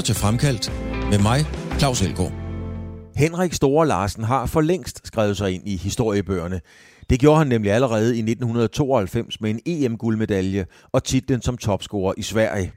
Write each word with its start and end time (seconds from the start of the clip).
lytter 0.00 0.14
til 0.14 0.22
Fremkaldt 0.22 0.72
med 1.10 1.18
mig, 1.18 1.44
Claus 1.78 2.02
Elgaard. 2.02 2.32
Henrik 3.16 3.52
Store 3.52 3.86
Larsen 3.86 4.24
har 4.24 4.46
for 4.46 4.60
længst 4.60 5.06
skrevet 5.06 5.36
sig 5.36 5.52
ind 5.52 5.68
i 5.68 5.76
historiebøgerne. 5.76 6.60
Det 7.10 7.20
gjorde 7.20 7.38
han 7.38 7.46
nemlig 7.46 7.72
allerede 7.72 8.16
i 8.16 8.18
1992 8.18 9.40
med 9.40 9.50
en 9.50 9.60
EM-guldmedalje 9.66 10.66
og 10.92 11.04
titlen 11.04 11.42
som 11.42 11.56
topscorer 11.56 12.14
i 12.16 12.22
Sverige. 12.22 12.72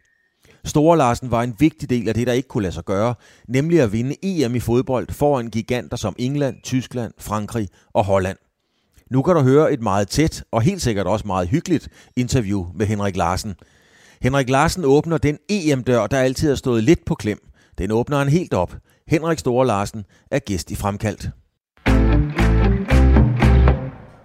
Store 0.65 0.97
Larsen 0.97 1.31
var 1.31 1.43
en 1.43 1.55
vigtig 1.59 1.89
del 1.89 2.07
af 2.07 2.13
det, 2.13 2.27
der 2.27 2.33
ikke 2.33 2.47
kunne 2.47 2.63
lade 2.63 2.73
sig 2.73 2.85
gøre, 2.85 3.15
nemlig 3.47 3.81
at 3.81 3.91
vinde 3.91 4.15
EM 4.23 4.55
i 4.55 4.59
fodbold 4.59 5.07
foran 5.11 5.49
giganter 5.49 5.97
som 5.97 6.15
England, 6.19 6.55
Tyskland, 6.63 7.13
Frankrig 7.17 7.67
og 7.93 8.05
Holland. 8.05 8.37
Nu 9.11 9.21
kan 9.21 9.35
du 9.35 9.41
høre 9.41 9.73
et 9.73 9.81
meget 9.81 10.07
tæt 10.07 10.43
og 10.51 10.61
helt 10.61 10.81
sikkert 10.81 11.07
også 11.07 11.27
meget 11.27 11.47
hyggeligt 11.47 11.89
interview 12.15 12.65
med 12.75 12.85
Henrik 12.85 13.17
Larsen. 13.17 13.55
Henrik 14.23 14.49
Larsen 14.49 14.85
åbner 14.85 15.17
den 15.17 15.37
EM-dør, 15.49 16.07
der 16.07 16.17
altid 16.17 16.47
har 16.49 16.55
stået 16.55 16.83
lidt 16.83 17.05
på 17.05 17.15
klem. 17.15 17.37
Den 17.77 17.91
åbner 17.91 18.17
han 18.17 18.29
helt 18.29 18.53
op. 18.53 18.75
Henrik 19.07 19.39
Store 19.39 19.67
Larsen 19.67 20.05
er 20.31 20.39
gæst 20.39 20.71
i 20.71 20.75
Fremkaldt. 20.75 21.29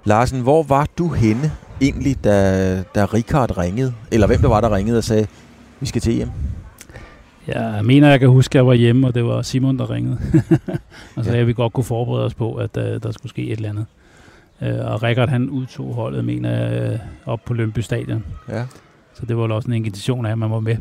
Larsen, 0.04 0.40
hvor 0.40 0.62
var 0.62 0.88
du 0.98 1.08
henne 1.08 1.52
egentlig, 1.80 2.24
da, 2.24 2.82
da 2.82 3.04
Richard 3.04 3.58
ringede? 3.58 3.94
Eller 4.12 4.26
hvem 4.26 4.40
der 4.40 4.48
var, 4.48 4.60
der 4.60 4.74
ringede 4.74 4.98
og 4.98 5.04
sagde, 5.04 5.26
vi 5.80 5.86
skal 5.86 6.00
til 6.00 6.22
EM? 6.22 6.30
Jeg 7.46 7.80
mener, 7.84 8.08
jeg 8.08 8.20
kan 8.20 8.28
huske, 8.28 8.52
at 8.52 8.54
jeg 8.54 8.66
var 8.66 8.74
hjemme, 8.74 9.06
og 9.06 9.14
det 9.14 9.24
var 9.24 9.42
Simon, 9.42 9.78
der 9.78 9.90
ringede. 9.90 10.18
og 11.16 11.24
så 11.24 11.32
ja. 11.36 11.42
vi 11.42 11.52
godt 11.52 11.72
kunne 11.72 11.84
forberede 11.84 12.24
os 12.24 12.34
på, 12.34 12.54
at 12.54 12.76
uh, 12.76 12.82
der 12.82 13.10
skulle 13.10 13.30
ske 13.30 13.42
et 13.42 13.52
eller 13.52 13.68
andet. 13.68 13.86
Uh, 14.60 14.92
og 14.92 15.02
Richard, 15.02 15.28
han 15.28 15.50
udtog 15.50 15.94
holdet, 15.94 16.24
mener 16.24 16.50
jeg, 16.50 16.92
uh, 16.92 17.32
op 17.32 17.40
på 17.46 17.54
Lønby 17.54 17.78
Stadion. 17.78 18.24
Ja. 18.48 18.64
Så 19.18 19.26
det 19.26 19.36
var 19.36 19.42
vel 19.42 19.52
også 19.52 19.68
en 19.68 19.74
invitation 19.74 20.26
af, 20.26 20.32
at 20.32 20.38
man 20.38 20.50
var 20.50 20.60
med. 20.60 20.76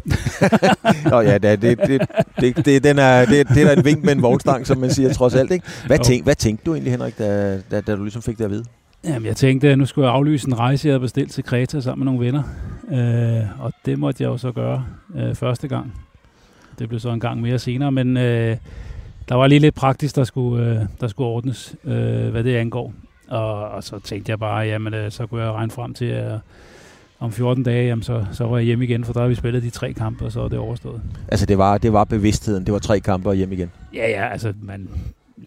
Nå 1.11 1.21
ja, 1.21 1.37
det, 1.37 1.61
det, 1.61 1.79
det, 1.79 2.01
det, 2.39 2.65
det, 2.65 2.83
den 2.83 2.99
er, 2.99 3.25
det, 3.25 3.49
det 3.49 3.63
er 3.63 3.71
en 3.71 3.85
vink 3.85 4.03
med 4.03 4.13
en 4.13 4.21
vognstang, 4.21 4.67
som 4.67 4.77
man 4.77 4.91
siger 4.91 5.13
trods 5.13 5.35
alt. 5.35 5.51
Ikke? 5.51 5.65
Hvad, 5.87 5.99
tænk, 5.99 6.23
hvad 6.23 6.35
tænkte 6.35 6.65
du 6.65 6.73
egentlig, 6.73 6.91
Henrik, 6.91 7.17
da, 7.17 7.57
da, 7.71 7.81
da 7.81 7.95
du 7.95 8.03
ligesom 8.03 8.21
fik 8.21 8.37
det 8.37 8.43
at 8.43 8.51
vide? 8.51 8.63
Jamen, 9.03 9.25
jeg 9.25 9.35
tænkte, 9.35 9.69
at 9.69 9.77
nu 9.77 9.85
skulle 9.85 10.07
jeg 10.07 10.15
aflyse 10.15 10.47
en 10.47 10.59
rejse, 10.59 10.87
jeg 10.87 10.93
havde 10.93 11.01
bestilt 11.01 11.31
til 11.31 11.43
Kreta 11.43 11.81
sammen 11.81 12.05
med 12.05 12.13
nogle 12.13 12.25
venner. 12.25 12.43
Øh, 12.91 13.61
og 13.65 13.73
det 13.85 13.99
måtte 13.99 14.23
jeg 14.23 14.29
jo 14.29 14.37
så 14.37 14.51
gøre 14.51 14.85
øh, 15.15 15.35
første 15.35 15.67
gang. 15.67 15.93
Det 16.79 16.89
blev 16.89 16.99
så 16.99 17.09
en 17.09 17.19
gang 17.19 17.41
mere 17.41 17.59
senere, 17.59 17.91
men 17.91 18.17
øh, 18.17 18.57
der 19.29 19.35
var 19.35 19.47
lige 19.47 19.59
lidt 19.59 19.75
praktisk, 19.75 20.15
der 20.15 20.23
skulle, 20.23 20.65
øh, 20.65 20.81
der 21.01 21.07
skulle 21.07 21.27
ordnes, 21.27 21.75
øh, 21.83 22.29
hvad 22.29 22.43
det 22.43 22.55
angår. 22.55 22.93
Og, 23.27 23.69
og 23.69 23.83
så 23.83 23.99
tænkte 23.99 24.29
jeg 24.29 24.39
bare, 24.39 24.59
jamen 24.59 24.93
øh, 24.93 25.11
så 25.11 25.27
kunne 25.27 25.43
jeg 25.43 25.51
regne 25.51 25.71
frem 25.71 25.93
til, 25.93 26.05
at 26.05 26.39
om 27.19 27.31
14 27.31 27.63
dage, 27.63 27.87
jamen, 27.87 28.03
så, 28.03 28.25
så 28.31 28.45
var 28.45 28.57
jeg 28.57 28.65
hjemme 28.65 28.83
igen, 28.83 29.03
for 29.03 29.13
der 29.13 29.21
har 29.21 29.27
vi 29.27 29.35
spillet 29.35 29.63
de 29.63 29.69
tre 29.69 29.93
kampe, 29.93 30.25
og 30.25 30.31
så 30.31 30.41
er 30.41 30.47
det 30.47 30.59
overstået. 30.59 31.01
Altså 31.27 31.45
det 31.45 31.57
var, 31.57 31.77
det 31.77 31.93
var 31.93 32.03
bevidstheden, 32.03 32.65
det 32.65 32.73
var 32.73 32.79
tre 32.79 32.99
kampe 32.99 33.29
og 33.29 33.35
hjem 33.35 33.51
igen? 33.51 33.71
Ja, 33.93 34.09
ja, 34.09 34.27
altså 34.27 34.53
man, 34.61 34.89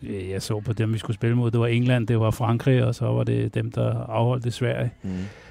jeg 0.03 0.43
så 0.43 0.61
på 0.61 0.73
dem, 0.73 0.93
vi 0.93 0.99
skulle 0.99 1.15
spille 1.15 1.37
mod. 1.37 1.51
Det 1.51 1.61
var 1.61 1.67
England, 1.67 2.07
det 2.07 2.21
var 2.21 2.31
Frankrig, 2.31 2.85
og 2.85 2.95
så 2.95 3.05
var 3.07 3.25
det 3.25 3.55
dem, 3.55 3.73
der 3.73 3.95
afholdt 3.95 4.45
det 4.45 4.55
Sverige. 4.55 4.91
Mm. 5.03 5.11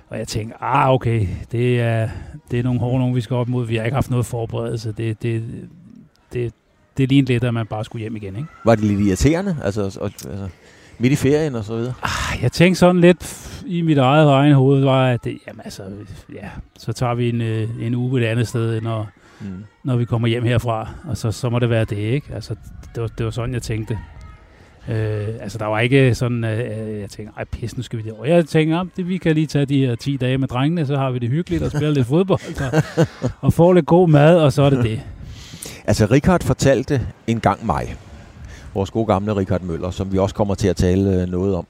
Og 0.09 0.17
jeg 0.17 0.27
tænkte, 0.27 0.63
ah 0.63 0.89
okay, 0.89 1.27
det 1.51 1.81
er, 1.81 2.09
det 2.51 2.59
er 2.59 2.63
nogle 2.63 2.79
hårde 2.79 2.99
nogen, 2.99 3.15
vi 3.15 3.21
skal 3.21 3.35
op 3.35 3.47
mod. 3.47 3.65
Vi 3.65 3.75
har 3.75 3.83
ikke 3.83 3.95
haft 3.95 4.09
noget 4.09 4.25
forberedelse. 4.25 4.91
Det, 4.91 5.23
det, 5.23 5.43
det, 6.33 6.53
det 6.97 7.09
lignede 7.09 7.33
lidt, 7.33 7.43
at 7.43 7.53
man 7.53 7.67
bare 7.67 7.85
skulle 7.85 8.01
hjem 8.01 8.15
igen. 8.15 8.35
Ikke? 8.35 8.47
Var 8.65 8.75
det 8.75 8.83
lidt 8.83 8.99
irriterende? 8.99 9.57
Altså, 9.63 9.83
altså 9.83 10.49
midt 10.97 11.13
i 11.13 11.15
ferien 11.15 11.55
og 11.55 11.63
så 11.63 11.75
videre? 11.75 11.93
Ah, 12.03 12.43
jeg 12.43 12.51
tænkte 12.51 12.79
sådan 12.79 13.01
lidt 13.01 13.48
i 13.69 13.81
mit 13.81 13.97
eget 13.97 14.27
egen 14.29 14.53
hoved, 14.53 14.83
var, 14.83 15.09
at 15.09 15.23
det, 15.23 15.37
jamen, 15.47 15.61
altså, 15.63 15.83
ja, 16.33 16.49
så 16.77 16.93
tager 16.93 17.13
vi 17.13 17.29
en, 17.29 17.41
øh, 17.41 17.69
en 17.81 17.95
uge 17.95 18.21
et 18.21 18.25
andet 18.25 18.47
sted, 18.47 18.81
når, 18.81 19.09
mm. 19.39 19.63
når 19.83 19.95
vi 19.95 20.05
kommer 20.05 20.27
hjem 20.27 20.43
herfra. 20.43 20.89
Og 21.07 21.17
så, 21.17 21.31
så 21.31 21.49
må 21.49 21.59
det 21.59 21.69
være 21.69 21.85
det, 21.85 21.97
ikke? 21.97 22.27
Altså, 22.33 22.55
det 22.95 23.01
var, 23.01 23.07
det 23.07 23.25
var 23.25 23.31
sådan, 23.31 23.53
jeg 23.53 23.61
tænkte. 23.61 23.99
Øh, 24.89 25.27
altså, 25.41 25.57
der 25.57 25.65
var 25.65 25.79
ikke 25.79 26.15
sådan, 26.15 26.43
øh, 26.43 26.99
jeg 26.99 27.09
tænkte, 27.09 27.33
ej 27.37 27.43
pis, 27.43 27.77
nu 27.77 27.83
skal 27.83 27.99
vi 27.99 28.03
det 28.03 28.11
over. 28.11 28.25
Jeg 28.25 28.45
tænkte, 28.45 28.77
ja, 28.77 28.83
det, 28.97 29.07
vi 29.07 29.17
kan 29.17 29.35
lige 29.35 29.47
tage 29.47 29.65
de 29.65 29.85
her 29.85 29.95
10 29.95 30.17
dage 30.17 30.37
med 30.37 30.47
drengene, 30.47 30.85
så 30.85 30.95
har 30.95 31.11
vi 31.11 31.19
det 31.19 31.29
hyggeligt 31.29 31.63
og 31.63 31.71
spiller 31.71 31.91
lidt 31.91 32.07
fodbold 32.13 32.61
og, 32.61 32.83
og 33.41 33.53
får 33.53 33.73
lidt 33.73 33.85
god 33.85 34.09
mad, 34.09 34.37
og 34.37 34.53
så 34.53 34.61
er 34.63 34.69
det 34.69 34.83
det. 34.83 35.01
Altså, 35.85 36.05
Richard 36.05 36.43
fortalte 36.43 37.01
en 37.27 37.39
gang 37.39 37.65
mig, 37.65 37.95
vores 38.73 38.91
gode 38.91 39.05
gamle 39.05 39.35
Richard 39.35 39.61
Møller, 39.61 39.91
som 39.91 40.11
vi 40.11 40.17
også 40.17 40.35
kommer 40.35 40.55
til 40.55 40.67
at 40.67 40.75
tale 40.75 41.21
øh, 41.21 41.27
noget 41.27 41.55
om. 41.55 41.65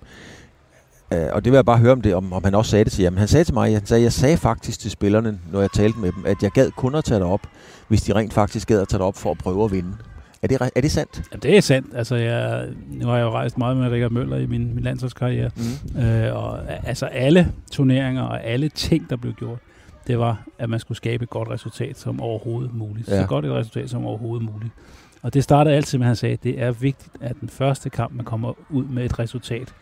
Uh, 1.15 1.21
og 1.31 1.45
det 1.45 1.51
vil 1.51 1.57
jeg 1.57 1.65
bare 1.65 1.77
høre 1.77 1.91
om 1.91 2.01
det, 2.01 2.15
om, 2.15 2.33
om 2.33 2.43
han 2.43 2.55
også 2.55 2.71
sagde 2.71 2.85
det 2.85 2.93
til 2.93 3.01
jer. 3.03 3.09
Men 3.09 3.19
han 3.19 3.27
sagde 3.27 3.43
til 3.43 3.53
mig, 3.53 3.73
han 3.73 3.85
sagde, 3.85 4.03
jeg 4.03 4.13
sagde 4.13 4.37
faktisk 4.37 4.79
til 4.79 4.91
spillerne, 4.91 5.39
når 5.51 5.59
jeg 5.59 5.71
talte 5.71 5.99
med 5.99 6.11
dem, 6.11 6.25
at 6.25 6.43
jeg 6.43 6.51
gad 6.51 6.71
kun 6.71 6.95
at 6.95 7.03
tage 7.03 7.19
det 7.19 7.27
op, 7.27 7.47
hvis 7.87 8.01
de 8.01 8.15
rent 8.15 8.33
faktisk 8.33 8.67
gad 8.67 8.81
at 8.81 8.87
tage 8.87 8.99
det 8.99 9.07
op 9.07 9.17
for 9.17 9.31
at 9.31 9.37
prøve 9.37 9.63
at 9.65 9.71
vinde. 9.71 9.93
Er 10.41 10.47
det, 10.47 10.71
er 10.75 10.81
det 10.81 10.91
sandt? 10.91 11.21
Ja, 11.31 11.37
det 11.37 11.57
er 11.57 11.61
sandt. 11.61 11.87
Altså, 11.95 12.15
jeg, 12.15 12.67
nu 12.87 13.07
har 13.07 13.17
jeg 13.17 13.23
jo 13.23 13.31
rejst 13.31 13.57
meget 13.57 13.77
med 13.77 13.89
Richard 13.89 14.11
Møller 14.11 14.37
i 14.37 14.45
min, 14.45 14.75
min 14.75 14.83
landsholdskarriere. 14.83 15.51
Mm. 15.95 16.01
Øh, 16.01 16.35
og 16.35 16.59
altså 16.87 17.05
alle 17.05 17.51
turneringer 17.71 18.23
og 18.23 18.43
alle 18.43 18.69
ting, 18.69 19.09
der 19.09 19.15
blev 19.15 19.33
gjort, 19.33 19.59
det 20.07 20.19
var, 20.19 20.43
at 20.59 20.69
man 20.69 20.79
skulle 20.79 20.95
skabe 20.95 21.23
et 21.23 21.29
godt 21.29 21.49
resultat 21.49 21.99
som 21.99 22.21
overhovedet 22.21 22.73
muligt. 22.73 23.07
Ja. 23.07 23.21
Så 23.21 23.27
godt 23.27 23.45
et 23.45 23.51
resultat 23.51 23.89
som 23.89 24.05
overhovedet 24.05 24.49
muligt. 24.53 24.73
Og 25.21 25.33
det 25.33 25.43
startede 25.43 25.75
altid 25.75 25.97
med, 25.97 26.05
at 26.05 26.07
han 26.07 26.15
sagde, 26.15 26.33
at 26.33 26.43
det 26.43 26.61
er 26.61 26.71
vigtigt, 26.71 27.15
at 27.21 27.35
den 27.41 27.49
første 27.49 27.89
kamp, 27.89 28.15
man 28.15 28.25
kommer 28.25 28.53
ud 28.69 28.83
med 28.83 29.05
et 29.05 29.19
resultat. 29.19 29.73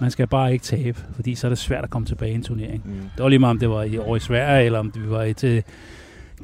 Man 0.00 0.10
skal 0.10 0.26
bare 0.26 0.52
ikke 0.52 0.64
tabe, 0.64 0.98
fordi 1.14 1.34
så 1.34 1.46
er 1.46 1.48
det 1.48 1.58
svært 1.58 1.84
at 1.84 1.90
komme 1.90 2.06
tilbage 2.06 2.32
i 2.32 2.34
en 2.34 2.42
turnering. 2.42 2.82
Mm. 2.84 2.92
Det 2.92 3.22
var 3.22 3.28
lige 3.28 3.38
meget, 3.38 3.50
om 3.50 3.58
det 3.58 3.70
var 3.70 3.82
i 3.82 3.98
år 3.98 4.16
i 4.16 4.20
Sverige, 4.20 4.66
eller 4.66 4.78
om 4.78 4.90
det 4.90 5.10
var 5.10 5.22
i 5.22 5.34
til 5.34 5.62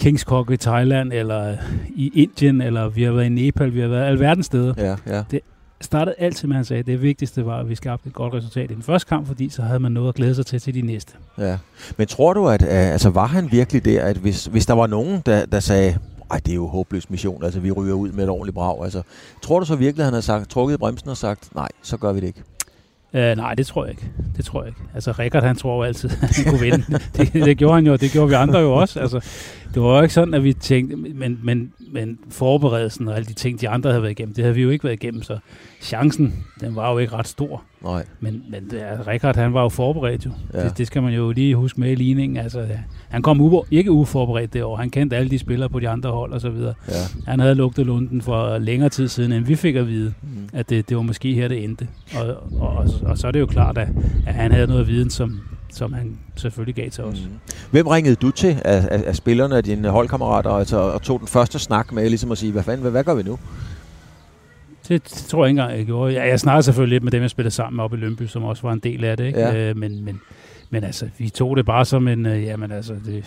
Kings 0.00 0.22
Cock 0.22 0.50
i 0.50 0.56
Thailand, 0.56 1.12
eller 1.12 1.56
i 1.96 2.10
Indien, 2.14 2.60
eller 2.60 2.88
vi 2.88 3.02
har 3.02 3.12
været 3.12 3.26
i 3.26 3.28
Nepal, 3.28 3.74
vi 3.74 3.80
har 3.80 3.88
været 3.88 4.04
alverdens 4.04 4.46
steder. 4.46 4.74
Ja, 4.76 4.96
ja. 5.16 5.22
Det 5.30 5.40
startede 5.80 6.14
altid 6.18 6.48
med, 6.48 6.56
at 6.56 6.58
han 6.58 6.64
sagde, 6.64 6.80
at 6.80 6.86
det 6.86 7.02
vigtigste 7.02 7.46
var, 7.46 7.60
at 7.60 7.68
vi 7.68 7.74
skabte 7.74 8.08
et 8.08 8.12
godt 8.12 8.34
resultat 8.34 8.70
i 8.70 8.74
den 8.74 8.82
første 8.82 9.08
kamp, 9.08 9.26
fordi 9.26 9.48
så 9.48 9.62
havde 9.62 9.80
man 9.80 9.92
noget 9.92 10.08
at 10.08 10.14
glæde 10.14 10.34
sig 10.34 10.46
til 10.46 10.60
til 10.60 10.74
de 10.74 10.82
næste. 10.82 11.12
Ja. 11.38 11.58
Men 11.98 12.06
tror 12.06 12.32
du, 12.32 12.48
at 12.48 12.62
altså, 12.62 13.10
var 13.10 13.26
han 13.26 13.52
virkelig 13.52 13.84
der, 13.84 14.02
at 14.02 14.16
hvis, 14.16 14.46
hvis 14.46 14.66
der 14.66 14.74
var 14.74 14.86
nogen, 14.86 15.22
der, 15.26 15.46
der 15.46 15.60
sagde, 15.60 15.98
ej, 16.30 16.40
det 16.46 16.50
er 16.50 16.54
jo 16.54 16.66
håbløs 16.66 17.10
mission, 17.10 17.44
altså 17.44 17.60
vi 17.60 17.70
ryger 17.70 17.94
ud 17.94 18.12
med 18.12 18.24
et 18.24 18.30
ordentligt 18.30 18.54
brag. 18.54 18.84
Altså, 18.84 19.02
tror 19.42 19.60
du 19.60 19.66
så 19.66 19.76
virkelig, 19.76 20.02
at 20.02 20.04
han 20.04 20.14
har 20.14 20.20
sagt, 20.20 20.50
trukket 20.50 20.78
bremsen 20.78 21.10
og 21.10 21.16
sagt, 21.16 21.54
nej, 21.54 21.68
så 21.82 21.96
gør 21.96 22.12
vi 22.12 22.20
det 22.20 22.26
ikke? 22.26 22.42
Øh, 23.16 23.36
nej, 23.36 23.54
det 23.54 23.66
tror 23.66 23.84
jeg 23.84 23.90
ikke. 23.90 24.10
Det 24.36 24.44
tror 24.44 24.62
jeg 24.62 24.68
ikke. 24.68 24.80
Altså, 24.94 25.12
Rikard, 25.12 25.42
han 25.42 25.56
tror 25.56 25.76
jo 25.76 25.82
altid, 25.82 26.10
at 26.22 26.36
han 26.36 26.44
kunne 26.44 26.60
vinde. 26.60 26.84
det, 27.16 27.32
det, 27.32 27.58
gjorde 27.58 27.74
han 27.74 27.86
jo, 27.86 27.96
det 27.96 28.12
gjorde 28.12 28.28
vi 28.28 28.34
andre 28.34 28.58
jo 28.58 28.72
også. 28.72 29.00
Altså, 29.00 29.20
det 29.74 29.82
var 29.82 29.96
jo 29.96 30.02
ikke 30.02 30.14
sådan, 30.14 30.34
at 30.34 30.44
vi 30.44 30.52
tænkte, 30.52 30.96
men, 30.96 31.40
men, 31.42 31.72
men 31.92 32.18
forberedelsen 32.30 33.08
og 33.08 33.16
alle 33.16 33.26
de 33.26 33.32
ting, 33.32 33.60
de 33.60 33.68
andre 33.68 33.90
havde 33.90 34.02
været 34.02 34.12
igennem, 34.12 34.34
det 34.34 34.44
havde 34.44 34.54
vi 34.54 34.62
jo 34.62 34.70
ikke 34.70 34.84
været 34.84 35.02
igennem, 35.02 35.22
så 35.22 35.38
chancen, 35.80 36.44
den 36.60 36.76
var 36.76 36.92
jo 36.92 36.98
ikke 36.98 37.12
ret 37.12 37.28
stor. 37.28 37.62
Nej. 37.84 38.04
Men, 38.20 38.42
men 38.50 38.70
ja, 38.72 38.94
Rikard, 39.06 39.36
han 39.36 39.54
var 39.54 39.62
jo 39.62 39.68
forberedt 39.68 40.26
jo. 40.26 40.30
Ja. 40.54 40.64
Det, 40.64 40.78
det, 40.78 40.86
skal 40.86 41.02
man 41.02 41.12
jo 41.14 41.30
lige 41.30 41.54
huske 41.54 41.80
med 41.80 41.90
i 41.92 41.94
ligningen. 41.94 42.36
Altså, 42.36 42.60
ja. 42.60 42.78
Han 43.08 43.22
kom 43.22 43.40
u- 43.40 43.66
ikke 43.70 43.90
uforberedt 43.92 44.52
det 44.52 44.64
år. 44.64 44.76
Han 44.76 44.90
kendte 44.90 45.16
alle 45.16 45.30
de 45.30 45.38
spillere 45.38 45.68
på 45.68 45.80
de 45.80 45.88
andre 45.88 46.10
hold 46.10 46.32
og 46.32 46.40
så 46.40 46.50
videre. 46.50 46.74
Ja. 46.88 46.94
Han 47.26 47.40
havde 47.40 47.54
lugtet 47.54 47.86
lunden 47.86 48.22
for 48.22 48.58
længere 48.58 48.88
tid 48.88 49.08
siden, 49.08 49.32
end 49.32 49.44
vi 49.44 49.54
fik 49.54 49.76
at 49.76 49.88
vide, 49.88 50.14
mm. 50.22 50.28
at 50.52 50.70
det, 50.70 50.88
det 50.88 50.96
var 50.96 51.02
måske 51.02 51.34
her, 51.34 51.48
det 51.48 51.64
endte. 51.64 51.88
Og, 52.16 52.26
og, 52.60 52.68
og, 52.68 52.88
og 53.02 53.18
så 53.18 53.26
er 53.26 53.30
det 53.30 53.40
jo 53.40 53.46
klart, 53.46 53.78
at, 53.78 53.88
at 54.26 54.34
han 54.34 54.52
havde 54.52 54.66
noget 54.66 54.88
viden, 54.88 55.10
som, 55.10 55.40
som 55.72 55.92
han 55.92 56.18
selvfølgelig 56.36 56.74
gav 56.74 56.90
til 56.90 57.04
os. 57.04 57.20
Mm. 57.20 57.32
Hvem 57.70 57.86
ringede 57.86 58.14
du 58.14 58.30
til 58.30 58.56
af, 58.64 58.88
af, 58.90 59.02
af 59.06 59.16
spillerne 59.16 59.56
af 59.56 59.64
dine 59.64 59.88
holdkammerater 59.88 60.50
altså, 60.50 60.76
og 60.76 61.02
tog 61.02 61.20
den 61.20 61.28
første 61.28 61.58
snak 61.58 61.92
med 61.92 62.08
ligesom 62.08 62.32
at 62.32 62.38
sige, 62.38 62.52
hvad 62.52 62.62
fanden, 62.62 62.80
hvad, 62.80 62.90
hvad 62.90 63.04
gør 63.04 63.14
vi 63.14 63.22
nu? 63.22 63.38
Det, 64.88 65.04
det 65.04 65.12
tror 65.28 65.44
jeg 65.44 65.50
ikke 65.50 65.60
engang, 65.60 65.78
jeg 65.78 65.86
gjorde. 65.86 66.14
Jeg, 66.14 66.28
jeg 66.28 66.40
snakkede 66.40 66.62
selvfølgelig 66.62 66.94
lidt 66.94 67.04
med 67.04 67.12
dem, 67.12 67.22
jeg 67.22 67.30
spillede 67.30 67.54
sammen 67.54 67.80
op 67.80 67.92
i 67.92 67.96
Lønby, 67.96 68.22
som 68.22 68.44
også 68.44 68.62
var 68.62 68.72
en 68.72 68.78
del 68.78 69.04
af 69.04 69.16
det. 69.16 69.26
Ikke? 69.26 69.40
Ja. 69.40 69.70
Øh, 69.70 69.76
men, 69.76 70.04
men, 70.04 70.20
men 70.70 70.84
altså, 70.84 71.08
vi 71.18 71.28
tog 71.28 71.56
det 71.56 71.66
bare 71.66 71.84
som 71.84 72.08
en, 72.08 72.26
øh, 72.26 72.42
jamen 72.42 72.72
altså, 72.72 72.94
det, 73.06 73.24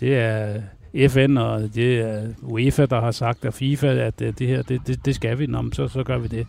det 0.00 0.18
er 0.18 0.60
FN 1.08 1.36
og 1.36 1.74
det 1.74 2.00
er 2.00 2.22
UEFA, 2.42 2.86
der 2.86 3.00
har 3.00 3.10
sagt, 3.10 3.44
og 3.44 3.54
FIFA, 3.54 3.86
at 3.86 4.18
det, 4.18 4.38
det 4.38 4.46
her, 4.46 4.62
det, 4.62 4.80
det, 4.86 5.04
det 5.04 5.14
skal 5.14 5.38
vi, 5.38 5.46
Nå, 5.46 5.64
så, 5.72 5.88
så 5.88 6.02
gør 6.02 6.18
vi 6.18 6.28
det. 6.28 6.46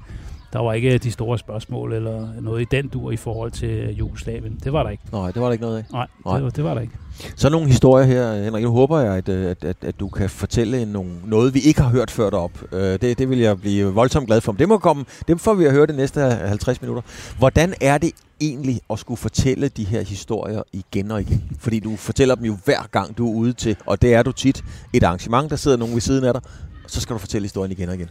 Der 0.53 0.59
var 0.59 0.73
ikke 0.73 0.97
de 0.97 1.11
store 1.11 1.37
spørgsmål 1.37 1.93
eller 1.93 2.27
noget 2.41 2.61
i 2.61 2.65
den 2.71 2.87
dur 2.87 3.11
i 3.11 3.17
forhold 3.17 3.51
til 3.51 3.95
Jugoslavien. 3.95 4.59
Det 4.63 4.73
var 4.73 4.83
der 4.83 4.89
ikke. 4.89 5.03
Nej, 5.11 5.31
det 5.31 5.41
var 5.41 5.47
der 5.47 5.51
ikke 5.51 5.61
noget 5.61 5.77
af. 5.77 5.83
Nej, 5.91 6.07
Nej. 6.25 6.35
Det, 6.35 6.43
var, 6.43 6.49
det 6.49 6.63
var 6.63 6.73
der 6.73 6.81
ikke. 6.81 6.93
Så 7.35 7.49
nogle 7.49 7.67
historier 7.67 8.05
her, 8.05 8.43
Henrik. 8.43 8.63
Nu 8.63 8.71
håber 8.71 8.99
jeg, 8.99 9.15
at, 9.15 9.29
at, 9.29 9.63
at, 9.63 9.77
at 9.81 9.99
du 9.99 10.07
kan 10.07 10.29
fortælle 10.29 10.85
nogle, 10.85 11.11
noget, 11.25 11.53
vi 11.53 11.59
ikke 11.59 11.81
har 11.81 11.89
hørt 11.89 12.11
før 12.11 12.29
op. 12.29 12.51
Uh, 12.71 12.79
det, 12.79 13.01
det 13.17 13.29
vil 13.29 13.39
jeg 13.39 13.61
blive 13.61 13.93
voldsomt 13.93 14.27
glad 14.27 14.41
for. 14.41 14.51
Det 14.51 14.67
må 14.67 14.77
komme. 14.77 15.05
Dem 15.27 15.39
får 15.39 15.53
vi 15.53 15.65
at 15.65 15.71
høre 15.71 15.85
det 15.85 15.95
næste 15.95 16.21
50 16.21 16.81
minutter. 16.81 17.01
Hvordan 17.37 17.73
er 17.81 17.97
det 17.97 18.11
egentlig 18.41 18.81
at 18.89 18.99
skulle 18.99 19.17
fortælle 19.17 19.67
de 19.67 19.83
her 19.83 20.01
historier 20.01 20.61
igen 20.73 21.11
og 21.11 21.21
igen? 21.21 21.43
Fordi 21.59 21.79
du 21.79 21.95
fortæller 21.95 22.35
dem 22.35 22.45
jo 22.45 22.57
hver 22.65 22.87
gang, 22.91 23.17
du 23.17 23.29
er 23.31 23.35
ude 23.35 23.53
til, 23.53 23.75
og 23.85 24.01
det 24.01 24.13
er 24.13 24.23
du 24.23 24.31
tit, 24.31 24.63
et 24.93 25.03
arrangement, 25.03 25.49
der 25.49 25.55
sidder 25.55 25.77
nogen 25.77 25.93
ved 25.93 26.01
siden 26.01 26.23
af 26.23 26.33
dig, 26.33 26.41
så 26.87 27.01
skal 27.01 27.13
du 27.13 27.19
fortælle 27.19 27.45
historien 27.45 27.71
igen 27.71 27.89
og 27.89 27.95
igen. 27.95 28.09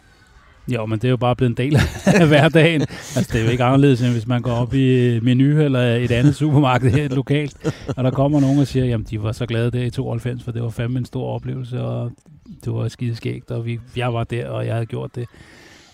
Jo, 0.69 0.87
men 0.87 0.99
det 0.99 1.05
er 1.05 1.11
jo 1.11 1.17
bare 1.17 1.37
blevet 1.37 1.51
en 1.51 1.57
del 1.57 1.77
af 2.21 2.29
hverdagen. 2.29 2.81
Altså, 2.81 3.31
det 3.33 3.41
er 3.41 3.45
jo 3.45 3.51
ikke 3.51 3.65
anderledes, 3.65 4.03
end 4.03 4.13
hvis 4.13 4.27
man 4.27 4.43
går 4.43 4.53
op 4.53 4.75
i 4.75 5.21
Menu 5.21 5.61
eller 5.61 5.81
et 5.81 6.11
andet 6.11 6.35
supermarked 6.37 6.91
her 6.91 7.09
lokalt, 7.09 7.75
og 7.97 8.05
der 8.05 8.11
kommer 8.11 8.41
nogen 8.41 8.59
og 8.59 8.67
siger, 8.67 8.85
jamen, 8.85 9.07
de 9.11 9.23
var 9.23 9.33
så 9.33 9.47
glade 9.47 9.71
der 9.71 9.83
i 9.83 9.91
92, 9.91 10.45
for 10.45 10.53
det 10.53 10.63
var 10.63 10.71
fandme 10.71 10.99
en 10.99 11.05
stor 11.05 11.27
oplevelse, 11.35 11.81
og 11.81 12.11
det 12.65 12.73
var 12.73 12.89
skideskægt, 12.89 13.51
og 13.51 13.67
vi, 13.67 13.79
jeg 13.97 14.15
var 14.15 14.25
der, 14.25 14.49
og 14.49 14.67
jeg 14.67 14.75
havde 14.75 14.87
gjort 14.87 15.15
det. 15.15 15.27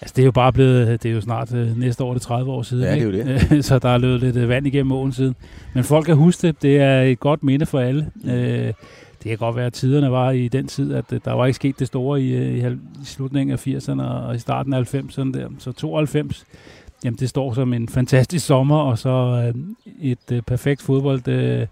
Altså, 0.01 0.15
det 0.17 0.23
er 0.23 0.27
jo 0.27 0.33
bare 0.33 0.53
blevet, 0.53 1.03
det 1.03 1.09
er 1.09 1.15
jo 1.15 1.21
snart 1.21 1.55
øh, 1.55 1.79
næste 1.79 2.05
år, 2.05 2.15
det 2.15 2.21
er 2.21 2.25
30 2.25 2.53
år 2.53 2.63
siden. 2.63 2.85
Ja, 2.85 2.95
det 2.95 3.01
er 3.01 3.05
jo 3.05 3.13
det. 3.13 3.65
så 3.69 3.79
der 3.79 3.89
er 3.89 3.99
løbet 3.99 4.21
lidt 4.21 4.37
øh, 4.37 4.49
vand 4.49 4.67
igennem 4.67 4.93
åen 4.93 5.13
siden. 5.13 5.35
Men 5.75 5.85
folk 5.85 6.07
kan 6.07 6.17
huske 6.17 6.47
det. 6.47 6.63
Det 6.63 6.77
er 6.77 7.03
et 7.03 7.21
godt 7.21 7.43
minde 7.43 7.67
for 7.67 7.81
alle. 7.81 8.11
Øh, 8.25 8.73
det 9.23 9.29
kan 9.29 9.39
godt 9.39 9.57
være, 9.57 9.67
at 9.67 9.73
tiderne 9.73 10.13
var 10.13 10.31
i 10.31 10.49
den 10.49 10.67
tid, 10.67 10.95
at 10.95 11.05
øh, 11.13 11.21
der 11.25 11.33
var 11.33 11.47
ikke 11.47 11.57
sket 11.57 11.79
det 11.79 11.87
store 11.87 12.23
i, 12.23 12.33
øh, 12.33 12.55
i, 12.55 12.73
i 13.03 13.05
slutningen 13.05 13.53
af 13.53 13.67
80'erne 13.67 14.03
og 14.03 14.35
i 14.35 14.39
starten 14.39 14.73
af 14.73 14.95
90'erne 14.95 15.33
der. 15.33 15.49
Så 15.59 15.73
92, 15.73 16.45
jamen 17.05 17.19
det 17.19 17.29
står 17.29 17.55
som 17.55 17.73
en 17.73 17.89
fantastisk 17.89 18.47
sommer, 18.47 18.79
og 18.79 18.99
så 18.99 19.09
øh, 19.09 19.63
et 20.11 20.33
øh, 20.33 20.43
perfekt 20.43 20.83
fodbold 20.83 21.29
øh, 21.29 21.67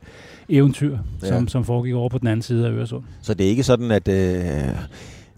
eventyr, 0.49 0.99
ja. 1.23 1.29
som, 1.29 1.49
som 1.49 1.65
foregik 1.65 1.95
over 1.95 2.09
på 2.09 2.19
den 2.19 2.27
anden 2.27 2.43
side 2.43 2.67
af 2.67 2.71
Øresund. 2.71 3.05
Så 3.23 3.35
det 3.35 3.47
er 3.47 3.51
ikke 3.51 3.63
sådan, 3.63 3.91
at, 3.91 4.09
øh, 4.09 4.69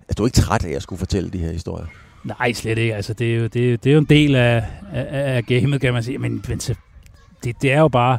at 0.08 0.18
du 0.18 0.22
er 0.22 0.26
ikke 0.26 0.36
træt 0.36 0.64
af 0.64 0.70
at 0.70 0.82
skulle 0.82 0.98
fortælle 0.98 1.30
de 1.30 1.38
her 1.38 1.52
historier? 1.52 1.86
Nej, 2.24 2.52
slet 2.52 2.78
ikke. 2.78 2.94
Altså, 2.94 3.14
det, 3.14 3.34
er 3.34 3.38
jo, 3.38 3.46
det, 3.46 3.72
er, 3.72 3.76
det 3.76 3.90
er 3.90 3.94
jo 3.94 4.00
en 4.00 4.06
del 4.08 4.34
af, 4.34 4.64
af, 4.92 5.36
af 5.36 5.44
gamet, 5.44 5.80
kan 5.80 5.92
man 5.92 6.02
sige. 6.02 6.18
Men, 6.18 6.44
men 6.48 6.58
det, 6.58 6.76
det 7.62 7.72
er 7.72 7.80
jo 7.80 7.88
bare, 7.88 8.18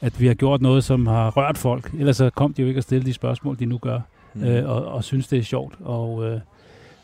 at 0.00 0.20
vi 0.20 0.26
har 0.26 0.34
gjort 0.34 0.62
noget, 0.62 0.84
som 0.84 1.06
har 1.06 1.30
rørt 1.30 1.58
folk. 1.58 1.90
Ellers 1.98 2.16
så 2.16 2.30
kom 2.30 2.54
de 2.54 2.62
jo 2.62 2.68
ikke 2.68 2.78
at 2.78 2.84
stille 2.84 3.06
de 3.06 3.12
spørgsmål, 3.12 3.58
de 3.58 3.66
nu 3.66 3.78
gør, 3.78 4.00
mm. 4.34 4.44
øh, 4.44 4.70
og, 4.70 4.84
og 4.84 5.04
synes, 5.04 5.28
det 5.28 5.38
er 5.38 5.42
sjovt. 5.42 5.74
Og, 5.80 6.26
øh, 6.26 6.40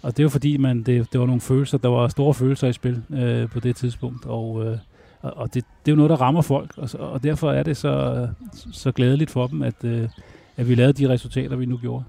og 0.03 0.13
det 0.13 0.19
er 0.19 0.23
jo 0.23 0.29
fordi, 0.29 0.57
man, 0.57 0.83
det, 0.83 1.13
det 1.13 1.21
var 1.21 1.27
nogle 1.27 1.41
følelser, 1.41 1.79
der 1.79 1.89
var 1.89 2.09
store 2.09 2.35
følelser 2.35 2.69
i 2.69 2.73
spil 2.73 3.03
øh, 3.11 3.49
på 3.49 3.61
det 3.61 3.77
tidspunkt. 3.77 4.27
Og, 4.27 4.65
øh, 4.67 4.79
og 5.23 5.55
det, 5.55 5.65
det 5.85 5.91
er 5.91 5.93
jo 5.93 5.97
noget, 5.97 6.11
der 6.11 6.17
rammer 6.17 6.43
folk, 6.43 6.71
og, 6.77 6.91
og 7.01 7.23
derfor 7.23 7.53
er 7.53 7.63
det 7.63 7.77
så, 7.77 8.27
så 8.73 8.93
glædeligt 8.93 9.31
for 9.31 9.47
dem, 9.47 9.63
at, 9.63 9.85
øh, 9.85 10.09
at 10.57 10.69
vi 10.69 10.75
lavede 10.75 10.93
de 10.93 11.09
resultater, 11.09 11.57
vi 11.57 11.67
nu 11.67 11.77
gjorde. 11.77 12.05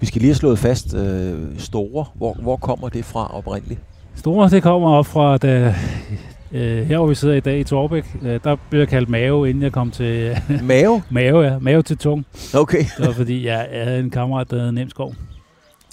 Vi 0.00 0.06
skal 0.06 0.20
lige 0.20 0.28
have 0.28 0.34
slået 0.34 0.58
fast 0.58 0.94
øh, 0.94 1.58
store. 1.58 2.04
Hvor, 2.14 2.34
hvor 2.34 2.56
kommer 2.56 2.88
det 2.88 3.04
fra 3.04 3.36
oprindeligt? 3.36 3.80
Store, 4.14 4.50
det 4.50 4.62
kommer 4.62 4.90
op 4.90 5.06
fra, 5.06 5.36
da, 5.36 5.74
øh, 6.52 6.86
her 6.86 6.98
hvor 6.98 7.06
vi 7.06 7.14
sidder 7.14 7.34
i 7.34 7.40
dag 7.40 7.58
i 7.58 7.64
Torbæk, 7.64 8.16
øh, 8.22 8.40
der 8.44 8.56
blev 8.70 8.80
jeg 8.80 8.88
kaldt 8.88 9.08
Mave, 9.08 9.48
inden 9.48 9.62
jeg 9.62 9.72
kom 9.72 9.90
til... 9.90 10.36
Mave? 10.62 11.02
Mave, 11.10 11.40
ja. 11.40 11.58
Mave 11.58 11.82
til 11.82 11.98
tung. 11.98 12.26
Okay. 12.54 12.84
det 12.98 13.06
var 13.06 13.12
fordi, 13.12 13.46
jeg, 13.46 13.68
jeg 13.72 13.84
havde 13.84 14.00
en 14.00 14.10
kammerat, 14.10 14.50
der 14.50 14.58
hed 14.58 14.72
Nemskov. 14.72 15.14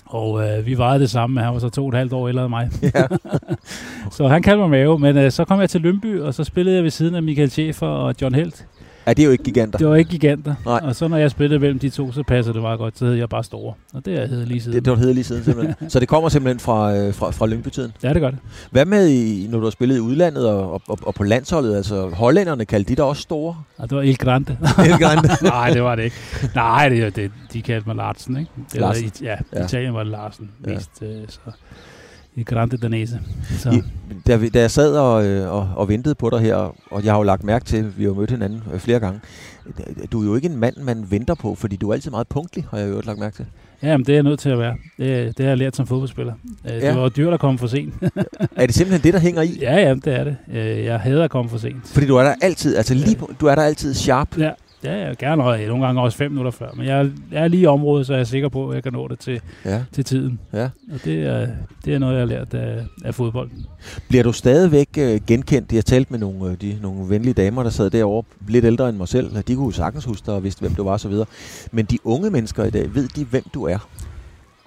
Og 0.06 0.48
øh, 0.48 0.66
vi 0.66 0.78
vejede 0.78 1.00
det 1.00 1.10
samme, 1.10 1.42
han 1.42 1.54
var 1.54 1.60
så 1.60 1.70
to 1.70 1.84
og 1.84 1.90
et 1.90 1.96
halvt 1.96 2.14
år 2.14 2.28
ældre 2.28 2.42
end 2.42 2.50
mig. 2.50 2.70
Ja. 2.82 3.04
så 4.18 4.28
han 4.28 4.42
kaldte 4.42 4.60
mig 4.60 4.70
Mave, 4.70 5.00
men 5.00 5.18
øh, 5.18 5.32
så 5.32 5.46
kom 5.46 5.60
jeg 5.60 5.70
til 5.70 5.82
Lønby, 5.82 6.20
og 6.20 6.34
så 6.34 6.44
spillede 6.44 6.76
jeg 6.76 6.84
ved 6.84 6.92
siden 6.92 7.16
af 7.16 7.24
Michael 7.24 7.50
Schäfer 7.50 7.86
og 7.86 8.16
John 8.22 8.36
Helt. 8.36 8.66
Ja, 9.10 9.14
det 9.14 9.24
er 9.24 9.26
jo 9.26 9.32
ikke 9.32 9.44
giganter. 9.44 9.78
Det 9.78 9.88
var 9.88 9.96
ikke 9.96 10.12
giganter. 10.12 10.56
Nej. 10.66 10.80
Og 10.84 10.96
så 10.96 11.08
når 11.08 11.18
jeg 11.18 11.32
spillede 11.32 11.60
mellem 11.60 11.80
de 11.80 11.90
to, 11.90 12.12
så 12.12 12.24
passer 12.24 12.54
det 12.54 12.62
meget 12.62 12.80
godt. 12.80 12.98
Så 12.98 13.06
hed 13.06 13.14
jeg 13.14 13.30
bare 13.30 13.44
store. 13.44 13.74
Og 13.94 14.06
det 14.06 14.22
er 14.22 14.28
hedder 14.28 14.46
lige 14.46 14.62
siden. 14.62 14.76
Det, 14.76 14.86
det 14.86 14.92
var 14.92 14.98
hedder 14.98 15.14
lige 15.14 15.24
siden 15.24 15.44
simpelthen. 15.44 15.90
så 15.90 16.00
det 16.00 16.08
kommer 16.08 16.30
simpelthen 16.30 16.60
fra, 16.60 16.96
øh, 16.96 17.14
fra, 17.14 17.32
fra 17.32 17.48
Lyngby-tiden? 17.48 17.92
Ja, 18.04 18.14
det 18.14 18.22
gør 18.22 18.30
det. 18.30 18.40
Hvad 18.72 18.86
med, 18.86 19.08
i, 19.08 19.48
når 19.50 19.60
du 19.60 19.64
har 19.64 19.72
spillet 19.72 19.98
i 19.98 20.00
udlandet 20.00 20.50
og, 20.50 20.74
og, 20.74 20.82
og, 20.88 21.00
og 21.02 21.16
på 21.16 21.24
landsholdet? 21.24 21.76
Altså, 21.76 22.10
hollænderne 22.10 22.66
kaldte 22.66 22.90
de 22.90 22.96
der 22.96 23.04
også 23.04 23.22
store? 23.22 23.56
Ja, 23.80 23.84
det 23.84 23.98
var 23.98 24.02
El 24.02 24.18
Grande. 24.18 24.58
El 24.86 25.00
Grande? 25.00 25.30
Nej, 25.44 25.70
det 25.70 25.84
var 25.84 25.96
det 25.96 26.04
ikke. 26.04 26.16
Nej, 26.56 26.90
det, 26.90 27.16
det, 27.16 27.32
de 27.54 27.62
kaldte 27.62 27.88
mig 27.88 27.96
Larsen, 27.96 28.38
ikke? 28.38 28.52
Det 28.74 28.82
Larsen. 28.82 29.12
Var, 29.22 29.28
ja, 29.28 29.38
ja, 29.54 29.66
Italien 29.66 29.94
var 29.94 30.04
det 30.04 30.12
Larsen 30.12 30.52
ja. 30.66 30.74
mest. 30.74 30.92
Øh, 31.02 31.22
så 31.28 31.40
Grande 32.46 32.78
Danese. 32.78 33.20
Så. 33.60 33.70
I, 33.72 33.82
da, 34.28 34.36
vi, 34.36 34.50
da 34.50 34.60
jeg 34.60 34.72
sad 34.72 34.96
og, 34.96 35.26
øh, 35.26 35.54
og, 35.54 35.70
og 35.76 35.90
ventede 35.90 36.16
på 36.16 36.30
dig 36.30 36.40
her, 36.40 36.56
og 36.92 37.04
jeg 37.04 37.14
har 37.14 37.18
jo 37.18 37.24
lagt 37.24 37.44
mærke 37.44 37.66
til, 37.66 37.78
at 37.78 38.00
vi 38.00 38.04
har 38.04 38.14
mødt 38.14 38.32
hinanden 38.32 38.64
øh, 38.74 38.80
flere 38.80 39.00
gange, 39.00 39.20
du 40.12 40.22
er 40.22 40.26
jo 40.26 40.36
ikke 40.36 40.48
en 40.48 40.58
mand, 40.58 40.78
man 40.78 41.06
venter 41.10 41.36
på, 41.36 41.56
fordi 41.56 41.76
du 41.76 41.90
er 41.90 41.94
altid 41.94 42.12
meget 42.12 42.28
punktlig, 42.28 42.66
har 42.72 42.78
jeg 42.78 42.90
jo 42.90 43.02
lagt 43.06 43.20
mærke 43.20 43.36
til. 43.36 43.46
Ja, 43.84 43.98
men 43.98 44.06
det 44.06 44.10
er 44.10 44.16
jeg 44.16 44.24
nødt 44.24 44.40
til 44.40 44.50
at 44.50 44.60
være. 44.60 44.76
Det, 44.98 45.38
det 45.38 45.46
har 45.46 45.52
jeg 45.52 45.58
lært 45.58 45.76
som 45.76 45.88
fodboldspiller. 45.88 46.34
Øh, 46.66 46.72
ja. 46.72 46.90
Det 46.90 46.98
var 46.98 47.10
dyrt 47.10 47.34
at 47.34 47.40
komme 47.40 47.60
for 47.60 47.68
sent. 47.68 47.94
er 48.56 48.66
det 48.66 48.76
simpelthen 48.76 49.04
det, 49.04 49.14
der 49.14 49.20
hænger 49.20 49.42
i? 49.42 49.58
Ja, 49.62 49.76
ja, 49.76 49.94
det 49.94 50.08
er 50.08 50.24
det. 50.24 50.38
Jeg 50.86 51.00
hader 51.00 51.24
at 51.24 51.30
komme 51.30 51.50
for 51.50 51.58
sent. 51.58 51.88
Fordi 51.88 52.08
du 52.08 52.16
er 52.16 52.24
der 52.24 52.36
altid, 52.42 52.76
altså 52.76 52.94
lige 52.94 53.16
på, 53.16 53.32
du 53.42 53.46
er 53.46 53.56
der 53.56 53.62
altid 53.62 53.94
sharp. 53.94 54.38
Ja, 54.38 54.52
Ja, 54.84 55.08
jeg 55.08 55.18
gerne 55.18 55.44
og 55.44 55.60
nogle 55.60 55.86
gange 55.86 56.02
også 56.02 56.18
fem 56.18 56.32
minutter 56.32 56.52
før. 56.52 56.70
Men 56.76 56.86
jeg, 56.86 57.12
jeg 57.32 57.44
er 57.44 57.48
lige 57.48 57.64
i 57.64 57.66
området, 57.66 58.08
så 58.08 58.14
jeg 58.14 58.20
er 58.20 58.24
sikker 58.24 58.50
på, 58.50 58.70
at 58.70 58.76
jeg 58.76 58.84
kan 58.84 58.94
nå 58.94 59.08
det 59.08 59.20
til, 59.20 59.42
ja. 59.66 59.84
til 59.92 60.06
tiden. 60.06 60.40
Ja. 60.54 60.64
Og 60.64 61.00
det 61.06 61.24
er, 61.24 61.48
det 61.86 61.94
er 61.94 62.00
noget, 62.00 62.14
jeg 62.14 62.22
har 62.22 62.28
lært 62.28 62.54
af, 62.54 62.86
af 63.06 63.16
fodbolden. 63.16 63.66
Bliver 64.10 64.24
du 64.24 64.32
stadigvæk 64.32 64.90
uh, 64.98 65.26
genkendt? 65.28 65.72
Jeg 65.72 65.78
har 65.78 65.82
talt 65.82 66.12
med 66.12 66.20
nogle, 66.20 66.40
uh, 66.40 66.54
de, 66.54 66.80
nogle 66.82 67.10
venlige 67.10 67.34
damer, 67.34 67.64
der 67.64 67.70
sad 67.70 67.90
derovre, 67.90 68.24
lidt 68.48 68.66
ældre 68.66 68.90
end 68.90 68.98
mig 68.98 69.08
selv. 69.08 69.44
De 69.48 69.56
kunne 69.56 69.74
sagtens 69.74 70.06
huske 70.06 70.26
dig 70.26 70.34
og 70.34 70.44
vidste, 70.44 70.62
hvem 70.62 70.76
du 70.76 70.84
var 70.84 70.94
osv. 70.94 71.14
Men 71.72 71.86
de 71.86 71.98
unge 72.04 72.30
mennesker 72.30 72.64
i 72.64 72.70
dag, 72.70 72.96
ved 72.96 73.08
de, 73.08 73.26
hvem 73.26 73.44
du 73.54 73.64
er? 73.64 73.90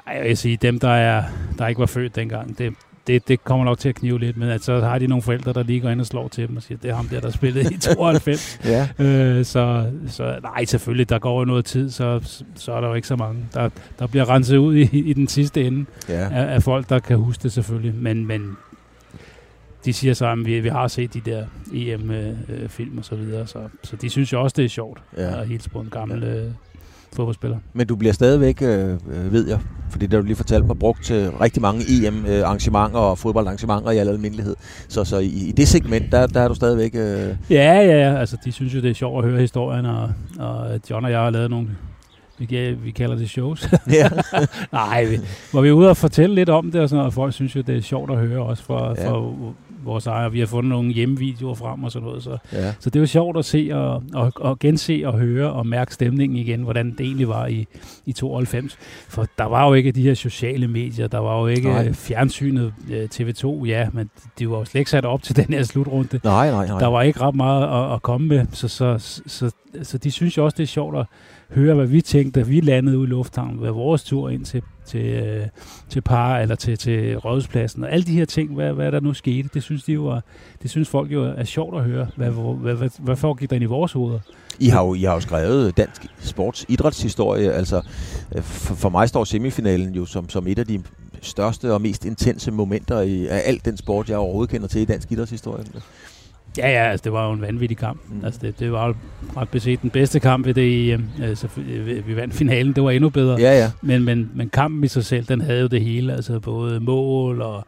Ej, 0.07 0.15
jeg 0.17 0.25
vil 0.25 0.37
sige, 0.37 0.57
dem, 0.57 0.81
der, 0.81 0.89
er, 0.89 1.23
der 1.59 1.67
ikke 1.67 1.79
var 1.79 1.87
født 1.87 2.17
dengang, 2.17 2.59
det, 2.59 2.73
det, 3.07 3.29
det 3.29 3.45
kommer 3.45 3.65
nok 3.65 3.79
til 3.79 3.89
at 3.89 3.95
knive 3.95 4.19
lidt, 4.19 4.37
men 4.37 4.49
at 4.49 4.65
så 4.65 4.81
har 4.81 4.99
de 4.99 5.07
nogle 5.07 5.23
forældre, 5.23 5.53
der 5.53 5.63
lige 5.63 5.81
går 5.81 5.89
ind 5.89 6.01
og 6.01 6.07
slår 6.07 6.29
til 6.29 6.49
dem 6.49 6.57
og 6.57 6.63
siger, 6.63 6.79
det 6.79 6.91
er 6.91 6.95
ham 6.95 7.09
der, 7.09 7.21
der 7.21 7.31
spillede 7.31 7.75
i 7.75 7.77
92. 7.79 8.61
ja. 8.65 8.89
øh, 8.99 9.45
så, 9.45 9.91
så 10.09 10.39
nej, 10.43 10.65
selvfølgelig, 10.65 11.09
der 11.09 11.19
går 11.19 11.39
jo 11.39 11.45
noget 11.45 11.65
tid, 11.65 11.91
så, 11.91 12.43
så 12.55 12.73
er 12.73 12.81
der 12.81 12.89
jo 12.89 12.95
ikke 12.95 13.09
så 13.09 13.17
mange. 13.17 13.47
Der, 13.55 13.69
der 13.99 14.07
bliver 14.07 14.31
renset 14.31 14.57
ud 14.57 14.75
i, 14.77 14.99
i 14.99 15.13
den 15.13 15.29
sidste 15.29 15.65
ende 15.65 15.87
ja. 16.09 16.29
af, 16.33 16.55
af 16.55 16.63
folk, 16.63 16.89
der 16.89 16.99
kan 16.99 17.17
huske 17.17 17.43
det 17.43 17.53
selvfølgelig, 17.53 17.95
men, 17.95 18.27
men 18.27 18.57
de 19.85 19.93
siger 19.93 20.15
så, 20.15 20.27
at 20.27 20.47
vi, 20.47 20.61
vi 20.61 20.69
har 20.69 20.89
set 20.89 21.15
de 21.15 21.21
der 21.21 21.47
EM-film 21.75 22.93
øh, 22.93 22.99
og 22.99 23.05
så 23.05 23.15
videre, 23.15 23.47
så, 23.47 23.59
så 23.83 23.97
de 23.97 24.11
synes 24.11 24.33
jo 24.33 24.43
også, 24.43 24.55
det 24.57 24.65
er 24.65 24.69
sjovt 24.69 25.03
ja. 25.17 25.41
at 25.41 25.49
hilse 25.49 25.71
på 25.71 25.81
en 25.81 25.91
gammel... 25.91 26.23
Ja. 26.23 26.45
Øh, 27.13 27.17
fodboldspiller. 27.17 27.59
Men 27.73 27.87
du 27.87 27.97
bliver 27.97 28.13
stadigvæk, 28.13 28.63
øh, 28.63 28.91
øh, 28.93 29.33
ved 29.33 29.49
jeg, 29.49 29.59
fordi 29.91 30.07
det 30.07 30.19
du 30.19 30.25
lige 30.25 30.37
fortalt 30.37 30.67
mig, 30.67 30.79
brugt 30.79 31.05
til 31.05 31.31
rigtig 31.31 31.63
mange 31.63 31.85
EM-arrangementer 31.89 32.99
og 32.99 33.19
fodboldarrangementer 33.19 33.91
i 33.91 33.99
al 33.99 34.09
almindelighed. 34.09 34.57
Så, 34.89 35.05
så 35.05 35.19
i, 35.19 35.27
i 35.27 35.53
det 35.53 35.69
segment, 35.69 36.13
der, 36.13 36.27
der 36.27 36.41
er 36.41 36.49
du 36.49 36.55
stadigvæk... 36.55 36.95
Øh... 36.95 37.37
Ja, 37.51 37.81
ja, 37.81 38.19
altså 38.19 38.37
de 38.45 38.53
synes 38.53 38.75
jo, 38.75 38.81
det 38.81 38.91
er 38.91 38.95
sjovt 38.95 39.25
at 39.25 39.31
høre 39.31 39.41
historien, 39.41 39.87
og, 39.87 40.11
og 40.39 40.81
John 40.91 41.05
og 41.05 41.11
jeg 41.11 41.21
har 41.21 41.31
lavet 41.31 41.51
nogle 41.51 41.69
vi, 42.39 42.73
vi 42.73 42.91
kalder 42.91 43.17
det 43.17 43.31
shows. 43.31 43.69
Ja. 43.91 44.09
Nej, 44.73 45.05
vi, 45.05 45.19
hvor 45.51 45.61
vi 45.61 45.69
er 45.69 45.73
ude 45.73 45.91
og 45.91 45.97
fortælle 45.97 46.35
lidt 46.35 46.49
om 46.49 46.71
det, 46.71 46.81
og, 46.81 46.89
sådan, 46.89 47.05
og 47.05 47.13
folk 47.13 47.35
synes 47.35 47.57
jo, 47.57 47.61
det 47.61 47.77
er 47.77 47.81
sjovt 47.81 48.11
at 48.11 48.19
høre 48.19 48.43
også 48.43 48.63
for, 48.63 48.95
ja. 48.99 49.11
for 49.11 49.35
vores 49.85 50.07
ejer. 50.07 50.29
Vi 50.29 50.39
har 50.39 50.47
fundet 50.47 50.71
nogle 50.71 50.93
hjemmevideoer 50.93 51.55
frem 51.55 51.85
og 51.85 51.93
sådan 51.93 52.09
noget. 52.09 52.23
Så, 52.23 52.39
ja. 52.53 52.73
så 52.81 52.91
det 52.91 52.97
er 52.97 53.01
jo 53.01 53.07
sjovt 53.07 53.39
at 53.39 53.45
se 53.45 53.71
og, 53.73 54.03
og, 54.15 54.33
og 54.37 54.59
gense 54.59 55.03
og 55.05 55.19
høre 55.19 55.53
og 55.53 55.67
mærke 55.67 55.95
stemningen 55.95 56.39
igen, 56.39 56.63
hvordan 56.63 56.91
det 56.91 57.01
egentlig 57.01 57.29
var 57.29 57.47
i, 57.47 57.67
i 58.07 58.13
92. 58.13 58.79
For 59.09 59.27
der 59.39 59.45
var 59.45 59.67
jo 59.67 59.75
ikke 59.75 59.93
de 59.93 60.03
her 60.03 60.15
sociale 60.15 60.69
medier, 60.69 61.07
der 61.07 61.19
var 61.19 61.41
jo 61.41 61.47
ikke 61.47 61.69
nej. 61.69 61.93
fjernsynet 61.93 62.75
øh, 62.91 63.09
TV2, 63.15 63.65
ja, 63.67 63.89
men 63.93 64.11
de 64.39 64.51
var 64.51 64.59
jo 64.59 64.65
slet 64.65 64.79
ikke 64.79 64.91
sat 64.91 65.05
op 65.05 65.23
til 65.23 65.37
den 65.47 65.55
her 65.55 65.63
slutrunde. 65.63 66.21
Nej, 66.25 66.51
nej, 66.51 66.67
nej. 66.67 66.79
Der 66.79 66.87
var 66.87 67.03
ikke 67.03 67.21
ret 67.21 67.35
meget 67.35 67.87
at, 67.87 67.95
at 67.95 68.03
komme 68.03 68.27
med, 68.27 68.47
så, 68.53 68.69
så, 68.69 68.99
så, 68.99 69.23
så, 69.27 69.51
så 69.83 69.99
de 69.99 70.11
synes 70.11 70.37
jo 70.37 70.45
også, 70.45 70.55
det 70.57 70.63
er 70.63 70.67
sjovt 70.67 70.99
at 70.99 71.07
høre, 71.55 71.75
hvad 71.75 71.87
vi 71.87 72.01
tænkte, 72.01 72.41
da 72.41 72.47
vi 72.47 72.61
landede 72.61 72.99
ude 72.99 73.07
i 73.07 73.11
lufthavnen, 73.11 73.59
hvad 73.59 73.71
vores 73.71 74.05
tur 74.05 74.29
ind 74.29 74.45
til, 74.45 74.63
til, 74.87 75.07
øh, 75.07 75.47
til 75.89 76.01
par 76.01 76.39
eller 76.39 76.55
til, 76.55 76.79
til 76.79 77.17
rådhuspladsen, 77.17 77.85
og 77.85 77.93
alle 77.93 78.05
de 78.05 78.13
her 78.13 78.25
ting, 78.25 78.55
hvad, 78.55 78.73
hvad 78.73 78.93
der 78.93 79.01
nu 79.01 79.15
skete, 79.15 79.49
det 79.55 79.63
synes, 79.63 79.85
de 79.85 79.93
jo 79.93 80.21
det 80.63 80.71
synes 80.71 80.89
folk 80.89 81.13
jo 81.13 81.25
er 81.25 81.45
sjovt 81.45 81.77
at 81.79 81.85
høre. 81.85 82.07
Hvad, 82.17 82.31
hvad, 82.31 82.75
hvad, 82.75 82.89
hvad 82.99 83.17
foregik 83.17 83.51
der 83.51 83.57
ind 83.57 83.63
i 83.63 83.67
vores 83.67 83.93
hoveder? 83.93 84.21
I 84.61 84.69
har 84.69 84.85
jo, 84.85 84.95
I 84.95 85.03
har 85.03 85.15
jo 85.15 85.21
skrevet 85.21 85.77
dansk 85.77 86.07
sports 86.19 86.67
idrætshistorie. 86.69 87.53
Altså, 87.53 87.83
øh, 88.37 88.43
for, 88.43 88.75
for 88.75 88.89
mig 88.89 89.09
står 89.09 89.25
semifinalen 89.25 89.95
jo 89.95 90.07
som, 90.07 90.29
som 90.29 90.47
et 90.47 90.59
af 90.59 90.67
de 90.67 90.83
største 91.23 91.73
og 91.73 91.81
mest 91.81 92.05
intense 92.05 92.51
momenter 92.51 93.01
i, 93.01 93.27
af 93.27 93.43
alt 93.45 93.65
den 93.65 93.77
sport, 93.77 94.09
jeg 94.09 94.19
overhovedet 94.19 94.51
kender 94.51 94.69
til 94.69 94.81
i 94.81 94.85
dansk 94.85 95.13
idrætshistorie. 95.13 95.65
Ja, 96.59 96.71
ja, 96.71 96.91
altså, 96.91 97.05
det 97.05 97.13
var 97.13 97.27
jo 97.27 97.33
en 97.33 97.41
vanvittig 97.41 97.79
kamp. 97.79 98.01
Mm. 98.09 98.25
Altså, 98.25 98.41
det, 98.43 98.61
det 98.61 98.73
var 98.73 98.87
jo 98.87 98.95
ret 99.37 99.49
beset 99.49 99.83
den 99.83 99.91
bedste 99.91 100.21
kamp 100.21 100.47
ved 100.47 100.55
det 100.55 100.93
EM. 100.93 101.09
Altså, 101.23 101.49
vi 102.07 102.17
vandt 102.17 102.35
finalen, 102.35 102.73
det 102.73 102.83
var 102.83 102.91
endnu 102.91 103.09
bedre. 103.09 103.41
Ja, 103.41 103.59
ja. 103.59 103.71
Men, 103.83 104.05
men, 104.05 104.31
men 104.35 104.49
kampen 104.49 104.85
i 104.85 104.89
sig 104.89 105.05
selv, 105.05 105.25
den 105.25 105.41
havde 105.41 105.61
jo 105.61 105.67
det 105.67 105.83
hele. 105.83 106.15
Altså 106.15 106.41
både 106.41 106.81
mål 106.81 107.43
og 107.43 107.67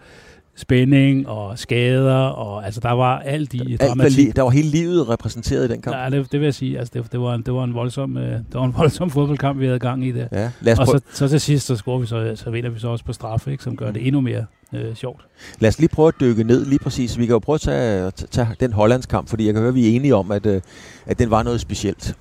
spænding 0.56 1.28
og 1.28 1.58
skader, 1.58 2.14
og 2.14 2.64
altså 2.64 2.80
der 2.80 2.90
var 2.90 3.18
alt 3.18 3.54
i 3.54 3.72
alt 3.72 3.80
dramatik. 3.80 4.36
Der 4.36 4.42
var 4.42 4.50
hele 4.50 4.68
livet 4.68 5.08
repræsenteret 5.08 5.64
i 5.64 5.72
den 5.72 5.82
kamp. 5.82 5.96
Ja, 5.96 6.10
det, 6.10 6.32
det 6.32 6.40
vil 6.40 6.46
jeg 6.46 6.54
sige. 6.54 6.78
Altså 6.78 6.92
det, 6.94 7.12
det, 7.12 7.20
var 7.20 7.34
en, 7.34 7.42
det 7.42 7.54
var 7.54 7.64
en 7.64 7.74
voldsom, 7.74 8.16
øh, 8.16 8.32
det 8.32 8.44
var 8.54 8.64
en 8.64 8.74
voldsom 8.78 9.10
fodboldkamp, 9.10 9.60
vi 9.60 9.66
havde 9.66 9.78
gang 9.78 10.06
i 10.06 10.12
der. 10.12 10.28
Ja, 10.32 10.50
og 10.80 10.86
så, 10.86 11.00
så, 11.12 11.28
til 11.28 11.40
sidst, 11.40 11.66
så 11.66 11.76
scorer 11.76 11.98
vi 11.98 12.06
så, 12.06 12.32
så 12.34 12.50
vinder 12.50 12.70
vi 12.70 12.80
så 12.80 12.88
også 12.88 13.04
på 13.04 13.12
straffe, 13.12 13.52
ikke, 13.52 13.64
som 13.64 13.76
gør 13.76 13.86
mm. 13.86 13.94
det 13.94 14.06
endnu 14.06 14.20
mere 14.20 14.44
øh, 14.76 14.94
sjovt. 14.94 15.26
Lad 15.58 15.68
os 15.68 15.78
lige 15.78 15.88
prøve 15.88 16.08
at 16.08 16.14
dykke 16.20 16.44
ned 16.44 16.64
lige 16.64 16.78
præcis. 16.78 17.18
Vi 17.18 17.26
kan 17.26 17.32
jo 17.32 17.38
prøve 17.38 17.54
at 17.54 17.60
tage, 17.60 18.10
tage 18.10 18.48
den 18.60 18.72
hollandskamp, 18.72 19.28
fordi 19.28 19.46
jeg 19.46 19.54
kan 19.54 19.60
høre, 19.60 19.68
at 19.68 19.74
vi 19.74 19.88
er 19.92 19.96
enige 19.96 20.14
om, 20.14 20.30
at, 20.30 20.46
øh, 20.46 20.60
at 21.06 21.18
den 21.18 21.30
var 21.30 21.42
noget 21.42 21.60
specielt. 21.60 22.16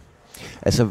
Altså, 0.61 0.89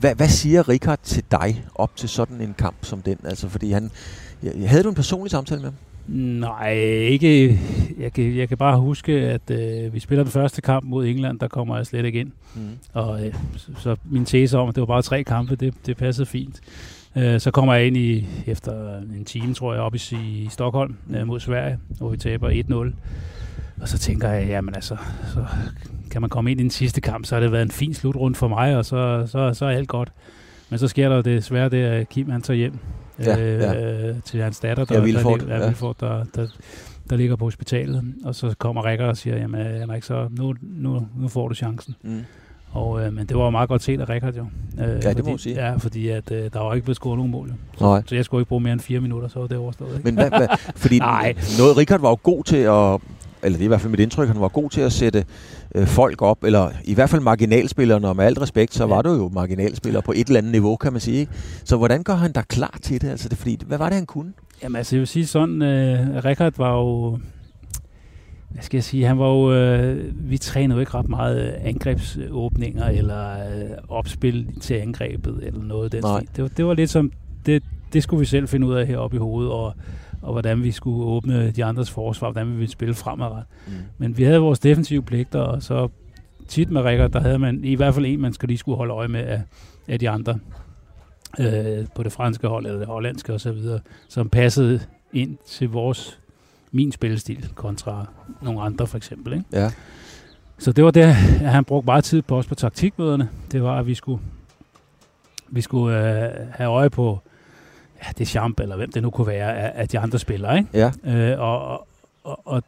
hvad, 0.00 0.14
hvad 0.14 0.28
siger 0.28 0.68
Richard 0.68 0.98
til 1.02 1.24
dig 1.30 1.64
op 1.74 1.96
til 1.96 2.08
sådan 2.08 2.40
en 2.40 2.54
kamp 2.58 2.76
som 2.82 3.02
den? 3.02 3.18
Altså, 3.24 3.48
fordi 3.48 3.70
han, 3.70 3.90
havde 4.66 4.82
du 4.82 4.88
en 4.88 4.94
personlig 4.94 5.30
samtale 5.30 5.60
med 5.60 5.70
ham? 5.70 5.74
Nej, 6.08 6.72
ikke. 6.72 7.60
Jeg 7.98 8.12
kan, 8.12 8.36
jeg 8.36 8.48
kan 8.48 8.58
bare 8.58 8.80
huske, 8.80 9.12
at 9.12 9.50
øh, 9.50 9.94
vi 9.94 10.00
spiller 10.00 10.24
den 10.24 10.32
første 10.32 10.62
kamp 10.62 10.84
mod 10.84 11.06
England, 11.06 11.38
der 11.38 11.48
kommer 11.48 11.76
jeg 11.76 11.86
slet 11.86 12.04
ikke 12.04 12.20
ind. 12.20 12.32
Mm. 12.54 12.60
Og 12.92 13.26
øh, 13.26 13.34
så, 13.56 13.70
så 13.78 13.96
min 14.04 14.24
tese 14.24 14.58
om, 14.58 14.68
at 14.68 14.74
det 14.74 14.80
var 14.80 14.86
bare 14.86 15.02
tre 15.02 15.24
kampe, 15.24 15.56
det, 15.56 15.74
det 15.86 15.96
passede 15.96 16.26
fint. 16.26 16.60
Øh, 17.16 17.40
så 17.40 17.50
kommer 17.50 17.74
jeg 17.74 17.86
ind 17.86 17.96
i, 17.96 18.26
efter 18.46 18.98
en 18.98 19.24
time, 19.24 19.54
tror 19.54 19.72
jeg, 19.74 19.82
op 19.82 19.94
i, 19.94 19.98
i 20.12 20.48
Stockholm 20.50 20.96
øh, 21.16 21.26
mod 21.26 21.40
Sverige, 21.40 21.78
hvor 21.88 22.08
vi 22.08 22.16
taber 22.16 22.50
1-0. 22.94 22.94
Og 23.82 23.88
så 23.88 23.98
tænker 23.98 24.28
jeg, 24.28 24.46
jamen 24.48 24.74
altså, 24.74 24.96
så 25.34 25.44
kan 26.10 26.20
man 26.20 26.30
komme 26.30 26.50
ind 26.50 26.60
i 26.60 26.62
den 26.62 26.70
sidste 26.70 27.00
kamp, 27.00 27.26
så 27.26 27.34
har 27.34 27.40
det 27.40 27.52
været 27.52 27.62
en 27.62 27.70
fin 27.70 27.94
slutrunde 27.94 28.36
for 28.36 28.48
mig, 28.48 28.76
og 28.76 28.84
så, 28.84 29.26
så, 29.26 29.54
så 29.54 29.64
er 29.66 29.70
alt 29.70 29.88
godt. 29.88 30.12
Men 30.70 30.78
så 30.78 30.88
sker 30.88 31.08
der 31.08 31.16
jo 31.16 31.22
desværre 31.22 31.68
det, 31.68 31.84
at 31.84 32.08
Kim 32.08 32.30
han 32.30 32.42
tager 32.42 32.56
hjem 32.58 32.78
Ja, 33.18 33.36
ja. 33.38 34.08
øh, 34.08 34.16
til 34.24 34.42
hans 34.42 34.60
datter, 34.60 34.84
der, 34.84 34.94
Ja, 34.94 35.00
Vilfort, 35.00 35.40
der, 35.40 35.46
der, 35.46 35.54
ja. 35.54 35.60
ja. 35.60 35.66
Vilfort, 35.68 36.00
der, 36.00 36.24
der, 36.34 36.46
der 37.10 37.16
ligger 37.16 37.36
på 37.36 37.44
hospitalet. 37.44 38.14
Og 38.24 38.34
så 38.34 38.54
kommer 38.58 38.84
Rikker 38.84 39.06
og 39.06 39.16
siger, 39.16 39.36
jamen 39.36 39.66
Henrik, 39.66 40.02
så 40.02 40.28
nu, 40.30 40.54
nu, 40.62 41.06
nu 41.18 41.28
får 41.28 41.48
du 41.48 41.54
chancen. 41.54 41.94
Mm. 42.02 42.20
Og, 42.76 43.06
øh, 43.06 43.12
men 43.12 43.26
det 43.26 43.36
var 43.36 43.44
jo 43.44 43.50
meget 43.50 43.68
godt 43.68 43.82
set 43.82 44.00
af 44.00 44.08
Rikard 44.08 44.34
jo. 44.34 44.46
Øh, 44.80 44.86
det 44.88 45.02
fordi, 45.04 45.22
må 45.22 45.28
man 45.28 45.38
sige. 45.38 45.66
Ja, 45.66 45.76
fordi 45.76 46.08
at, 46.08 46.30
øh, 46.30 46.50
der 46.52 46.60
var 46.60 46.74
ikke 46.74 46.84
blevet 46.84 46.96
scoret 46.96 47.16
nogen 47.16 47.32
mål. 47.32 47.48
Jo. 47.48 47.86
Nej. 47.86 48.02
Så 48.06 48.14
jeg 48.14 48.24
skulle 48.24 48.40
ikke 48.40 48.48
bruge 48.48 48.60
mere 48.62 48.72
end 48.72 48.80
fire 48.80 49.00
minutter, 49.00 49.28
så 49.28 49.38
var 49.38 49.46
det 49.46 49.56
overstået. 49.56 49.90
Ikke? 49.96 50.04
Men 50.04 50.14
hvad, 50.14 50.28
hvad, 50.30 50.48
fordi 50.76 50.98
Nej. 51.12 51.34
noget, 51.58 51.76
Richard 51.76 52.00
var 52.00 52.08
jo 52.08 52.18
god 52.22 52.44
til 52.44 52.56
at, 52.56 53.00
eller 53.42 53.56
det 53.58 53.60
er 53.60 53.64
i 53.64 53.66
hvert 53.68 53.80
fald 53.80 53.90
mit 53.90 54.00
indtryk, 54.00 54.28
han 54.28 54.40
var 54.40 54.48
god 54.48 54.70
til 54.70 54.80
at 54.80 54.92
sætte 54.92 55.24
øh, 55.74 55.86
folk 55.86 56.22
op, 56.22 56.44
eller 56.44 56.70
i 56.84 56.94
hvert 56.94 57.10
fald 57.10 57.22
marginalspillerne, 57.22 58.08
og 58.08 58.16
med 58.16 58.24
alt 58.24 58.40
respekt, 58.40 58.74
så 58.74 58.84
Ja. 58.84 58.88
var 58.94 59.02
du 59.02 59.10
jo 59.10 59.28
marginalspiller 59.28 60.00
på 60.00 60.12
et 60.16 60.26
eller 60.26 60.38
andet 60.38 60.52
niveau, 60.52 60.76
kan 60.76 60.92
man 60.92 61.00
sige. 61.00 61.18
Ikke? 61.18 61.32
Så 61.64 61.76
hvordan 61.76 62.02
gør 62.02 62.14
han 62.14 62.32
dig 62.32 62.44
klar 62.48 62.78
til 62.82 63.00
det? 63.02 63.08
Altså 63.08 63.28
det 63.28 63.38
fordi, 63.38 63.58
hvad 63.66 63.78
var 63.78 63.86
det, 63.88 63.94
han 63.96 64.06
kunne? 64.06 64.32
Jamen 64.62 64.76
altså, 64.76 64.96
jeg 64.96 65.00
vil 65.00 65.06
sige 65.08 65.26
sådan, 65.26 65.62
øh, 65.62 66.24
Rikard 66.24 66.52
var 66.56 66.72
jo, 66.72 67.18
hvad 68.50 68.62
skal 68.62 68.76
jeg 68.76 68.84
sige, 68.84 69.06
han 69.06 69.18
var 69.18 69.28
jo, 69.28 69.52
øh, 69.52 70.12
vi 70.30 70.38
trænede 70.38 70.74
jo 70.74 70.80
ikke 70.80 70.94
ret 70.94 71.08
meget 71.08 71.40
angrebsåbninger, 71.50 72.84
eller 72.86 73.32
øh, 73.32 73.70
opspil 73.88 74.60
til 74.60 74.74
angrebet, 74.74 75.40
eller 75.42 75.62
noget 75.62 75.92
den 75.92 76.02
Nej. 76.02 76.24
Det, 76.36 76.42
var- 76.42 76.48
det 76.56 76.66
var 76.66 76.74
lidt 76.74 76.90
som, 76.90 77.12
det, 77.46 77.62
det 77.92 78.02
skulle 78.02 78.20
vi 78.20 78.24
selv 78.26 78.48
finde 78.48 78.66
ud 78.66 78.74
af 78.74 78.86
heroppe 78.86 79.16
i 79.16 79.20
hovedet, 79.20 79.52
og, 79.52 79.74
og 80.22 80.32
hvordan 80.32 80.62
vi 80.62 80.70
skulle 80.70 81.04
åbne 81.04 81.50
de 81.50 81.64
andres 81.64 81.90
forsvar, 81.90 82.30
hvordan 82.30 82.52
vi 82.52 82.56
ville 82.56 82.70
spille 82.72 82.94
fremadrettet. 82.94 83.44
Mm. 83.66 83.72
Men 83.98 84.18
vi 84.18 84.22
havde 84.24 84.38
vores 84.38 84.58
defensive 84.58 85.02
pligter, 85.02 85.40
og 85.40 85.62
så 85.62 85.88
tit 86.48 86.70
med 86.70 86.80
Rikker, 86.82 87.08
der 87.08 87.20
havde 87.20 87.38
man 87.38 87.64
i 87.64 87.74
hvert 87.74 87.94
fald 87.94 88.06
en, 88.06 88.20
man 88.20 88.32
skulle 88.32 88.48
lige 88.48 88.58
skulle 88.58 88.76
holde 88.76 88.92
øje 88.94 89.08
med 89.08 89.20
af, 89.20 89.42
af 89.88 89.98
de 89.98 90.10
andre 90.10 90.38
øh, 91.40 91.86
på 91.94 92.02
det 92.02 92.12
franske 92.12 92.48
hold, 92.48 92.66
eller 92.66 92.78
det 92.78 92.86
hollandske 92.88 93.32
osv., 93.34 93.58
som 94.08 94.28
passede 94.28 94.80
ind 95.12 95.36
til 95.46 95.68
vores, 95.70 96.18
min 96.72 96.92
spillestil 96.92 97.48
kontra 97.54 98.06
nogle 98.42 98.62
andre 98.62 98.86
for 98.86 98.96
eksempel. 98.96 99.32
Ikke? 99.32 99.44
Ja. 99.52 99.70
Så 100.58 100.72
det 100.72 100.84
var 100.84 100.90
det, 100.90 101.00
at 101.00 101.14
han 101.50 101.64
brugte 101.64 101.86
meget 101.86 102.04
tid 102.04 102.22
på 102.22 102.38
os 102.38 102.46
på 102.46 102.54
taktikmøderne. 102.54 103.28
Det 103.52 103.62
var, 103.62 103.78
at 103.78 103.86
vi 103.86 103.94
skulle, 103.94 104.22
vi 105.48 105.60
skulle 105.60 105.96
øh, 105.98 106.30
have 106.52 106.70
øje 106.70 106.90
på 106.90 107.18
ja, 108.06 108.10
det 108.18 108.28
champ, 108.28 108.60
eller 108.60 108.76
hvem 108.76 108.92
det 108.92 109.02
nu 109.02 109.10
kunne 109.10 109.26
være, 109.26 109.56
af, 109.56 109.72
af 109.82 109.88
de 109.88 109.98
andre 109.98 110.18
spillere. 110.18 110.58
Ikke? 110.58 110.70
Ja. 111.04 111.14
Øh, 111.32 111.40
og, 111.40 111.86
og, 112.24 112.40
og 112.46 112.62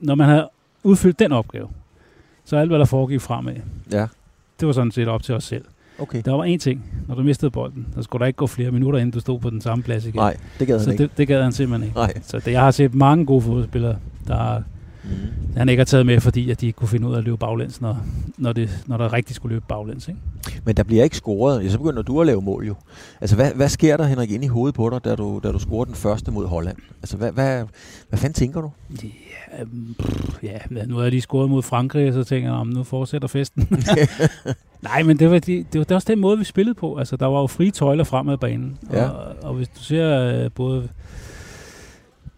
når 0.00 0.14
man 0.14 0.28
havde 0.28 0.48
udfyldt 0.82 1.18
den 1.18 1.32
opgave, 1.32 1.68
så 2.44 2.56
alt, 2.56 2.70
hvad 2.70 2.78
der 2.78 2.84
foregik 2.84 3.20
fremad, 3.20 3.56
Ja. 3.92 4.06
det 4.60 4.66
var 4.66 4.72
sådan 4.72 4.90
set 4.92 5.08
op 5.08 5.22
til 5.22 5.34
os 5.34 5.44
selv. 5.44 5.64
Okay. 6.00 6.22
Der 6.24 6.32
var 6.32 6.46
én 6.46 6.58
ting, 6.58 6.84
når 7.08 7.14
du 7.14 7.22
mistede 7.22 7.50
bolden, 7.50 7.86
så 7.94 8.02
skulle 8.02 8.20
der 8.20 8.26
ikke 8.26 8.36
gå 8.36 8.46
flere 8.46 8.70
minutter, 8.70 8.98
inden 8.98 9.10
du 9.10 9.20
stod 9.20 9.40
på 9.40 9.50
den 9.50 9.60
samme 9.60 9.84
plads 9.84 10.04
igen. 10.04 10.16
Nej, 10.16 10.36
det 10.58 10.66
gad 10.66 10.76
han 10.78 10.84
så 10.84 10.90
ikke. 10.90 11.02
det, 11.02 11.10
det 11.18 11.28
gad 11.28 11.42
han 11.42 11.52
simpelthen 11.52 11.88
ikke. 11.88 11.98
Nej. 11.98 12.12
Så 12.22 12.38
det, 12.38 12.52
jeg 12.52 12.60
har 12.60 12.70
set 12.70 12.94
mange 12.94 13.26
gode 13.26 13.42
fodboldspillere, 13.42 13.96
der 14.26 14.62
Mm. 15.04 15.10
han 15.56 15.68
ikke 15.68 15.80
har 15.80 15.84
taget 15.84 16.06
med, 16.06 16.20
fordi 16.20 16.50
at 16.50 16.60
de 16.60 16.66
ikke 16.66 16.76
kunne 16.76 16.88
finde 16.88 17.08
ud 17.08 17.14
af 17.14 17.18
at 17.18 17.24
løbe 17.24 17.36
baglæns, 17.36 17.80
når, 17.80 17.98
når, 18.38 18.52
det, 18.52 18.84
når 18.86 18.96
der 18.96 19.12
rigtig 19.12 19.36
skulle 19.36 19.54
løbe 19.54 19.64
baglæns. 19.68 20.08
Ikke? 20.08 20.20
Men 20.64 20.76
der 20.76 20.82
bliver 20.82 21.04
ikke 21.04 21.16
scoret. 21.16 21.64
Ja, 21.64 21.68
så 21.68 21.78
begynder 21.78 22.02
du 22.02 22.20
at 22.20 22.26
lave 22.26 22.42
mål 22.42 22.66
jo. 22.66 22.74
Altså, 23.20 23.36
hvad, 23.36 23.52
hvad 23.54 23.68
sker 23.68 23.96
der, 23.96 24.04
Henrik, 24.04 24.30
ind 24.30 24.44
i 24.44 24.46
hovedet 24.46 24.74
på 24.74 24.90
dig, 24.90 25.04
da 25.04 25.14
du, 25.14 25.40
da 25.42 25.52
du 25.52 25.58
scorer 25.58 25.84
den 25.84 25.94
første 25.94 26.30
mod 26.30 26.46
Holland? 26.46 26.76
Altså, 27.02 27.16
hvad, 27.16 27.32
hvad, 27.32 27.64
hvad 28.08 28.18
fanden 28.18 28.34
tænker 28.34 28.60
du? 28.60 28.70
Ja, 29.02 29.60
øhm, 29.60 29.94
pff, 29.98 30.42
ja, 30.42 30.58
nu 30.86 30.94
har 30.94 31.02
jeg 31.02 31.10
lige 31.10 31.20
scoret 31.20 31.50
mod 31.50 31.62
Frankrig, 31.62 32.08
og 32.08 32.14
så 32.14 32.24
tænker 32.24 32.56
jeg, 32.56 32.64
nu 32.64 32.82
fortsætter 32.82 33.28
festen. 33.28 33.68
Nej, 34.82 35.02
men 35.02 35.18
det 35.18 35.30
var, 35.30 35.38
de, 35.38 35.56
det 35.56 35.78
var 35.78 35.84
det 35.84 35.90
var 35.90 35.96
også 35.96 36.12
den 36.12 36.20
måde, 36.20 36.38
vi 36.38 36.44
spillede 36.44 36.74
på. 36.74 36.96
Altså, 36.96 37.16
der 37.16 37.26
var 37.26 37.40
jo 37.40 37.46
frie 37.46 37.70
tøjler 37.70 38.04
fremad 38.04 38.38
banen. 38.38 38.78
Ja. 38.92 39.08
Og, 39.08 39.36
og 39.42 39.54
hvis 39.54 39.68
du 39.68 39.82
ser 39.82 40.20
øh, 40.44 40.50
både 40.50 40.88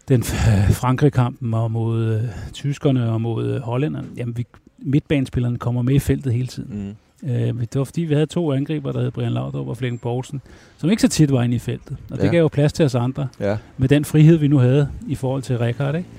den 0.07 0.23
Frankrig-kampen 0.81 1.53
og 1.53 1.71
mod 1.71 2.03
øh, 2.05 2.21
tyskerne 2.53 3.09
og 3.11 3.21
mod 3.21 3.47
øh, 3.47 3.61
hollænderne, 3.61 4.07
jamen 4.17 4.37
vi, 4.37 4.45
midtbanespillerne 4.79 5.57
kommer 5.57 5.81
med 5.81 5.95
i 5.95 5.99
feltet 5.99 6.33
hele 6.33 6.47
tiden. 6.47 6.95
Mm. 7.23 7.29
Øh, 7.29 7.47
det 7.59 7.75
var 7.75 7.83
fordi, 7.83 8.01
vi 8.01 8.13
havde 8.13 8.25
to 8.25 8.53
angriber, 8.53 8.91
der 8.91 9.01
hed 9.01 9.11
Brian 9.11 9.31
Laudrup 9.31 9.67
og 9.67 9.77
Flemming 9.77 10.01
Poulsen, 10.01 10.41
som 10.77 10.89
ikke 10.89 11.01
så 11.01 11.07
tit 11.07 11.31
var 11.31 11.43
inde 11.43 11.55
i 11.55 11.59
feltet. 11.59 11.97
Og 12.11 12.17
det 12.17 12.23
Ja. 12.23 12.29
gav 12.31 12.39
jo 12.41 12.47
plads 12.47 12.73
til 12.73 12.85
os 12.85 12.95
andre, 12.95 13.27
Ja. 13.39 13.57
med 13.77 13.87
den 13.89 14.05
frihed, 14.05 14.37
vi 14.37 14.47
nu 14.47 14.57
havde 14.57 14.89
i 15.07 15.15
forhold 15.15 15.41
til 15.41 15.57
Rikard. 15.57 15.95
Ikke? 15.95 16.09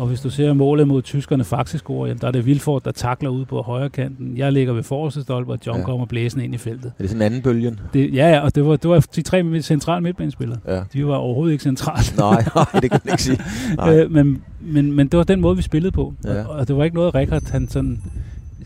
Og 0.00 0.06
hvis 0.06 0.20
du 0.20 0.30
ser 0.30 0.52
målet 0.52 0.88
mod 0.88 1.02
tyskerne 1.02 1.44
faktisk 1.44 1.90
over, 1.90 2.06
jamen, 2.06 2.20
der 2.20 2.26
er 2.26 2.30
det 2.32 2.46
Vilfort, 2.46 2.84
der 2.84 2.92
takler 2.92 3.28
ud 3.30 3.44
på 3.44 3.62
højre 3.62 3.88
kanten. 3.90 4.36
Jeg 4.36 4.52
ligger 4.52 4.72
ved 4.72 4.82
forreste 4.82 5.22
stolpe, 5.22 5.52
og 5.52 5.58
John 5.66 5.78
Ja. 5.78 5.84
kommer 5.84 6.06
blæsende 6.06 6.44
ind 6.44 6.54
i 6.54 6.58
feltet. 6.58 6.86
Er 6.86 7.02
det 7.02 7.10
sådan 7.10 7.22
en 7.22 7.26
anden 7.26 7.42
bølgen? 7.42 7.80
Det, 7.92 8.14
ja, 8.14 8.28
ja, 8.30 8.40
og 8.40 8.54
det 8.54 8.66
var, 8.66 8.76
det 8.76 8.90
var 8.90 9.06
de 9.16 9.22
tre 9.22 9.62
centrale 9.62 10.02
midtbanespillere. 10.02 10.58
Ja. 10.68 10.82
De 10.92 11.06
var 11.06 11.14
overhovedet 11.16 11.52
ikke 11.52 11.62
centrale. 11.62 12.04
Nej, 12.18 12.44
nej, 12.54 12.80
det 12.80 12.90
kan 12.90 13.00
man 13.04 13.12
ikke 13.12 13.22
sige. 13.22 13.40
Nej. 13.76 13.98
Øh, 13.98 14.10
men, 14.10 14.42
men, 14.60 14.92
men 14.92 15.08
det 15.08 15.18
var 15.18 15.24
den 15.24 15.40
måde, 15.40 15.56
vi 15.56 15.62
spillede 15.62 15.92
på. 15.92 16.14
Ja. 16.24 16.44
Og, 16.44 16.50
og 16.56 16.68
det 16.68 16.76
var 16.76 16.84
ikke 16.84 16.96
noget, 16.96 17.14
Rikard 17.14 17.50
han 17.50 17.68
sådan 17.68 18.02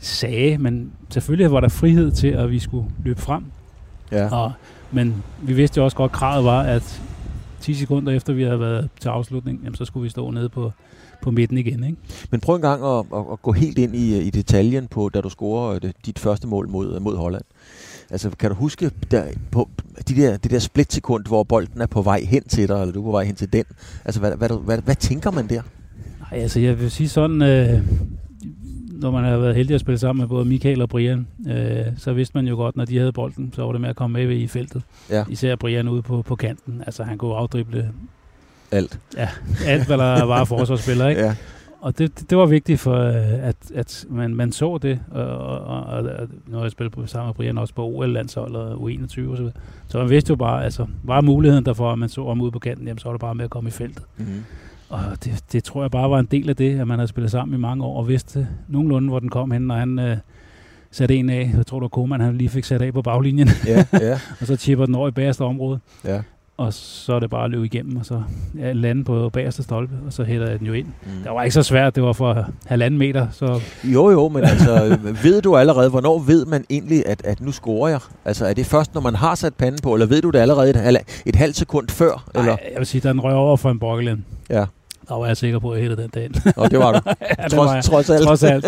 sagde, 0.00 0.58
men 0.58 0.92
selvfølgelig 1.10 1.52
var 1.52 1.60
der 1.60 1.68
frihed 1.68 2.10
til, 2.10 2.28
at 2.28 2.50
vi 2.50 2.58
skulle 2.58 2.86
løbe 3.04 3.20
frem. 3.20 3.44
Ja. 4.12 4.34
Og, 4.36 4.52
men 4.92 5.14
vi 5.42 5.52
vidste 5.52 5.78
jo 5.78 5.84
også 5.84 5.96
godt, 5.96 6.10
at 6.12 6.16
kravet 6.16 6.44
var, 6.44 6.60
at 6.62 7.02
10 7.60 7.74
sekunder 7.74 8.12
efter 8.12 8.32
vi 8.32 8.42
havde 8.42 8.60
været 8.60 8.88
til 9.00 9.08
afslutning, 9.08 9.60
jamen, 9.64 9.74
så 9.76 9.84
skulle 9.84 10.02
vi 10.04 10.08
stå 10.08 10.30
nede 10.30 10.48
på, 10.48 10.72
på 11.23 11.30
midten 11.30 11.59
igen. 11.59 11.85
Ikke? 11.85 11.97
Men 12.30 12.40
prøv 12.40 12.56
en 12.56 12.62
gang 12.62 12.85
at, 12.85 13.04
at, 13.14 13.25
at 13.33 13.42
gå 13.42 13.52
helt 13.52 13.78
ind 13.78 13.94
i, 13.97 14.21
i 14.21 14.30
detaljen 14.30 14.87
på, 14.88 15.09
da 15.09 15.21
du 15.21 15.28
scorer 15.28 15.78
det, 15.78 15.92
dit 16.06 16.18
første 16.18 16.47
mål 16.47 16.68
mod, 16.68 17.00
mod 17.00 17.16
Holland. 17.16 17.44
Altså, 18.11 18.30
kan 18.30 18.50
du 18.50 18.56
huske 18.56 18.90
der, 19.11 19.25
på 19.50 19.68
de 20.09 20.14
der, 20.14 20.37
det 20.37 20.50
der 20.50 20.59
splitsekund, 20.59 21.26
hvor 21.26 21.42
bolden 21.42 21.80
er 21.80 21.87
på 21.87 22.02
vej 22.02 22.21
hen 22.21 22.42
til 22.42 22.68
dig, 22.68 22.80
eller 22.80 22.92
du 22.92 23.00
er 23.00 23.04
på 23.04 23.11
vej 23.11 23.25
hen 23.25 23.35
til 23.35 23.52
den? 23.52 23.64
Altså, 24.04 24.21
hvad, 24.21 24.37
hvad, 24.37 24.64
hvad, 24.64 24.78
hvad 24.78 24.94
tænker 24.94 25.30
man 25.30 25.49
der? 25.49 25.62
Nej, 26.21 26.40
altså 26.40 26.61
jeg 26.61 26.80
vil 26.80 26.90
sige 26.90 27.09
sådan, 27.09 27.42
øh, 27.42 27.83
når 29.00 29.11
man 29.11 29.25
har 29.25 29.37
været 29.37 29.56
heldig 29.56 29.75
at 29.75 29.80
spille 29.80 29.99
sammen 29.99 30.23
med 30.23 30.28
både 30.28 30.44
Michael 30.44 30.83
og 30.83 30.88
Brian, 30.88 31.26
øh, 31.49 31.87
så 31.97 32.12
vidste 32.12 32.33
man 32.35 32.47
jo 32.47 32.56
godt, 32.56 32.76
når 32.76 32.85
de 32.85 32.99
havde 32.99 33.12
bolden, 33.12 33.52
så 33.52 33.62
var 33.62 33.73
det 33.73 33.80
med 33.80 33.88
at 33.88 33.97
komme 33.97 34.26
med 34.26 34.37
i 34.37 34.47
feltet. 34.47 34.83
Ja. 35.11 35.25
Især 35.28 35.56
Brian 35.56 35.88
ude 35.88 36.02
på, 36.02 36.23
på 36.23 36.37
kanten. 36.37 36.83
Altså 36.87 37.04
han 37.04 37.18
kunne 37.18 37.35
afdrible 37.35 37.92
Alt. 38.75 38.99
alt, 39.66 39.87
hvad 39.87 39.99
der 39.99 40.25
var 40.25 40.45
forsvarsspillere. 40.45 41.11
Ikke? 41.11 41.23
Ja. 41.23 41.35
Og 41.81 41.99
det, 41.99 42.19
det, 42.19 42.31
det 42.31 42.38
var 42.38 42.47
vigtigt 42.47 42.81
for, 42.81 42.95
øh, 42.95 43.49
at, 43.49 43.57
at 43.75 44.07
man, 44.11 44.35
man 44.35 44.52
så 44.52 44.78
det, 44.83 45.00
og, 45.11 45.26
og, 45.26 45.59
og, 45.59 46.02
og 46.02 46.28
har 46.52 46.62
jeg 46.62 46.71
spillet 46.71 46.93
på, 46.93 47.07
sammen 47.07 47.28
med 47.28 47.35
Brian 47.35 47.59
også 47.59 47.75
på 47.75 47.85
OL-landshold 47.85 48.57
og 48.57 48.90
U21 48.90 49.31
og 49.31 49.37
så. 49.37 49.50
Så 49.88 49.99
man 49.99 50.11
vidste 50.11 50.31
jo 50.31 50.37
bare, 50.37 50.64
altså, 50.64 50.87
var 51.02 51.21
muligheden 51.21 51.66
derfor, 51.66 51.93
at 51.93 51.99
man 51.99 52.09
så 52.09 52.28
ham 52.28 52.40
ude 52.40 52.50
på 52.50 52.59
kanten, 52.59 52.87
jamen, 52.87 52.99
så 52.99 53.09
var 53.09 53.12
det 53.12 53.21
bare 53.21 53.35
med 53.35 53.45
at 53.45 53.50
komme 53.50 53.69
i 53.69 53.71
feltet. 53.71 54.02
Mm-hmm. 54.16 54.45
Og 54.88 55.00
det, 55.25 55.45
det 55.52 55.64
tror 55.64 55.83
jeg 55.83 55.90
bare 55.90 56.11
var 56.11 56.19
en 56.19 56.28
del 56.31 56.50
af 56.50 56.57
det, 56.57 56.81
at 56.81 56.88
man 56.88 56.99
havde 56.99 57.09
spillet 57.09 57.31
sammen 57.31 57.59
i 57.59 57.61
mange 57.61 57.85
år, 57.85 57.99
og 57.99 58.09
vidste 58.09 58.49
nogenlunde, 58.69 59.09
hvor 59.09 59.19
den 59.19 59.28
kom 59.28 59.50
hen, 59.50 59.62
når 59.62 59.75
han 59.75 59.99
øh, 59.99 60.16
satte 60.90 61.16
en 61.16 61.31
af, 61.31 61.52
jeg 61.57 61.66
tror 61.66 61.78
det 61.78 61.83
var 61.83 61.88
Koeman, 61.88 62.21
han 62.21 62.37
lige 62.37 62.49
fik 62.49 62.64
sat 62.64 62.83
af 62.83 62.93
på 62.93 63.02
baglinjen, 63.02 63.49
Ja, 63.66 63.85
ja, 63.93 64.12
og 64.40 64.47
så 64.47 64.57
chipper 64.57 64.87
den 64.87 64.95
over 64.95 65.09
i 65.09 65.11
bagerste 65.11 65.43
område, 65.43 65.81
ja. 66.04 66.23
Og 66.56 66.73
så 66.73 67.12
er 67.14 67.20
det 67.20 67.30
bare 67.30 67.44
at 67.44 67.50
løbe 67.50 67.66
igennem, 67.66 67.96
og 67.96 68.06
så 68.06 68.23
ja, 68.58 68.73
lande 68.73 69.04
på 69.04 69.28
bagerste 69.28 69.62
stolpe, 69.62 69.94
og 70.06 70.12
så 70.12 70.25
hætter 70.25 70.49
jeg 70.49 70.58
den 70.58 70.66
jo 70.66 70.73
ind. 70.73 70.87
Mm. 70.87 71.23
Det 71.25 71.32
var 71.32 71.42
ikke 71.42 71.54
så 71.54 71.62
svært, 71.62 71.94
det 71.94 72.02
var 72.02 72.12
for 72.12 72.46
halvanden 72.66 72.99
meter, 72.99 73.26
så 73.32 73.61
Jo, 73.84 74.11
jo, 74.11 74.28
men 74.28 74.44
altså, 74.44 74.99
ved 75.23 75.42
du 75.42 75.56
allerede, 75.56 75.90
hvornår 75.90 76.18
ved 76.18 76.46
man 76.46 76.64
egentlig, 76.70 77.06
at, 77.06 77.23
at 77.25 77.40
nu 77.40 77.52
scorer 77.52 77.88
jeg? 77.88 78.00
Altså, 78.25 78.46
er 78.46 78.52
det 78.52 78.66
først, 78.66 78.94
når 78.94 79.00
man 79.00 79.14
har 79.14 79.34
sat 79.34 79.54
panden 79.54 79.80
på, 79.82 79.94
eller 79.94 80.06
ved 80.06 80.23
du 80.23 80.30
det 80.30 80.38
allerede 80.38 80.70
et, 80.70 80.99
et 81.26 81.37
halvt 81.37 81.56
sekund 81.56 81.88
før? 81.88 82.25
Eller? 82.34 82.52
Ej, 82.52 82.70
jeg 82.73 82.78
vil 82.78 82.87
sige, 82.87 83.00
da 83.00 83.08
den 83.08 83.20
røg 83.20 83.34
over 83.34 83.56
for 83.56 83.70
en 83.70 83.78
brokkelen, 83.78 84.25
Ja, 84.50 84.64
der 85.08 85.14
var 85.18 85.26
jeg 85.26 85.37
sikker 85.37 85.58
på, 85.58 85.70
at 85.70 85.78
jeg 85.80 85.88
hættede 85.88 86.02
den 86.02 86.11
dag. 86.11 86.52
og 86.56 86.70
det 86.70 86.78
var 86.78 86.92
du. 86.92 87.00
ja, 87.38 87.44
det 87.44 87.56
var 87.58 87.75
jeg. 87.75 87.84
trods, 87.84 88.06
trods 88.06 88.11
alt. 88.11 88.26
Trods 88.26 88.42
alt. 88.42 88.64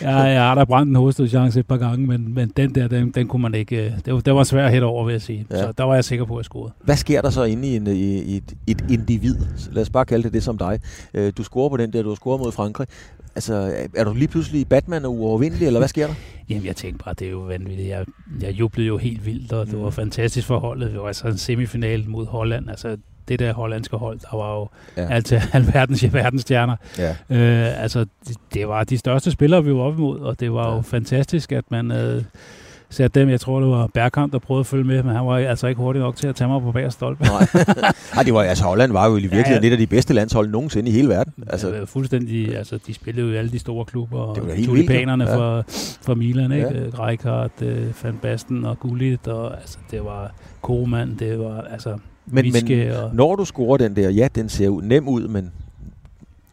Jeg, 0.00 0.10
jeg 0.34 0.42
har 0.42 0.54
da 0.54 0.64
brændt 0.64 0.90
en 0.90 0.96
hovedstødchance 0.96 1.60
et 1.60 1.66
par 1.66 1.76
gange, 1.76 2.06
men, 2.06 2.34
men 2.34 2.52
den 2.56 2.74
der, 2.74 2.88
den, 2.88 3.10
den 3.10 3.28
kunne 3.28 3.42
man 3.42 3.54
ikke... 3.54 3.86
øh, 3.86 3.92
Det 4.04 4.14
var, 4.14 4.20
det 4.20 4.34
var 4.34 4.42
svært 4.44 4.64
at 4.64 4.70
hætte 4.72 4.84
over, 4.84 5.04
vil 5.04 5.12
jeg 5.12 5.22
sige. 5.22 5.46
Ja. 5.50 5.56
Så 5.62 5.72
der 5.78 5.84
var 5.84 5.94
jeg 5.94 6.04
sikker 6.04 6.24
på, 6.24 6.34
at 6.36 6.38
jeg 6.40 6.44
scorede. 6.44 6.72
Hvad 6.84 6.96
sker 6.96 7.22
der 7.22 7.30
så 7.30 7.44
inde 7.44 7.68
i, 7.68 7.76
en, 7.76 7.86
i, 7.86 8.36
et, 8.36 8.52
et 8.66 8.84
individ? 8.90 9.36
Lad 9.72 9.82
os 9.82 9.90
bare 9.90 10.04
kalde 10.04 10.24
det 10.24 10.32
det 10.32 10.42
som 10.42 10.58
dig. 10.58 10.80
Øh, 11.14 11.32
Du 11.36 11.42
scorer 11.42 11.68
på 11.68 11.76
den 11.76 11.92
der, 11.92 12.02
du 12.02 12.08
har 12.08 12.16
scoret 12.16 12.40
mod 12.40 12.52
Frankrig. 12.52 12.86
Altså, 13.36 13.74
er 13.96 14.04
du 14.04 14.14
lige 14.14 14.28
pludselig 14.28 14.68
Batman 14.68 15.04
og 15.04 15.14
uovervindelig, 15.14 15.66
eller 15.66 15.80
hvad 15.80 15.88
sker 15.88 16.06
der? 16.06 16.14
Jamen, 16.50 16.64
jeg 16.66 16.76
tænkte 16.76 17.04
bare, 17.04 17.14
det 17.18 17.26
er 17.26 17.30
jo 17.30 17.38
vanvittigt. 17.38 17.88
Jeg, 17.88 18.04
jeg 18.40 18.50
jublede 18.52 18.86
jo 18.88 18.96
helt 18.96 19.26
vildt, 19.26 19.52
og 19.52 19.66
det 19.66 19.74
Mm. 19.74 19.82
var 19.82 19.90
fantastisk 19.90 20.46
for 20.46 20.58
holdet. 20.58 20.90
Det 20.92 21.00
var 21.00 21.06
altså 21.06 21.26
en 21.28 21.38
semifinal 21.38 22.04
mod 22.08 22.26
Holland. 22.26 22.70
Altså, 22.70 22.96
det 23.28 23.38
der 23.38 23.52
hollandske 23.54 23.96
hold, 23.96 24.18
der 24.30 24.36
var 24.36 24.54
jo 24.54 24.68
Ja. 24.96 25.02
ja. 25.02 25.08
alt 25.14 25.26
til 25.26 25.42
alverdens 25.52 26.12
verdensstjerner. 26.14 26.76
Ja. 26.98 27.10
Øh, 27.30 27.82
altså, 27.82 28.06
det, 28.28 28.36
det 28.54 28.68
var 28.68 28.84
de 28.84 28.98
største 28.98 29.30
spillere, 29.30 29.64
vi 29.64 29.74
var 29.74 29.80
op 29.80 29.94
imod, 29.98 30.20
og 30.20 30.40
det 30.40 30.52
var 30.52 30.68
Ja. 30.70 30.74
jo 30.76 30.82
fantastisk, 30.82 31.52
at 31.52 31.64
man 31.70 31.90
havde 31.90 32.24
Så 32.90 33.08
dem, 33.08 33.28
jeg 33.30 33.40
tror, 33.40 33.60
det 33.60 33.68
var 33.68 33.86
Bergkamp, 33.94 34.32
der 34.32 34.38
prøvede 34.38 34.60
at 34.60 34.66
følge 34.66 34.84
med, 34.84 35.02
men 35.02 35.16
han 35.16 35.26
var 35.26 35.36
altså 35.38 35.66
ikke 35.66 35.80
hurtig 35.80 36.02
nok 36.02 36.16
til 36.16 36.26
at 36.26 36.36
tage 36.36 36.48
mig 36.48 36.62
på 36.62 36.72
bag 36.72 36.92
stolpe. 36.92 37.24
Nej. 37.24 37.46
Ej, 38.16 38.22
det 38.22 38.34
var, 38.34 38.42
altså 38.42 38.64
Holland 38.64 38.92
var 38.92 39.08
jo 39.08 39.16
i 39.16 39.20
virkeligheden 39.20 39.52
ja, 39.54 39.60
ja. 39.62 39.66
et 39.68 39.72
af 39.72 39.78
de 39.78 39.86
bedste 39.86 40.14
landshold 40.14 40.50
nogensinde 40.50 40.90
i 40.90 40.92
hele 40.92 41.08
verden. 41.08 41.32
Altså, 41.46 41.70
var 41.78 41.86
fuldstændig, 41.86 42.56
altså 42.56 42.78
de 42.86 42.94
spillede 42.94 43.26
jo 43.26 43.32
i 43.32 43.36
alle 43.36 43.50
de 43.50 43.58
store 43.58 43.84
klubber, 43.84 44.18
og 44.18 44.34
Det 44.34 44.42
var 44.42 44.48
da 44.48 44.54
helt 44.54 44.68
tulipanerne 44.68 45.24
vildt, 45.24 45.36
for, 45.36 45.64
for 46.02 46.14
Milan, 46.14 46.52
ikke? 46.52 46.66
Ja. 46.74 46.80
Ja. 46.98 47.04
Rijkaard, 47.06 47.62
øh, 47.62 47.86
Van 48.04 48.18
Basten 48.22 48.64
og 48.64 48.80
Gullit, 48.80 49.28
og 49.28 49.54
altså 49.60 49.78
det 49.90 50.04
var 50.04 50.32
Koeman, 50.62 51.16
det 51.18 51.38
var 51.38 51.60
altså 51.72 51.98
men, 52.26 52.52
men 52.52 52.90
og... 52.90 53.14
når 53.14 53.36
du 53.36 53.44
scorer 53.44 53.76
den 53.76 53.96
der, 53.96 54.10
ja, 54.10 54.28
den 54.34 54.48
ser 54.48 54.68
ud, 54.68 54.82
nem 54.82 55.08
ud, 55.08 55.28
men 55.28 55.52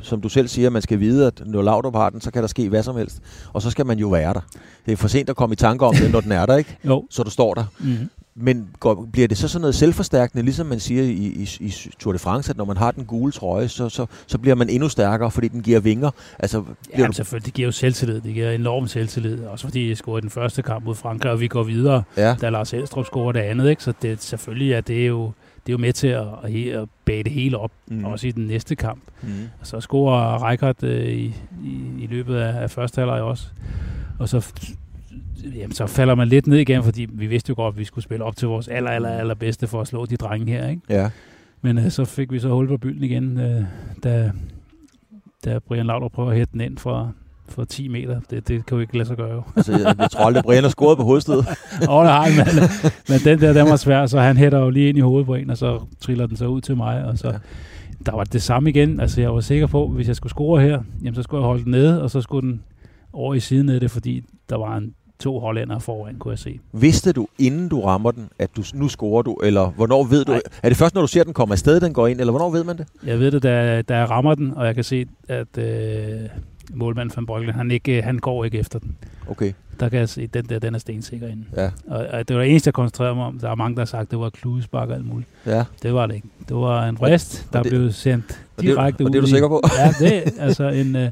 som 0.02 0.22
du 0.22 0.30
selv 0.30 0.48
siger, 0.48 0.70
man 0.70 0.82
skal 0.82 1.00
vide, 1.00 1.28
at 1.28 1.42
når 1.46 1.62
Laudrup 1.62 1.96
har 1.96 2.10
den, 2.10 2.22
så 2.22 2.32
kan 2.32 2.42
der 2.42 2.48
ske 2.48 2.70
hvad 2.70 2.84
som 2.84 2.96
helst. 2.96 3.20
Og 3.54 3.62
så 3.62 3.70
skal 3.70 3.86
man 3.86 4.00
jo 4.00 4.08
være 4.08 4.34
der. 4.34 4.42
Det 4.86 4.92
er 4.92 4.96
for 4.96 5.08
sent 5.08 5.30
at 5.30 5.36
komme 5.36 5.54
i 5.54 5.56
tanke 5.56 5.86
om 5.86 5.96
det, 5.96 6.12
når 6.12 6.22
den 6.22 6.32
er 6.32 6.46
der, 6.46 6.56
ikke? 6.56 6.78
Jo. 6.86 7.06
Så 7.10 7.24
du 7.24 7.30
står 7.30 7.54
der. 7.54 7.66
Mm. 7.80 8.10
Men 8.36 8.68
går, 8.80 9.08
bliver 9.14 9.28
det 9.28 9.38
så 9.38 9.48
sådan 9.48 9.62
noget 9.62 9.76
selvforstærkende, 9.76 10.44
ligesom 10.44 10.66
man 10.68 10.80
siger 10.80 11.04
i, 11.04 11.08
i, 11.10 11.50
i 11.60 11.74
Tour 12.00 12.14
de 12.14 12.20
France, 12.20 12.50
at 12.50 12.58
når 12.58 12.66
man 12.66 12.78
har 12.78 12.92
den 12.92 13.06
gule 13.06 13.32
trøje, 13.32 13.68
så, 13.68 13.90
så, 13.90 14.06
så 14.28 14.38
bliver 14.38 14.56
man 14.56 14.70
endnu 14.70 14.90
stærkere, 14.90 15.32
fordi 15.32 15.48
den 15.48 15.62
giver 15.62 15.80
vinger? 15.80 16.12
Altså, 16.40 16.64
Ja, 16.98 17.08
du, 17.08 17.14
selvfølgelig, 17.14 17.46
det 17.46 17.54
giver 17.54 17.68
jo 17.68 17.72
selvtillid. 17.72 18.22
Det 18.22 18.34
giver 18.34 18.52
enorm 18.52 18.88
selvtillid. 18.88 19.44
Også 19.44 19.66
fordi 19.66 19.90
jeg 19.90 19.98
scorede 19.98 20.22
den 20.22 20.30
første 20.30 20.62
kamp 20.62 20.86
mod 20.86 20.96
Frankrig, 20.96 21.32
og 21.32 21.40
vi 21.40 21.48
går 21.48 21.64
videre, 21.64 22.04
ja, 22.18 22.36
da 22.42 22.50
Lars 22.50 22.74
Elstrup 22.74 23.06
scorer 23.06 23.32
det 23.32 23.40
andet. 23.40 23.70
Ikke? 23.70 23.84
Så 23.84 23.94
det, 24.02 24.24
selvfølgelig 24.24 24.74
er 24.74 24.82
det 24.82 25.08
jo, 25.08 25.32
det 25.66 25.72
er 25.72 25.74
jo 25.74 25.78
med 25.78 25.94
til 25.94 26.08
at, 26.08 26.26
at, 26.44 26.68
at 26.68 26.90
bage 27.06 27.24
det 27.24 27.32
hele 27.32 27.58
op, 27.58 27.72
Mm. 27.88 28.06
også 28.06 28.28
i 28.28 28.32
den 28.32 28.48
næste 28.48 28.76
kamp. 28.76 29.02
mm. 29.22 29.30
Og 29.60 29.68
så 29.68 29.80
scorer 29.80 30.44
Rijkaard 30.44 30.84
øh, 30.84 31.08
i, 31.08 31.26
i, 31.64 31.80
i 32.00 32.08
løbet 32.08 32.36
af, 32.36 32.62
af 32.64 32.72
første 32.72 33.00
halvleg 33.02 33.22
også. 33.22 33.48
Og 34.20 34.30
så, 34.30 34.54
jamen, 35.56 35.72
så 35.72 35.88
falder 35.88 36.16
man 36.16 36.28
lidt 36.28 36.48
ned 36.48 36.58
igen, 36.58 36.84
fordi 36.84 37.08
vi 37.12 37.28
vidste 37.28 37.50
jo 37.50 37.56
godt, 37.56 37.74
at 37.74 37.80
vi 37.80 37.84
skulle 37.84 38.04
spille 38.04 38.26
op 38.26 38.36
til 38.36 38.48
vores 38.48 38.68
aller, 38.68 38.92
aller, 38.92 39.10
aller 39.10 39.34
bedste 39.34 39.68
for 39.68 39.82
at 39.82 39.88
slå 39.88 40.06
de 40.06 40.18
drenge 40.18 40.52
her. 40.52 40.68
Ikke? 40.70 40.82
ja. 40.90 41.10
Men 41.62 41.78
øh, 41.78 41.90
så 41.92 42.06
fik 42.06 42.32
vi 42.32 42.40
så 42.40 42.50
hul 42.50 42.68
på 42.68 42.78
bylden 42.78 43.04
igen, 43.04 43.40
øh, 43.40 43.64
da, 44.04 44.32
da 45.46 45.60
Brian 45.60 45.86
Laudrup 45.86 46.12
prøver 46.12 46.30
at 46.32 46.38
hætte 46.38 46.54
den 46.54 46.62
ind 46.62 46.78
fra, 46.78 47.10
for 47.52 47.64
10 47.64 47.88
meter. 47.88 48.20
Det, 48.30 48.48
det 48.48 48.66
kan 48.66 48.76
jo 48.76 48.82
ikke 48.82 48.98
lade 48.98 49.08
sig 49.08 49.18
gøre 49.18 49.34
jo. 49.34 49.44
Altså, 49.56 49.72
jeg, 49.72 49.96
jeg 50.00 50.12
tror 50.12 50.26
aldrig, 50.26 50.44
Brian 50.44 50.64
har 50.64 50.70
scoret 50.70 50.98
på 50.98 51.04
hovedstedet. 51.04 51.46
Åh, 51.90 52.04
nej, 52.04 52.30
men, 52.30 52.46
men 53.10 53.20
den 53.20 53.42
der, 53.42 53.54
den 53.54 53.66
var 53.66 53.76
svær, 53.76 54.06
så 54.06 54.20
han 54.20 54.38
hætter 54.38 54.60
jo 54.60 54.70
lige 54.70 54.90
ind 54.90 54.98
i 54.98 55.02
hovedet 55.02 55.26
på 55.26 55.36
en, 55.36 55.50
og 55.50 55.58
så 55.58 55.80
triller 56.00 56.28
den 56.28 56.38
så 56.38 56.46
ud 56.46 56.62
til 56.62 56.78
mig, 56.78 57.04
og 57.06 57.18
så... 57.18 57.28
Ja. 57.28 57.38
Der 58.06 58.16
var 58.16 58.24
det 58.24 58.42
samme 58.42 58.70
igen. 58.70 59.00
Altså, 59.00 59.22
jeg 59.22 59.34
var 59.34 59.40
sikker 59.40 59.68
på, 59.68 59.84
at 59.84 59.92
hvis 59.92 60.08
jeg 60.08 60.16
skulle 60.16 60.32
score 60.32 60.62
her, 60.62 60.82
jamen, 61.02 61.16
så 61.16 61.24
skulle 61.24 61.42
jeg 61.42 61.48
holde 61.48 61.64
den 61.64 61.72
nede, 61.72 62.02
og 62.02 62.12
så 62.12 62.22
skulle 62.22 62.48
den 62.48 62.62
over 63.14 63.34
i 63.34 63.40
siden 63.40 63.70
af 63.70 63.80
det, 63.80 63.92
fordi 63.92 64.24
der 64.50 64.58
var 64.58 64.78
en, 64.78 64.94
to 65.22 65.40
hollændere 65.40 65.82
foran, 65.82 66.16
kunne 66.20 66.32
jeg 66.32 66.40
se. 66.40 66.60
Vidste 66.74 67.14
du, 67.14 67.28
inden 67.40 67.70
du 67.70 67.82
rammer 67.82 68.12
den, 68.12 68.30
at 68.40 68.50
du, 68.58 68.64
nu 68.74 68.88
scorer 68.88 69.22
du, 69.22 69.34
eller 69.44 69.70
hvornår 69.70 70.04
ved 70.04 70.26
du? 70.26 70.32
Nej. 70.32 70.42
Er 70.64 70.70
det 70.70 70.78
først, 70.78 70.96
når 70.96 71.02
du 71.02 71.08
ser 71.08 71.24
den 71.24 71.34
komme 71.34 71.52
afsted, 71.52 71.80
den 71.80 71.94
går 71.94 72.08
ind, 72.08 72.20
eller 72.20 72.32
hvornår 72.32 72.50
ved 72.50 72.64
man 72.64 72.78
det? 72.78 72.88
Jeg 73.06 73.20
ved 73.20 73.32
det, 73.32 73.44
da, 73.44 73.82
da 73.82 73.98
jeg 73.98 74.10
rammer 74.10 74.36
den, 74.36 74.54
og 74.54 74.66
jeg 74.66 74.76
kan 74.76 74.84
se, 74.84 75.06
at 75.28 75.58
øh, 75.58 76.20
målmanden 76.74 77.16
van 77.16 77.26
Bryggen, 77.26 77.54
han, 77.56 77.72
ikke, 77.72 78.02
han 78.02 78.20
går 78.20 78.46
ikke 78.46 78.60
efter 78.60 78.80
den. 78.80 78.96
Okay, 79.30 79.54
Der 79.80 79.90
kan 79.90 80.00
jeg 80.00 80.10
se, 80.10 80.28
den 80.28 80.46
der, 80.46 80.60
den 80.60 80.76
er 80.76 80.80
stensikker 80.80 81.28
inde. 81.28 81.44
ja. 81.58 81.70
Og, 81.88 82.06
og 82.12 82.28
det 82.28 82.36
var 82.36 82.42
det 82.42 82.50
eneste, 82.52 82.68
jeg 82.68 82.74
koncentrerede 82.74 83.16
mig 83.16 83.26
om. 83.26 83.40
Der 83.40 83.50
er 83.50 83.56
mange, 83.56 83.76
der 83.76 83.82
har 83.82 83.86
sagt, 83.86 84.02
at 84.02 84.12
det 84.12 84.20
var 84.20 84.30
kludespark 84.30 84.90
og 84.90 84.96
alt 84.96 85.06
muligt. 85.06 85.30
ja. 85.46 85.64
Det 85.84 85.94
var 85.94 86.06
det 86.06 86.16
ikke. 86.16 86.28
Det 86.50 86.56
var 86.56 86.86
en 86.90 86.98
og 87.02 87.10
der 87.10 87.64
det- 87.64 87.70
blev 87.70 87.92
sendt 87.92 88.46
Og 88.58 88.64
det, 88.64 88.70
direkte 88.70 89.02
og 89.02 89.06
ud 89.06 89.12
det 89.12 89.18
er 89.18 89.22
du 89.22 89.28
sikker 89.28 89.48
på? 89.48 89.62
Ja, 89.78 90.06
det 90.06 90.18
er 90.18 90.44
altså 90.44 90.64
en, 90.70 90.96
øh, 90.96 91.10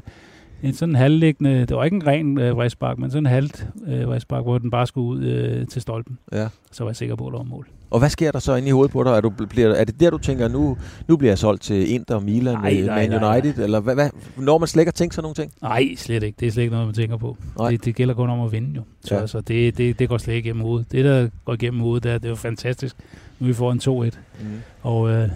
en 0.62 0.72
sådan 0.74 0.94
halvliggende, 0.94 1.60
det 1.66 1.76
var 1.76 1.84
ikke 1.84 1.94
en 1.94 2.06
ren 2.06 2.38
øh, 2.38 2.56
vristbak, 2.56 2.98
men 2.98 3.10
sådan 3.10 3.22
en 3.26 3.30
halvt 3.32 3.66
øh, 3.86 4.08
vristbak, 4.08 4.42
hvor 4.42 4.58
den 4.58 4.70
bare 4.70 4.86
skulle 4.86 5.06
ud 5.06 5.24
øh, 5.24 5.66
til 5.66 5.82
stolpen. 5.82 6.18
Ja. 6.32 6.48
Så 6.72 6.84
var 6.84 6.90
jeg 6.90 6.96
sikker 6.96 7.14
på, 7.16 7.26
at 7.26 7.32
det 7.32 7.38
var 7.38 7.44
mål. 7.44 7.68
Og 7.90 7.98
hvad 7.98 8.08
sker 8.10 8.32
der 8.32 8.38
så 8.38 8.54
inde 8.54 8.68
i 8.68 8.70
hovedet 8.70 8.92
på 8.92 9.04
dig? 9.04 9.10
Er, 9.10 9.20
du, 9.20 9.30
bliver, 9.30 9.68
er 9.74 9.84
det 9.84 10.00
der, 10.00 10.10
du 10.10 10.18
tænker, 10.18 10.48
nu, 10.48 10.76
nu 11.08 11.16
bliver 11.16 11.30
jeg 11.30 11.38
solgt 11.38 11.62
til 11.62 11.90
Inter, 11.94 12.20
Milan, 12.20 12.54
Nej, 12.54 12.72
nej, 12.72 12.82
nej, 12.82 13.08
Man 13.08 13.20
nej, 13.20 13.32
United? 13.40 13.64
Eller 13.64 13.80
hvad, 13.80 13.94
hvad, 13.94 14.10
når 14.36 14.58
man 14.58 14.68
slet 14.68 14.80
ikke 14.82 14.92
tænkt 14.92 15.14
sådan 15.14 15.22
nogle 15.22 15.34
ting? 15.34 15.52
Nej, 15.62 15.94
slet 15.96 16.22
ikke. 16.22 16.36
Det 16.40 16.46
er 16.48 16.52
slet 16.52 16.62
ikke 16.62 16.72
noget, 16.72 16.86
man 16.86 16.94
tænker 16.94 17.16
på. 17.16 17.36
Nej. 17.58 17.70
Det, 17.70 17.84
det 17.84 17.94
gælder 17.94 18.14
kun 18.14 18.30
om 18.30 18.40
at 18.40 18.52
vinde 18.52 18.70
jo. 18.76 18.82
Så 19.04 19.14
ja. 19.14 19.20
altså, 19.20 19.40
det, 19.40 19.78
det, 19.78 19.98
det 19.98 20.08
går 20.08 20.18
slet 20.18 20.34
ikke 20.34 20.46
igennem 20.46 20.62
hovedet. 20.62 20.92
Det, 20.92 21.04
der 21.04 21.28
går 21.44 21.54
igennem 21.54 21.80
hovedet, 21.80 22.02
det 22.04 22.12
er, 22.12 22.18
det 22.18 22.24
er 22.24 22.28
jo 22.30 22.34
fantastisk. 22.36 22.96
Nu 23.38 23.46
vi 23.46 23.52
får 23.52 23.72
en 23.72 24.08
2-1, 24.08 24.18
Mm. 24.40 24.46
og 24.82 25.10
øh, 25.10 25.28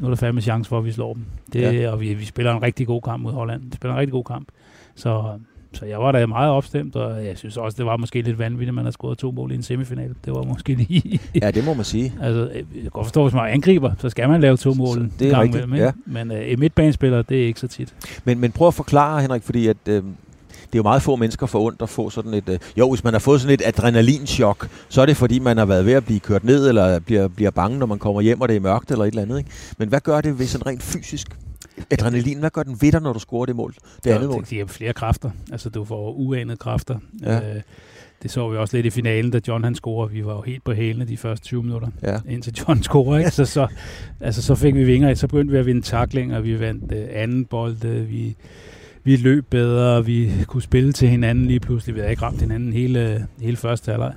nu 0.00 0.06
er 0.06 0.10
der 0.10 0.16
fandme 0.16 0.40
chance 0.40 0.68
for, 0.68 0.78
at 0.78 0.84
vi 0.84 0.92
slår 0.92 1.14
dem. 1.14 1.22
Det, 1.52 1.60
Ja. 1.60 1.90
Og 1.90 2.00
vi, 2.00 2.14
vi 2.14 2.24
spiller 2.24 2.52
en 2.52 2.62
rigtig 2.62 2.86
god 2.86 3.02
kamp 3.02 3.22
mod 3.22 3.32
Holland. 3.32 3.62
Vi 3.62 3.76
spiller 3.76 3.94
en 3.94 3.98
rigtig 4.00 4.12
god 4.12 4.24
kamp. 4.24 4.48
Så, 4.94 5.24
så 5.72 5.86
jeg 5.86 5.98
var 5.98 6.12
da 6.12 6.26
meget 6.26 6.50
opstemt, 6.50 6.96
og 6.96 7.24
jeg 7.26 7.38
synes 7.38 7.56
også, 7.56 7.76
det 7.76 7.86
var 7.86 7.96
måske 7.96 8.22
lidt 8.22 8.38
vanvittigt, 8.38 8.68
at 8.68 8.74
man 8.74 8.84
har 8.84 8.90
scoret 8.92 9.18
to 9.18 9.30
mål 9.30 9.52
i 9.52 9.54
en 9.54 9.62
semifinal. 9.62 10.14
Det 10.24 10.32
var 10.34 10.42
måske 10.42 10.74
lige... 10.74 11.20
Ja, 11.42 11.50
det 11.50 11.64
må 11.64 11.74
man 11.74 11.84
sige. 11.84 12.12
Altså, 12.22 12.50
jeg 12.54 12.64
kan 12.82 12.90
godt 12.90 13.06
forstå, 13.06 13.22
hvis 13.22 13.34
man 13.34 13.50
angriber, 13.50 13.92
så 13.98 14.10
skal 14.10 14.28
man 14.28 14.40
lave 14.40 14.56
to 14.56 14.74
mål 14.74 14.94
Så 14.96 15.08
det 15.18 15.26
er 15.26 15.30
gang 15.30 15.42
rigtigt, 15.42 15.64
ikke? 15.64 15.76
ja. 15.84 15.92
Men 16.06 16.30
øh, 16.32 16.52
en 16.52 16.60
midtbanespiller, 16.60 17.22
det 17.22 17.42
er 17.42 17.46
ikke 17.46 17.60
så 17.60 17.68
tit. 17.68 17.94
Men, 18.24 18.38
men 18.38 18.52
prøv 18.52 18.68
at 18.68 18.74
forklare, 18.74 19.20
Henrik, 19.22 19.42
fordi 19.42 19.66
at, 19.66 19.76
øh, 19.88 20.02
det 20.72 20.74
er 20.74 20.78
jo 20.78 20.82
meget 20.82 21.02
få 21.02 21.16
mennesker 21.16 21.46
for 21.46 21.60
ondt 21.60 21.82
at 21.82 21.88
få 21.88 22.10
sådan 22.10 22.34
et... 22.34 22.48
Øh, 22.48 22.58
jo, 22.76 22.90
hvis 22.90 23.04
man 23.04 23.12
har 23.14 23.18
fået 23.20 23.40
sådan 23.40 23.54
et 23.54 23.62
adrenalinchok, 23.66 24.68
så 24.88 25.02
er 25.02 25.06
det 25.06 25.16
fordi, 25.16 25.38
man 25.38 25.56
har 25.56 25.64
været 25.64 25.86
ved 25.86 25.92
at 25.92 26.04
blive 26.04 26.20
kørt 26.20 26.44
ned, 26.44 26.68
eller 26.68 26.98
bliver, 26.98 27.28
bliver 27.28 27.50
bange, 27.50 27.78
når 27.78 27.86
man 27.86 27.98
kommer 27.98 28.20
hjem, 28.20 28.40
og 28.40 28.48
det 28.48 28.56
er 28.56 28.60
mørkt, 28.60 28.90
eller 28.90 29.04
et 29.04 29.08
eller 29.08 29.22
andet. 29.22 29.38
Ikke? 29.38 29.50
Men 29.78 29.88
hvad 29.88 30.00
gør 30.00 30.20
det 30.20 30.38
ved 30.38 30.46
sådan 30.46 30.66
rent 30.66 30.82
fysisk? 30.82 31.28
Adrenalin, 31.90 32.38
hvad 32.38 32.50
gør 32.50 32.62
den 32.62 32.76
ved 32.80 32.92
dig, 32.92 33.00
når 33.02 33.12
du 33.12 33.18
scorer 33.18 33.46
det 33.46 33.56
mål? 33.56 33.74
Det 34.04 34.10
andet 34.10 34.30
mål? 34.30 34.40
Det 34.40 34.48
giver 34.48 34.66
flere 34.66 34.92
kræfter. 34.92 35.30
Altså, 35.52 35.68
du 35.70 35.84
får 35.84 36.12
uanede 36.12 36.56
kræfter. 36.56 36.98
Ja. 37.22 37.36
Øh, 37.36 37.60
det 38.22 38.30
så 38.30 38.48
vi 38.48 38.56
også 38.56 38.76
lidt 38.76 38.86
i 38.86 38.90
finalen, 38.90 39.30
da 39.30 39.40
John 39.48 39.64
han 39.64 39.74
scorer. 39.74 40.06
Vi 40.08 40.24
var 40.24 40.34
jo 40.34 40.42
helt 40.42 40.64
på 40.64 40.72
hælene 40.72 41.04
de 41.04 41.16
første 41.16 41.46
20 41.46 41.62
minutter, 41.62 41.88
Ja. 42.02 42.16
indtil 42.28 42.54
John 42.68 42.82
scorer. 42.82 43.18
Ikke? 43.18 43.30
Så, 43.30 43.44
så, 43.44 43.66
altså, 44.20 44.42
så 44.42 44.54
fik 44.54 44.74
vi 44.74 44.84
vinger. 44.84 45.14
Så 45.14 45.26
begyndte 45.28 45.52
vi 45.52 45.58
at 45.58 45.66
vinde 45.66 45.82
taklinger. 45.82 46.40
Vi 46.40 46.60
vandt 46.60 46.92
øh, 46.92 47.06
anden 47.12 47.44
bold. 47.44 47.84
Øh, 47.84 48.10
vi, 48.10 48.36
vi 49.08 49.16
løb 49.16 49.46
bedre. 49.50 50.04
Vi 50.04 50.30
kunne 50.46 50.62
spille 50.62 50.92
til 50.92 51.08
hinanden 51.08 51.46
lige 51.46 51.60
pludselig. 51.60 51.94
Vi 51.94 52.00
havde 52.00 52.10
ikke 52.10 52.22
ramt 52.22 52.40
hinanden 52.40 52.72
hele, 52.72 53.26
hele 53.40 53.56
første 53.56 53.90
halvleg 53.90 54.14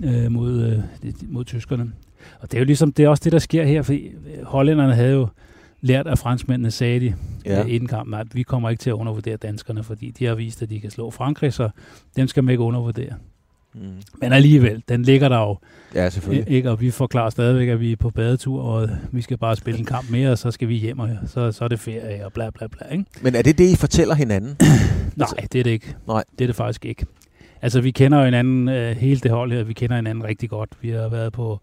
Mm. 0.00 0.08
øh, 0.08 0.32
mod, 0.32 0.62
øh, 1.02 1.12
mod 1.28 1.44
tyskerne. 1.44 1.92
Og 2.40 2.50
det 2.50 2.56
er 2.56 2.60
jo 2.60 2.64
ligesom, 2.64 2.92
det 2.92 3.04
er 3.04 3.08
også 3.08 3.24
det, 3.24 3.32
der 3.32 3.38
sker 3.38 3.64
her, 3.64 3.82
fordi 3.82 4.06
øh, 4.06 4.44
hollænderne 4.44 4.94
havde 4.94 5.12
jo 5.12 5.28
lært 5.80 6.06
af 6.06 6.18
franskmændene, 6.18 6.70
sagde 6.70 7.00
de 7.00 7.14
Ja. 7.46 7.58
ja. 7.58 7.64
inden 7.64 7.88
kampen, 7.88 8.14
at 8.14 8.26
vi 8.34 8.42
kommer 8.42 8.70
ikke 8.70 8.80
til 8.80 8.90
at 8.90 8.94
undervurdere 8.94 9.36
danskerne, 9.36 9.82
fordi 9.82 10.10
de 10.18 10.24
har 10.26 10.34
vist, 10.34 10.62
at 10.62 10.70
de 10.70 10.80
kan 10.80 10.90
slå 10.90 11.10
Frankrig, 11.10 11.52
så 11.52 11.68
dem 12.16 12.26
skal 12.28 12.44
man 12.44 12.52
ikke 12.52 12.62
undervurdere. 12.64 13.12
Mm. 13.80 13.88
Men 14.20 14.32
alligevel, 14.32 14.82
den 14.88 15.02
ligger 15.02 15.28
der 15.28 15.38
jo, 15.40 15.58
Ja, 15.94 16.10
selvfølgelig. 16.10 16.52
ikke? 16.54 16.70
og 16.70 16.80
vi 16.80 16.90
forklarer 16.90 17.30
stadigvæk, 17.30 17.68
at 17.68 17.80
vi 17.80 17.92
er 17.92 17.96
på 17.96 18.10
badetur, 18.10 18.62
og 18.62 18.88
vi 19.12 19.22
skal 19.22 19.38
bare 19.38 19.56
spille 19.56 19.78
en 19.80 19.86
kamp 19.86 20.10
mere, 20.10 20.30
og 20.32 20.38
så 20.38 20.50
skal 20.50 20.68
vi 20.68 20.74
hjem, 20.74 20.98
og 20.98 21.08
så, 21.26 21.52
så 21.52 21.64
er 21.64 21.68
det 21.68 21.80
ferie, 21.80 22.24
og 22.26 22.32
bla 22.32 22.50
bla 22.50 22.66
bla. 22.66 22.86
Ikke? 22.92 23.04
Men 23.22 23.34
er 23.34 23.42
det 23.42 23.58
det, 23.58 23.70
I 23.72 23.76
fortæller 23.76 24.14
hinanden? 24.14 24.56
Nej, 25.16 25.28
det 25.52 25.58
er 25.58 25.64
det 25.64 25.70
ikke. 25.70 25.94
Nej. 26.08 26.24
Det 26.38 26.44
er 26.44 26.48
det 26.48 26.56
faktisk 26.56 26.84
ikke. 26.84 27.06
Altså, 27.62 27.80
vi 27.80 27.90
kender 27.90 28.18
jo 28.18 28.24
hinanden, 28.24 28.68
øh, 28.68 28.96
hele 28.96 29.20
det 29.20 29.30
hold 29.30 29.52
her, 29.52 29.62
vi 29.62 29.72
kender 29.72 29.96
hinanden 29.96 30.24
rigtig 30.24 30.50
godt. 30.50 30.70
Vi 30.80 30.90
har 30.90 31.08
været 31.08 31.32
på 31.32 31.60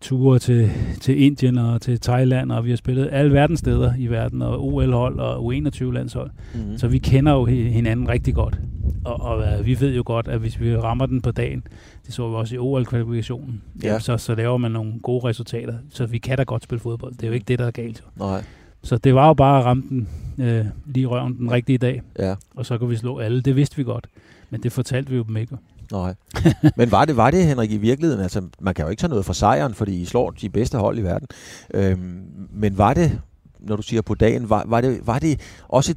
ture 0.00 0.38
til, 0.38 0.70
til 1.00 1.22
Indien 1.22 1.58
og 1.58 1.80
til 1.80 2.00
Thailand, 2.00 2.52
og 2.52 2.64
vi 2.64 2.70
har 2.70 2.76
spillet 2.76 3.08
alle 3.12 3.32
verdens 3.32 3.58
steder 3.58 3.92
i 3.98 4.06
verden, 4.06 4.42
og 4.42 4.64
OL-hold 4.66 5.18
og 5.18 5.52
U21-landshold. 5.54 6.30
Mm. 6.54 6.78
Så 6.78 6.88
vi 6.88 6.98
kender 6.98 7.32
jo 7.32 7.46
hi- 7.46 7.68
hinanden 7.70 8.08
rigtig 8.08 8.34
godt. 8.34 8.58
Og, 9.04 9.20
og 9.22 9.42
øh, 9.42 9.66
vi 9.66 9.80
ved 9.80 9.94
jo 9.94 10.02
godt, 10.06 10.28
at 10.28 10.40
hvis 10.40 10.60
vi 10.60 10.76
rammer 10.76 11.06
den 11.06 11.20
på 11.22 11.30
dagen, 11.30 11.62
det 12.06 12.14
så 12.14 12.28
vi 12.28 12.34
også 12.34 12.54
i 12.54 12.58
OL-kvalifikationen, 12.58 13.62
Ja. 13.82 13.98
så, 13.98 14.16
så 14.16 14.34
laver 14.34 14.56
man 14.56 14.70
nogle 14.72 14.92
gode 15.02 15.28
resultater. 15.28 15.74
Så 15.90 16.06
vi 16.06 16.18
kan 16.18 16.36
da 16.36 16.42
godt 16.42 16.62
spille 16.62 16.80
fodbold. 16.80 17.12
Det 17.14 17.22
er 17.22 17.26
jo 17.28 17.34
ikke 17.34 17.44
det, 17.48 17.58
der 17.58 17.66
er 17.66 17.70
galt. 17.70 18.02
Jo. 18.20 18.24
Nej, 18.24 18.44
Så 18.82 18.96
det 18.98 19.14
var 19.14 19.26
jo 19.26 19.34
bare 19.34 19.58
at 19.58 19.64
ramme 19.64 19.82
den 19.88 20.08
øh, 20.38 20.64
lige 20.86 21.06
røven 21.06 21.36
den 21.38 21.50
rigtige 21.52 21.78
dag, 21.78 22.02
ja. 22.18 22.34
og 22.56 22.66
så 22.66 22.78
kunne 22.78 22.90
vi 22.90 22.96
slå 22.96 23.18
alle. 23.18 23.40
Det 23.40 23.56
vidste 23.56 23.76
vi 23.76 23.82
godt. 23.84 24.06
Men 24.50 24.62
det 24.62 24.72
fortalte 24.72 25.10
vi 25.10 25.16
jo 25.16 25.22
dem 25.22 25.36
ikke. 25.36 25.56
Nej. 25.92 26.14
Men 26.76 26.90
var 26.90 27.04
det, 27.04 27.16
var 27.16 27.30
det, 27.30 27.46
Henrik, 27.46 27.72
i 27.72 27.76
virkeligheden? 27.76 28.22
Altså, 28.22 28.42
man 28.60 28.74
kan 28.74 28.84
jo 28.84 28.90
ikke 28.90 29.00
tage 29.00 29.08
noget 29.08 29.24
fra 29.24 29.34
sejren, 29.34 29.74
fordi 29.74 30.00
I 30.02 30.04
slår 30.04 30.30
de 30.30 30.48
bedste 30.48 30.78
hold 30.78 30.98
i 30.98 31.02
verden. 31.02 31.28
Øhm, 31.74 32.22
men 32.52 32.78
var 32.78 32.94
det, 32.94 33.20
når 33.60 33.76
du 33.76 33.82
siger 33.82 34.02
på 34.02 34.14
dagen, 34.14 34.50
var, 34.50 34.64
var, 34.66 34.80
det, 34.80 35.06
var 35.06 35.18
det 35.18 35.40
også 35.68 35.94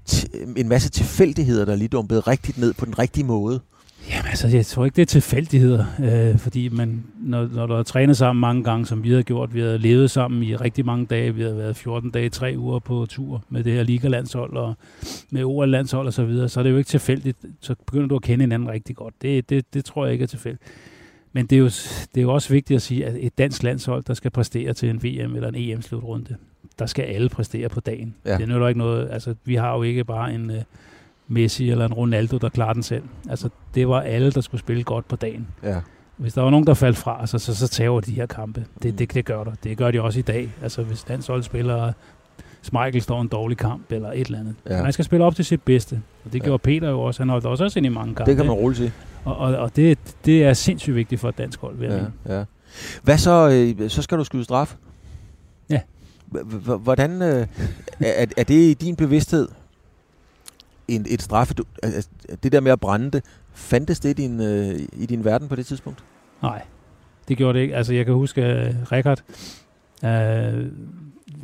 en 0.57 0.69
masse 0.69 0.89
tilfældigheder, 0.89 1.65
der 1.65 1.75
lige 1.75 1.87
dumpede 1.87 2.19
rigtigt 2.19 2.57
ned 2.57 2.73
på 2.73 2.85
den 2.85 2.99
rigtige 2.99 3.23
måde? 3.23 3.59
Jamen 4.09 4.27
altså, 4.27 4.47
jeg 4.47 4.65
tror 4.65 4.85
ikke, 4.85 4.95
det 4.95 5.01
er 5.01 5.05
tilfældigheder, 5.05 5.85
øh, 5.99 6.39
fordi 6.39 6.69
man, 6.69 7.03
når, 7.21 7.49
når 7.53 7.65
du 7.65 7.73
har 7.73 7.83
trænet 7.83 8.17
sammen 8.17 8.41
mange 8.41 8.63
gange, 8.63 8.85
som 8.85 9.03
vi 9.03 9.11
har 9.11 9.21
gjort, 9.21 9.53
vi 9.53 9.61
har 9.61 9.77
levet 9.77 10.11
sammen 10.11 10.43
i 10.43 10.55
rigtig 10.55 10.85
mange 10.85 11.05
dage, 11.05 11.35
vi 11.35 11.41
har 11.41 11.49
været 11.49 11.75
14 11.75 12.11
dage, 12.11 12.29
3 12.29 12.55
uger 12.57 12.79
på 12.79 13.05
tur 13.09 13.43
med 13.49 13.63
det 13.63 13.73
her 13.73 13.83
Liga-landshold 13.83 14.57
og 14.57 14.75
med 15.31 15.43
OL-landshold 15.43 16.07
og 16.07 16.13
så 16.13 16.25
videre, 16.25 16.49
så 16.49 16.59
er 16.59 16.63
det 16.63 16.71
jo 16.71 16.77
ikke 16.77 16.87
tilfældigt, 16.87 17.37
så 17.59 17.75
begynder 17.85 18.07
du 18.07 18.15
at 18.15 18.21
kende 18.21 18.43
hinanden 18.43 18.69
rigtig 18.69 18.95
godt. 18.95 19.13
Det, 19.21 19.49
det, 19.49 19.73
det 19.73 19.85
tror 19.85 20.05
jeg 20.05 20.13
ikke 20.13 20.23
er 20.23 20.27
tilfældigt. 20.27 20.63
Men 21.33 21.45
det 21.45 21.55
er, 21.55 21.59
jo, 21.59 21.65
det 21.65 22.17
er 22.17 22.21
jo 22.21 22.33
også 22.33 22.49
vigtigt 22.49 22.75
at 22.75 22.81
sige, 22.81 23.05
at 23.05 23.15
et 23.19 23.37
dansk 23.37 23.63
landshold, 23.63 24.03
der 24.03 24.13
skal 24.13 24.31
præstere 24.31 24.73
til 24.73 24.89
en 24.89 25.03
VM 25.03 25.35
eller 25.35 25.47
en 25.47 25.55
EM-slutrunde, 25.55 26.35
der 26.79 26.85
skal 26.85 27.03
alle 27.03 27.29
præstere 27.29 27.69
på 27.69 27.79
dagen. 27.79 28.15
Ja. 28.25 28.37
Det 28.37 28.47
nytter 28.47 28.67
ikke 28.67 28.77
noget, 28.77 29.09
altså 29.11 29.35
vi 29.45 29.55
har 29.55 29.75
jo 29.75 29.83
ikke 29.83 30.03
bare 30.03 30.33
en... 30.33 30.49
Øh, 30.51 30.61
Messi 31.27 31.69
eller 31.69 31.85
en 31.85 31.93
Ronaldo, 31.93 32.37
der 32.37 32.49
klarer 32.49 32.73
den 32.73 32.83
selv. 32.83 33.03
Altså, 33.29 33.49
det 33.75 33.87
var 33.87 34.01
alle, 34.01 34.31
der 34.31 34.41
skulle 34.41 34.61
spille 34.61 34.83
godt 34.83 35.07
på 35.07 35.15
dagen. 35.15 35.47
Ja. 35.63 35.79
hvis 36.17 36.33
der 36.33 36.41
var 36.41 36.49
nogen, 36.49 36.67
der 36.67 36.73
faldt 36.73 36.97
fra, 36.97 37.27
så, 37.27 37.39
så, 37.39 37.55
så 37.55 37.67
tager 37.67 37.99
de 37.99 38.11
her 38.11 38.25
kampe. 38.25 38.65
Det, 38.83 38.99
det, 38.99 39.13
det 39.13 39.25
gør 39.25 39.43
der. 39.43 39.51
Det 39.63 39.77
gør 39.77 39.91
de 39.91 40.01
også 40.01 40.19
i 40.19 40.21
dag. 40.21 40.49
Altså 40.61 40.83
hvis 40.83 41.09
landsholdet 41.09 41.45
spiller, 41.45 41.91
Michael 42.71 43.01
står 43.01 43.21
en 43.21 43.27
dårlig 43.27 43.57
kamp, 43.57 43.91
eller 43.91 44.11
et 44.11 44.25
eller 44.27 44.39
andet. 44.39 44.55
Ja. 44.69 44.83
Man 44.83 44.93
skal 44.93 45.05
spille 45.05 45.25
op 45.25 45.35
til 45.35 45.45
sit 45.45 45.61
bedste. 45.61 46.01
Og 46.25 46.33
det 46.33 46.39
ja. 46.39 46.45
gjorde 46.45 46.61
Peter 46.61 46.89
jo 46.89 47.01
også. 47.01 47.21
Han 47.21 47.29
holdt 47.29 47.45
også, 47.45 47.63
også 47.63 47.79
ind 47.79 47.85
i 47.85 47.89
mange 47.89 48.15
kampe. 48.15 48.29
Det 48.29 48.37
kan 48.37 48.45
man 48.45 48.55
roligt 48.55 48.77
sige. 48.77 48.93
Og, 49.25 49.37
og, 49.37 49.55
og 49.57 49.75
det, 49.75 49.97
det 50.25 50.43
er 50.43 50.53
sindssygt 50.53 50.95
vigtigt 50.95 51.21
for 51.21 51.29
et 51.29 51.37
dansk 51.37 51.61
hold. 51.61 51.77
Ved 51.77 52.09
ja, 52.27 52.35
ja. 52.37 52.43
Hvad 53.03 53.17
så? 53.17 53.49
Øh, 53.79 53.89
så 53.89 54.01
skal 54.01 54.17
du 54.17 54.23
skyde 54.23 54.43
straf? 54.43 54.75
Ja. 55.69 55.79
Hvordan 56.79 57.21
øh, 57.21 57.47
er, 57.99 58.25
er 58.37 58.43
det 58.43 58.69
i 58.69 58.73
din 58.73 58.95
bevidsthed 58.95 59.47
en, 60.87 61.05
et 61.09 61.21
straffe? 61.21 61.53
Du, 61.53 61.63
det 62.43 62.51
der 62.51 62.59
med 62.59 62.71
at 62.71 62.79
brænde 62.79 63.11
det, 63.11 63.23
fandtes 63.53 63.99
det 63.99 64.09
i 64.09 64.13
din, 64.13 64.41
øh, 64.41 64.79
i 64.93 65.05
din 65.05 65.25
verden 65.25 65.47
på 65.47 65.55
det 65.55 65.65
tidspunkt? 65.65 66.03
Nej, 66.41 66.61
det 67.27 67.37
gjorde 67.37 67.57
det 67.57 67.63
ikke. 67.63 67.75
Altså 67.75 67.93
jeg 67.93 68.05
kan 68.05 68.13
huske, 68.13 68.41
uh, 68.41 68.91
Rikard, 68.91 69.21
uh, 70.03 70.09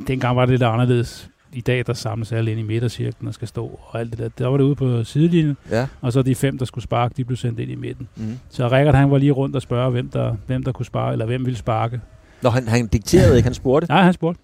dengang 0.06 0.36
var 0.36 0.44
det 0.46 0.50
lidt 0.50 0.62
anderledes. 0.62 1.30
I 1.52 1.60
dag, 1.60 1.86
der 1.86 1.92
samles 1.92 2.32
alle 2.32 2.50
ind 2.50 2.60
i 2.60 2.62
midtercirklen 2.62 3.28
og 3.28 3.34
skal 3.34 3.48
stå 3.48 3.80
og 3.82 4.00
alt 4.00 4.10
det 4.10 4.18
der. 4.18 4.28
Der 4.28 4.46
var 4.46 4.56
det 4.56 4.64
ude 4.64 4.74
på 4.74 5.04
sidelinjen, 5.04 5.56
ja. 5.70 5.86
og 6.00 6.12
så 6.12 6.22
de 6.22 6.34
fem, 6.34 6.58
der 6.58 6.64
skulle 6.64 6.84
sparke, 6.84 7.14
de 7.16 7.24
blev 7.24 7.36
sendt 7.36 7.60
ind 7.60 7.70
i 7.70 7.74
midten. 7.74 8.08
Mm. 8.16 8.38
Så 8.50 8.68
Rikard, 8.68 8.94
han 8.94 9.10
var 9.10 9.18
lige 9.18 9.32
rundt 9.32 9.56
og 9.56 9.62
spørge, 9.62 9.90
hvem 9.90 10.08
der, 10.08 10.36
hvem 10.46 10.62
der 10.62 10.72
kunne 10.72 10.86
sparke, 10.86 11.12
eller 11.12 11.26
hvem 11.26 11.44
ville 11.44 11.58
sparke. 11.58 12.00
Nå, 12.42 12.50
han, 12.50 12.68
han 12.68 12.86
dikterede 12.86 13.36
ikke, 13.36 13.46
han 13.46 13.54
spurgte? 13.54 13.88
Nej, 13.88 14.02
han 14.02 14.12
spurgte. 14.12 14.40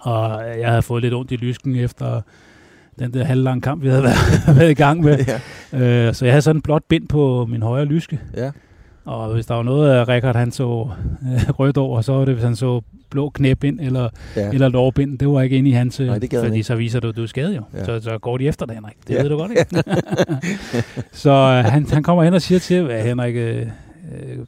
Og 0.00 0.42
jeg 0.58 0.68
havde 0.68 0.82
fået 0.82 1.02
lidt 1.02 1.14
ondt 1.14 1.32
i 1.32 1.36
lysken 1.36 1.76
efter 1.76 2.20
den 2.98 3.14
der 3.14 3.24
halvlange 3.24 3.60
kamp, 3.60 3.82
vi 3.82 3.88
havde 3.88 4.02
været, 4.02 4.16
været 4.58 4.70
i 4.70 4.74
gang 4.74 5.00
med. 5.00 5.18
Ja. 5.72 6.06
Øh, 6.06 6.14
så 6.14 6.24
jeg 6.24 6.32
havde 6.32 6.42
sådan 6.42 6.56
en 6.56 6.62
blot 6.62 6.82
bind 6.88 7.08
på 7.08 7.46
min 7.50 7.62
højre 7.62 7.84
lyske. 7.84 8.20
Ja. 8.36 8.50
Og 9.04 9.34
hvis 9.34 9.46
der 9.46 9.54
var 9.54 9.62
noget 9.62 9.90
af 9.90 10.08
Rikard, 10.08 10.36
han 10.36 10.52
så 10.52 10.88
øh, 11.22 11.50
rødt 11.50 11.76
over, 11.76 12.00
så 12.00 12.12
var 12.12 12.24
det, 12.24 12.34
hvis 12.34 12.44
han 12.44 12.56
så 12.56 12.80
blå 13.10 13.30
knæbind 13.30 13.80
eller, 13.80 14.08
ja. 14.36 14.50
eller 14.50 14.68
lårbind. 14.68 15.18
Det 15.18 15.28
var 15.28 15.40
ikke 15.42 15.56
inde 15.56 15.70
i 15.70 15.72
hans... 15.72 16.00
Nej, 16.00 16.18
det 16.18 16.34
fordi 16.44 16.62
så 16.62 16.74
viser 16.74 17.00
du, 17.00 17.08
at 17.08 17.16
du 17.16 17.22
er 17.22 17.26
skadet 17.26 17.56
jo. 17.56 17.62
Ja. 17.74 17.84
Så, 17.84 18.00
så 18.00 18.18
går 18.18 18.38
de 18.38 18.46
efter 18.46 18.66
dig, 18.66 18.74
Henrik. 18.74 18.96
Det 19.08 19.14
ja. 19.14 19.22
ved 19.22 19.28
du 19.28 19.36
godt, 19.36 19.50
ikke? 19.58 19.82
så 21.12 21.30
øh, 21.30 21.72
han, 21.72 21.86
han 21.92 22.02
kommer 22.02 22.24
hen 22.24 22.34
og 22.34 22.42
siger 22.42 22.58
til, 22.58 22.90
at 22.90 23.04
Henrik, 23.04 23.36
øh, 23.36 23.66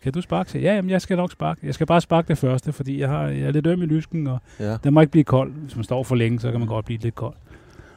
kan 0.03 0.13
du 0.13 0.21
sparke? 0.21 0.59
Ja, 0.59 0.75
jamen, 0.75 0.91
jeg 0.91 1.03
skal 1.03 1.17
nok 1.17 1.33
sparke. 1.33 1.61
Jeg 1.63 1.75
skal 1.75 1.87
bare 1.87 2.01
sparke 2.01 2.29
det 2.29 2.39
første, 2.39 2.73
fordi 2.73 3.01
jeg, 3.01 3.09
har, 3.09 3.23
jeg 3.27 3.47
er 3.47 3.51
lidt 3.51 3.67
øm 3.67 3.83
i 3.83 3.87
lysken, 3.87 4.27
og 4.27 4.39
ja. 4.61 4.77
den 4.85 4.95
må 4.95 5.01
ikke 5.01 5.11
blive 5.11 5.25
kold. 5.25 5.53
Hvis 5.53 5.77
man 5.77 5.85
står 5.85 6.03
for 6.03 6.15
længe, 6.15 6.41
så 6.41 6.51
kan 6.51 6.61
man 6.61 6.69
godt 6.69 6.85
blive 6.85 7.01
lidt 7.01 7.15
kold. 7.15 7.35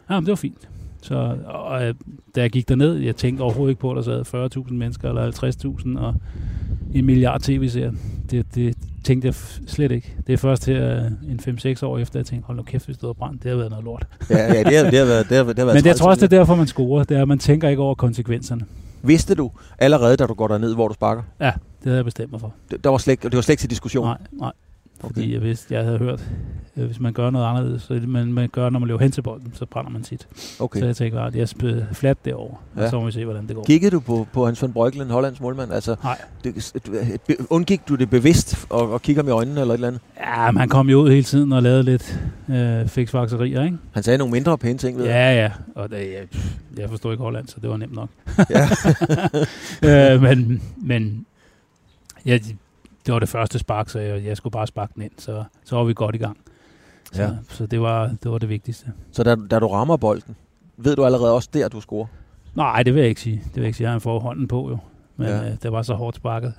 Ja, 0.10 0.15
men 0.15 0.26
det 0.26 0.30
var 0.30 0.36
fint. 0.36 0.69
Så 1.02 1.38
og, 1.45 1.88
øh, 1.88 1.93
da 2.36 2.41
jeg 2.41 2.50
gik 2.50 2.69
derned, 2.69 2.95
jeg 2.95 3.15
tænkte 3.15 3.41
overhovedet 3.41 3.72
ikke 3.72 3.82
på, 3.82 3.91
at 3.91 3.95
der 3.95 4.24
sad 4.24 4.65
40.000 4.67 4.74
mennesker 4.74 5.10
eller 5.10 5.32
50.000 5.95 6.00
og 6.00 6.15
en 6.93 7.06
milliard 7.06 7.41
tv-serier. 7.41 7.91
Det, 8.32 8.56
det 8.56 8.78
tænkte 9.04 9.26
jeg 9.26 9.36
slet 9.67 9.91
ikke. 9.91 10.15
Det 10.28 10.34
er 10.34 10.38
først 10.38 10.65
her 10.65 11.06
en 11.06 11.39
5-6 11.48 11.86
år 11.86 11.98
efter, 11.98 12.19
jeg 12.19 12.26
tænkte, 12.26 12.45
hold 12.45 12.58
nu 12.58 12.63
kæft, 12.63 12.86
hvis 12.86 12.98
det 12.98 13.08
var 13.08 13.13
brændt. 13.13 13.43
Det 13.43 13.52
har 13.52 13.58
været 13.58 13.69
noget 13.69 13.86
lort. 13.86 14.08
ja, 14.30 14.54
ja 14.54 14.63
det, 14.63 14.78
har, 14.78 14.89
det, 14.89 15.00
har 15.00 15.06
været, 15.06 15.30
det, 15.30 15.38
har, 15.38 15.43
det 15.43 15.58
har 15.58 15.65
været 15.65 15.76
Men 15.76 15.86
jeg 15.86 15.95
tror 15.95 16.10
også, 16.10 16.28
det 16.28 16.34
er 16.34 16.38
derfor, 16.38 16.56
man 16.56 16.67
scorer. 16.67 17.04
Det 17.04 17.17
er, 17.17 17.22
at 17.22 17.28
man 17.28 17.39
tænker 17.39 17.69
ikke 17.69 17.82
over 17.82 17.95
konsekvenserne. 17.95 18.65
Vidste 19.02 19.36
du 19.36 19.52
allerede, 19.80 20.17
da 20.17 20.26
du 20.26 20.34
går 20.34 20.48
derned, 20.48 20.76
hvor 20.76 20.88
du 20.88 20.93
sparker? 20.93 21.24
Ja, 21.39 21.45
det 21.45 21.84
havde 21.84 21.98
jeg 21.98 22.06
bestemt 22.06 22.32
mig 22.32 22.41
for. 22.41 22.54
Det, 22.72 22.84
der 22.84 22.89
var 22.89 22.98
slet, 22.98 23.24
det 23.24 23.36
var 23.36 23.41
slet 23.41 23.54
ikke 23.54 23.62
til 23.62 23.69
diskussion? 23.69 24.06
Nej, 24.06 24.17
nej. 24.32 24.52
Okay. 25.03 25.13
Fordi 25.13 25.33
jeg 25.33 25.41
vidste, 25.41 25.73
jeg 25.73 25.83
havde 25.83 25.97
hørt, 25.97 26.23
at 26.75 26.85
hvis 26.85 26.99
man 26.99 27.13
gør 27.13 27.29
noget 27.29 27.45
anderledes, 27.45 27.81
så 27.81 28.01
man, 28.07 28.33
man 28.33 28.49
gør, 28.49 28.69
når 28.69 28.79
man 28.79 28.88
løber 28.88 28.99
hen 28.99 29.12
til 29.12 29.21
bolden, 29.21 29.51
så 29.53 29.65
brænder 29.65 29.91
man 29.91 30.03
sit. 30.03 30.27
Okay. 30.59 30.79
Så 30.79 30.85
jeg 30.85 30.95
tænkte 30.95 31.15
bare, 31.17 31.27
at 31.27 31.35
jeg 31.35 31.49
spiller 31.49 31.85
fladt 31.93 32.25
derovre, 32.25 32.57
ja. 32.77 32.83
og 32.83 32.89
så 32.89 32.99
må 32.99 33.05
vi 33.05 33.12
se, 33.12 33.25
hvordan 33.25 33.47
det 33.47 33.55
går. 33.55 33.63
Kiggede 33.63 33.91
du 33.91 33.99
på, 33.99 34.27
på 34.33 34.45
Hans 34.45 34.62
van 34.62 34.73
Breukelen, 34.73 35.09
Hollands 35.09 35.41
målmand? 35.41 35.73
Altså, 35.73 35.95
Nej. 36.03 36.21
Det, 36.43 37.38
undgik 37.49 37.81
du 37.89 37.95
det 37.95 38.09
bevidst 38.09 38.67
og, 38.69 38.91
og 38.91 39.01
kigger 39.01 39.23
med 39.23 39.33
øjnene 39.33 39.62
eller 39.62 39.73
et 39.73 39.77
eller 39.77 39.88
andet? 39.88 40.01
Ja, 40.19 40.51
man 40.51 40.69
kom 40.69 40.89
jo 40.89 41.01
ud 41.01 41.09
hele 41.09 41.23
tiden 41.23 41.51
og 41.53 41.63
lavede 41.63 41.83
lidt 41.83 42.19
øh, 42.49 42.88
fiksfakserier, 42.88 43.63
ikke? 43.63 43.77
Han 43.91 44.03
sagde 44.03 44.17
nogle 44.17 44.31
mindre 44.31 44.57
pæne 44.57 44.77
ting, 44.77 44.97
ved 44.97 45.05
Ja, 45.05 45.41
ja. 45.41 45.51
Og 45.75 45.89
det, 45.89 45.97
jeg, 45.97 46.39
jeg 46.77 46.89
forstod 46.89 47.12
ikke 47.12 47.23
Holland, 47.23 47.47
så 47.47 47.55
det 47.62 47.69
var 47.69 47.77
nemt 47.77 47.95
nok. 47.95 48.09
Ja. 48.49 48.67
øh, 50.13 50.21
men, 50.21 50.62
men 50.77 51.25
ja, 52.25 52.39
det 53.05 53.13
var 53.13 53.19
det 53.19 53.29
første 53.29 53.59
spark, 53.59 53.89
så 53.89 53.99
jeg, 53.99 54.25
jeg 54.25 54.38
skulle 54.38 54.51
bare 54.51 54.67
sparke 54.67 54.91
den 54.95 55.03
ind, 55.03 55.12
så, 55.17 55.43
så 55.65 55.75
var 55.75 55.83
vi 55.83 55.93
godt 55.93 56.15
i 56.15 56.17
gang. 56.17 56.38
Så, 57.12 57.21
ja. 57.21 57.29
så 57.49 57.65
det, 57.65 57.81
var, 57.81 58.07
det 58.23 58.31
var 58.31 58.38
det 58.38 58.49
vigtigste. 58.49 58.91
Så 59.12 59.23
da, 59.23 59.35
da 59.51 59.59
du 59.59 59.67
rammer 59.67 59.97
bolden, 59.97 60.35
ved 60.77 60.95
du 60.95 61.05
allerede 61.05 61.33
også 61.33 61.49
der, 61.53 61.67
du 61.67 61.81
scorer? 61.81 62.07
Nej, 62.55 62.83
det 62.83 62.93
vil 62.93 62.99
jeg 62.99 63.09
ikke 63.09 63.21
sige. 63.21 63.35
Det 63.35 63.55
vil 63.55 63.62
jeg 63.62 63.67
ikke 63.67 63.77
sige. 63.77 63.88
Jeg 63.88 63.91
har 63.91 63.99
fået 63.99 64.21
hånden 64.21 64.47
på 64.47 64.69
jo. 64.69 64.77
Men 65.17 65.27
ja. 65.27 65.49
øh, 65.49 65.51
det 65.63 65.71
var 65.71 65.81
så 65.81 65.93
hårdt 65.93 66.15
sparket. 66.15 66.53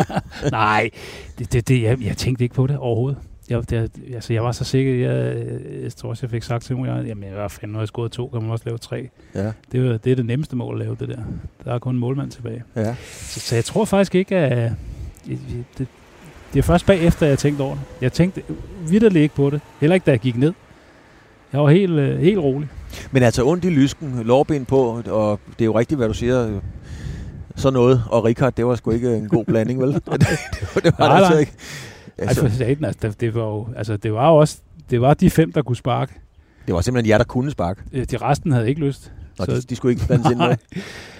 Nej, 0.50 0.90
det, 1.38 1.52
det, 1.52 1.68
det, 1.68 1.82
jeg, 1.82 2.02
jeg 2.02 2.16
tænkte 2.16 2.44
ikke 2.44 2.54
på 2.54 2.66
det 2.66 2.76
overhovedet. 2.76 3.18
Jeg, 3.48 3.70
det, 3.70 3.90
altså, 4.14 4.32
jeg 4.32 4.44
var 4.44 4.52
så 4.52 4.64
sikker, 4.64 4.94
jeg, 4.94 5.46
jeg 5.82 5.92
tror 5.92 6.08
også, 6.08 6.26
jeg 6.26 6.30
fik 6.30 6.42
sagt 6.42 6.64
til 6.64 6.76
mig, 6.76 6.98
at 6.98 7.06
jamen, 7.06 7.32
hvad 7.32 7.48
fanden, 7.48 7.72
når 7.72 7.80
jeg 7.80 7.88
scoret 7.88 8.12
to, 8.12 8.28
kan 8.28 8.42
man 8.42 8.50
også 8.50 8.64
lave 8.66 8.78
tre. 8.78 9.08
Ja. 9.34 9.52
Det, 9.72 9.86
er, 9.86 9.96
det 9.96 10.12
er 10.12 10.16
det 10.16 10.26
nemmeste 10.26 10.56
mål 10.56 10.80
at 10.80 10.86
lave, 10.86 10.96
det 11.00 11.08
der. 11.08 11.22
Der 11.64 11.74
er 11.74 11.78
kun 11.78 11.94
en 11.94 12.00
målmand 12.00 12.30
tilbage. 12.30 12.62
Ja. 12.76 12.94
Så, 13.04 13.40
så 13.40 13.54
jeg 13.54 13.64
tror 13.64 13.84
faktisk 13.84 14.14
ikke, 14.14 14.36
at, 14.36 14.72
det, 15.78 15.86
det 16.52 16.58
er 16.58 16.62
først 16.62 16.86
bagefter, 16.86 17.26
jeg 17.26 17.38
tænkte 17.38 17.62
over 17.62 17.74
det. 17.74 17.82
Jeg 18.00 18.12
tænkte 18.12 18.42
vidderligt 18.88 19.22
ikke 19.22 19.34
på 19.34 19.50
det. 19.50 19.60
Heller 19.80 19.94
ikke, 19.94 20.04
da 20.04 20.10
jeg 20.10 20.20
gik 20.20 20.36
ned. 20.36 20.52
Jeg 21.52 21.60
var 21.60 21.70
helt, 21.70 21.92
øh, 21.92 22.20
helt 22.20 22.38
rolig. 22.38 22.68
Men 23.10 23.22
altså 23.22 23.44
ondt 23.44 23.64
i 23.64 23.68
lysken, 23.68 24.22
lårben 24.24 24.64
på, 24.64 25.02
og 25.06 25.40
det 25.46 25.60
er 25.60 25.64
jo 25.64 25.78
rigtigt, 25.78 25.98
hvad 25.98 26.08
du 26.08 26.14
siger. 26.14 26.60
Så 27.56 27.70
noget, 27.70 28.02
og 28.10 28.24
Richard, 28.24 28.52
det 28.52 28.66
var 28.66 28.74
sgu 28.74 28.90
ikke 28.90 29.16
en 29.16 29.28
god 29.28 29.44
blanding, 29.44 29.80
vel? 29.80 29.92
det, 29.94 30.06
det, 30.06 30.20
det 30.84 30.94
var 30.98 31.08
nej, 31.08 31.16
det 31.16 31.24
altså 31.24 31.38
ikke. 31.38 31.52
Altså, 32.18 32.44
altså, 32.44 32.64
altså, 32.64 33.08
det, 33.08 33.20
det, 33.20 33.34
var 33.34 33.44
jo, 33.44 33.68
altså, 33.76 33.96
det 33.96 34.12
var 34.12 34.28
jo 34.28 34.36
også, 34.36 34.58
det 34.90 35.00
var 35.00 35.14
de 35.14 35.30
fem, 35.30 35.52
der 35.52 35.62
kunne 35.62 35.76
sparke. 35.76 36.12
Det 36.66 36.74
var 36.74 36.80
simpelthen 36.80 37.10
jer, 37.10 37.18
der 37.18 37.24
kunne 37.24 37.50
sparke? 37.50 37.82
De 38.10 38.16
resten 38.16 38.52
havde 38.52 38.68
ikke 38.68 38.80
lyst. 38.80 39.12
Og 39.38 39.46
så, 39.46 39.52
de, 39.52 39.60
de 39.60 39.76
skulle 39.76 39.92
ikke 39.92 40.06
blandes 40.06 40.30
ind 40.30 40.38
med? 40.38 40.56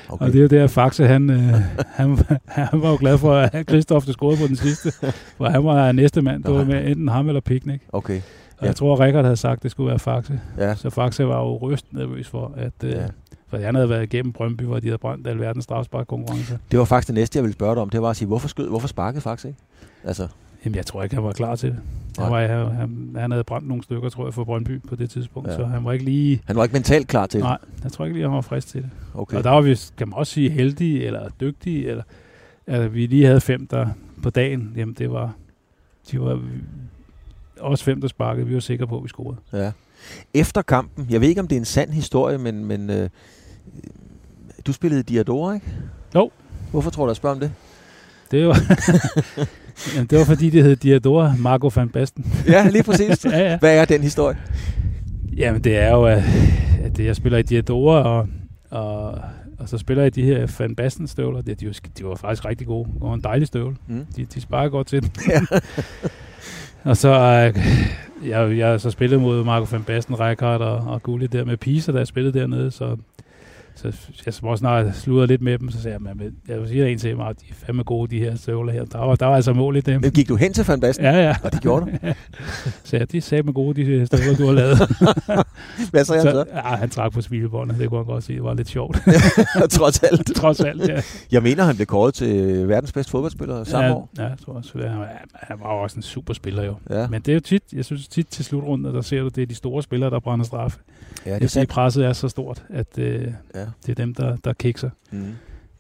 Okay. 0.08 0.26
Og 0.26 0.32
det 0.32 0.38
er 0.38 0.42
jo 0.42 0.48
der, 0.48 0.66
Faxe, 0.66 1.06
han, 1.06 1.30
øh, 1.30 1.54
han, 2.00 2.18
han 2.46 2.82
var 2.82 2.90
jo 2.90 2.96
glad 3.00 3.18
for, 3.18 3.34
at 3.34 3.66
Kristoff 3.66 4.06
scorede 4.06 4.36
på 4.36 4.46
den 4.46 4.56
sidste. 4.56 4.92
For 5.36 5.48
han 5.48 5.64
var 5.64 5.92
næste 5.92 6.22
mand, 6.22 6.44
der 6.44 6.50
var 6.50 6.64
med 6.64 6.86
enten 6.86 7.08
ham 7.08 7.28
eller 7.28 7.40
Picnic. 7.40 7.80
Okay. 7.92 8.16
Og 8.16 8.62
ja. 8.62 8.66
jeg 8.66 8.76
tror, 8.76 9.00
Rikard 9.00 9.24
havde 9.24 9.36
sagt, 9.36 9.58
at 9.58 9.62
det 9.62 9.70
skulle 9.70 9.88
være 9.88 9.98
Faxe. 9.98 10.40
Ja. 10.58 10.74
Så 10.74 10.90
Faxe 10.90 11.26
var 11.26 11.38
jo 11.38 11.56
ryst 11.56 11.86
nervøs 11.92 12.28
for, 12.28 12.54
at... 12.56 12.72
Øh, 12.84 12.90
ja. 12.90 13.06
For 13.48 13.58
han 13.58 13.74
havde 13.74 13.88
været 13.88 14.02
igennem 14.02 14.32
Brøndby, 14.32 14.62
hvor 14.62 14.80
de 14.80 14.86
havde 14.86 14.98
brændt 14.98 15.26
alverdens 15.26 15.64
strafspark-konkurrence. 15.64 16.58
Det 16.70 16.78
var 16.78 16.84
faktisk 16.84 17.06
det 17.06 17.14
næste, 17.14 17.36
jeg 17.36 17.42
ville 17.42 17.54
spørge 17.54 17.74
dig 17.74 17.82
om. 17.82 17.90
Det 17.90 18.02
var 18.02 18.10
at 18.10 18.16
sige, 18.16 18.28
hvorfor, 18.28 18.48
skød, 18.48 18.68
hvorfor 18.68 18.88
sparkede 18.88 19.20
Faxe 19.20 19.48
ikke? 19.48 19.60
Altså. 20.04 20.28
Jamen, 20.64 20.76
jeg 20.76 20.86
tror 20.86 21.02
ikke, 21.02 21.14
han 21.14 21.24
var 21.24 21.32
klar 21.32 21.56
til 21.56 21.70
det. 21.70 21.78
Han, 22.18 22.32
var, 22.32 22.68
han, 22.68 23.16
han 23.18 23.30
havde 23.30 23.44
brændt 23.44 23.68
nogle 23.68 23.82
stykker, 23.82 24.08
tror 24.08 24.26
jeg, 24.26 24.34
for 24.34 24.44
Brøndby 24.44 24.82
på 24.88 24.96
det 24.96 25.10
tidspunkt, 25.10 25.48
ja. 25.48 25.56
så 25.56 25.64
han 25.64 25.84
var 25.84 25.92
ikke 25.92 26.04
lige... 26.04 26.42
Han 26.44 26.56
var 26.56 26.62
ikke 26.62 26.72
mentalt 26.72 27.08
klar 27.08 27.26
til 27.26 27.40
det? 27.40 27.44
Nej, 27.44 27.58
jeg 27.84 27.92
tror 27.92 28.04
ikke 28.04 28.14
lige, 28.14 28.24
han 28.24 28.34
var 28.34 28.40
frisk 28.40 28.68
til 28.68 28.82
det. 28.82 28.90
Okay. 29.14 29.36
Og 29.36 29.44
der 29.44 29.50
var 29.50 29.60
vi, 29.60 29.78
kan 29.96 30.08
man 30.08 30.18
også 30.18 30.32
sige, 30.32 30.50
heldige 30.50 31.04
eller 31.04 31.28
dygtige, 31.40 31.88
eller 31.88 32.02
at 32.66 32.94
vi 32.94 33.06
lige 33.06 33.26
havde 33.26 33.40
fem 33.40 33.66
der 33.66 33.88
på 34.22 34.30
dagen. 34.30 34.72
Jamen, 34.76 34.94
det 34.98 35.10
var... 35.10 35.32
De 36.10 36.20
var 36.20 36.40
også 37.60 37.84
fem, 37.84 38.00
der 38.00 38.08
sparkede. 38.08 38.46
Vi 38.46 38.54
var 38.54 38.60
sikre 38.60 38.86
på, 38.86 38.96
at 38.96 39.02
vi 39.04 39.08
scorede. 39.08 39.36
Ja. 39.52 39.72
Efter 40.34 40.62
kampen, 40.62 41.06
jeg 41.10 41.20
ved 41.20 41.28
ikke, 41.28 41.40
om 41.40 41.48
det 41.48 41.56
er 41.56 41.60
en 41.60 41.64
sand 41.64 41.90
historie, 41.90 42.38
men, 42.38 42.64
men 42.64 42.90
øh, 42.90 43.08
du 44.66 44.72
spillede 44.72 45.02
Diadora, 45.02 45.54
ikke? 45.54 45.66
Jo. 46.14 46.30
Hvorfor 46.70 46.90
tror 46.90 47.04
du, 47.04 47.10
jeg 47.10 47.16
spørger 47.16 47.34
om 47.34 47.40
det? 47.40 47.52
Det 48.30 48.48
var, 48.48 48.56
Jamen, 49.94 50.06
det 50.06 50.18
var 50.18 50.24
fordi, 50.24 50.50
det 50.50 50.64
hed 50.64 50.76
Diadora 50.76 51.34
Marco 51.38 51.70
van 51.74 51.88
Basten. 51.88 52.32
ja, 52.46 52.68
lige 52.68 52.82
præcis. 52.82 53.24
ja, 53.32 53.50
ja. 53.50 53.58
Hvad 53.58 53.78
er 53.78 53.84
den 53.84 54.02
historie? 54.02 54.36
Jamen, 55.36 55.64
det 55.64 55.78
er 55.78 55.90
jo, 55.90 56.04
at 56.04 56.98
jeg 56.98 57.16
spiller 57.16 57.38
i 57.38 57.42
Diadora, 57.42 58.02
og, 58.02 58.28
og, 58.70 59.18
og 59.58 59.68
så 59.68 59.78
spiller 59.78 60.02
jeg 60.02 60.14
de 60.14 60.22
her 60.22 60.56
Van 60.58 60.74
Basten 60.74 61.06
støvler. 61.06 61.42
De, 61.42 61.54
de, 61.54 61.66
var, 61.66 61.78
de 61.98 62.04
var 62.04 62.14
faktisk 62.14 62.44
rigtig 62.44 62.66
gode. 62.66 62.88
Det 62.94 63.00
var 63.00 63.14
en 63.14 63.20
dejlig 63.20 63.46
støvle. 63.48 63.76
Mm. 63.88 64.06
De, 64.16 64.24
de 64.24 64.40
sparer 64.40 64.68
godt 64.68 64.86
til 64.86 65.02
den. 65.02 65.10
Og 66.84 66.96
så 66.96 67.08
øh, 67.08 67.62
jeg, 68.28 68.58
jeg 68.58 68.80
så 68.80 68.90
spillet 68.90 69.20
mod 69.20 69.44
Marco 69.44 69.66
van 69.70 69.84
Basten, 69.84 70.20
Rijkaard 70.20 70.60
og, 70.60 70.76
og 70.76 71.02
Gulli 71.02 71.26
der 71.26 71.44
med 71.44 71.56
Pisa, 71.56 71.92
da 71.92 71.98
jeg 71.98 72.06
spillede 72.06 72.38
dernede, 72.38 72.70
så 72.70 72.96
så 73.74 73.92
jeg 74.26 74.34
må 74.42 74.56
snart 74.56 74.96
sludre 74.96 75.26
lidt 75.26 75.42
med 75.42 75.58
dem, 75.58 75.70
så 75.70 75.82
sagde 75.82 75.98
jeg, 76.06 76.16
men 76.16 76.34
jeg 76.48 76.60
vil 76.60 76.68
sige 76.68 76.90
en 76.90 76.98
til 76.98 77.16
mig, 77.16 77.28
at 77.28 77.40
de 77.40 77.46
er 77.50 77.54
fandme 77.54 77.82
gode, 77.82 78.10
de 78.10 78.18
her 78.18 78.36
støvler 78.36 78.72
her. 78.72 78.84
Der 78.84 78.98
var, 78.98 79.16
der 79.16 79.26
var 79.26 79.36
altså 79.36 79.52
mål 79.52 79.76
i 79.76 79.80
dem. 79.80 80.00
Men 80.00 80.10
gik 80.10 80.28
du 80.28 80.36
hen 80.36 80.52
til 80.52 80.64
Van 80.66 80.80
Basten? 80.80 81.04
Ja, 81.04 81.22
ja. 81.22 81.36
Og 81.42 81.52
det 81.52 81.62
gjorde 81.62 81.86
du? 81.86 81.92
så 82.84 82.96
ja, 82.96 83.04
de 83.04 83.20
sagde 83.20 83.42
med 83.42 83.52
gode, 83.52 83.84
de 83.84 84.06
støvler, 84.06 84.36
du 84.36 84.46
har 84.46 84.52
lavet. 84.52 84.78
Hvad 85.90 86.04
sagde 86.04 86.22
så, 86.22 86.28
han 86.28 86.34
så? 86.34 86.44
Ja, 86.54 86.60
han 86.60 86.90
trak 86.90 87.12
på 87.12 87.20
smilebåndet, 87.20 87.78
det 87.78 87.88
kunne 87.88 87.98
han 87.98 88.06
godt 88.06 88.24
sige. 88.24 88.36
Det 88.36 88.44
var 88.44 88.54
lidt 88.54 88.68
sjovt. 88.68 88.96
Trods 89.70 90.02
alt. 90.02 90.36
Trods 90.36 90.60
alt, 90.60 90.88
ja. 90.88 91.02
Jeg 91.32 91.42
mener, 91.42 91.64
han 91.64 91.76
blev 91.76 91.86
kåret 91.86 92.14
til 92.14 92.68
verdens 92.68 92.92
bedste 92.92 93.10
fodboldspiller 93.10 93.64
samme 93.64 93.86
ja, 93.86 93.94
år. 93.94 94.10
Ja, 94.18 94.22
jeg 94.22 94.38
tror 94.44 94.52
også. 94.52 94.78
Han, 94.78 95.06
han 95.34 95.60
var 95.60 95.66
også 95.66 95.96
en 95.96 96.02
super 96.02 96.34
spiller 96.34 96.64
jo. 96.64 96.74
Ja. 96.90 97.08
Men 97.08 97.22
det 97.22 97.28
er 97.28 97.34
jo 97.34 97.40
tit, 97.40 97.62
jeg 97.72 97.84
synes 97.84 98.08
tit 98.08 98.26
til 98.26 98.44
slutrunden, 98.44 98.94
der 98.94 99.00
ser 99.00 99.20
du, 99.20 99.28
det 99.28 99.42
er 99.42 99.46
de 99.46 99.54
store 99.54 99.82
spillere, 99.82 100.10
der 100.10 100.20
brænder 100.20 100.44
straffe. 100.44 100.78
Ja, 101.26 101.38
det 101.38 101.56
er 101.56 101.66
presset 101.66 102.04
er 102.04 102.12
så 102.12 102.28
stort, 102.28 102.64
at 102.70 102.98
øh, 102.98 103.32
ja. 103.54 103.61
Det 103.86 103.88
er 103.88 103.94
dem, 103.94 104.14
der, 104.14 104.36
der 104.36 104.52
kikser. 104.52 104.90
Mm. 105.10 105.24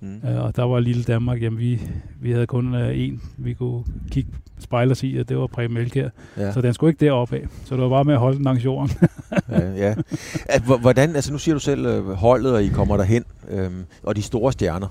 Mm. 0.00 0.28
Øh, 0.28 0.44
og 0.44 0.56
der 0.56 0.62
var 0.62 0.80
lille 0.80 1.02
Danmark, 1.02 1.42
jamen 1.42 1.58
vi, 1.58 1.80
vi 2.20 2.32
havde 2.32 2.46
kun 2.46 2.74
øh, 2.74 2.98
en, 2.98 3.22
vi 3.36 3.54
kunne 3.54 3.84
kigge 4.10 4.30
spejle 4.58 4.90
os 4.90 5.02
i, 5.02 5.16
og 5.16 5.28
det 5.28 5.38
var 5.38 5.46
Preben 5.46 5.74
Melkær. 5.74 6.08
Ja. 6.36 6.52
Så 6.52 6.60
den 6.60 6.74
skulle 6.74 6.90
ikke 6.90 7.04
deroppe 7.04 7.36
af. 7.36 7.46
Så 7.64 7.74
det 7.74 7.82
var 7.82 7.88
bare 7.88 8.04
med 8.04 8.14
at 8.14 8.20
holde 8.20 8.36
den 8.36 8.44
langs 8.44 8.64
jorden. 8.64 8.90
ja, 9.50 9.70
ja. 9.74 9.94
At, 10.46 10.62
hvordan, 10.80 11.16
altså 11.16 11.32
nu 11.32 11.38
siger 11.38 11.54
du 11.54 11.60
selv 11.60 11.86
øh, 11.86 12.12
holdet, 12.12 12.54
og 12.54 12.62
I 12.64 12.68
kommer 12.68 12.96
derhen, 12.96 13.24
øhm, 13.50 13.84
og 14.02 14.16
de 14.16 14.22
store 14.22 14.52
stjerner 14.52 14.88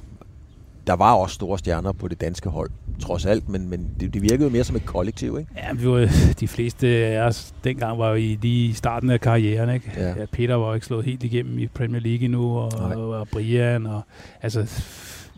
der 0.88 0.94
var 0.94 1.14
også 1.14 1.36
store 1.36 1.60
stjerner 1.60 1.92
på 1.92 2.08
det 2.08 2.22
danske 2.22 2.50
hold, 2.50 2.70
trods 3.00 3.26
alt, 3.26 3.50
men, 3.50 3.70
men 3.70 3.90
det, 4.00 4.14
det 4.14 4.22
virkede 4.22 4.44
jo 4.44 4.50
mere 4.50 4.64
som 4.64 4.76
et 4.76 4.86
kollektiv, 4.86 5.38
ikke? 5.40 5.52
Ja, 5.58 5.74
vi 5.74 5.88
var, 5.88 6.10
de 6.40 6.48
fleste 6.48 6.88
af 6.88 7.22
os 7.28 7.54
dengang 7.64 8.00
var 8.00 8.10
jo 8.10 8.16
i 8.16 8.38
lige 8.42 8.74
starten 8.74 9.10
af 9.10 9.22
karrieren, 9.22 9.70
ikke? 9.74 9.92
Ja. 9.98 10.10
Ja, 10.10 10.26
Peter 10.32 10.56
var 10.56 10.68
jo 10.68 10.74
ikke 10.74 10.86
slået 10.86 11.06
helt 11.06 11.24
igennem 11.24 11.60
i 11.60 11.68
Premier 11.68 12.02
League 12.02 12.26
endnu, 12.26 12.58
og, 12.58 12.72
og, 12.74 13.10
og 13.10 13.28
Brian, 13.28 13.86
og 13.86 14.02
altså, 14.42 14.84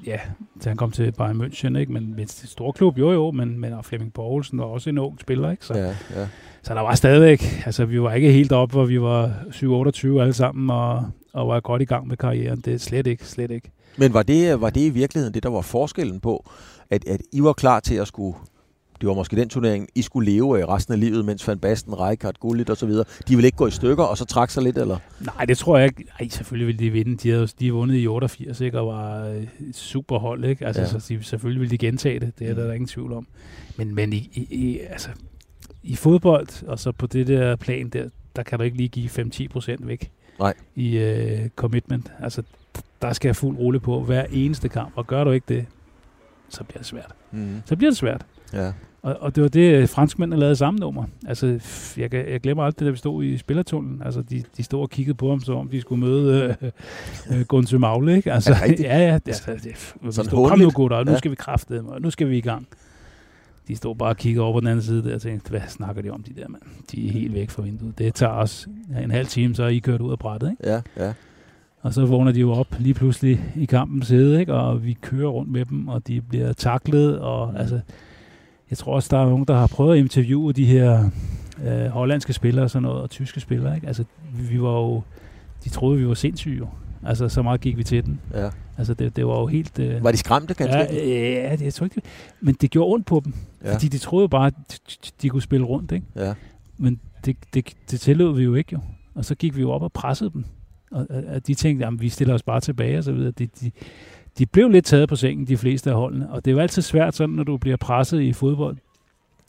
ja, 0.05 0.19
så 0.59 0.69
han 0.69 0.77
kom 0.77 0.91
til 0.91 1.11
Bayern 1.11 1.41
München, 1.41 1.77
ikke? 1.77 1.91
Men 1.91 2.15
det 2.17 2.29
store 2.29 2.73
klub, 2.73 2.97
jo 2.97 3.11
jo, 3.11 3.31
men, 3.31 3.59
men 3.59 3.73
og 3.73 3.85
Flemming 3.85 4.13
Poulsen 4.13 4.59
var 4.59 4.65
også 4.65 4.89
en 4.89 4.97
ung 4.97 5.21
spiller, 5.21 5.51
ikke? 5.51 5.65
Så, 5.65 5.77
ja, 5.77 5.87
ja. 5.87 6.27
så 6.63 6.73
der 6.73 6.81
var 6.81 6.95
stadigvæk, 6.95 7.43
altså 7.65 7.85
vi 7.85 8.01
var 8.01 8.13
ikke 8.13 8.31
helt 8.31 8.51
op, 8.51 8.71
hvor 8.71 8.85
vi 8.85 9.01
var 9.01 9.33
7-28 10.17 10.21
alle 10.21 10.33
sammen, 10.33 10.69
og, 10.69 11.05
og 11.33 11.47
var 11.47 11.59
godt 11.59 11.81
i 11.81 11.85
gang 11.85 12.07
med 12.07 12.17
karrieren. 12.17 12.61
Det 12.61 12.73
er 12.73 12.77
slet 12.77 13.07
ikke, 13.07 13.27
slet 13.27 13.51
ikke. 13.51 13.71
Men 13.97 14.13
var 14.13 14.23
det, 14.23 14.61
var 14.61 14.69
det 14.69 14.81
i 14.81 14.89
virkeligheden 14.89 15.33
det, 15.33 15.43
der 15.43 15.49
var 15.49 15.61
forskellen 15.61 16.19
på, 16.19 16.49
at, 16.89 17.07
at 17.07 17.21
I 17.31 17.43
var 17.43 17.53
klar 17.53 17.79
til 17.79 17.95
at 17.95 18.07
skulle 18.07 18.37
det 19.03 19.09
var 19.09 19.15
måske 19.15 19.35
den 19.35 19.49
turnering, 19.49 19.89
I 19.95 20.01
skulle 20.01 20.31
leve 20.31 20.61
af 20.61 20.65
resten 20.65 20.93
af 20.93 20.99
livet, 20.99 21.25
mens 21.25 21.47
Van 21.47 21.59
Basten, 21.59 21.99
Rijkaard, 21.99 22.35
Gullit 22.39 22.69
og 22.69 22.77
så 22.77 22.85
videre. 22.85 23.05
De 23.27 23.35
ville 23.35 23.47
ikke 23.47 23.57
gå 23.57 23.67
i 23.67 23.71
stykker 23.71 24.03
og 24.03 24.17
så 24.17 24.25
trække 24.25 24.53
sig 24.53 24.63
lidt, 24.63 24.77
eller? 24.77 24.97
Nej, 25.19 25.45
det 25.45 25.57
tror 25.57 25.77
jeg 25.77 25.85
ikke. 25.85 26.11
Ej, 26.19 26.27
selvfølgelig 26.27 26.67
ville 26.67 26.79
de 26.79 26.89
vinde. 26.89 27.17
De 27.17 27.29
havde, 27.29 27.47
de 27.47 27.71
vundet 27.71 27.95
i 27.95 28.07
88, 28.07 28.61
ikke? 28.61 28.79
Og 28.79 28.87
var 28.87 29.15
et 29.69 29.75
super 29.75 30.19
hold, 30.19 30.45
ikke? 30.45 30.65
Altså, 30.65 30.81
ja. 30.81 30.87
så 30.87 31.05
de, 31.09 31.23
selvfølgelig 31.23 31.61
ville 31.61 31.71
de 31.71 31.77
gentage 31.77 32.19
det. 32.19 32.39
Det 32.39 32.47
er 32.47 32.51
mm. 32.51 32.55
der, 32.55 32.65
der 32.65 32.73
ingen 32.73 32.87
tvivl 32.87 33.13
om. 33.13 33.27
Men, 33.77 33.95
men 33.95 34.13
i, 34.13 34.29
i, 34.33 34.47
i, 34.55 34.79
altså, 34.79 35.09
i 35.83 35.95
fodbold, 35.95 36.67
og 36.67 36.79
så 36.79 36.91
på 36.91 37.07
det 37.07 37.27
der 37.27 37.55
plan 37.55 37.89
der, 37.89 38.09
der 38.35 38.43
kan 38.43 38.59
du 38.59 38.65
ikke 38.65 38.77
lige 38.77 38.89
give 38.89 39.09
5-10 39.09 39.47
procent 39.47 39.87
væk. 39.87 40.11
Nej. 40.39 40.53
I 40.75 40.97
uh, 40.97 41.49
commitment. 41.55 42.11
Altså, 42.19 42.43
der 43.07 43.13
skal 43.13 43.27
jeg 43.27 43.35
fuld 43.35 43.57
rulle 43.57 43.79
på 43.79 44.03
hver 44.03 44.25
eneste 44.31 44.69
kamp, 44.69 44.91
og 44.95 45.07
gør 45.07 45.23
du 45.23 45.31
ikke 45.31 45.45
det, 45.47 45.65
så 46.49 46.63
bliver 46.63 46.77
det 46.77 46.85
svært. 46.87 47.15
Mm. 47.31 47.61
Så 47.65 47.75
bliver 47.75 47.91
det 47.91 47.97
svært. 47.97 48.25
Ja. 48.53 48.71
Og, 49.01 49.17
og 49.19 49.35
det 49.35 49.43
var 49.43 49.49
det, 49.49 49.75
øh, 49.75 49.87
franskmændene 49.87 50.39
lavede 50.39 50.55
samme 50.55 50.79
nummer. 50.79 51.03
Altså, 51.27 51.59
jeg, 51.97 52.13
jeg 52.13 52.41
glemmer 52.41 52.63
alt 52.63 52.79
det, 52.79 52.85
der 52.85 52.91
vi 52.91 52.97
stod 52.97 53.23
i 53.23 53.37
spillertunnelen. 53.37 54.01
Altså, 54.05 54.21
de, 54.21 54.43
de 54.57 54.63
stod 54.63 54.81
og 54.81 54.89
kiggede 54.89 55.15
på 55.15 55.29
ham, 55.29 55.39
som 55.39 55.55
om 55.55 55.69
de 55.69 55.81
skulle 55.81 55.99
møde 55.99 56.57
øh, 56.61 56.71
øh, 57.31 57.45
Gunsø 57.45 57.77
Magle, 57.77 58.15
ikke? 58.15 58.33
Altså, 58.33 58.55
ja, 58.61 58.73
ja, 58.79 58.99
ja. 58.99 59.13
Det, 59.13 59.27
altså, 59.27 59.51
det, 59.51 59.95
vi 60.01 60.11
stod, 60.11 60.49
kom 60.49 60.59
nu, 60.59 60.71
gutter, 60.71 61.03
nu 61.03 61.11
ja. 61.11 61.17
skal 61.17 61.31
vi 61.31 61.35
kræfte 61.35 61.75
dem, 61.75 61.85
og 61.85 62.01
nu 62.01 62.09
skal 62.09 62.29
vi 62.29 62.37
i 62.37 62.41
gang. 62.41 62.67
De 63.67 63.75
stod 63.75 63.95
bare 63.95 64.09
og 64.09 64.17
kiggede 64.17 64.43
over 64.43 64.53
på 64.53 64.59
den 64.59 64.67
anden 64.67 64.83
side 64.83 65.03
der 65.03 65.15
og 65.15 65.21
tænkte, 65.21 65.49
hvad 65.49 65.61
snakker 65.67 66.01
de 66.01 66.09
om, 66.09 66.23
de 66.23 66.41
der 66.41 66.47
mand? 66.47 66.61
De 66.91 67.07
er 67.07 67.11
helt 67.11 67.33
væk 67.33 67.49
fra 67.49 67.61
vinduet. 67.61 67.97
Det 67.97 68.13
tager 68.13 68.33
os 68.33 68.67
en 69.03 69.11
halv 69.11 69.27
time, 69.27 69.55
så 69.55 69.63
er 69.63 69.67
I 69.67 69.79
kørt 69.79 70.01
ud 70.01 70.11
af 70.11 70.19
brættet, 70.19 70.51
ikke? 70.51 70.69
Ja, 70.69 70.81
ja. 70.97 71.13
Og 71.83 71.93
så 71.93 72.05
vågner 72.05 72.31
de 72.31 72.39
jo 72.39 72.51
op 72.51 72.67
lige 72.79 72.93
pludselig 72.93 73.43
i 73.55 73.65
kampens 73.65 74.07
side, 74.07 74.39
ikke? 74.39 74.53
og 74.53 74.85
vi 74.85 74.93
kører 74.93 75.29
rundt 75.29 75.51
med 75.51 75.65
dem, 75.65 75.87
og 75.87 76.07
de 76.07 76.21
bliver 76.21 76.53
taklet, 76.53 77.19
og 77.19 77.51
mm. 77.51 77.57
altså, 77.57 77.79
jeg 78.69 78.77
tror 78.77 78.95
også, 78.95 79.09
der 79.11 79.17
er 79.23 79.29
nogen, 79.29 79.45
der 79.45 79.57
har 79.57 79.67
prøvet 79.67 79.93
at 79.93 79.99
interviewe 79.99 80.53
de 80.53 80.65
her 80.65 81.09
øh, 81.65 81.85
hollandske 81.85 82.33
spillere 82.33 82.65
og 82.65 82.69
sådan 82.69 82.83
noget, 82.83 83.01
og 83.01 83.09
tyske 83.09 83.39
spillere, 83.39 83.75
ikke? 83.75 83.87
Altså, 83.87 84.03
vi 84.49 84.61
var 84.61 84.73
jo, 84.73 85.01
de 85.63 85.69
troede, 85.69 85.99
vi 85.99 86.07
var 86.07 86.13
sindssyge 86.13 86.57
jo. 86.57 86.67
Altså, 87.05 87.29
så 87.29 87.41
meget 87.41 87.61
gik 87.61 87.77
vi 87.77 87.83
til 87.83 88.05
den. 88.05 88.19
Ja. 88.33 88.49
Altså, 88.77 88.93
det, 88.93 89.15
det 89.15 89.27
var 89.27 89.39
jo 89.39 89.47
helt... 89.47 89.79
Øh, 89.79 90.03
var 90.03 90.11
de 90.11 90.17
skræmte, 90.17 90.53
ganske? 90.53 90.77
Ja, 90.77 91.49
ja, 91.49 91.51
det, 91.51 91.61
jeg 91.61 91.73
tror 91.73 91.85
ikke, 91.85 92.01
men 92.41 92.55
det 92.61 92.71
gjorde 92.71 92.93
ondt 92.93 93.05
på 93.05 93.21
dem. 93.25 93.33
Ja. 93.63 93.73
Fordi 93.73 93.87
de 93.87 93.97
troede 93.97 94.29
bare, 94.29 94.47
at 94.47 94.53
de, 94.71 95.11
de 95.21 95.29
kunne 95.29 95.41
spille 95.41 95.65
rundt, 95.65 95.91
ikke? 95.91 96.05
Ja. 96.15 96.33
Men 96.77 96.99
det, 97.25 97.37
det, 97.53 97.73
det 97.91 97.99
tillod 97.99 98.35
vi 98.35 98.43
jo 98.43 98.55
ikke, 98.55 98.73
jo. 98.73 98.79
Og 99.15 99.25
så 99.25 99.35
gik 99.35 99.55
vi 99.55 99.61
jo 99.61 99.71
op 99.71 99.81
og 99.81 99.91
pressede 99.91 100.29
dem. 100.33 100.45
Og, 100.93 101.07
og 101.35 101.47
de 101.47 101.53
tænkte, 101.53 101.85
at 101.85 102.01
vi 102.01 102.09
stiller 102.09 102.33
os 102.33 102.43
bare 102.43 102.59
tilbage 102.59 102.97
og 102.97 103.03
så 103.03 103.11
videre. 103.11 103.31
De, 103.31 103.47
de, 103.61 103.71
de 104.37 104.45
blev 104.45 104.69
lidt 104.69 104.85
taget 104.85 105.09
på 105.09 105.15
sengen, 105.15 105.47
de 105.47 105.57
fleste 105.57 105.89
af 105.89 105.95
holdene. 105.95 106.31
Og 106.31 106.45
det 106.45 106.51
er 106.51 106.55
jo 106.55 106.61
altid 106.61 106.81
svært 106.81 107.15
sådan, 107.15 107.35
når 107.35 107.43
du 107.43 107.57
bliver 107.57 107.77
presset 107.77 108.21
i 108.21 108.33
fodbold. 108.33 108.77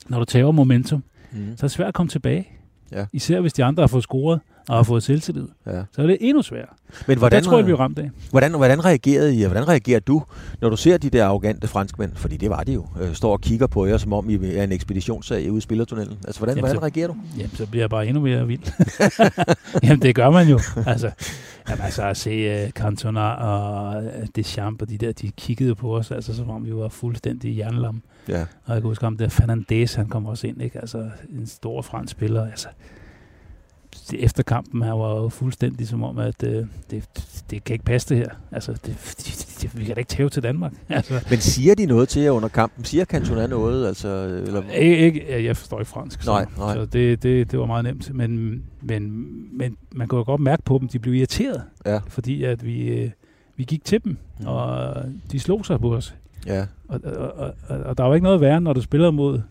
Når 0.09 0.19
du 0.19 0.25
tager 0.25 0.51
momentum, 0.51 1.03
mm. 1.31 1.57
så 1.57 1.65
er 1.65 1.67
det 1.67 1.71
svært 1.71 1.87
at 1.87 1.93
komme 1.93 2.09
tilbage. 2.09 2.47
Ja. 2.91 3.05
Især 3.13 3.41
hvis 3.41 3.53
de 3.53 3.63
andre 3.63 3.81
har 3.81 3.87
fået 3.87 4.03
scoret 4.03 4.39
og 4.69 4.75
har 4.75 4.83
fået 4.83 5.03
selvtillid. 5.03 5.47
Ja. 5.65 5.83
Så 5.91 6.01
er 6.01 6.07
det 6.07 6.17
endnu 6.21 6.41
sværere. 6.41 6.67
Men 7.07 7.17
hvordan, 7.17 7.37
det 7.37 7.45
tror 7.45 7.57
jeg, 7.57 7.67
vi 7.67 7.71
er 7.71 7.75
ramt 7.75 7.99
af. 7.99 8.09
Hvordan, 8.31 8.51
hvordan 8.51 8.85
reagerede 8.85 9.35
I, 9.35 9.43
og 9.43 9.51
hvordan 9.51 9.67
reagerer 9.67 9.99
du, 9.99 10.23
når 10.61 10.69
du 10.69 10.77
ser 10.77 10.97
de 10.97 11.09
der 11.09 11.25
arrogante 11.25 11.67
franskmænd, 11.67 12.11
fordi 12.15 12.37
det 12.37 12.49
var 12.49 12.63
de 12.63 12.73
jo, 12.73 12.85
øh, 13.01 13.13
står 13.13 13.31
og 13.31 13.41
kigger 13.41 13.67
på 13.67 13.85
jer, 13.85 13.97
som 13.97 14.13
om 14.13 14.29
I 14.29 14.35
er 14.55 14.63
en 14.63 14.71
ekspeditionssag 14.71 15.51
ude 15.51 15.57
i 15.57 15.61
spillertunnelen. 15.61 16.17
Altså, 16.25 16.39
hvordan, 16.39 16.55
jamen, 16.55 16.61
hvordan 16.61 16.75
så, 16.75 16.81
reagerer 16.81 17.07
du? 17.07 17.15
Jamen, 17.37 17.51
så 17.55 17.67
bliver 17.67 17.83
jeg 17.83 17.89
bare 17.89 18.07
endnu 18.07 18.21
mere 18.21 18.47
vild. 18.47 18.61
jamen, 19.83 20.01
det 20.01 20.15
gør 20.15 20.29
man 20.29 20.47
jo. 20.47 20.59
Altså, 20.85 21.11
jamen, 21.69 21.85
altså 21.85 22.03
at 22.03 22.17
se 22.17 22.63
uh, 22.65 22.69
Cantona 22.69 23.29
og 23.29 24.03
uh, 24.03 24.11
Deschamps 24.35 24.81
og 24.81 24.89
de 24.89 24.97
der, 24.97 25.11
de 25.11 25.31
kiggede 25.31 25.75
på 25.75 25.97
os, 25.97 26.11
altså 26.11 26.35
som 26.35 26.49
om 26.49 26.65
vi 26.65 26.75
var 26.75 26.89
fuldstændig 26.89 27.57
jernlam. 27.57 28.01
Ja. 28.29 28.41
Og 28.41 28.73
jeg 28.73 28.81
kan 28.81 28.89
huske 28.89 29.07
om, 29.07 29.17
der 29.17 29.29
Fernandes, 29.29 29.93
han 29.95 30.07
kom 30.07 30.25
også 30.25 30.47
ind, 30.47 30.61
ikke? 30.61 30.79
Altså, 30.79 31.09
en 31.29 31.47
stor 31.47 31.81
fransk 31.81 32.11
spiller, 32.11 32.45
altså 32.45 32.67
efter 34.13 34.43
kampen 34.43 34.81
her 34.81 34.91
var 34.91 35.21
jo 35.21 35.29
fuldstændig 35.29 35.87
som 35.87 36.03
om, 36.03 36.17
at 36.17 36.43
øh, 36.43 36.65
det, 36.91 37.03
det 37.49 37.63
kan 37.63 37.73
ikke 37.73 37.85
passe 37.85 38.09
det 38.09 38.17
her. 38.17 38.29
Altså, 38.51 38.71
det, 38.71 39.15
det, 39.17 39.55
det, 39.61 39.79
vi 39.79 39.85
kan 39.85 39.95
da 39.95 39.99
ikke 39.99 40.09
tæve 40.09 40.29
til 40.29 40.43
Danmark. 40.43 40.73
Altså. 40.89 41.25
Men 41.29 41.39
siger 41.39 41.75
de 41.75 41.85
noget 41.85 42.09
til 42.09 42.21
jer 42.21 42.31
under 42.31 42.49
kampen? 42.49 42.85
Siger 42.85 43.05
Cantona 43.05 43.47
noget? 43.47 43.87
Altså, 43.87 44.07
eller? 44.47 44.61
Ikke, 44.71 44.97
ikke, 44.97 45.45
jeg 45.45 45.57
forstår 45.57 45.79
ikke 45.79 45.89
fransk, 45.89 46.21
så, 46.21 46.31
nej, 46.31 46.45
nej. 46.57 46.75
så 46.75 46.85
det, 46.85 47.23
det, 47.23 47.51
det 47.51 47.59
var 47.59 47.65
meget 47.65 47.83
nemt. 47.83 48.13
Men, 48.13 48.61
men, 48.81 49.13
men 49.57 49.77
man 49.91 50.07
kunne 50.07 50.17
jo 50.17 50.23
godt 50.23 50.41
mærke 50.41 50.63
på 50.63 50.77
dem, 50.77 50.87
de 50.87 50.99
blev 50.99 51.13
irriteret, 51.13 51.63
ja. 51.85 51.99
fordi 52.07 52.43
at 52.43 52.65
vi, 52.65 52.87
øh, 52.87 53.09
vi 53.55 53.63
gik 53.63 53.85
til 53.85 54.03
dem, 54.03 54.17
mm. 54.39 54.47
og 54.47 54.95
de 55.31 55.39
slog 55.39 55.65
sig 55.65 55.79
på 55.79 55.95
os. 55.95 56.15
Ja. 56.47 56.65
Og, 56.87 57.01
og, 57.03 57.31
og, 57.31 57.53
og, 57.67 57.77
og 57.77 57.97
der 57.97 58.03
var 58.03 58.15
ikke 58.15 58.23
noget 58.23 58.41
værre, 58.41 58.61
når 58.61 58.73
du 58.73 58.81
spiller 58.81 59.11
mod 59.11 59.41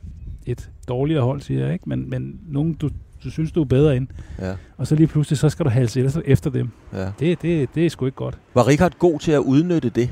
et 0.46 0.70
dårligere 0.88 1.22
hold, 1.22 1.40
siger 1.40 1.64
jeg, 1.64 1.72
ikke? 1.72 1.88
Men, 1.88 2.11
men 2.11 2.40
nogen, 2.48 2.74
du 2.74 2.90
du 3.25 3.31
synes, 3.31 3.53
du 3.53 3.61
er 3.61 3.65
bedre 3.65 3.97
ind. 3.97 4.09
Ja. 4.41 4.55
Og 4.77 4.87
så 4.87 4.95
lige 4.95 5.07
pludselig, 5.07 5.39
så 5.39 5.49
skal 5.49 5.65
du 5.65 5.71
halse 5.71 6.11
efter 6.25 6.51
dem. 6.51 6.69
Ja. 6.93 7.11
Det, 7.19 7.43
det, 7.43 7.69
det 7.75 7.87
er 7.87 7.91
sgu 7.91 8.07
ikke 8.07 8.17
godt. 8.17 8.39
Var 8.55 8.67
Richard 8.67 8.93
god 8.99 9.21
til 9.21 9.33
at 9.33 9.39
udnytte 9.39 9.89
det? 9.89 10.11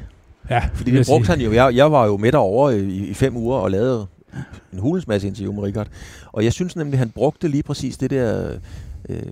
Ja. 0.51 0.68
Fordi 0.75 0.90
det 0.90 1.07
brugte 1.07 1.31
han 1.31 1.40
jo. 1.40 1.53
Jeg, 1.53 1.77
jeg 1.77 1.92
var 1.92 2.07
jo 2.07 2.16
med 2.16 2.33
derovre 2.33 2.79
i, 2.79 3.09
i 3.09 3.14
fem 3.14 3.37
uger 3.37 3.57
og 3.57 3.70
lavede 3.70 4.07
en 4.72 4.79
hulens 4.79 5.07
masse 5.07 5.29
interview 5.29 5.53
med 5.53 5.62
Richard. 5.62 5.88
Og 6.33 6.44
jeg 6.44 6.53
synes 6.53 6.77
nemlig, 6.77 6.98
han 6.98 7.11
brugte 7.11 7.48
lige 7.48 7.62
præcis 7.62 7.96
det 7.96 8.11
der 8.11 8.59
øh, 9.09 9.22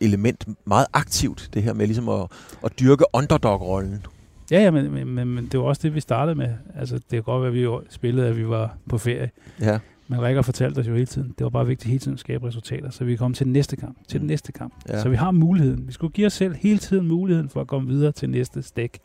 element 0.00 0.48
meget 0.64 0.86
aktivt. 0.92 1.50
Det 1.54 1.62
her 1.62 1.72
med 1.72 1.86
ligesom 1.86 2.08
at, 2.08 2.26
at 2.64 2.72
dyrke 2.80 3.04
underdog-rollen. 3.12 4.06
Ja, 4.50 4.62
ja 4.62 4.70
men, 4.70 5.06
men, 5.14 5.28
men 5.28 5.48
det 5.52 5.60
var 5.60 5.66
også 5.66 5.80
det, 5.82 5.94
vi 5.94 6.00
startede 6.00 6.34
med. 6.34 6.48
Altså, 6.78 6.94
det 6.94 7.10
kan 7.10 7.22
godt 7.22 7.42
være, 7.42 7.48
at 7.48 7.54
vi 7.54 7.86
spillede, 7.90 8.28
at 8.28 8.36
vi 8.36 8.48
var 8.48 8.76
på 8.88 8.98
ferie. 8.98 9.30
Ja. 9.60 9.78
Men 10.10 10.22
Rikker 10.22 10.42
fortalte 10.42 10.78
os 10.78 10.88
jo 10.88 10.92
hele 10.92 11.06
tiden, 11.06 11.34
det 11.38 11.44
var 11.44 11.50
bare 11.50 11.66
vigtigt 11.66 11.88
hele 11.88 11.98
tiden 11.98 12.14
at 12.14 12.20
skabe 12.20 12.46
resultater, 12.46 12.90
så 12.90 13.04
vi 13.04 13.16
kom 13.16 13.34
til 13.34 13.44
den 13.44 13.52
næste 13.52 13.76
kamp, 13.76 13.96
til 14.08 14.18
mm. 14.18 14.20
den 14.20 14.26
næste 14.26 14.52
kamp. 14.52 14.74
Ja. 14.88 15.02
Så 15.02 15.08
vi 15.08 15.16
har 15.16 15.30
muligheden. 15.30 15.86
Vi 15.86 15.92
skulle 15.92 16.12
give 16.12 16.26
os 16.26 16.32
selv 16.32 16.54
hele 16.54 16.78
tiden 16.78 17.08
muligheden 17.08 17.48
for 17.48 17.60
at 17.60 17.66
komme 17.66 17.88
videre 17.88 18.12
til 18.12 18.30
næste 18.30 18.62
stik. 18.62 18.98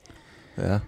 Ja. 0.57 0.79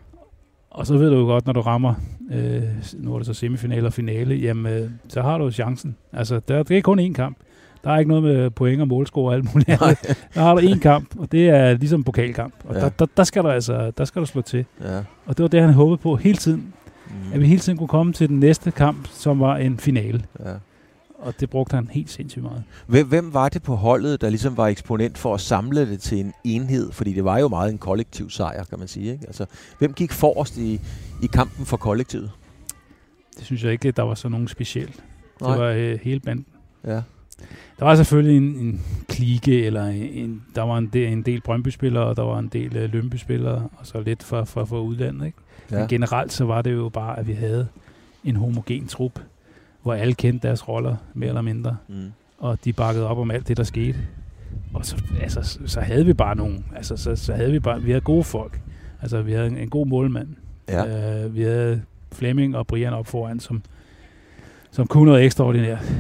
Og 0.70 0.88
så 0.88 0.98
ved 0.98 1.10
du 1.10 1.18
jo 1.18 1.26
godt, 1.26 1.46
når 1.46 1.54
du 1.54 1.62
rammer, 1.62 1.94
øh, 2.32 2.64
nu 2.94 3.14
er 3.14 3.18
det 3.18 3.26
så 3.26 3.34
semifinale 3.34 3.88
og 3.88 3.94
finale, 3.94 4.36
jamen, 4.36 4.74
øh, 4.74 4.90
så 5.08 5.22
har 5.22 5.38
du 5.38 5.52
chancen. 5.52 5.96
Altså, 6.14 6.40
der, 6.48 6.64
det 6.64 6.78
er 6.78 6.82
kun 6.82 7.00
én 7.00 7.14
kamp. 7.14 7.38
Der 7.84 7.92
er 7.92 7.98
ikke 8.00 8.10
noget 8.10 8.24
med 8.24 8.50
point 8.50 8.82
og 8.82 8.88
målscore 8.88 9.30
og 9.30 9.36
alt 9.36 9.54
muligt. 9.54 9.80
der 10.34 10.40
har 10.40 10.56
du 10.56 10.62
én 10.62 10.80
kamp, 10.80 11.20
og 11.20 11.32
det 11.32 11.50
er 11.50 11.74
ligesom 11.74 12.04
pokalkamp. 12.04 12.54
Og 12.66 12.76
ja. 12.76 12.82
der, 12.82 12.90
der, 12.90 13.06
der, 13.18 13.24
skal 13.24 13.44
du 13.44 13.48
altså, 13.48 13.92
der 13.98 14.06
skal 14.06 14.22
du 14.22 14.26
slå 14.26 14.42
til. 14.42 14.66
Ja. 14.82 14.98
Og 15.26 15.38
det 15.38 15.44
var 15.44 15.48
det, 15.48 15.62
han 15.62 15.74
håbede 15.74 15.98
på 15.98 16.16
hele 16.16 16.38
tiden 16.38 16.74
mm. 17.10 17.34
at 17.34 17.41
vi 17.41 17.48
hele 17.48 17.60
tiden 17.60 17.78
kunne 17.78 17.88
komme 17.88 18.13
til 18.13 18.30
den 18.30 18.39
næste 18.39 18.72
kamp, 18.72 19.08
som 19.12 19.39
var 19.39 19.58
en 19.58 19.78
finale. 19.78 20.26
Ja. 20.39 20.54
Og 21.20 21.39
det 21.39 21.50
brugte 21.50 21.76
han 21.76 21.88
helt 21.91 22.10
sindssygt 22.10 22.43
meget. 22.43 22.63
Hvem, 22.88 23.08
hvem 23.08 23.34
var 23.34 23.50
det 23.50 23.63
på 23.63 23.76
holdet, 23.76 24.22
der 24.22 24.30
ligesom 24.30 24.58
var 24.58 24.67
eksponent 24.67 25.17
for 25.17 25.34
at 25.34 25.41
samle 25.41 25.89
det 25.89 26.00
til 26.00 26.20
en 26.20 26.34
enhed? 26.43 26.91
Fordi 26.91 27.13
det 27.13 27.24
var 27.24 27.38
jo 27.38 27.48
meget 27.48 27.72
en 27.72 27.78
kollektiv 27.78 28.30
sejr, 28.30 28.63
kan 28.63 28.80
man 28.80 28.88
sige. 28.88 29.12
Ikke? 29.12 29.28
Altså, 29.28 29.46
hvem 29.80 29.93
gik 29.93 30.12
forrest 30.12 30.58
i, 30.58 30.80
i 31.24 31.28
kampen 31.34 31.65
for 31.65 31.78
kollektivet? 31.78 32.32
Det 33.38 33.46
synes 33.46 33.63
jeg 33.63 33.72
ikke, 33.72 33.91
der 33.91 34.04
var 34.04 34.15
så 34.15 34.30
nogen 34.30 34.48
specielt. 34.48 34.96
Det 35.39 35.48
Nej. 35.48 35.58
var 35.58 35.65
øh, 35.65 36.00
hele 36.02 36.20
banden. 36.20 36.46
Ja. 36.86 37.02
Der 37.80 37.86
var 37.86 37.96
selvfølgelig 37.96 38.38
en, 38.38 38.43
en 38.43 38.82
klike, 39.10 39.65
eller 39.65 39.86
en, 39.86 40.43
der 40.56 40.62
var 40.62 40.78
en 40.78 40.88
del, 40.88 41.13
en 41.13 41.22
del 41.22 41.41
Brøndby-spillere, 41.41 42.04
og 42.04 42.17
der 42.17 42.24
var 42.24 42.39
en 42.39 42.48
del 42.48 42.84
uh, 42.84 42.93
Lønby-spillere, 42.93 43.70
og 43.78 43.88
så 43.88 44.02
lidt 44.02 44.24
fra, 44.24 44.43
fra, 44.43 44.63
fra 44.63 44.82
udlandet. 44.82 45.26
Ikke? 45.26 45.38
Ja. 45.72 45.80
Men 45.80 45.88
generelt 45.88 46.34
så 46.34 46.46
var 46.46 46.62
det 46.62 46.74
jo 46.74 46.90
bare, 46.90 47.20
at 47.20 47.28
vi 47.28 47.34
havde 47.34 47.68
en 48.24 48.36
homogen 48.36 48.88
trup, 48.88 49.20
hvor 49.84 49.94
alle 49.94 50.14
kendte 50.14 50.48
deres 50.48 50.68
roller, 50.68 50.96
mere 51.14 51.28
eller 51.28 51.42
mindre. 51.42 51.78
Mm. 51.88 52.12
Og 52.38 52.58
de 52.66 52.74
bakkede 52.74 53.08
op 53.08 53.18
om 53.18 53.32
alt 53.32 53.48
det, 53.48 53.58
der 53.58 53.64
skete. 53.64 54.00
Og 54.74 54.86
så, 54.86 54.98
altså, 55.22 55.60
så 55.66 55.82
havde 55.82 56.06
vi 56.06 56.14
bare 56.14 56.36
nogen. 56.36 56.66
Altså, 56.76 56.98
så, 56.98 57.16
så 57.16 57.34
havde 57.34 57.52
vi 57.52 57.60
bare, 57.60 57.82
vi 57.82 57.92
havde 57.92 58.02
gode 58.02 58.24
folk. 58.24 58.60
Altså, 59.02 59.22
vi 59.22 59.34
havde 59.34 59.48
en, 59.48 59.58
en 59.58 59.70
god 59.70 59.88
målmand. 59.88 60.28
Ja. 60.68 61.24
Øh, 61.26 61.36
vi 61.36 61.42
havde 61.42 61.82
Flemming 62.12 62.58
og 62.58 62.68
Brian 62.68 62.94
op 62.94 63.08
foran, 63.08 63.40
som, 63.40 63.62
som 64.72 64.88
kunne 64.88 65.06
noget 65.06 65.26
ekstraordinært. 65.26 65.94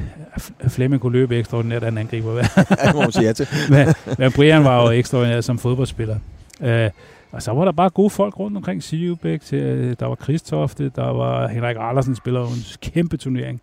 Flemming 0.67 1.01
kunne 1.01 1.13
løbe 1.13 1.37
ekstraordinært, 1.37 1.83
han 1.83 1.97
angriber. 1.97 2.33
ja, 2.83 2.93
må 2.93 3.01
man 3.01 3.11
sige 3.11 3.25
ja 3.25 3.33
til. 3.33 3.47
men, 3.69 3.87
men 4.17 4.31
Brian 4.31 4.63
var 4.63 4.83
jo 4.83 4.89
ekstraordinært 4.89 5.43
som 5.43 5.59
fodboldspiller. 5.59 6.19
Øh, 6.61 6.89
og 7.31 7.41
så 7.41 7.51
var 7.51 7.65
der 7.65 7.71
bare 7.71 7.89
gode 7.89 8.09
folk 8.09 8.39
rundt 8.39 8.57
omkring 8.57 8.83
Sivbæk. 8.83 9.41
Til, 9.41 9.95
der 9.99 10.05
var 10.05 10.15
Kristofte, 10.15 10.89
der 10.89 11.09
var 11.09 11.47
Henrik 11.47 11.75
Andersen, 11.79 12.15
spiller 12.15 12.45
en 12.45 12.63
kæmpe 12.81 13.17
turnering. 13.17 13.61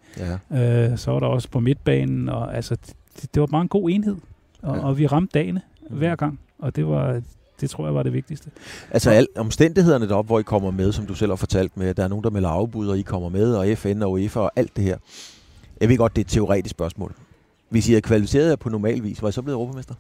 Ja. 0.51 0.91
Øh, 0.91 0.99
så 0.99 1.11
var 1.11 1.21
der 1.21 1.27
også 1.27 1.49
på 1.49 1.61
midtbanen, 1.61 2.29
og 2.29 2.57
altså, 2.57 2.77
det, 3.21 3.35
det 3.35 3.41
var 3.41 3.47
bare 3.47 3.63
en 3.63 3.69
god 3.69 3.91
enhed. 3.91 4.17
Og, 4.63 4.77
ja. 4.77 4.83
og 4.83 4.99
vi 4.99 5.07
ramte 5.07 5.39
dagene 5.39 5.61
hver 5.91 6.17
gang, 6.17 6.41
og 6.59 6.77
det 6.77 6.87
var, 6.87 7.21
det 7.61 7.71
tror 7.71 7.85
jeg 7.87 7.95
var 7.95 8.03
det 8.03 8.13
vigtigste. 8.13 8.51
Altså 8.91 9.11
al, 9.11 9.27
omstændighederne 9.37 10.09
deroppe, 10.09 10.27
hvor 10.27 10.39
I 10.39 10.43
kommer 10.43 10.71
med, 10.71 10.93
som 10.93 11.07
du 11.07 11.15
selv 11.15 11.31
har 11.31 11.37
fortalt 11.37 11.77
med, 11.77 11.95
der 11.95 12.05
er 12.05 12.09
nogen, 12.09 12.25
der 12.25 12.31
melder 12.31 12.49
afbud, 12.49 12.89
og 12.89 12.99
I 12.99 13.03
kommer 13.03 13.29
med, 13.29 13.55
og 13.55 13.79
FN 13.79 14.03
og 14.03 14.13
UEFA 14.13 14.41
og 14.41 14.53
alt 14.57 14.77
det 14.77 14.85
her. 14.85 14.97
Jeg 15.81 15.89
ved 15.89 15.97
godt, 15.97 16.17
det 16.17 16.23
er 16.23 16.25
et 16.25 16.31
teoretisk 16.31 16.71
spørgsmål. 16.71 17.15
Hvis 17.69 17.89
I 17.89 17.93
havde 17.93 18.03
kvalificeret 18.03 18.51
jer 18.51 18.57
på 18.57 18.69
normal 18.69 19.03
vis, 19.03 19.23
var 19.23 19.29
I 19.29 19.33
så 19.33 19.43
blevet 19.43 19.57
europamester? 19.57 19.95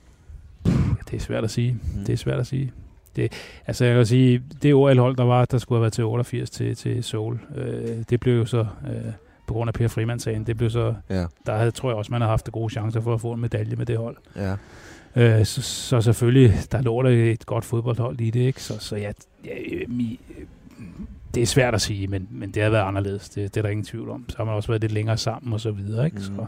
Ja, 0.66 0.70
det 1.11 1.16
er 1.16 1.20
svært 1.20 1.44
at 1.44 1.50
sige. 1.50 1.72
Mm. 1.72 2.05
Det 2.05 2.12
er 2.12 2.16
svært 2.16 2.40
at 2.40 2.46
sige. 2.46 2.72
Det, 3.16 3.33
altså 3.66 3.85
jeg 3.85 3.94
kan 3.94 4.07
sige, 4.07 4.42
det 4.62 4.74
OL-hold, 4.74 5.16
der 5.16 5.24
var, 5.24 5.44
der 5.44 5.59
skulle 5.59 5.77
have 5.77 5.83
været 5.83 5.92
til 5.92 6.05
88 6.05 6.50
til, 6.50 6.77
til 6.77 7.05
Seoul, 7.05 7.40
øh, 7.57 8.05
det 8.11 8.20
blev 8.20 8.37
jo 8.37 8.44
så, 8.44 8.59
øh, 8.61 9.12
på 9.46 9.55
grund 9.55 9.68
af 9.68 9.74
Per 9.74 9.88
Freeman-sagen, 9.88 10.44
det 10.44 10.57
blev 10.57 10.70
så, 10.70 10.94
ja. 11.11 11.24
der 11.46 11.57
havde, 11.57 11.70
tror 11.70 11.90
jeg 11.90 11.96
også, 11.96 12.12
man 12.12 12.20
har 12.20 12.29
haft 12.29 12.53
gode 12.53 12.72
chancer 12.72 13.00
for 13.00 13.14
at 13.14 13.20
få 13.20 13.33
en 13.33 13.40
medalje 13.40 13.77
med 13.77 13.87
det 13.87 13.98
hold. 13.98 14.16
Ja. 14.37 14.57
Øh, 15.16 15.44
så, 15.44 15.62
så 15.62 16.00
selvfølgelig, 16.00 16.55
der 16.72 16.83
lå 16.83 17.03
der 17.03 17.33
et 17.33 17.46
godt 17.46 17.64
fodboldhold 17.64 18.20
i 18.20 18.31
det, 18.31 18.40
ikke? 18.40 18.62
Så, 18.62 18.79
så 18.79 18.96
ja, 18.96 19.12
ja 19.44 19.50
mi, 19.88 20.20
det 21.35 21.42
er 21.42 21.46
svært 21.46 21.74
at 21.74 21.81
sige, 21.81 22.07
men, 22.07 22.29
men 22.31 22.50
det 22.50 22.62
har 22.62 22.70
været 22.70 22.83
anderledes. 22.83 23.29
Det, 23.29 23.55
det 23.55 23.61
er 23.61 23.62
der 23.62 23.68
ingen 23.68 23.85
tvivl 23.85 24.11
om. 24.11 24.24
Så 24.29 24.37
har 24.37 24.44
man 24.44 24.55
også 24.55 24.68
været 24.68 24.81
lidt 24.81 24.92
længere 24.92 25.16
sammen 25.16 25.53
og 25.53 25.61
så 25.61 25.70
videre, 25.70 26.05
ikke? 26.05 26.16
Mm. 26.16 26.22
Så, 26.22 26.46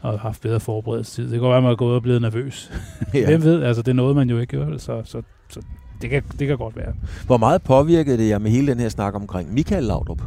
og 0.00 0.20
haft 0.20 0.42
bedre 0.42 0.60
forberedelsestid. 0.60 1.24
Det 1.24 1.32
kan 1.32 1.40
godt 1.40 1.50
være, 1.50 1.56
at 1.56 1.62
man 1.62 1.72
er 1.72 1.76
gået 1.76 1.94
og 1.94 2.02
blevet 2.02 2.22
nervøs. 2.22 2.72
Ja. 3.14 3.26
Hvem 3.26 3.42
ved? 3.42 3.62
Altså, 3.62 3.82
det 3.82 3.88
er 3.88 3.94
noget, 3.94 4.16
man 4.16 4.30
jo 4.30 4.38
ikke 4.38 4.56
gør, 4.56 4.76
så, 4.76 5.02
så, 5.04 5.22
så 5.48 5.60
det, 6.02 6.10
kan, 6.10 6.22
det 6.38 6.46
kan 6.46 6.56
godt 6.56 6.76
være. 6.76 6.92
Hvor 7.26 7.36
meget 7.36 7.62
påvirkede 7.62 8.18
det 8.18 8.28
jer 8.28 8.38
med 8.38 8.50
hele 8.50 8.66
den 8.66 8.80
her 8.80 8.88
snak 8.88 9.14
omkring 9.14 9.54
Michael 9.54 9.84
Laudrup? 9.84 10.22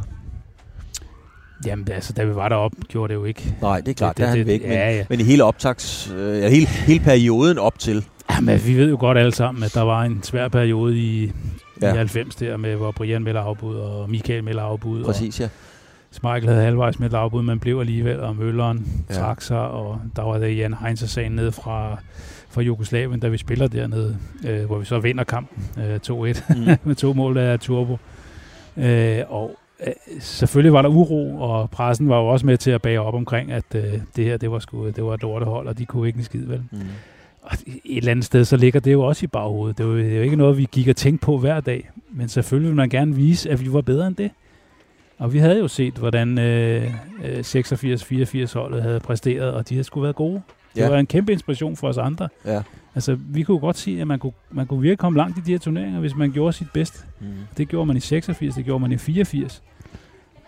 Jamen, 1.66 1.88
altså, 1.92 2.12
da 2.12 2.24
vi 2.24 2.34
var 2.34 2.48
deroppe, 2.48 2.76
gjorde 2.88 3.08
det 3.08 3.20
jo 3.20 3.24
ikke. 3.24 3.54
Nej, 3.62 3.80
det 3.80 3.88
er 3.88 3.94
klart, 3.94 4.16
det, 4.16 4.26
det, 4.26 4.34
det 4.34 4.36
er 4.36 4.38
han 4.38 4.46
væk. 4.46 4.62
Men, 4.62 4.70
ja, 4.70 4.96
ja. 4.96 5.04
men 5.08 5.20
i 5.20 5.22
hele 5.22 5.44
optags, 5.44 6.12
øh, 6.16 6.42
hele, 6.42 6.66
hele 6.66 7.04
perioden 7.04 7.58
op 7.58 7.78
til. 7.78 8.04
Jamen, 8.30 8.60
vi 8.66 8.76
ved 8.76 8.90
jo 8.90 8.96
godt 9.00 9.18
alle 9.18 9.34
sammen, 9.34 9.64
at 9.64 9.74
der 9.74 9.82
var 9.82 10.02
en 10.02 10.22
svær 10.22 10.48
periode 10.48 10.98
i, 10.98 11.32
ja. 11.82 11.94
i 11.94 11.96
90 11.96 12.36
der, 12.36 12.56
med 12.56 12.76
hvor 12.76 12.90
Brian 12.90 13.22
melder 13.22 13.40
afbud, 13.40 13.76
og 13.76 14.10
Michael 14.10 14.44
melder 14.44 14.62
afbud. 14.62 15.04
Præcis, 15.04 15.40
ja. 15.40 15.48
Smeichel 16.10 16.48
havde 16.48 16.64
halvvejs 16.64 16.98
med 16.98 17.14
afbud, 17.14 17.42
men 17.42 17.58
blev 17.58 17.80
alligevel, 17.80 18.20
og 18.20 18.36
Mølleren 18.36 19.04
ja. 19.10 19.14
trak 19.14 19.42
sig, 19.42 19.60
og 19.60 20.00
der 20.16 20.22
var 20.22 20.38
der 20.38 20.46
Jan 20.46 20.74
Heinzer-sagen 20.74 21.32
ned 21.32 21.52
fra, 21.52 21.98
fra 22.50 22.62
Jugoslavien, 22.62 23.20
da 23.20 23.28
vi 23.28 23.38
spiller 23.38 23.68
dernede, 23.68 24.16
øh, 24.46 24.64
hvor 24.64 24.78
vi 24.78 24.84
så 24.84 24.98
vinder 24.98 25.24
kampen 25.24 25.64
øh, 25.78 26.00
2-1 26.06 26.10
mm. 26.12 26.76
med 26.88 26.94
to 26.94 27.12
mål 27.12 27.38
af 27.38 27.60
Turbo. 27.60 27.98
Øh, 28.76 29.22
og 29.28 29.56
Øh, 29.86 29.92
selvfølgelig 30.20 30.72
var 30.72 30.82
der 30.82 30.88
uro, 30.88 31.40
og 31.40 31.70
pressen 31.70 32.08
var 32.08 32.16
jo 32.16 32.26
også 32.26 32.46
med 32.46 32.56
til 32.56 32.70
at 32.70 32.82
bage 32.82 33.00
op 33.00 33.14
omkring, 33.14 33.52
at 33.52 33.64
øh, 33.74 33.92
det 34.16 34.24
her, 34.24 34.36
det 34.36 34.50
var, 34.50 34.58
sgu, 34.58 34.86
det 34.86 35.04
var 35.04 35.14
et 35.14 35.22
lortehold, 35.22 35.68
og 35.68 35.78
de 35.78 35.86
kunne 35.86 36.06
ikke 36.06 36.16
en 36.16 36.24
skid, 36.24 36.46
vel? 36.46 36.62
Mm. 36.70 36.78
Og 37.42 37.52
et 37.66 37.96
eller 37.96 38.10
andet 38.10 38.24
sted, 38.24 38.44
så 38.44 38.56
ligger 38.56 38.80
det 38.80 38.92
jo 38.92 39.02
også 39.02 39.24
i 39.24 39.26
baghovedet. 39.26 39.78
Det 39.78 39.84
er 39.84 39.88
jo, 39.88 39.98
det 39.98 40.12
er 40.12 40.16
jo 40.16 40.22
ikke 40.22 40.36
noget, 40.36 40.58
vi 40.58 40.68
gik 40.72 40.88
og 40.88 40.96
tænkte 40.96 41.24
på 41.24 41.38
hver 41.38 41.60
dag, 41.60 41.90
men 42.10 42.28
selvfølgelig 42.28 42.68
vil 42.68 42.76
man 42.76 42.88
gerne 42.88 43.14
vise, 43.14 43.50
at 43.50 43.60
vi 43.60 43.72
var 43.72 43.80
bedre 43.80 44.06
end 44.06 44.16
det. 44.16 44.30
Og 45.18 45.32
vi 45.32 45.38
havde 45.38 45.58
jo 45.58 45.68
set, 45.68 45.94
hvordan 45.94 46.38
øh, 46.38 46.94
86-84 47.22 48.58
holdet 48.58 48.82
havde 48.82 49.00
præsteret, 49.00 49.52
og 49.52 49.68
de 49.68 49.74
havde 49.74 49.84
skulle 49.84 50.02
været 50.02 50.16
gode. 50.16 50.42
Det 50.74 50.80
ja. 50.80 50.88
var 50.88 50.98
en 50.98 51.06
kæmpe 51.06 51.32
inspiration 51.32 51.76
for 51.76 51.88
os 51.88 51.98
andre. 51.98 52.28
Ja. 52.44 52.62
Altså, 52.94 53.14
vi 53.14 53.42
kunne 53.42 53.58
godt 53.58 53.76
se, 53.76 53.98
at 54.00 54.06
man 54.06 54.18
kunne, 54.18 54.32
man 54.50 54.66
kunne 54.66 54.80
virkelig 54.80 54.98
komme 54.98 55.16
langt 55.16 55.38
i 55.38 55.40
de 55.40 55.50
her 55.50 55.58
turneringer, 55.58 56.00
hvis 56.00 56.16
man 56.16 56.32
gjorde 56.32 56.52
sit 56.52 56.70
bedste. 56.72 56.98
Mm. 57.20 57.26
Det 57.56 57.68
gjorde 57.68 57.86
man 57.86 57.96
i 57.96 58.00
86, 58.00 58.54
det 58.54 58.64
gjorde 58.64 58.80
man 58.80 58.92
i 58.92 58.96
84. 58.96 59.62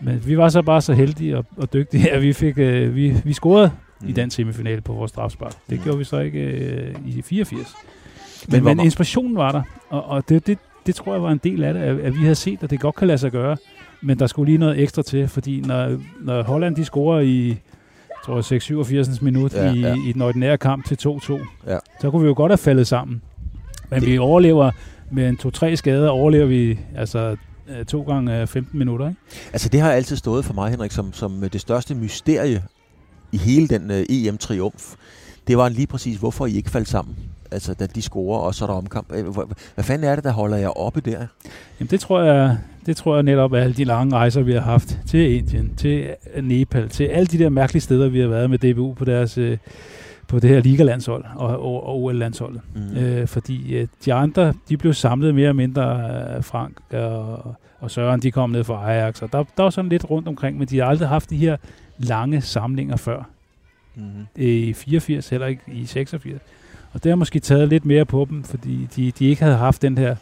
Men 0.01 0.27
vi 0.27 0.39
var 0.39 0.49
så 0.49 0.63
bare 0.63 0.81
så 0.81 0.93
heldige 0.93 1.39
og, 1.39 1.45
og 1.57 1.73
dygtige, 1.73 2.11
at 2.11 2.23
vi 2.23 2.33
fik 2.33 2.59
øh, 2.59 2.95
vi, 2.95 3.15
vi 3.25 3.33
scorede 3.33 3.71
mm. 4.01 4.09
i 4.09 4.13
den 4.13 4.31
semifinale 4.31 4.81
på 4.81 4.93
vores 4.93 5.11
strafspark. 5.11 5.55
Det 5.71 5.79
mm. 5.79 5.85
gjorde 5.85 5.99
vi 5.99 6.05
så 6.05 6.19
ikke 6.19 6.41
øh, 6.41 6.95
i 7.07 7.23
84. 7.23 7.75
Men, 8.49 8.65
men, 8.65 8.77
men 8.77 8.85
inspirationen 8.85 9.37
var 9.37 9.53
der, 9.53 9.63
og, 9.89 10.05
og 10.05 10.29
det, 10.29 10.47
det, 10.47 10.59
det 10.87 10.95
tror 10.95 11.13
jeg 11.13 11.23
var 11.23 11.31
en 11.31 11.41
del 11.45 11.65
af 11.65 11.75
det, 11.75 11.81
at, 11.81 11.99
at 11.99 12.15
vi 12.15 12.23
havde 12.23 12.35
set, 12.35 12.63
at 12.63 12.71
det 12.71 12.81
godt 12.81 12.95
kan 12.95 13.07
lade 13.09 13.19
sig 13.19 13.33
gøre, 13.33 13.57
men 14.01 14.19
der 14.19 14.27
skulle 14.27 14.51
lige 14.51 14.59
noget 14.59 14.81
ekstra 14.81 15.03
til, 15.03 15.29
fordi 15.29 15.61
når, 15.61 15.99
når 16.21 16.43
Holland 16.43 16.77
de 16.77 16.85
scorer 16.85 17.21
i 17.21 17.57
tror 18.27 18.35
jeg 18.35 18.45
6 18.45 18.65
87 18.65 19.23
minut 19.23 19.55
ja, 19.55 19.73
i, 19.73 19.81
ja. 19.81 19.95
i 19.95 20.13
den 20.13 20.23
ordinære 20.23 20.59
kamp 20.59 20.87
til 20.87 20.99
2-2, 21.09 21.33
ja. 21.67 21.79
så 22.01 22.11
kunne 22.11 22.23
vi 22.23 22.29
jo 22.29 22.35
godt 22.37 22.53
have 22.53 22.59
faldet 22.59 22.87
sammen. 22.87 23.23
Men 23.91 24.01
det. 24.01 24.09
vi 24.09 24.19
overlever 24.19 24.71
med 25.11 25.29
en 25.29 25.39
2-3 25.47 25.75
skader, 25.75 26.09
overlever 26.09 26.47
vi 26.47 26.79
altså 26.97 27.37
Øh, 27.69 27.85
to 27.85 28.03
gange 28.03 28.47
15 28.47 28.79
minutter. 28.79 29.09
Ikke? 29.09 29.21
Altså 29.53 29.69
det 29.69 29.81
har 29.81 29.93
altid 29.93 30.17
stået 30.17 30.45
for 30.45 30.55
mig, 30.55 30.71
Henrik, 30.71 30.91
som, 30.91 31.13
som 31.13 31.49
det 31.53 31.61
største 31.61 31.95
mysterie 31.95 32.63
i 33.33 33.37
hele 33.37 33.69
den 33.69 33.91
uh, 33.91 33.97
EM-triumf. 33.97 34.95
Det 35.47 35.59
var 35.59 35.69
lige 35.69 35.87
præcis, 35.87 36.17
hvorfor 36.17 36.47
I 36.47 36.57
ikke 36.57 36.71
faldt 36.71 36.89
sammen. 36.89 37.17
Altså, 37.53 37.75
da 37.75 37.87
de 37.87 38.03
scorer, 38.03 38.38
og 38.38 38.55
så 38.55 38.65
er 38.65 38.67
der 38.67 38.75
omkamp. 38.75 39.12
Øh, 39.15 39.29
hvad, 39.29 39.45
hvad 39.75 39.85
fanden 39.85 40.09
er 40.09 40.15
det, 40.15 40.25
der 40.25 40.33
holder 40.33 40.57
jer 40.57 40.69
oppe 40.69 41.01
der? 41.01 41.27
Jamen, 41.81 41.91
det 41.91 42.01
tror 42.01 42.23
jeg, 42.23 42.59
det 42.87 42.97
tror 42.97 43.15
jeg 43.15 43.23
netop 43.23 43.55
alle 43.55 43.75
de 43.75 43.85
lange 43.85 44.17
rejser, 44.17 44.43
vi 44.43 44.53
har 44.53 44.61
haft 44.61 44.99
til 45.07 45.37
Indien, 45.37 45.75
til 45.77 46.15
Nepal, 46.43 46.88
til 46.88 47.05
alle 47.05 47.27
de 47.27 47.38
der 47.38 47.49
mærkelige 47.49 47.83
steder, 47.83 48.09
vi 48.09 48.21
har 48.21 48.29
været 48.29 48.51
med 48.51 48.59
DBU 48.59 48.95
på 48.95 49.05
deres 49.05 49.38
øh, 49.38 49.59
på 50.33 50.38
det 50.38 50.51
her 50.51 50.61
ligalandshold 50.61 51.25
og, 51.37 51.49
og, 51.49 51.87
og 51.87 52.03
OL-landsholdet. 52.03 52.61
Mm. 52.75 52.97
Øh, 52.97 53.27
fordi 53.27 53.75
øh, 53.77 53.88
de 54.05 54.15
andre, 54.15 54.55
de 54.69 54.77
blev 54.77 54.95
samlet 54.95 55.35
mere 55.35 55.49
og 55.49 55.57
mindre 55.57 56.11
øh, 56.37 56.45
Frank 56.45 56.77
og, 56.93 57.55
og 57.81 57.91
Søren, 57.91 58.23
de 58.23 58.31
kom 58.31 58.51
ned 58.51 58.65
fra 58.65 58.93
Ajax, 58.93 59.23
og 59.23 59.33
der, 59.33 59.45
der 59.57 59.62
var 59.62 59.71
sådan 59.71 59.88
lidt 59.88 60.11
rundt 60.11 60.29
omkring, 60.29 60.59
men 60.59 60.69
de 60.69 60.79
har 60.79 60.87
aldrig 60.87 61.09
haft 61.09 61.31
de 61.31 61.37
her 61.37 61.57
lange 61.99 62.41
samlinger 62.41 62.97
før. 62.97 63.23
Mm. 63.95 64.03
I 64.37 64.73
84, 64.73 65.29
heller 65.29 65.47
ikke 65.47 65.62
i 65.73 65.87
86. 65.87 66.41
Og 66.92 67.05
det 67.05 67.11
har 67.11 67.16
måske 67.16 67.40
taget 67.40 67.68
lidt 67.68 67.85
mere 67.85 68.05
på 68.05 68.26
dem, 68.31 68.44
fordi 68.44 68.88
de, 68.96 69.12
de 69.18 69.26
ikke 69.26 69.42
havde 69.42 69.57
haft 69.57 69.83
den 69.83 69.98
her 69.98 70.16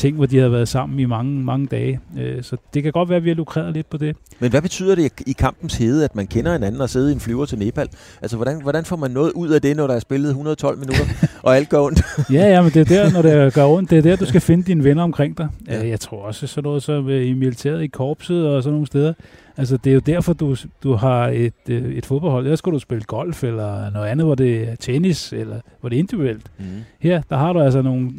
ting, 0.00 0.16
hvor 0.16 0.26
de 0.26 0.36
havde 0.36 0.52
været 0.52 0.68
sammen 0.68 1.00
i 1.00 1.04
mange, 1.04 1.44
mange 1.44 1.66
dage. 1.66 2.00
Øh, 2.18 2.42
så 2.42 2.56
det 2.74 2.82
kan 2.82 2.92
godt 2.92 3.08
være, 3.08 3.16
at 3.16 3.24
vi 3.24 3.28
har 3.30 3.34
lukreret 3.34 3.74
lidt 3.74 3.90
på 3.90 3.96
det. 3.96 4.16
Men 4.38 4.50
hvad 4.50 4.62
betyder 4.62 4.94
det 4.94 5.12
i 5.26 5.32
kampens 5.32 5.76
hede, 5.76 6.04
at 6.04 6.16
man 6.16 6.26
kender 6.26 6.52
hinanden 6.52 6.80
og 6.80 6.90
sidder 6.90 7.08
i 7.08 7.12
en 7.12 7.20
flyver 7.20 7.44
til 7.44 7.58
Nepal? 7.58 7.88
Altså, 8.22 8.36
hvordan, 8.36 8.62
hvordan 8.62 8.84
får 8.84 8.96
man 8.96 9.10
noget 9.10 9.32
ud 9.32 9.48
af 9.48 9.62
det, 9.62 9.76
når 9.76 9.86
der 9.86 9.94
er 9.94 9.98
spillet 9.98 10.28
112 10.28 10.78
minutter, 10.78 11.04
og 11.42 11.56
alt 11.56 11.68
går 11.68 11.86
ondt? 11.86 12.02
ja, 12.36 12.48
ja, 12.48 12.62
men 12.62 12.70
det 12.70 12.80
er 12.80 13.04
der, 13.04 13.12
når 13.12 13.22
det 13.22 13.54
går 13.54 13.76
ondt, 13.76 13.90
det 13.90 13.98
er 13.98 14.02
der, 14.02 14.16
du 14.16 14.26
skal 14.26 14.40
finde 14.40 14.62
dine 14.62 14.84
venner 14.84 15.02
omkring 15.02 15.38
dig. 15.38 15.48
Ja. 15.68 15.88
Jeg 15.88 16.00
tror 16.00 16.22
også 16.22 16.46
sådan 16.46 16.64
noget 16.68 16.82
som 16.82 17.08
i 17.08 17.32
militæret, 17.32 17.82
i 17.82 17.86
korpset 17.86 18.46
og 18.48 18.62
sådan 18.62 18.72
nogle 18.72 18.86
steder. 18.86 19.12
Altså, 19.60 19.76
det 19.76 19.90
er 19.90 19.94
jo 19.94 20.00
derfor, 20.00 20.32
du, 20.32 20.56
du 20.82 20.94
har 20.94 21.28
et, 21.28 21.54
øh, 21.68 21.94
et 21.94 22.06
fodboldhold. 22.06 22.46
Der 22.46 22.56
skal 22.56 22.72
du 22.72 22.78
spille 22.78 23.04
golf 23.04 23.44
eller 23.44 23.90
noget 23.90 24.06
andet, 24.06 24.26
hvor 24.26 24.34
det 24.34 24.68
er 24.68 24.76
tennis, 24.76 25.32
eller 25.32 25.60
hvor 25.80 25.88
det 25.88 25.96
er 25.96 25.98
individuelt. 25.98 26.50
Mm. 26.58 26.64
Her, 26.98 27.22
der 27.30 27.36
har 27.36 27.52
du 27.52 27.60
altså 27.60 27.82
nogle... 27.82 28.12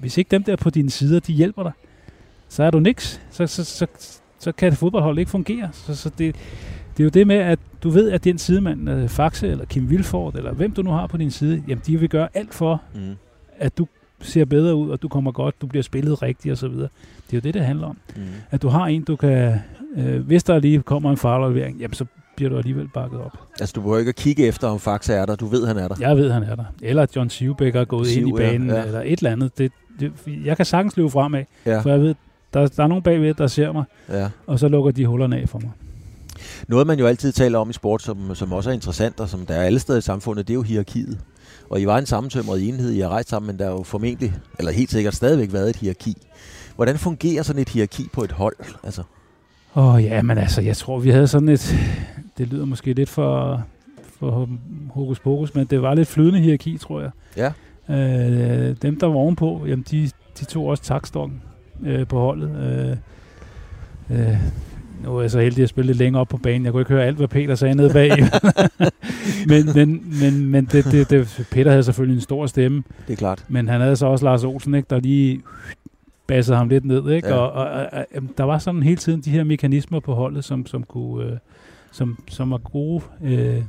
Hvis 0.00 0.18
ikke 0.18 0.28
dem 0.28 0.42
der 0.42 0.56
på 0.56 0.70
dine 0.70 0.90
sider, 0.90 1.20
de 1.20 1.32
hjælper 1.32 1.62
dig, 1.62 1.72
så 2.48 2.62
er 2.62 2.70
du 2.70 2.78
niks. 2.78 3.20
Så, 3.30 3.46
så, 3.46 3.64
så, 3.64 3.86
så 4.38 4.52
kan 4.52 4.68
et 4.68 4.78
fodboldhold 4.78 5.18
ikke 5.18 5.30
fungere. 5.30 5.68
Så, 5.72 5.96
så 5.96 6.08
det, 6.08 6.36
det 6.96 7.00
er 7.00 7.04
jo 7.04 7.10
det 7.10 7.26
med, 7.26 7.36
at 7.36 7.58
du 7.82 7.90
ved, 7.90 8.10
at 8.10 8.24
den 8.24 8.38
sidemand, 8.38 8.90
uh, 8.90 9.08
Faxe 9.08 9.48
eller 9.48 9.64
Kim 9.64 9.90
Vilford, 9.90 10.34
eller 10.34 10.52
hvem 10.52 10.72
du 10.72 10.82
nu 10.82 10.90
har 10.90 11.06
på 11.06 11.16
din 11.16 11.30
side, 11.30 11.62
jamen 11.68 11.82
de 11.86 12.00
vil 12.00 12.08
gøre 12.08 12.28
alt 12.34 12.54
for, 12.54 12.82
mm. 12.94 13.14
at 13.58 13.78
du 13.78 13.86
ser 14.22 14.44
bedre 14.44 14.74
ud, 14.74 14.90
og 14.90 15.02
du 15.02 15.08
kommer 15.08 15.32
godt, 15.32 15.60
du 15.60 15.66
bliver 15.66 15.82
spillet 15.82 16.22
rigtigt 16.22 16.52
osv. 16.52 16.68
Det 16.70 16.82
er 16.82 16.88
jo 17.32 17.40
det, 17.40 17.54
det 17.54 17.64
handler 17.64 17.86
om. 17.86 17.96
Mm. 18.16 18.22
At 18.50 18.62
du 18.62 18.68
har 18.68 18.86
en, 18.86 19.04
du 19.04 19.16
kan 19.16 19.58
Øh, 19.96 20.26
hvis 20.26 20.44
der 20.44 20.58
lige 20.58 20.82
kommer 20.82 21.10
en 21.10 21.16
farlevering, 21.16 21.78
jamen 21.78 21.94
så 21.94 22.04
bliver 22.36 22.50
du 22.50 22.56
alligevel 22.56 22.88
bakket 22.88 23.20
op. 23.20 23.38
Altså, 23.60 23.72
du 23.72 23.80
behøver 23.80 23.98
ikke 23.98 24.08
at 24.08 24.16
kigge 24.16 24.46
efter, 24.46 24.68
om 24.68 24.80
Faxe 24.80 25.12
er 25.12 25.26
der. 25.26 25.36
Du 25.36 25.46
ved, 25.46 25.66
han 25.66 25.76
er 25.76 25.88
der. 25.88 25.94
Jeg 26.00 26.16
ved, 26.16 26.30
han 26.30 26.42
er 26.42 26.54
der. 26.54 26.64
Eller 26.82 27.02
at 27.02 27.16
John 27.16 27.30
Sivbæk 27.30 27.76
er 27.76 27.84
gået 27.84 28.06
Siv, 28.06 28.18
ind 28.18 28.28
i 28.28 28.32
banen, 28.32 28.68
ja, 28.68 28.76
ja. 28.76 28.84
eller 28.84 29.00
et 29.00 29.18
eller 29.18 29.30
andet. 29.30 29.58
Det, 29.58 29.72
det, 30.00 30.12
jeg 30.44 30.56
kan 30.56 30.66
sagtens 30.66 30.96
løbe 30.96 31.10
fremad, 31.10 31.44
ja. 31.66 31.80
for 31.80 31.90
jeg 31.90 32.00
ved, 32.00 32.14
der, 32.54 32.66
der 32.66 32.82
er 32.82 32.86
nogen 32.86 33.02
bagved, 33.02 33.34
der 33.34 33.46
ser 33.46 33.72
mig, 33.72 33.84
ja. 34.08 34.28
og 34.46 34.58
så 34.58 34.68
lukker 34.68 34.90
de 34.90 35.06
hullerne 35.06 35.36
af 35.40 35.48
for 35.48 35.58
mig. 35.58 35.70
Noget, 36.68 36.86
man 36.86 36.98
jo 36.98 37.06
altid 37.06 37.32
taler 37.32 37.58
om 37.58 37.70
i 37.70 37.72
sport, 37.72 38.02
som, 38.02 38.34
som 38.34 38.52
også 38.52 38.70
er 38.70 38.74
interessant, 38.74 39.20
og 39.20 39.28
som 39.28 39.46
der 39.46 39.54
er 39.54 39.62
alle 39.62 39.78
steder 39.78 39.98
i 39.98 40.02
samfundet, 40.02 40.48
det 40.48 40.52
er 40.52 40.56
jo 40.56 40.62
hierarkiet. 40.62 41.18
Og 41.70 41.80
I 41.80 41.86
var 41.86 41.98
en 41.98 42.06
sammentømret 42.06 42.68
enhed, 42.68 42.90
I 42.90 43.00
har 43.00 43.08
rejst 43.08 43.28
sammen, 43.28 43.46
men 43.46 43.58
der 43.58 43.64
er 43.66 43.70
jo 43.70 43.82
formentlig, 43.82 44.34
eller 44.58 44.72
helt 44.72 44.90
sikkert 44.90 45.14
stadigvæk 45.14 45.52
været 45.52 45.70
et 45.70 45.76
hierarki. 45.76 46.16
Hvordan 46.76 46.98
fungerer 46.98 47.42
sådan 47.42 47.62
et 47.62 47.68
hierarki 47.68 48.08
på 48.12 48.24
et 48.24 48.32
hold? 48.32 48.56
Altså? 48.82 49.02
Åh 49.76 49.94
oh, 49.94 50.04
ja, 50.04 50.22
men 50.22 50.38
altså, 50.38 50.60
jeg 50.60 50.76
tror, 50.76 50.98
vi 50.98 51.10
havde 51.10 51.28
sådan 51.28 51.48
et... 51.48 51.76
Det 52.38 52.48
lyder 52.48 52.64
måske 52.64 52.92
lidt 52.92 53.08
for, 53.08 53.62
for 54.18 54.48
hokus 54.90 55.18
pokus, 55.18 55.54
men 55.54 55.66
det 55.66 55.82
var 55.82 55.94
lidt 55.94 56.08
flydende 56.08 56.40
hierarki, 56.40 56.78
tror 56.78 57.00
jeg. 57.00 57.10
Ja. 57.36 57.52
Øh, 57.94 58.76
dem, 58.82 58.98
der 59.00 59.06
var 59.06 59.14
ovenpå, 59.14 59.62
jamen, 59.66 59.84
de, 59.90 60.10
de 60.40 60.44
tog 60.44 60.66
også 60.66 60.82
takstokken 60.82 61.42
øh, 61.82 62.06
på 62.06 62.20
holdet. 62.20 62.50
Øh, 62.56 62.96
Øh, 64.10 64.36
nu 65.02 65.16
er 65.16 65.20
jeg 65.20 65.30
så 65.30 65.40
heldig 65.40 65.62
at 65.62 65.68
spille 65.68 65.86
lidt 65.86 65.98
længere 65.98 66.20
op 66.20 66.28
på 66.28 66.36
banen. 66.36 66.64
Jeg 66.64 66.72
kunne 66.72 66.80
ikke 66.80 66.92
høre 66.92 67.04
alt, 67.04 67.16
hvad 67.16 67.28
Peter 67.28 67.54
sagde 67.54 67.74
nede 67.74 67.92
bag. 67.92 68.10
men 69.50 69.66
men, 69.74 70.18
men, 70.20 70.46
men 70.46 70.64
det, 70.64 70.84
det, 70.84 71.10
det, 71.10 71.46
Peter 71.50 71.70
havde 71.70 71.82
selvfølgelig 71.82 72.16
en 72.16 72.20
stor 72.20 72.46
stemme. 72.46 72.82
Det 73.06 73.12
er 73.12 73.16
klart. 73.16 73.44
Men 73.48 73.68
han 73.68 73.80
havde 73.80 73.96
så 73.96 74.06
også 74.06 74.24
Lars 74.24 74.44
Olsen, 74.44 74.74
ikke, 74.74 74.86
der 74.90 75.00
lige 75.00 75.42
bassede 76.26 76.56
ham 76.56 76.68
lidt 76.68 76.84
ned. 76.84 77.10
Ikke? 77.10 77.28
Ja. 77.28 77.34
Og, 77.34 77.52
og, 77.52 77.86
og, 77.92 78.22
der 78.38 78.44
var 78.44 78.58
sådan 78.58 78.82
hele 78.82 78.96
tiden 78.96 79.20
de 79.20 79.30
her 79.30 79.44
mekanismer 79.44 80.00
på 80.00 80.14
holdet, 80.14 80.44
som, 80.44 80.66
som, 80.66 80.82
kunne, 80.82 81.24
øh, 81.24 81.36
som, 81.92 82.18
som 82.28 82.50
var 82.50 82.58
gode, 82.58 83.02
øh, 83.24 83.62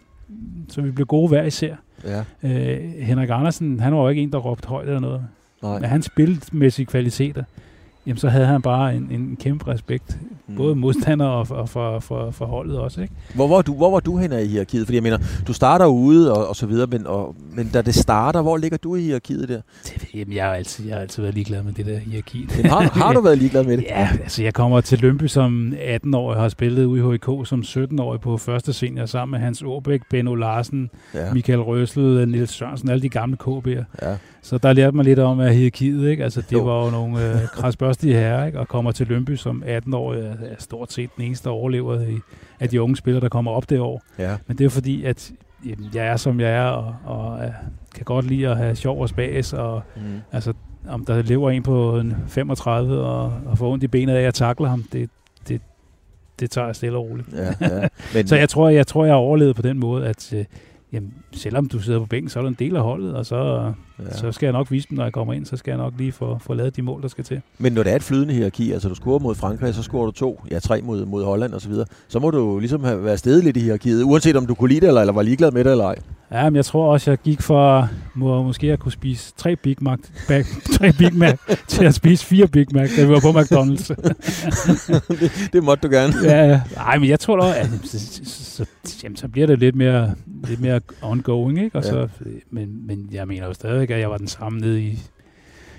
så 0.70 0.82
vi 0.82 0.92
blev 0.92 1.08
gode 1.08 1.28
hver 1.28 1.44
især. 1.44 1.76
Ja. 2.04 2.24
Øh, 2.44 2.94
Henrik 3.00 3.30
Andersen, 3.32 3.80
han 3.80 3.96
var 3.96 4.02
jo 4.02 4.10
ikke 4.10 4.22
en, 4.22 4.32
der 4.32 4.38
råbte 4.38 4.68
højt 4.68 4.88
eller 4.88 5.00
noget. 5.00 5.22
Nej. 5.64 5.80
Men 5.80 5.90
hans 5.90 6.06
spilmæssige 6.06 6.86
kvaliteter, 6.86 7.44
jamen 8.08 8.18
så 8.18 8.30
havde 8.30 8.46
han 8.46 8.62
bare 8.62 8.96
en, 8.96 9.08
en 9.12 9.38
kæmpe 9.42 9.68
respekt. 9.72 10.18
Mm. 10.48 10.56
Både 10.56 10.76
modstander 10.76 11.26
og, 11.26 11.48
og 11.50 11.70
for, 11.70 12.00
for, 12.00 12.32
for 12.32 12.46
holdet 12.46 12.80
også. 12.80 13.02
Ikke? 13.02 13.14
Hvor 13.36 13.48
var 13.48 13.62
du, 13.62 13.74
hvor 13.74 13.92
var 13.92 14.00
du 14.00 14.18
henne 14.18 14.44
i 14.44 14.48
hierarkiet? 14.48 14.86
Fordi 14.88 14.96
jeg 14.96 15.04
mener, 15.04 15.18
du 15.48 15.54
starter 15.54 15.86
ude 15.86 16.34
og, 16.34 16.48
og 16.48 16.56
så 16.56 16.66
videre, 16.66 16.88
men, 16.88 17.08
og, 17.08 17.36
men 17.54 17.70
da 17.74 17.82
det 17.82 17.96
starter, 17.96 18.42
hvor 18.42 18.58
ligger 18.58 18.78
du 18.78 18.96
i 18.96 19.02
hierarkiet 19.02 19.50
der? 19.50 19.62
Det, 19.84 20.08
jamen, 20.14 20.36
jeg 20.36 20.46
har, 20.46 20.54
altid, 20.54 20.86
jeg 20.86 20.96
har 20.96 21.02
altid 21.02 21.22
været 21.24 21.36
ligeglad 21.36 21.64
med 21.64 21.74
det 21.74 21.86
der 21.86 21.98
hierarki. 21.98 22.48
Men 22.58 22.66
har, 22.66 22.82
har 22.82 23.14
du 23.14 23.22
været 23.22 23.38
ligeglad 23.38 23.64
med 23.64 23.78
det? 23.78 23.84
Ja, 23.90 24.10
altså 24.24 24.44
jeg 24.44 24.54
kommer 24.54 24.82
til 24.82 25.00
Lønby 25.00 25.28
som 25.28 25.74
18-årig, 25.96 26.40
har 26.40 26.50
spillet 26.50 26.86
ude 26.86 27.06
i 27.08 27.12
HIK 27.12 27.48
som 27.48 27.60
17-årig 27.60 28.20
på 28.22 28.38
første 28.38 28.74
senior 28.74 29.06
sammen 29.06 29.32
med 29.32 29.46
Hans 29.46 29.64
Åbæk, 29.66 30.02
Benno 30.10 30.36
Larsen, 30.36 30.90
Ja. 31.14 31.34
Michael 31.34 31.60
Røsel, 31.62 32.30
Niels 32.30 32.52
Sørensen, 32.52 32.90
alle 32.90 33.02
de 33.02 33.10
gamle 33.10 33.38
KB'er. 33.48 33.84
ja. 34.02 34.16
Så 34.46 34.58
der 34.58 34.74
lærte 34.74 34.96
man 34.98 35.06
lidt 35.06 35.20
om 35.20 35.40
hierarkiet, 35.40 36.10
ikke? 36.10 36.24
Altså 36.24 36.42
det 36.42 36.52
Jo. 36.52 36.58
jo. 36.58 36.64
var 36.66 36.86
jo 36.86 36.92
nogle 36.92 37.30
øh, 37.34 37.42
krasbørstige 37.96 38.14
herrer, 38.14 38.46
ikke? 38.46 38.60
Og 38.60 38.68
kommer 38.68 38.92
til 38.92 39.08
Lønby 39.08 39.36
som 39.36 39.64
18-årig, 39.66 40.20
er, 40.20 40.34
er 40.46 40.56
stort 40.60 40.92
set 40.94 41.10
den 41.18 41.24
eneste, 41.26 41.50
der 41.50 41.56
overlever 41.56 42.02
i, 42.02 42.18
af 42.60 42.70
de 42.70 42.82
unge 42.82 42.96
spillere, 42.96 43.22
der 43.22 43.30
kommer 43.30 43.52
op 43.52 43.70
det 43.70 43.80
år. 43.80 44.02
ja. 44.20 44.38
Men 44.48 44.58
det 44.58 44.66
er 44.66 44.70
fordi, 44.70 45.04
at 45.04 45.32
jamen, 45.66 45.90
jeg 45.96 46.08
er 46.08 46.16
som 46.18 46.40
jeg 46.40 46.50
er, 46.52 46.64
og, 46.64 46.96
og 47.06 47.46
øh, 47.46 47.52
kan 47.96 48.06
godt 48.06 48.26
lide 48.26 48.48
at 48.48 48.58
have 48.58 48.76
sjov 48.76 49.02
og 49.02 49.10
spas, 49.10 49.54
og 49.54 49.82
Mm. 49.96 50.02
altså, 50.32 50.54
om 50.90 51.06
der 51.06 51.22
lever 51.22 51.52
en 51.52 51.64
på 51.64 51.98
en 52.00 52.16
35 52.28 53.00
og, 53.02 53.34
og 53.46 53.58
får 53.58 53.72
ondt 53.72 53.84
i 53.84 53.88
benet 53.88 54.16
af 54.16 54.22
at 54.28 54.34
takle 54.34 54.68
ham, 54.68 54.84
det, 54.94 55.10
det, 55.48 55.62
det 56.40 56.52
tager 56.52 56.66
jeg 56.68 56.76
stille 56.76 56.98
og 56.98 57.10
roligt. 57.10 57.28
Ja, 57.34 57.54
ja. 57.62 57.88
Men, 58.14 58.28
Så 58.28 58.36
jeg 58.36 58.50
tror, 58.50 58.70
jeg 58.70 58.88
tror, 58.88 59.06
jeg 59.06 59.14
har 59.14 59.20
overlevet 59.20 59.56
på 59.56 59.62
den 59.62 59.80
måde, 59.80 60.08
at 60.08 60.34
øh, 60.34 60.46
jamen, 60.94 61.14
selvom 61.32 61.66
du 61.66 61.80
sidder 61.80 62.00
på 62.00 62.06
bænken, 62.06 62.30
så 62.30 62.40
er 62.40 62.44
du 62.44 62.48
en 62.48 62.56
del 62.60 62.76
af 62.76 62.84
holdet, 62.84 63.16
og 63.16 63.26
så, 63.26 63.72
ja. 64.00 64.18
så 64.18 64.32
skal 64.32 64.46
jeg 64.46 64.54
nok 64.54 64.72
vise 64.72 64.88
dem, 64.90 64.96
når 64.96 65.04
jeg 65.04 65.14
kommer 65.14 65.34
ind, 65.34 65.46
så 65.46 65.58
skal 65.58 65.72
jeg 65.72 65.78
nok 65.78 65.94
lige 65.98 66.12
få, 66.12 66.38
få 66.42 66.54
lavet 66.54 66.76
de 66.76 66.82
mål, 66.82 67.02
der 67.02 67.08
skal 67.08 67.24
til. 67.24 67.42
men 67.58 67.74
når 67.74 67.84
det 67.84 67.92
er 67.92 67.96
et 67.96 68.04
flydende 68.04 68.34
hierarki, 68.34 68.72
altså 68.72 68.90
du 68.90 68.96
scorer 68.96 69.20
mod 69.20 69.36
Frankrig, 69.36 69.76
så 69.76 69.84
scorer 69.84 70.06
du 70.06 70.12
to, 70.12 70.42
ja 70.52 70.60
tre 70.60 70.82
mod, 70.82 71.06
mod 71.06 71.24
Holland 71.24 71.54
osv., 71.54 71.74
så, 71.74 71.86
så 72.08 72.20
må 72.20 72.32
du 72.32 72.60
ligesom 72.60 72.84
have 72.84 73.04
været 73.04 73.20
stedet 73.20 73.44
lidt 73.44 73.58
i 73.58 73.60
hierarkiet, 73.60 74.04
uanset 74.04 74.36
om 74.36 74.46
du 74.46 74.54
kunne 74.54 74.70
lide 74.70 74.82
det, 74.82 74.88
eller, 74.88 75.02
eller 75.02 75.14
var 75.14 75.22
ligeglad 75.22 75.52
med 75.52 75.64
det 75.64 75.72
eller 75.72 75.86
ej. 75.86 75.96
Ja, 76.34 76.50
men 76.50 76.56
jeg 76.56 76.66
tror 76.66 76.92
også, 76.94 77.12
jeg 77.12 77.18
gik 77.18 77.42
for 77.42 77.90
må, 78.14 78.44
måske 78.44 78.72
at 78.72 78.80
kunne 78.80 78.92
spise 78.92 79.34
tre 79.38 79.56
Big 79.56 79.78
Mac, 79.82 80.00
bag, 80.28 80.46
tre 80.78 80.92
Big 80.98 81.16
Mac 81.18 81.38
til 81.68 81.86
at 81.86 81.94
spise 81.94 82.26
fire 82.26 82.48
Big 82.48 82.68
Mac, 82.74 82.90
da 82.98 83.06
vi 83.06 83.10
var 83.12 83.20
på 83.20 83.40
McDonald's. 83.40 83.88
det, 85.20 85.50
det 85.54 85.64
måtte 85.64 85.88
du 85.88 85.94
gerne. 85.94 86.14
ja, 86.24 86.46
ja. 86.48 86.62
Ej, 86.78 86.98
men 86.98 87.10
jeg 87.10 87.20
tror 87.20 87.38
da, 87.42 87.60
at 87.60 87.68
så, 87.84 88.00
så, 88.00 88.66
så, 88.86 89.00
jamen, 89.04 89.16
så 89.16 89.28
bliver 89.28 89.48
det 89.48 89.60
lidt 89.60 89.76
mere, 89.76 90.16
lidt 90.48 90.60
mere 90.62 90.80
ongoing, 91.02 91.64
ikke? 91.64 91.78
Og 91.78 91.84
Ja. 91.84 91.90
så, 91.90 92.08
men, 92.52 92.88
men 92.88 93.10
jeg 93.12 93.28
mener 93.28 93.46
jo 93.48 93.54
stadigvæk, 93.54 93.90
at 93.90 94.00
jeg 94.00 94.10
var 94.10 94.18
den 94.18 94.28
samme 94.28 94.60
nede 94.60 94.82
i, 94.82 95.00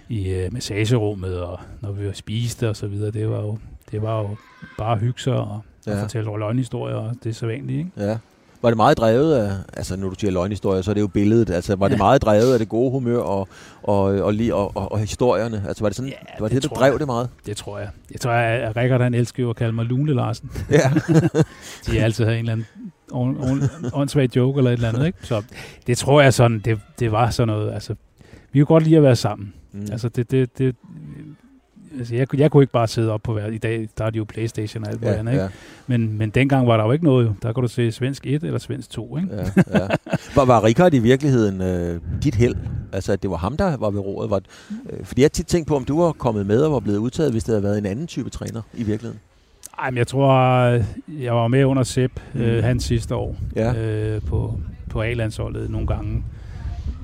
i 0.08 0.44
uh, 0.46 0.52
massagerummet, 0.52 1.40
og 1.40 1.60
når 1.80 1.92
vi 1.92 2.10
spiste 2.14 2.68
og 2.68 2.76
så 2.76 2.86
videre. 2.86 3.10
Det 3.10 3.30
var 3.30 3.40
jo, 3.40 3.58
det 3.90 4.02
var 4.02 4.20
jo 4.20 4.36
bare 4.78 4.96
hygge 4.96 5.20
sig 5.20 5.34
og. 5.34 5.60
Ja. 5.86 5.92
og 5.92 6.00
fortælle 6.00 6.38
løgnhistorier, 6.38 6.96
og 6.96 7.14
det 7.24 7.30
er 7.30 7.34
så 7.34 7.46
vanligt, 7.46 7.78
ikke? 7.78 7.90
Ja. 7.96 8.16
Var 8.64 8.70
det 8.70 8.76
meget 8.76 8.98
drevet 8.98 9.34
af, 9.34 9.52
altså 9.72 9.96
når 9.96 10.08
du 10.08 10.14
siger 10.18 10.30
løgnhistorier, 10.30 10.82
så 10.82 10.90
er 10.90 10.94
det 10.94 11.00
jo 11.00 11.06
billedet, 11.06 11.50
altså 11.50 11.76
var 11.76 11.88
det 11.88 11.98
meget 11.98 12.22
drevet 12.22 12.52
af 12.52 12.58
det 12.58 12.68
gode 12.68 12.90
humør 12.90 13.18
og, 13.18 13.48
og, 13.82 13.98
og, 14.02 14.34
lige, 14.34 14.54
og, 14.54 14.76
og, 14.76 14.92
og 14.92 14.98
historierne? 14.98 15.64
Altså 15.68 15.84
var 15.84 15.88
det 15.88 15.96
sådan, 15.96 16.08
Ja, 16.10 16.14
var 16.40 16.48
det, 16.48 16.54
det 16.54 16.62
det, 16.62 16.70
tror 16.70 16.82
jeg. 16.84 16.90
drev 16.90 16.98
det 16.98 17.06
meget? 17.06 17.28
Det 17.46 17.56
tror 17.56 17.78
jeg. 17.78 17.88
Jeg 18.12 18.20
tror, 18.20 18.30
at 18.30 18.76
Rikard 18.76 19.00
han 19.00 19.14
elsker 19.14 19.50
at 19.50 19.56
kalde 19.56 19.72
mig 19.72 19.84
Lune 19.84 20.14
Larsen. 20.14 20.50
Ja. 20.70 20.90
De 21.86 21.98
har 21.98 22.04
altid 22.04 22.24
havde 22.24 22.38
en 22.38 22.48
eller 22.48 22.52
anden 22.52 22.66
ånd- 23.12 23.38
ånd- 23.38 23.90
åndssvag 23.94 24.36
joke 24.36 24.58
eller 24.58 24.70
et 24.70 24.74
eller 24.74 24.88
andet, 24.88 25.06
ikke? 25.06 25.18
Så 25.22 25.42
det 25.86 25.98
tror 25.98 26.20
jeg 26.20 26.34
sådan, 26.34 26.58
det, 26.58 26.80
det 26.98 27.12
var 27.12 27.30
sådan 27.30 27.48
noget, 27.48 27.72
altså, 27.74 27.94
vi 28.52 28.58
kunne 28.60 28.66
godt 28.66 28.82
lide 28.84 28.96
at 28.96 29.02
være 29.02 29.16
sammen. 29.16 29.52
Mm. 29.72 29.78
Mm. 29.80 29.86
Altså, 29.92 30.08
det, 30.08 30.30
det, 30.30 30.58
det, 30.58 30.76
altså 31.98 32.14
jeg, 32.14 32.28
kunne- 32.28 32.40
jeg 32.40 32.50
kunne 32.50 32.62
ikke 32.62 32.72
bare 32.72 32.88
sidde 32.88 33.10
op 33.12 33.22
på 33.22 33.32
hver, 33.32 33.46
i 33.46 33.58
dag, 33.58 33.88
der 33.98 34.04
er 34.04 34.10
det 34.10 34.18
jo 34.18 34.24
Playstation 34.24 34.84
og 34.84 34.90
alt 34.90 35.00
muligt 35.00 35.14
ja, 35.14 35.18
andet, 35.18 35.32
ikke? 35.32 35.42
ja, 35.42 35.48
Men, 35.86 36.18
men 36.18 36.30
dengang 36.30 36.66
var 36.66 36.76
der 36.76 36.84
jo 36.84 36.92
ikke 36.92 37.04
noget, 37.04 37.26
jo. 37.26 37.32
Der 37.42 37.52
kunne 37.52 37.62
du 37.62 37.72
se 37.72 37.92
svensk 37.92 38.26
1 38.26 38.42
eller 38.44 38.58
svensk 38.58 38.90
2, 38.90 39.16
ikke? 39.16 39.28
ja, 39.36 39.42
ja. 39.78 39.86
Var, 40.34 40.44
var 40.44 40.64
Richard 40.64 40.94
i 40.94 40.98
virkeligheden 40.98 41.60
øh, 41.62 42.00
dit 42.22 42.34
held? 42.34 42.54
Altså 42.92 43.12
at 43.12 43.22
det 43.22 43.30
var 43.30 43.36
ham, 43.36 43.56
der 43.56 43.76
var 43.76 43.90
ved 43.90 44.00
roret? 44.00 44.30
Var, 44.30 44.40
øh, 44.90 45.04
fordi 45.04 45.22
jeg 45.22 45.32
tit 45.32 45.46
tænkt 45.46 45.68
på, 45.68 45.76
om 45.76 45.84
du 45.84 46.00
var 46.02 46.12
kommet 46.12 46.46
med 46.46 46.60
og 46.62 46.72
var 46.72 46.80
blevet 46.80 46.98
udtaget, 46.98 47.32
hvis 47.32 47.44
det 47.44 47.52
havde 47.52 47.62
været 47.62 47.78
en 47.78 47.86
anden 47.86 48.06
type 48.06 48.30
træner 48.30 48.62
i 48.74 48.82
virkeligheden. 48.82 49.20
Ej, 49.78 49.90
men 49.90 49.98
jeg 49.98 50.06
tror, 50.06 50.32
jeg 51.20 51.34
var 51.34 51.48
med 51.48 51.64
under 51.64 51.82
Sepp, 51.82 52.12
mm. 52.34 52.40
øh, 52.40 52.64
hans 52.64 52.84
sidste 52.84 53.14
år, 53.14 53.36
Ja. 53.56 53.74
øh, 53.74 54.22
på, 54.22 54.60
på 54.90 55.02
A-landsholdet 55.02 55.70
nogle 55.70 55.86
gange. 55.86 56.24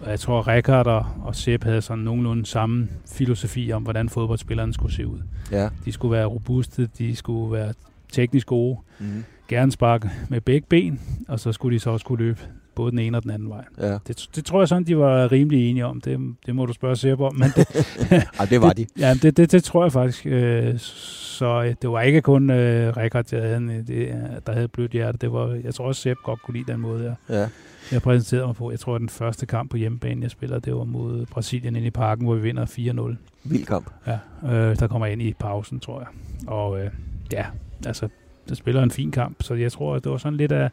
Jeg 0.07 0.21
tror, 0.21 0.49
Rikard 0.49 0.87
og, 0.87 1.07
og 1.23 1.37
Sepp 1.37 1.65
havde 1.65 1.83
sådan 1.83 2.05
nogenlunde 2.05 2.47
samme 2.47 2.89
filosofi 3.13 3.73
om, 3.73 3.83
hvordan 3.83 4.09
fodboldspillerne 4.09 4.73
skulle 4.75 4.95
se 4.95 5.07
ud. 5.07 5.19
Ja. 5.53 5.69
De 5.85 5.93
skulle 5.93 6.13
være 6.13 6.25
robuste, 6.27 6.89
de 6.99 7.17
skulle 7.17 7.53
være 7.53 7.73
teknisk 8.13 8.47
gode, 8.47 8.79
Mm. 9.01 9.25
gerne 9.49 9.73
sparke 9.73 10.11
med 10.29 10.41
begge 10.41 10.67
ben, 10.71 11.01
og 11.29 11.41
så 11.41 11.53
skulle 11.53 11.75
de 11.75 11.81
så 11.81 11.91
også 11.91 12.07
kunne 12.07 12.19
løbe 12.19 12.41
både 12.81 12.91
den 12.91 12.99
ene 12.99 13.17
og 13.19 13.23
den 13.23 13.31
anden 13.31 13.49
vej. 13.49 13.65
Ja. 13.79 13.99
Det, 14.09 14.29
det 14.37 14.45
tror 14.45 14.61
jeg 14.61 14.69
sådan, 14.69 14.85
de 14.85 14.99
var 14.99 15.33
rimelig 15.33 15.71
enige 15.71 15.87
om. 15.87 16.01
Det, 16.01 16.35
det 16.47 16.55
må 16.55 16.67
du 16.67 16.73
spørge 16.73 16.97
Sepp 16.97 17.21
om. 17.21 17.35
Men 17.35 17.51
det, 17.57 17.67
Ej, 18.41 18.45
det 18.51 18.61
var 18.61 18.73
de. 18.73 18.87
Ja, 18.99 19.15
det, 19.23 19.37
det, 19.37 19.53
det 19.53 19.65
tror 19.65 19.85
jeg 19.85 19.93
faktisk. 19.93 20.27
Øh, 20.27 20.79
så 20.79 21.63
øh, 21.63 21.75
det 21.83 21.91
var 21.91 22.01
ikke 22.01 22.23
kun 22.23 22.51
øh, 22.51 22.97
Rikard, 22.97 23.25
der 23.25 23.41
havde, 23.43 23.57
en, 23.57 23.69
det, 23.69 23.91
øh, 23.91 24.15
der 24.47 24.53
havde 24.53 24.69
blødt 24.69 24.93
hjerte. 24.93 25.19
Det 25.19 25.33
var, 25.33 25.59
jeg 25.65 25.75
tror 25.75 25.87
også, 25.87 26.01
Sepp 26.03 26.21
godt 26.25 26.43
kunne 26.43 26.57
lide 26.59 26.73
den 26.73 26.81
måde, 26.81 27.05
jeg, 27.05 27.15
Ja. 27.37 27.49
jeg 27.93 28.03
præsenterede 28.03 28.47
mig 28.47 28.57
på. 28.57 28.71
Jeg 28.71 28.81
tror, 28.81 28.95
at 28.95 29.01
den 29.01 29.09
første 29.09 29.47
kamp 29.47 29.71
på 29.71 29.77
hjemmebane, 29.77 30.23
jeg 30.23 30.31
spiller, 30.31 30.59
det 30.59 30.75
var 30.75 30.85
mod 30.85 31.27
Brasilien 31.27 31.77
inde 31.77 31.87
i 31.87 31.91
parken, 31.91 32.25
hvor 32.25 32.35
vi 32.35 32.41
vinder 32.43 32.67
4-0. 32.67 33.17
Vild 33.45 33.67
kamp. 33.67 33.91
Ja, 34.07 34.19
øh, 34.53 34.77
der 34.79 34.87
kommer 34.87 35.07
jeg 35.07 35.13
ind 35.13 35.23
i 35.23 35.33
pausen, 35.39 35.81
tror 35.81 35.99
jeg. 36.01 36.09
Og 36.47 36.81
øh, 36.81 36.91
ja, 37.33 37.45
altså, 37.87 38.09
der 38.49 38.55
spiller 38.55 38.83
en 38.83 38.91
fin 38.91 39.11
kamp, 39.11 39.43
så 39.43 39.55
jeg 39.55 39.73
tror, 39.73 39.95
at 39.95 40.05
det 40.05 40.13
var 40.13 40.19
sådan 40.19 40.37
lidt 40.37 40.53
af, 40.53 40.71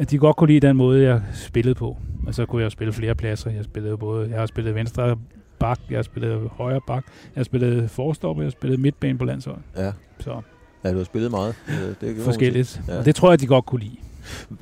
at 0.00 0.10
de 0.10 0.18
godt 0.18 0.36
kunne 0.36 0.48
lide 0.52 0.66
den 0.66 0.76
måde, 0.76 1.02
jeg 1.02 1.22
spillede 1.34 1.74
på. 1.74 1.96
Og 2.26 2.34
så 2.34 2.46
kunne 2.46 2.62
jeg 2.62 2.70
spille 2.72 2.92
flere 2.92 3.14
pladser. 3.14 3.50
Jeg 3.50 3.64
spillede 3.64 3.96
både, 3.96 4.28
jeg 4.30 4.38
har 4.38 4.46
spillet 4.46 4.74
venstre 4.74 5.16
bak, 5.58 5.78
jeg 5.90 5.98
har 5.98 6.02
spillet 6.02 6.50
højre 6.52 6.80
bak, 6.86 7.04
jeg 7.06 7.40
har 7.40 7.44
spillet 7.44 7.90
forstopper, 7.90 8.42
jeg 8.42 8.46
har 8.46 8.50
spillet 8.50 8.80
midtbane 8.80 9.18
på 9.18 9.24
landsholdet. 9.24 9.62
Ja. 9.76 9.92
Så 10.20 10.40
Ja, 10.84 10.92
du 10.92 10.96
har 10.96 11.04
spillet 11.04 11.30
meget. 11.30 11.54
Øh, 11.68 11.74
Det, 12.00 12.16
man 12.16 12.24
forskelligt. 12.24 12.80
Ja. 12.88 12.98
Og 12.98 13.04
det 13.04 13.14
tror 13.14 13.30
jeg, 13.30 13.40
de 13.40 13.46
godt 13.46 13.66
kunne 13.66 13.80
lide. 13.80 13.96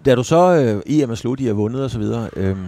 Da 0.05 0.15
du 0.15 0.23
så 0.23 0.57
øh, 0.87 1.01
EM 1.01 1.11
er 1.11 1.15
slut, 1.15 1.41
I 1.41 1.45
har 1.47 1.53
vundet 1.53 1.85
og 1.85 1.91
så 1.91 1.99
videre, 1.99 2.29
øhm, 2.37 2.67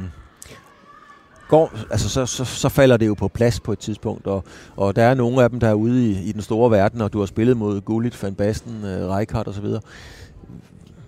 går, 1.49 1.73
altså 1.91 2.09
så, 2.09 2.27
så, 2.27 2.45
så 2.45 2.69
falder 2.69 2.97
det 2.97 3.07
jo 3.07 3.15
på 3.15 3.29
plads 3.29 3.61
på 3.61 3.73
et 3.73 3.79
tidspunkt, 3.79 4.27
og, 4.27 4.45
og 4.77 4.97
der 4.97 5.03
er 5.03 5.15
nogle 5.15 5.43
af 5.43 5.51
dem, 5.51 5.61
der 5.61 5.69
er 5.69 5.75
ude 5.75 6.11
i, 6.11 6.29
i 6.29 6.33
den 6.33 6.43
store 6.43 6.71
verden, 6.71 7.01
og 7.01 7.13
du 7.13 7.19
har 7.19 7.27
spillet 7.27 7.57
mod 7.57 7.81
Gullit, 7.81 8.23
Van 8.23 8.35
Basten, 8.35 8.85
øh, 8.85 9.09
Rijkaard 9.09 9.47
og 9.47 9.55
så 9.55 9.61
videre. 9.61 9.81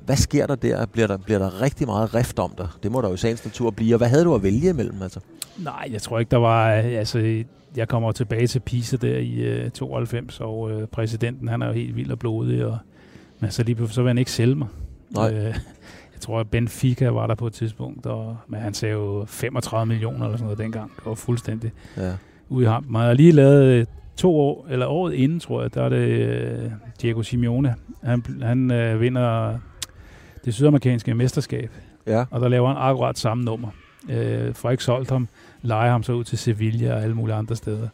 Hvad 0.06 0.16
sker 0.16 0.46
der 0.46 0.54
der? 0.54 0.86
Bliver 0.86 1.06
der, 1.06 1.16
bliver 1.16 1.38
der 1.38 1.62
rigtig 1.62 1.86
meget 1.86 2.14
rift 2.14 2.38
om 2.38 2.52
dig? 2.58 2.68
Det 2.82 2.92
må 2.92 3.00
der 3.00 3.08
jo 3.08 3.14
i 3.14 3.16
sagens 3.16 3.44
natur 3.44 3.70
blive. 3.70 3.94
Og 3.94 3.98
hvad 3.98 4.08
havde 4.08 4.24
du 4.24 4.34
at 4.34 4.42
vælge 4.42 4.70
imellem? 4.70 5.02
Altså? 5.02 5.20
Nej, 5.58 5.88
jeg 5.92 6.02
tror 6.02 6.18
ikke, 6.18 6.30
der 6.30 6.36
var... 6.36 6.66
Altså, 6.70 7.44
jeg 7.76 7.88
kommer 7.88 8.12
tilbage 8.12 8.46
til 8.46 8.60
Pisa 8.60 8.96
der 8.96 9.18
i 9.18 9.34
øh, 9.34 9.70
92, 9.70 10.40
og 10.40 10.70
øh, 10.70 10.86
præsidenten, 10.86 11.48
han 11.48 11.62
er 11.62 11.66
jo 11.66 11.72
helt 11.72 11.96
vild 11.96 12.10
og 12.10 12.18
blodig, 12.18 12.64
og, 12.66 12.78
men 13.40 13.50
så 13.50 13.62
lige 13.62 13.74
pludselig, 13.74 13.94
så 13.94 14.02
vil 14.02 14.08
han 14.08 14.18
ikke 14.18 14.30
sælge 14.30 14.54
mig. 14.54 14.68
Nej. 15.10 15.30
Øh, 15.34 15.44
jeg 15.44 16.20
tror, 16.20 16.40
at 16.40 16.50
Benfica 16.50 17.08
var 17.08 17.26
der 17.26 17.34
på 17.34 17.46
et 17.46 17.52
tidspunkt, 17.52 18.06
og, 18.06 18.36
men 18.48 18.60
han 18.60 18.74
sagde 18.74 18.94
jo 18.94 19.24
35 19.28 19.86
millioner 19.86 20.24
eller 20.24 20.36
sådan 20.36 20.44
noget 20.44 20.58
dengang. 20.58 20.90
Det 20.96 21.06
var 21.06 21.14
fuldstændig 21.14 21.72
Ja. 21.96 22.12
ude 22.48 22.64
i 22.64 22.68
ham. 22.68 22.86
Man 22.88 23.02
har 23.02 23.14
lige 23.14 23.32
lavet 23.32 23.64
øh, 23.64 23.86
to 24.16 24.40
år, 24.40 24.66
eller 24.70 24.86
året 24.86 25.14
inden, 25.14 25.40
tror 25.40 25.62
jeg, 25.62 25.74
der 25.74 25.82
er 25.82 25.88
det 25.88 25.96
øh, 26.08 26.70
Diego 27.02 27.22
Simeone. 27.22 27.74
Han, 28.02 28.24
han 28.42 28.70
øh, 28.70 29.00
vinder 29.00 29.58
det 30.44 30.54
sydamerikanske 30.54 31.14
mesterskab, 31.14 31.70
Ja. 32.06 32.24
og 32.30 32.40
der 32.40 32.48
laver 32.48 32.68
han 32.68 32.76
akkurat 32.78 33.18
samme 33.18 33.44
nummer. 33.44 33.68
Øh, 34.10 34.54
for 34.54 34.70
ikke 34.70 34.84
solgt 34.84 35.10
ham, 35.10 35.28
leger 35.62 35.90
ham 35.90 36.02
så 36.02 36.12
ud 36.12 36.24
til 36.24 36.38
Sevilla 36.38 36.94
og 36.94 37.02
alle 37.02 37.14
mulige 37.14 37.34
andre 37.36 37.56
steder. 37.56 37.88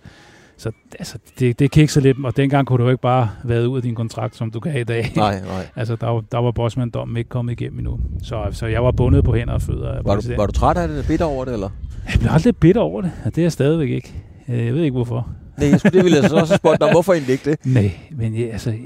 Så 0.57 0.71
altså, 0.99 1.19
det, 1.39 1.59
det 1.59 1.71
kikser 1.71 2.01
lidt, 2.01 2.17
og 2.25 2.37
dengang 2.37 2.67
kunne 2.67 2.79
du 2.79 2.83
jo 2.85 2.91
ikke 2.91 3.03
bare 3.03 3.31
være 3.45 3.69
ud 3.69 3.77
af 3.77 3.83
din 3.83 3.95
kontrakt, 3.95 4.37
som 4.37 4.51
du 4.51 4.61
kan 4.61 4.81
i 4.81 4.85
dag. 4.85 5.13
Nej, 5.17 5.41
nej. 5.41 5.67
altså, 5.77 5.97
der, 5.97 6.07
var- 6.07 6.25
der 6.33 6.39
var 6.39 6.51
Bosman-dommen 6.51 7.17
ikke 7.17 7.29
kommet 7.31 7.53
igennem 7.61 7.79
endnu. 7.79 8.01
Så, 8.23 8.47
så 8.51 8.67
jeg 8.67 8.85
var 8.85 8.91
bundet 8.91 9.25
på 9.25 9.35
hænder 9.35 9.55
og 9.55 9.63
fødder. 9.63 10.03
Var 10.03 10.17
du, 10.17 10.23
var 10.37 10.47
du 10.47 10.53
træt 10.53 10.77
af 10.77 10.89
det? 10.89 11.05
Bitter 11.09 11.27
over 11.27 11.45
det, 11.45 11.53
eller? 11.55 11.69
Jeg 12.13 12.21
blev 12.21 12.31
aldrig 12.33 12.57
bitter 12.57 12.81
over 12.81 13.03
det, 13.03 13.13
og 13.25 13.31
det 13.35 13.39
er 13.39 13.45
jeg 13.45 13.53
stadigvæk 13.53 13.89
ikke. 13.91 14.15
Øh, 14.49 14.67
Jeg 14.67 14.75
ved 14.75 14.83
ikke 14.83 14.93
hvorfor. 14.95 15.29
Nej, 15.59 15.69
jeg 15.69 15.79
skulle, 15.81 15.93
det 15.97 16.05
ville 16.05 16.19
jeg 16.21 16.31
så 16.31 16.37
også 16.37 16.57
spurgt 16.57 16.81
dig, 16.81 16.91
hvorfor 16.93 17.13
egentlig 17.13 17.33
ikke 17.33 17.51
det? 17.51 17.67
Nej, 17.75 17.91
men 18.11 18.35
jeg, 18.41 18.53
altså, 18.53 18.71
jeg, 18.71 18.79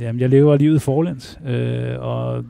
jamen, 0.00 0.20
jeg 0.20 0.28
lever 0.28 0.56
livet 0.56 0.82
forlæns, 0.82 1.38
øh, 1.46 1.94
og 1.98 2.44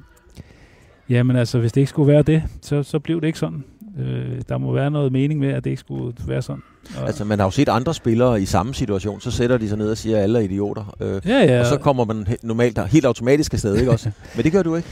jamen 1.10 1.36
altså, 1.36 1.58
hvis 1.58 1.72
det 1.72 1.80
ikke 1.80 1.90
skulle 1.90 2.12
være 2.12 2.22
det, 2.22 2.42
så, 2.62 2.82
så 2.82 2.98
blev 2.98 3.20
det 3.20 3.26
ikke 3.26 3.38
sådan. 3.38 3.64
Øh, 3.98 4.42
der 4.48 4.58
må 4.58 4.72
være 4.72 4.90
noget 4.90 5.12
mening 5.12 5.40
med, 5.40 5.48
at 5.48 5.64
det 5.64 5.70
ikke 5.70 5.80
skulle 5.80 6.14
være 6.26 6.42
sådan. 6.42 6.62
Og 6.98 7.06
altså, 7.06 7.24
man 7.24 7.38
har 7.38 7.46
jo 7.46 7.50
set 7.50 7.68
andre 7.68 7.94
spillere 7.94 8.42
i 8.42 8.44
samme 8.44 8.74
situation, 8.74 9.20
så 9.20 9.30
sætter 9.30 9.58
de 9.58 9.68
sig 9.68 9.78
ned 9.78 9.90
og 9.90 9.98
siger, 9.98 10.16
at 10.16 10.22
alle 10.22 10.38
er 10.38 10.42
idioter. 10.42 10.96
Øh, 11.00 11.20
ja, 11.26 11.44
ja. 11.44 11.60
Og 11.60 11.66
så 11.66 11.76
kommer 11.76 12.04
man 12.04 12.26
normalt 12.42 12.78
helt 12.86 13.04
automatisk 13.04 13.54
afsted, 13.54 13.76
ikke 13.76 13.90
også? 13.90 14.10
Men 14.36 14.44
det 14.44 14.52
gør 14.52 14.62
du 14.62 14.76
ikke? 14.76 14.88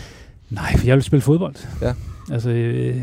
Nej, 0.50 0.76
for 0.76 0.86
jeg 0.86 0.96
vil 0.96 1.02
spille 1.02 1.20
fodbold. 1.20 1.54
Ja. 1.82 1.92
Altså, 2.32 2.50
øh, 2.50 2.96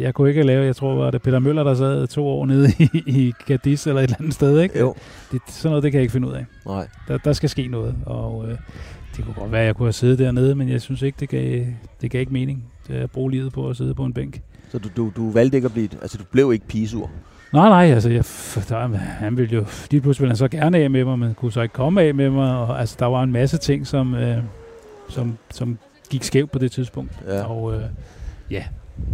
jeg 0.00 0.14
kunne 0.14 0.28
ikke 0.28 0.42
lave, 0.42 0.64
jeg 0.64 0.76
tror, 0.76 0.94
var 0.94 1.10
det 1.10 1.22
Peter 1.22 1.38
Møller, 1.38 1.62
der 1.64 1.74
sad 1.74 2.06
to 2.06 2.26
år 2.26 2.46
nede 2.46 2.72
i, 2.78 3.02
i 3.06 3.32
Cadiz 3.46 3.86
eller 3.86 4.00
et 4.00 4.04
eller 4.04 4.16
andet 4.20 4.34
sted, 4.34 4.60
ikke? 4.60 4.78
Jo. 4.78 4.94
Det, 5.32 5.40
sådan 5.48 5.70
noget, 5.70 5.82
det 5.82 5.92
kan 5.92 5.98
jeg 5.98 6.02
ikke 6.02 6.12
finde 6.12 6.28
ud 6.28 6.32
af. 6.32 6.46
Nej. 6.66 6.88
Der, 7.08 7.18
der 7.18 7.32
skal 7.32 7.48
ske 7.48 7.66
noget, 7.66 7.94
og 8.06 8.44
øh, 8.48 8.58
det 9.16 9.24
kunne 9.24 9.34
godt 9.34 9.52
være, 9.52 9.60
at 9.60 9.66
jeg 9.66 9.76
kunne 9.76 9.86
have 9.86 9.92
siddet 9.92 10.18
dernede, 10.18 10.54
men 10.54 10.68
jeg 10.68 10.80
synes 10.80 11.02
ikke, 11.02 11.16
det 11.20 11.28
gav, 11.28 11.66
det 12.00 12.10
gav 12.10 12.20
ikke 12.20 12.32
mening 12.32 12.64
at 12.88 13.10
bruge 13.10 13.30
livet 13.30 13.52
på 13.52 13.68
at 13.68 13.76
sidde 13.76 13.94
på 13.94 14.04
en 14.04 14.12
bænk. 14.12 14.42
Så 14.70 14.78
du, 14.78 14.88
du, 14.96 15.12
du 15.16 15.30
valgte 15.30 15.56
ikke 15.56 15.66
at 15.66 15.72
blive, 15.72 15.88
altså 16.02 16.18
du 16.18 16.24
blev 16.30 16.52
ikke 16.52 16.66
pigesur? 16.66 17.10
Nej, 17.52 17.68
nej, 17.68 17.94
altså 17.94 18.10
jeg, 18.10 18.24
der, 18.68 18.96
han 18.96 19.36
ville 19.36 19.54
jo, 19.54 19.64
lige 19.90 20.00
pludselig 20.00 20.22
ville 20.22 20.30
han 20.30 20.36
så 20.36 20.48
gerne 20.48 20.78
af 20.78 20.90
med 20.90 21.04
mig, 21.04 21.18
men 21.18 21.34
kunne 21.34 21.52
så 21.52 21.62
ikke 21.62 21.72
komme 21.72 22.02
af 22.02 22.14
med 22.14 22.30
mig, 22.30 22.56
og 22.56 22.80
altså 22.80 22.96
der 22.98 23.06
var 23.06 23.22
en 23.22 23.32
masse 23.32 23.58
ting, 23.58 23.86
som, 23.86 24.14
øh, 24.14 24.38
som, 25.08 25.38
som 25.50 25.78
gik 26.10 26.22
skævt 26.22 26.50
på 26.50 26.58
det 26.58 26.72
tidspunkt, 26.72 27.12
ja. 27.28 27.42
og 27.42 27.74
øh, 27.74 27.82
ja, 28.50 28.64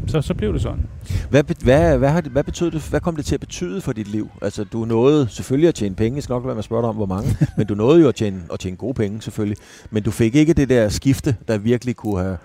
så, 0.06 0.22
så 0.22 0.34
blev 0.34 0.52
det 0.52 0.62
sådan. 0.62 0.86
Hvad, 1.30 1.44
hvad, 1.64 1.98
hvad, 1.98 2.08
har 2.08 2.20
det, 2.20 2.32
hvad, 2.32 2.44
betød 2.44 2.70
det, 2.70 2.88
hvad 2.90 3.00
kom 3.00 3.16
det 3.16 3.24
til 3.24 3.34
at 3.34 3.40
betyde 3.40 3.80
for 3.80 3.92
dit 3.92 4.08
liv? 4.08 4.30
Altså, 4.42 4.64
du 4.64 4.84
nåede 4.84 5.28
selvfølgelig 5.28 5.68
at 5.68 5.74
tjene 5.74 5.94
penge. 5.94 6.16
Jeg 6.16 6.22
skal 6.22 6.32
nok 6.32 6.44
være 6.44 6.54
med 6.54 6.58
at 6.58 6.64
spørge 6.64 6.82
dig 6.82 6.88
om, 6.88 6.96
hvor 6.96 7.06
mange. 7.06 7.36
men 7.56 7.66
du 7.66 7.74
nåede 7.74 8.00
jo 8.00 8.08
at 8.08 8.14
tjene, 8.14 8.42
at 8.52 8.60
tjene 8.60 8.76
gode 8.76 8.94
penge, 8.94 9.22
selvfølgelig. 9.22 9.58
Men 9.90 10.02
du 10.02 10.10
fik 10.10 10.34
ikke 10.34 10.52
det 10.52 10.68
der 10.68 10.88
skifte, 10.88 11.36
der 11.48 11.58
virkelig 11.58 11.96
kunne 11.96 12.22
have 12.22 12.38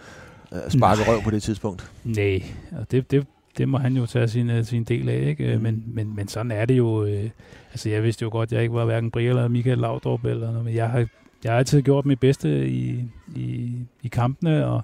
uh, 0.51 0.57
sparket 0.69 1.07
røv 1.07 1.21
på 1.23 1.29
det 1.29 1.43
tidspunkt. 1.43 1.91
Nej, 2.03 2.43
og 2.71 2.91
det, 2.91 3.11
det, 3.11 3.27
det 3.57 3.69
må 3.69 3.77
han 3.77 3.97
jo 3.97 4.05
tage 4.05 4.27
sin, 4.27 4.49
uh, 4.49 4.65
sin 4.65 4.83
del 4.83 5.09
af. 5.09 5.19
Ikke? 5.19 5.55
Mm. 5.55 5.63
Men, 5.63 5.83
men, 5.87 6.15
men 6.15 6.27
sådan 6.27 6.51
er 6.51 6.65
det 6.65 6.77
jo. 6.77 7.03
Uh, 7.03 7.29
altså, 7.71 7.89
jeg 7.89 8.03
vidste 8.03 8.23
jo 8.23 8.29
godt, 8.29 8.47
at 8.47 8.53
jeg 8.53 8.61
ikke 8.61 8.75
var 8.75 8.85
hverken 8.85 9.11
Brie 9.11 9.29
eller 9.29 9.47
Michael 9.47 9.77
Laudrup. 9.77 10.25
Eller 10.25 10.47
noget, 10.47 10.65
men 10.65 10.75
jeg 10.75 10.89
har, 10.89 11.07
jeg 11.43 11.51
har 11.51 11.59
altid 11.59 11.81
gjort 11.81 12.05
mit 12.05 12.19
bedste 12.19 12.67
i, 12.69 13.03
i, 13.35 13.71
i 14.03 14.07
kampene, 14.07 14.65
og 14.65 14.81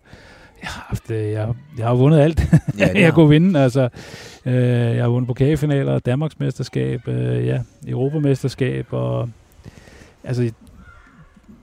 jeg 0.62 0.70
har, 0.70 0.86
haft, 0.88 1.12
jeg, 1.12 1.54
jeg 1.78 1.88
har 1.88 1.96
vundet 1.96 2.20
alt, 2.20 2.54
ja, 2.78 2.88
jeg 3.06 3.14
kunne 3.14 3.30
vinde. 3.30 3.60
Altså, 3.60 3.90
øh, 4.46 4.54
jeg 4.96 5.04
har 5.04 5.10
vundet 5.10 5.28
pokalfinaler, 5.28 6.00
Danmarksmesterskab, 6.00 7.08
øh, 7.08 7.46
ja, 7.46 7.62
Europamesterskab, 7.88 8.88
og 8.92 9.30
altså, 10.24 10.52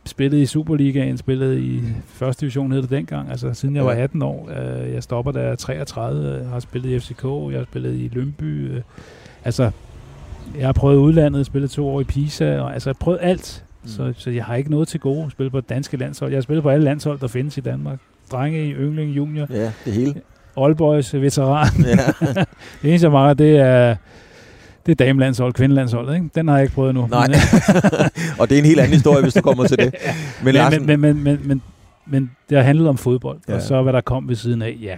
spillet 0.04 0.38
i 0.38 0.46
Superligaen, 0.46 1.18
spillet 1.18 1.58
i 1.58 1.82
første 2.06 2.40
division 2.40 2.72
hed 2.72 2.82
det 2.82 2.90
dengang, 2.90 3.30
altså 3.30 3.54
siden 3.54 3.76
jeg 3.76 3.84
var 3.84 3.92
18 3.92 4.22
år. 4.22 4.50
Øh, 4.50 4.92
jeg 4.92 5.02
stopper 5.02 5.32
der 5.32 5.54
33, 5.54 6.38
jeg 6.38 6.48
har 6.48 6.60
spillet 6.60 6.90
i 6.90 6.98
FCK, 6.98 7.24
jeg 7.24 7.58
har 7.58 7.64
spillet 7.64 7.94
i 7.94 8.10
Lønby. 8.12 8.70
Øh, 8.70 8.82
altså, 9.44 9.70
jeg 10.58 10.66
har 10.66 10.72
prøvet 10.72 10.96
udlandet, 10.96 11.46
spillet 11.46 11.70
to 11.70 11.88
år 11.88 12.00
i 12.00 12.04
Pisa, 12.04 12.60
og 12.60 12.74
altså, 12.74 12.90
jeg 12.90 12.94
har 12.94 13.04
prøvet 13.04 13.18
alt. 13.22 13.64
Mm. 13.82 13.88
Så, 13.88 14.12
så 14.16 14.30
jeg 14.30 14.44
har 14.44 14.54
ikke 14.54 14.70
noget 14.70 14.88
til 14.88 15.00
gode 15.00 15.24
at 15.24 15.32
spille 15.32 15.50
på 15.50 15.60
danske 15.60 15.96
landshold. 15.96 16.30
Jeg 16.30 16.36
har 16.36 16.42
spillet 16.42 16.62
på 16.62 16.70
alle 16.70 16.84
landshold, 16.84 17.18
der 17.18 17.26
findes 17.26 17.58
i 17.58 17.60
Danmark 17.60 17.98
drenge, 18.32 18.58
yngling, 18.58 19.10
junior. 19.16 19.46
Ja, 19.50 19.72
det 19.84 19.92
hele. 19.92 20.14
Oldboys, 20.56 21.14
veteran. 21.14 21.84
Ja. 21.84 21.96
det 22.82 22.88
eneste, 22.90 23.04
jeg 23.04 23.12
mangler, 23.12 23.34
det 23.34 23.56
er, 23.56 23.96
det 24.86 24.92
er 24.92 25.04
damelandshold, 25.04 25.52
kvindelandshold. 25.52 26.14
Ikke? 26.14 26.30
Den 26.34 26.48
har 26.48 26.56
jeg 26.56 26.62
ikke 26.62 26.74
prøvet 26.74 26.94
nu. 26.94 27.06
Nej, 27.06 27.26
og 28.38 28.48
det 28.48 28.54
er 28.54 28.58
en 28.58 28.64
helt 28.66 28.80
anden 28.80 28.92
historie, 28.92 29.22
hvis 29.22 29.34
du 29.34 29.40
kommer 29.40 29.66
til 29.66 29.78
det. 29.78 29.94
Men, 30.44 30.54
men, 30.54 30.86
men, 30.86 31.00
men, 31.00 31.24
men, 31.24 31.40
men, 31.44 31.62
men 32.06 32.30
det 32.48 32.56
har 32.56 32.64
handlet 32.64 32.88
om 32.88 32.98
fodbold, 32.98 33.38
ja. 33.48 33.54
og 33.54 33.62
så 33.62 33.82
hvad 33.82 33.92
der 33.92 34.00
kom 34.00 34.28
ved 34.28 34.36
siden 34.36 34.62
af, 34.62 34.78
ja, 34.82 34.96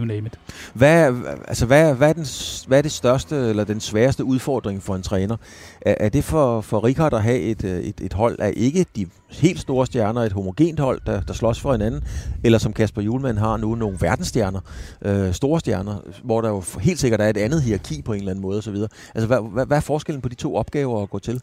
you 0.00 0.06
name 0.06 0.26
it. 0.26 0.38
Hvad, 0.74 1.14
altså, 1.48 1.66
hvad, 1.66 1.94
hvad, 1.94 2.08
er 2.08 2.12
den, 2.12 2.26
hvad 2.66 2.78
er 2.78 2.82
det 2.82 2.92
største 2.92 3.36
eller 3.36 3.64
den 3.64 3.80
sværeste 3.80 4.24
udfordring 4.24 4.82
for 4.82 4.94
en 4.94 5.02
træner? 5.02 5.36
Er, 5.80 5.94
er 6.00 6.08
det 6.08 6.24
for, 6.24 6.60
for 6.60 6.84
Richard 6.84 7.14
at 7.14 7.22
have 7.22 7.38
et, 7.38 7.64
øh, 7.64 7.80
et, 7.80 8.00
et 8.00 8.12
hold 8.12 8.38
af 8.38 8.52
ikke 8.56 8.86
de 8.96 9.06
helt 9.30 9.60
store 9.60 9.86
stjerner, 9.86 10.20
et 10.20 10.32
homogent 10.32 10.80
hold, 10.80 11.00
der, 11.06 11.20
der 11.20 11.32
slås 11.32 11.60
for 11.60 11.72
hinanden, 11.72 12.04
eller 12.44 12.58
som 12.58 12.72
Kasper 12.72 13.02
Julemand 13.02 13.38
har 13.38 13.56
nu, 13.56 13.74
nogle 13.74 13.98
verdensstjerner, 14.00 14.60
øh, 15.02 15.34
store 15.34 15.60
stjerner, 15.60 15.96
hvor 16.22 16.40
der 16.40 16.48
jo 16.48 16.62
helt 16.80 17.00
sikkert 17.00 17.20
er 17.20 17.28
et 17.28 17.36
andet 17.36 17.62
hierarki 17.62 18.02
på 18.02 18.12
en 18.12 18.18
eller 18.18 18.30
anden 18.30 18.42
måde 18.42 18.58
osv. 18.58 18.76
Altså, 19.14 19.26
hvad, 19.26 19.50
hvad, 19.52 19.66
hvad 19.66 19.76
er 19.76 19.80
forskellen 19.80 20.22
på 20.22 20.28
de 20.28 20.34
to 20.34 20.56
opgaver 20.56 21.02
at 21.02 21.10
gå 21.10 21.18
til? 21.18 21.40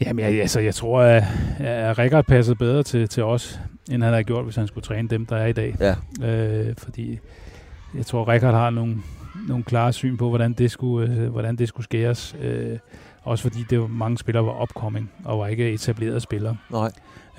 Jamen, 0.00 0.24
jeg, 0.24 0.40
altså, 0.40 0.60
jeg 0.60 0.74
tror, 0.74 1.00
at, 1.00 1.24
at 1.58 1.98
Rikard 1.98 2.24
passede 2.24 2.56
bedre 2.56 2.82
til, 2.82 3.08
til 3.08 3.22
os, 3.22 3.60
end 3.90 4.02
han 4.02 4.12
havde 4.12 4.24
gjort, 4.24 4.44
hvis 4.44 4.56
han 4.56 4.66
skulle 4.66 4.84
træne 4.84 5.08
dem, 5.08 5.26
der 5.26 5.36
er 5.36 5.46
i 5.46 5.52
dag. 5.52 5.74
Ja. 5.80 5.94
Øh, 6.26 6.74
fordi 6.78 7.18
jeg 7.96 8.06
tror, 8.06 8.28
Rikard 8.32 8.54
har 8.54 8.70
nogle, 8.70 8.96
nogle 9.48 9.64
klare 9.64 9.92
syn 9.92 10.16
på, 10.16 10.28
hvordan 10.28 10.52
det 10.52 10.70
skulle, 10.70 11.10
øh, 11.10 11.28
hvordan 11.28 11.56
det 11.56 11.68
skulle 11.68 11.84
skæres. 11.84 12.36
Øh, 12.42 12.78
også 13.22 13.42
fordi 13.42 13.64
det 13.70 13.80
var, 13.80 13.86
mange 13.86 14.18
spillere 14.18 14.46
var 14.46 14.62
upcoming, 14.62 15.10
og 15.24 15.38
var 15.38 15.46
ikke 15.46 15.72
etablerede 15.72 16.20
spillere. 16.20 16.56
Nej. 16.70 16.90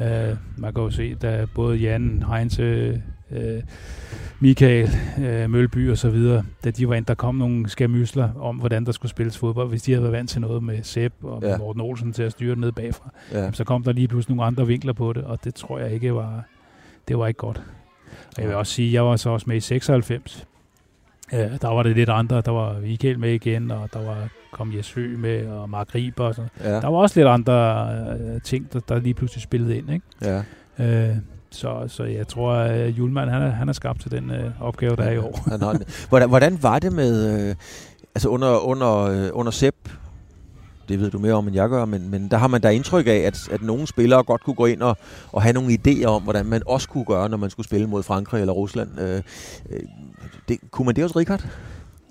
Øh, 0.02 0.36
man 0.58 0.74
kan 0.74 0.84
jo 0.84 0.92
se, 0.92 1.16
da 1.16 1.46
både 1.56 1.78
Jan, 1.78 2.24
Heinz, 2.32 2.60
øh, 3.32 3.62
Michael, 4.40 4.90
øh, 5.20 5.50
Mølby 5.50 5.92
og 5.92 5.98
så 5.98 6.10
videre, 6.10 6.44
da 6.64 6.72
de 6.72 6.90
var 6.90 6.96
ind, 6.96 7.06
der 7.06 7.14
kom 7.14 7.36
nogle 7.36 7.70
skamysler 7.70 8.30
om, 8.40 8.56
hvordan 8.56 8.86
der 8.86 8.92
skulle 8.92 9.10
spilles 9.10 9.38
fodbold. 9.38 9.70
Hvis 9.70 9.82
de 9.82 9.92
havde 9.92 10.04
været 10.04 10.14
vant 10.14 10.30
til 10.30 10.42
noget 10.42 10.64
med 10.64 10.84
Sepp 10.84 11.16
og 11.24 11.44
ja. 11.44 11.58
Morten 11.58 11.82
Olsen 11.82 12.14
til 12.14 12.24
at 12.24 12.32
styre 12.32 12.50
det 12.50 12.58
ned 12.58 12.72
bagfra, 12.72 13.10
ja. 13.32 13.52
så 13.52 13.64
kom 13.64 13.84
der 13.84 13.92
lige 13.92 14.08
pludselig 14.08 14.36
nogle 14.36 14.48
andre 14.48 14.68
vinkler 14.68 14.94
på 14.94 15.14
det, 15.14 15.24
og 15.24 15.44
det 15.44 15.56
tror 15.56 15.80
jeg 15.80 15.92
ikke 15.92 16.16
var, 16.16 16.44
det 17.08 17.18
var 17.18 17.28
ikke 17.28 17.38
godt. 17.38 17.62
Og 18.36 18.42
jeg 18.42 18.48
vil 18.48 18.56
også 18.56 18.74
sige, 18.74 18.94
jeg 18.94 19.06
var 19.06 19.16
så 19.16 19.30
også 19.30 19.46
med 19.48 19.56
i 19.56 19.60
96. 19.60 20.48
Øh, 21.34 21.40
der 21.40 21.68
var 21.68 21.84
det 21.84 21.96
lidt 21.96 22.10
andre. 22.10 22.42
Der 22.42 22.52
var 22.52 22.80
Michael 22.80 23.20
med 23.20 23.34
igen, 23.34 23.72
og 23.72 23.90
der 23.94 24.06
var 24.06 24.30
kom 24.52 24.74
Jesø 24.78 25.18
med, 25.18 25.48
og 25.48 25.70
Mark 25.70 25.96
Riber 25.96 26.24
og 26.24 26.36
sådan 26.36 26.50
ja. 26.64 26.70
Der 26.70 26.88
var 26.88 26.98
også 26.98 27.20
lidt 27.20 27.28
andre 27.28 27.88
øh, 28.20 28.42
ting, 28.42 28.74
der, 28.74 28.80
der 28.80 29.00
lige 29.00 29.14
pludselig 29.14 29.42
spillede 29.42 29.78
ind. 29.78 29.92
Ikke? 29.92 30.06
Ja. 30.22 30.44
Øh, 31.10 31.16
så, 31.52 31.84
så 31.88 32.04
jeg 32.04 32.28
tror, 32.28 32.54
at 32.54 32.90
Julemand 32.90 33.30
han 33.30 33.42
er, 33.42 33.50
han 33.50 33.70
er 33.70 33.74
skabt 33.74 34.02
til 34.02 34.12
den 34.12 34.32
øh, 34.32 34.52
opgave, 34.62 34.96
der 34.96 35.04
er 35.04 35.12
i 35.12 35.18
år. 35.18 35.48
hvordan, 36.10 36.30
hvordan 36.30 36.64
var 36.64 36.80
det 36.80 36.94
med, 36.94 37.48
øh, 37.50 37.56
altså 38.16 38.30
under, 38.30 38.58
under, 38.58 38.98
øh, 38.98 39.30
under 39.34 39.52
Sepp, 39.52 39.76
det 40.90 41.00
ved 41.00 41.12
du 41.12 41.20
mere 41.20 41.34
om, 41.34 41.48
end 41.48 41.56
jeg 41.56 41.70
gør, 41.70 41.86
men, 41.86 42.10
men 42.10 42.28
der 42.32 42.38
har 42.38 42.48
man 42.48 42.62
da 42.62 42.70
indtryk 42.70 43.08
af, 43.08 43.18
at, 43.26 43.50
at 43.52 43.62
nogle 43.62 43.88
spillere 43.88 44.24
godt 44.24 44.44
kunne 44.44 44.56
gå 44.56 44.66
ind 44.66 44.82
og, 44.82 44.98
og 45.32 45.42
have 45.42 45.54
nogle 45.54 45.74
idéer 45.74 46.06
om, 46.06 46.24
hvordan 46.24 46.46
man 46.46 46.62
også 46.66 46.90
kunne 46.90 47.06
gøre, 47.06 47.30
når 47.30 47.38
man 47.38 47.50
skulle 47.50 47.68
spille 47.68 47.88
mod 47.88 48.04
Frankrig 48.04 48.42
eller 48.42 48.54
Rusland. 48.54 49.00
Øh, 49.00 49.22
øh, 49.70 49.80
det, 50.48 50.58
kunne 50.72 50.86
man 50.86 50.96
det 50.96 51.04
hos 51.04 51.16
Richard? 51.16 51.46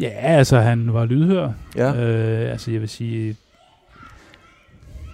Ja, 0.00 0.08
altså 0.08 0.58
han 0.58 0.94
var 0.94 1.04
lydhør. 1.04 1.52
Ja. 1.76 1.94
Øh, 1.94 2.52
altså 2.52 2.70
jeg 2.70 2.80
vil 2.80 2.88
sige, 2.88 3.36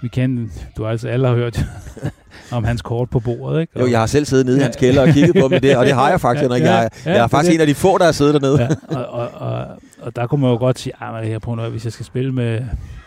vi 0.02 0.08
kender, 0.08 0.48
du 0.76 0.82
har 0.82 0.90
altså 0.90 1.08
alle 1.08 1.28
har 1.28 1.34
hørt 1.34 1.64
om 2.52 2.64
hans 2.64 2.82
kort 2.82 3.10
på 3.10 3.20
bordet, 3.20 3.60
ikke? 3.60 3.72
Og 3.76 3.80
jo, 3.80 3.90
jeg 3.90 3.98
har 3.98 4.06
selv 4.06 4.24
siddet 4.24 4.46
nede 4.46 4.56
ja. 4.56 4.62
i 4.62 4.64
hans 4.64 4.76
kælder 4.76 5.02
og 5.02 5.08
kigget 5.08 5.34
på 5.40 5.48
dem 5.48 5.60
det, 5.60 5.76
og 5.76 5.86
det 5.86 5.94
har 5.94 6.10
jeg 6.10 6.20
faktisk, 6.26 6.42
Henrik. 6.42 6.62
Jeg, 6.62 6.90
ja, 7.06 7.12
jeg 7.12 7.22
er 7.22 7.26
faktisk 7.26 7.50
det. 7.50 7.54
en 7.54 7.60
af 7.60 7.66
de 7.66 7.74
få, 7.74 7.98
der 7.98 8.04
har 8.04 8.12
siddet 8.12 8.34
dernede. 8.34 8.62
Ja, 8.62 8.68
og, 8.96 9.06
og, 9.06 9.28
og, 9.48 9.66
og, 10.00 10.16
der 10.16 10.26
kunne 10.26 10.40
man 10.40 10.50
jo 10.50 10.56
godt 10.56 10.78
sige, 10.78 10.92
at 11.02 11.30
jeg 11.30 11.40
prøver 11.40 11.56
noget, 11.56 11.70
hvis 11.70 11.84
jeg 11.84 11.92
skal 11.92 12.06
spille 12.06 12.32
med, 12.32 12.60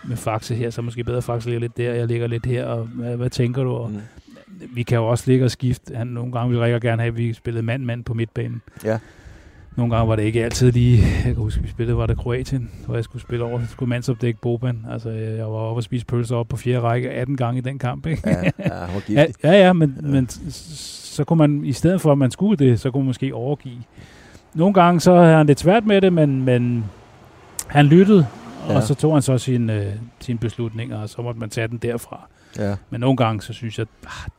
med 0.03 0.17
Faxe 0.17 0.55
her, 0.55 0.69
så 0.69 0.81
måske 0.81 1.03
bedre 1.03 1.21
Faxe 1.21 1.49
ligger 1.49 1.59
lidt 1.59 1.77
der, 1.77 1.93
jeg 1.93 2.07
ligger 2.07 2.27
lidt 2.27 2.45
her, 2.45 2.65
og 2.65 2.87
hvad, 2.93 3.15
hvad 3.17 3.29
tænker 3.29 3.63
du? 3.63 3.71
Og, 3.71 3.89
mm. 3.91 3.99
Vi 4.73 4.83
kan 4.83 4.97
jo 4.97 5.07
også 5.07 5.23
ligge 5.27 5.45
og 5.45 5.51
skifte. 5.51 5.95
Han, 5.95 6.07
nogle 6.07 6.31
gange 6.31 6.51
vil 6.51 6.59
Rikker 6.59 6.79
gerne 6.79 7.01
have, 7.01 7.11
at 7.11 7.17
vi 7.17 7.33
spillede 7.33 7.65
mand-mand 7.65 8.03
på 8.03 8.13
midtbanen. 8.13 8.61
Ja. 8.83 8.97
Nogle 9.75 9.95
gange 9.95 10.09
var 10.09 10.15
det 10.15 10.23
ikke 10.23 10.43
altid 10.43 10.71
lige, 10.71 11.03
jeg 11.03 11.23
kan 11.23 11.35
huske, 11.35 11.61
vi 11.61 11.69
spillede, 11.69 11.97
var 11.97 12.05
det 12.05 12.17
Kroatien, 12.17 12.71
hvor 12.85 12.95
jeg 12.95 13.03
skulle 13.03 13.21
spille 13.21 13.45
over, 13.45 13.59
jeg 13.59 13.67
skulle 13.69 13.89
mandsopdække 13.89 14.41
Boban. 14.41 14.85
Altså, 14.91 15.09
jeg 15.09 15.45
var 15.45 15.57
oppe 15.57 15.79
og 15.79 15.83
spise 15.83 16.05
pølser 16.05 16.35
op 16.35 16.47
på 16.47 16.57
fjerde 16.57 16.81
række 16.81 17.09
18 17.09 17.37
gange 17.37 17.57
i 17.57 17.61
den 17.61 17.79
kamp, 17.79 18.05
ikke? 18.05 18.29
Ja, 18.29 18.51
ja, 19.09 19.25
ja, 19.43 19.51
ja, 19.51 19.73
men, 19.73 19.97
ja. 20.01 20.07
men 20.07 20.29
så 20.49 21.23
kunne 21.23 21.37
man, 21.37 21.65
i 21.65 21.73
stedet 21.73 22.01
for 22.01 22.11
at 22.11 22.17
man 22.17 22.31
skulle 22.31 22.65
det, 22.65 22.79
så 22.79 22.91
kunne 22.91 23.01
man 23.01 23.07
måske 23.07 23.35
overgive. 23.35 23.83
Nogle 24.53 24.73
gange 24.73 24.99
så 24.99 25.15
havde 25.15 25.35
han 25.35 25.45
lidt 25.45 25.59
svært 25.59 25.85
med 25.85 26.01
det, 26.01 26.13
men, 26.13 26.43
men 26.43 26.85
han 27.67 27.85
lyttede, 27.85 28.27
ja. 28.69 28.75
og 28.75 28.83
så 28.83 28.95
tog 28.95 29.13
han 29.13 29.21
så 29.21 29.37
sin, 29.37 29.69
øh, 29.69 29.93
sin 30.19 30.37
beslutninger, 30.37 30.97
og 30.97 31.09
så 31.09 31.21
måtte 31.21 31.39
man 31.39 31.49
tage 31.49 31.67
den 31.67 31.77
derfra. 31.77 32.27
Ja. 32.59 32.75
Men 32.89 33.01
nogle 33.01 33.17
gange, 33.17 33.41
så 33.41 33.53
synes 33.53 33.77
jeg, 33.77 33.85
at 34.03 34.07
ah, 34.07 34.29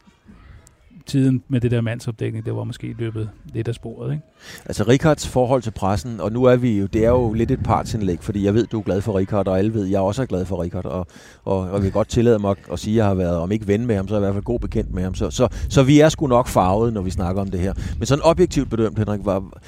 tiden 1.06 1.42
med 1.48 1.60
det 1.60 1.70
der 1.70 1.80
mandsopdækning, 1.80 2.46
det 2.46 2.56
var 2.56 2.64
måske 2.64 2.94
løbet 2.98 3.30
lidt 3.44 3.68
af 3.68 3.74
sporet. 3.74 4.12
Ikke? 4.12 4.24
Altså 4.66 4.84
Rikards 4.88 5.28
forhold 5.28 5.62
til 5.62 5.70
pressen, 5.70 6.20
og 6.20 6.32
nu 6.32 6.44
er 6.44 6.56
vi 6.56 6.78
jo, 6.78 6.86
det 6.86 7.04
er 7.04 7.08
jo 7.08 7.32
lidt 7.32 7.50
et 7.50 7.62
partsindlæg, 7.62 8.18
fordi 8.20 8.44
jeg 8.44 8.54
ved, 8.54 8.66
du 8.66 8.78
er 8.78 8.82
glad 8.82 9.00
for 9.00 9.18
Rikard, 9.18 9.48
og 9.48 9.58
alle 9.58 9.74
ved, 9.74 9.84
jeg 9.84 10.00
også 10.00 10.22
er 10.22 10.26
glad 10.26 10.44
for 10.44 10.62
Rikard, 10.62 10.84
og, 10.84 11.06
og, 11.44 11.58
og 11.58 11.82
vil 11.82 11.92
godt 11.92 12.08
tillade 12.08 12.38
mig 12.38 12.56
at 12.72 12.78
sige, 12.78 12.94
at 12.94 12.96
jeg 12.96 13.06
har 13.06 13.14
været, 13.14 13.36
om 13.36 13.52
ikke 13.52 13.66
ven 13.66 13.86
med 13.86 13.96
ham, 13.96 14.08
så 14.08 14.14
er 14.14 14.18
jeg 14.18 14.22
i 14.22 14.26
hvert 14.26 14.34
fald 14.34 14.44
god 14.44 14.60
bekendt 14.60 14.94
med 14.94 15.02
ham. 15.02 15.14
Så, 15.14 15.30
så, 15.30 15.48
så 15.68 15.82
vi 15.82 16.00
er 16.00 16.08
sgu 16.08 16.26
nok 16.26 16.48
farvet, 16.48 16.92
når 16.92 17.02
vi 17.02 17.10
snakker 17.10 17.42
om 17.42 17.50
det 17.50 17.60
her. 17.60 17.74
Men 17.98 18.06
sådan 18.06 18.24
objektivt 18.24 18.70
bedømt, 18.70 18.98
Henrik, 18.98 19.20
var, 19.24 19.58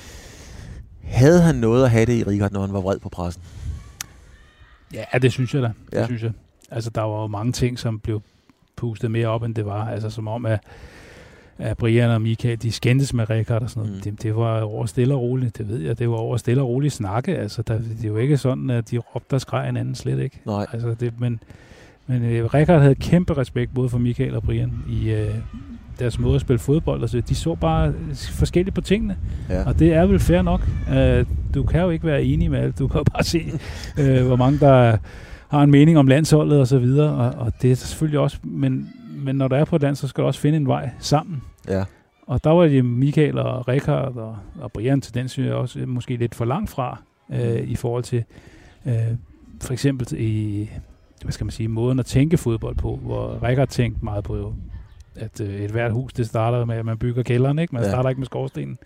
havde 1.02 1.42
han 1.42 1.54
noget 1.54 1.84
at 1.84 1.90
have 1.90 2.06
det 2.06 2.12
i 2.12 2.24
Rikard, 2.24 2.52
når 2.52 2.60
han 2.60 2.72
var 2.72 2.80
vred 2.80 2.98
på 2.98 3.08
pressen? 3.08 3.42
Ja, 4.94 5.18
det 5.22 5.32
synes 5.32 5.54
jeg 5.54 5.62
da. 5.62 5.72
Det 5.90 5.98
ja. 5.98 6.06
synes 6.06 6.22
jeg. 6.22 6.32
Altså, 6.70 6.90
der 6.90 7.02
var 7.02 7.20
jo 7.20 7.26
mange 7.26 7.52
ting, 7.52 7.78
som 7.78 8.00
blev 8.00 8.22
pustet 8.76 9.10
mere 9.10 9.28
op, 9.28 9.42
end 9.42 9.54
det 9.54 9.66
var. 9.66 9.88
Altså 9.88 10.10
som 10.10 10.28
om, 10.28 10.46
at, 10.46 10.60
at 11.58 11.76
Brian 11.76 12.10
og 12.10 12.22
Michael, 12.22 12.62
de 12.62 12.72
skændtes 12.72 13.14
med 13.14 13.30
Rikard 13.30 13.62
og 13.62 13.70
sådan 13.70 13.88
noget. 13.88 14.06
Mm. 14.06 14.12
Det, 14.12 14.22
det, 14.22 14.36
var 14.36 14.60
over 14.60 14.86
stille 14.86 15.14
og 15.14 15.20
roligt, 15.20 15.58
det 15.58 15.68
ved 15.68 15.78
jeg. 15.78 15.98
Det 15.98 16.10
var 16.10 16.16
over 16.16 16.36
stille 16.36 16.62
og 16.62 16.68
roligt 16.68 16.94
snakke. 16.94 17.36
Altså, 17.36 17.62
der, 17.62 17.78
det 17.78 18.04
er 18.04 18.08
jo 18.08 18.16
ikke 18.16 18.36
sådan, 18.36 18.70
at 18.70 18.90
de 18.90 18.98
råbte 18.98 19.34
og 19.34 19.40
skreg 19.40 19.66
hinanden 19.66 19.94
slet 19.94 20.18
ikke. 20.18 20.40
Nej. 20.46 20.66
Altså, 20.72 20.94
det, 21.00 21.20
men 21.20 21.40
men 22.10 22.24
øh, 22.24 22.54
Rikard 22.54 22.80
havde 22.80 22.94
kæmpe 22.94 23.36
respekt 23.36 23.74
både 23.74 23.88
for 23.88 23.98
Michael 23.98 24.36
og 24.36 24.42
Brian 24.42 24.72
i 24.88 25.10
øh, 25.10 25.34
deres 25.98 26.18
måde 26.18 26.34
at 26.34 26.40
spille 26.40 26.58
fodbold. 26.58 27.02
Altså, 27.02 27.20
de 27.20 27.34
så 27.34 27.54
bare 27.54 27.94
forskelligt 28.30 28.74
på 28.74 28.80
tingene. 28.80 29.16
Ja. 29.48 29.64
Og 29.64 29.78
det 29.78 29.94
er 29.94 30.06
vel 30.06 30.18
fair 30.18 30.42
nok. 30.42 30.60
Uh, 30.88 31.26
du 31.54 31.62
kan 31.62 31.80
jo 31.80 31.90
ikke 31.90 32.06
være 32.06 32.24
enig 32.24 32.50
med 32.50 32.58
alt. 32.58 32.78
Du 32.78 32.88
kan 32.88 32.98
jo 32.98 33.04
bare 33.12 33.24
se, 33.24 33.42
uh, 33.98 34.26
hvor 34.26 34.36
mange 34.36 34.58
der 34.58 34.96
har 35.48 35.62
en 35.62 35.70
mening 35.70 35.98
om 35.98 36.06
landsholdet 36.06 36.60
og 36.60 36.66
så 36.66 36.78
videre. 36.78 37.12
Og, 37.12 37.46
og 37.46 37.52
det 37.62 37.70
er 37.70 37.76
selvfølgelig 37.76 38.20
også... 38.20 38.38
Men, 38.42 38.88
men 39.18 39.36
når 39.36 39.48
der 39.48 39.56
er 39.56 39.64
på 39.64 39.76
et 39.76 39.82
land, 39.82 39.96
så 39.96 40.08
skal 40.08 40.22
du 40.22 40.26
også 40.26 40.40
finde 40.40 40.56
en 40.56 40.66
vej 40.66 40.90
sammen. 40.98 41.42
Ja. 41.68 41.84
Og 42.26 42.44
der 42.44 42.50
var 42.50 42.66
det 42.66 42.84
Michael 42.84 43.38
og 43.38 43.68
Rikard 43.68 44.16
og, 44.16 44.36
og 44.60 44.72
Brian 44.72 45.00
til 45.00 45.14
den 45.14 45.28
synes 45.28 45.46
jeg 45.46 45.54
også 45.54 45.78
måske 45.86 46.16
lidt 46.16 46.34
for 46.34 46.44
langt 46.44 46.70
fra 46.70 47.02
uh, 47.28 47.68
i 47.68 47.74
forhold 47.74 48.04
til 48.04 48.24
uh, 48.84 48.92
for 49.60 49.72
eksempel 49.72 50.06
i 50.18 50.68
hvad 51.22 51.32
skal 51.32 51.44
man 51.44 51.50
sige, 51.50 51.68
måden 51.68 51.98
at 51.98 52.06
tænke 52.06 52.36
fodbold 52.36 52.76
på, 52.76 52.96
hvor 52.96 53.42
Rikard 53.42 53.68
tænkte 53.68 54.04
meget 54.04 54.24
på, 54.24 54.54
at 55.16 55.40
øh, 55.40 55.54
et 55.54 55.70
hvert 55.70 55.92
hus, 55.92 56.12
det 56.12 56.26
starter 56.26 56.64
med, 56.64 56.76
at 56.76 56.84
man 56.84 56.98
bygger 56.98 57.22
kælderen, 57.22 57.58
ikke? 57.58 57.74
Man 57.74 57.82
ja. 57.82 57.88
starter 57.88 58.08
ikke 58.08 58.20
med 58.20 58.26
skorstenen. 58.26 58.78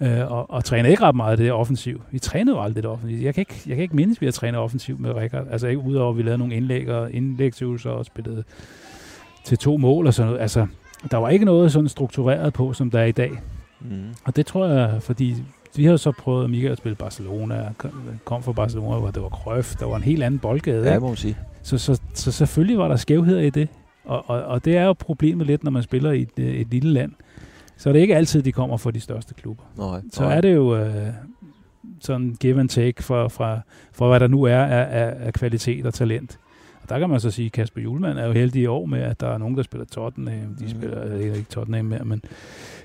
Øh, 0.00 0.32
og, 0.32 0.50
og 0.50 0.64
træner 0.64 0.88
ikke 0.88 1.02
ret 1.02 1.14
meget 1.14 1.30
af 1.30 1.36
det 1.36 1.52
offensiv. 1.52 2.02
Vi 2.10 2.18
trænede 2.18 2.56
jo 2.56 2.62
aldrig 2.62 2.82
det 2.82 2.90
offensiv. 2.90 3.18
Jeg 3.18 3.34
kan 3.34 3.40
ikke, 3.40 3.62
jeg 3.66 3.76
kan 3.76 3.82
ikke 3.82 3.96
mindes, 3.96 4.16
at 4.16 4.20
vi 4.20 4.26
har 4.26 4.32
trænet 4.32 4.60
offensiv 4.60 4.98
med 4.98 5.16
Rikard. 5.16 5.46
Altså 5.50 5.66
ikke 5.66 5.80
udover, 5.80 6.10
at 6.10 6.16
vi 6.16 6.22
lavede 6.22 6.38
nogle 6.38 6.54
indlæg 6.54 6.88
og 6.88 7.12
indlægsøvelser 7.12 7.90
og 7.90 8.04
spillede 8.04 8.44
til 9.44 9.58
to 9.58 9.76
mål 9.76 10.06
og 10.06 10.14
sådan 10.14 10.26
noget. 10.26 10.42
Altså, 10.42 10.66
der 11.10 11.16
var 11.16 11.28
ikke 11.28 11.44
noget 11.44 11.72
sådan 11.72 11.88
struktureret 11.88 12.52
på, 12.52 12.72
som 12.72 12.90
der 12.90 13.00
er 13.00 13.04
i 13.04 13.12
dag. 13.12 13.30
Mm. 13.80 14.14
Og 14.24 14.36
det 14.36 14.46
tror 14.46 14.66
jeg, 14.66 15.02
fordi 15.02 15.34
vi 15.76 15.84
har 15.84 15.96
så 15.96 16.12
prøvet 16.12 16.50
Michael 16.50 16.72
at 16.72 16.78
spille 16.78 16.96
Barcelona, 16.96 17.72
kom 18.24 18.42
fra 18.42 18.52
Barcelona, 18.52 18.98
hvor 18.98 19.10
det 19.10 19.22
var 19.22 19.28
Cruyff, 19.28 19.76
der 19.76 19.86
var 19.86 19.96
en 19.96 20.02
helt 20.02 20.22
anden 20.22 20.40
boldgade. 20.40 20.92
Ja, 20.92 20.98
må 20.98 21.06
man 21.06 21.16
sige. 21.16 21.36
Så, 21.62 21.78
så, 21.78 22.00
så 22.14 22.32
selvfølgelig 22.32 22.78
var 22.78 22.88
der 22.88 22.96
skævheder 22.96 23.40
i 23.40 23.50
det. 23.50 23.68
Og, 24.04 24.30
og, 24.30 24.42
og 24.42 24.64
det 24.64 24.76
er 24.76 24.84
jo 24.84 24.92
problemet 24.92 25.46
lidt, 25.46 25.64
når 25.64 25.70
man 25.70 25.82
spiller 25.82 26.12
i 26.12 26.22
et, 26.22 26.60
et 26.60 26.66
lille 26.70 26.92
land. 26.92 27.12
Så 27.76 27.88
er 27.88 27.92
det 27.92 28.00
ikke 28.00 28.16
altid, 28.16 28.42
de 28.42 28.52
kommer 28.52 28.76
fra 28.76 28.90
de 28.90 29.00
største 29.00 29.34
klubber. 29.34 29.64
Nej, 29.78 30.00
så 30.12 30.24
er 30.24 30.40
det 30.40 30.54
jo 30.54 30.76
øh, 30.76 31.06
sådan 32.00 32.36
give 32.40 32.60
and 32.60 32.68
take 32.68 33.02
for, 33.02 33.28
fra, 33.28 33.60
for 33.92 34.08
hvad 34.08 34.20
der 34.20 34.26
nu 34.26 34.42
er 34.42 34.58
af, 34.58 35.04
af, 35.04 35.14
af 35.26 35.32
kvalitet 35.32 35.86
og 35.86 35.94
talent. 35.94 36.38
Og 36.82 36.88
der 36.88 36.98
kan 36.98 37.10
man 37.10 37.20
så 37.20 37.30
sige, 37.30 37.46
at 37.46 37.52
Kasper 37.52 37.80
Julemand 37.80 38.18
er 38.18 38.26
jo 38.26 38.32
heldig 38.32 38.62
i 38.62 38.66
år 38.66 38.86
med, 38.86 39.00
at 39.00 39.20
der 39.20 39.28
er 39.28 39.38
nogen, 39.38 39.56
der 39.56 39.62
spiller 39.62 39.86
Tottenham. 39.86 40.54
De 40.54 40.64
mm. 40.64 40.70
spiller 40.70 41.14
ikke, 41.14 41.36
ikke 41.36 41.50
Tottenham 41.50 41.84
mere, 41.84 42.04
men 42.04 42.22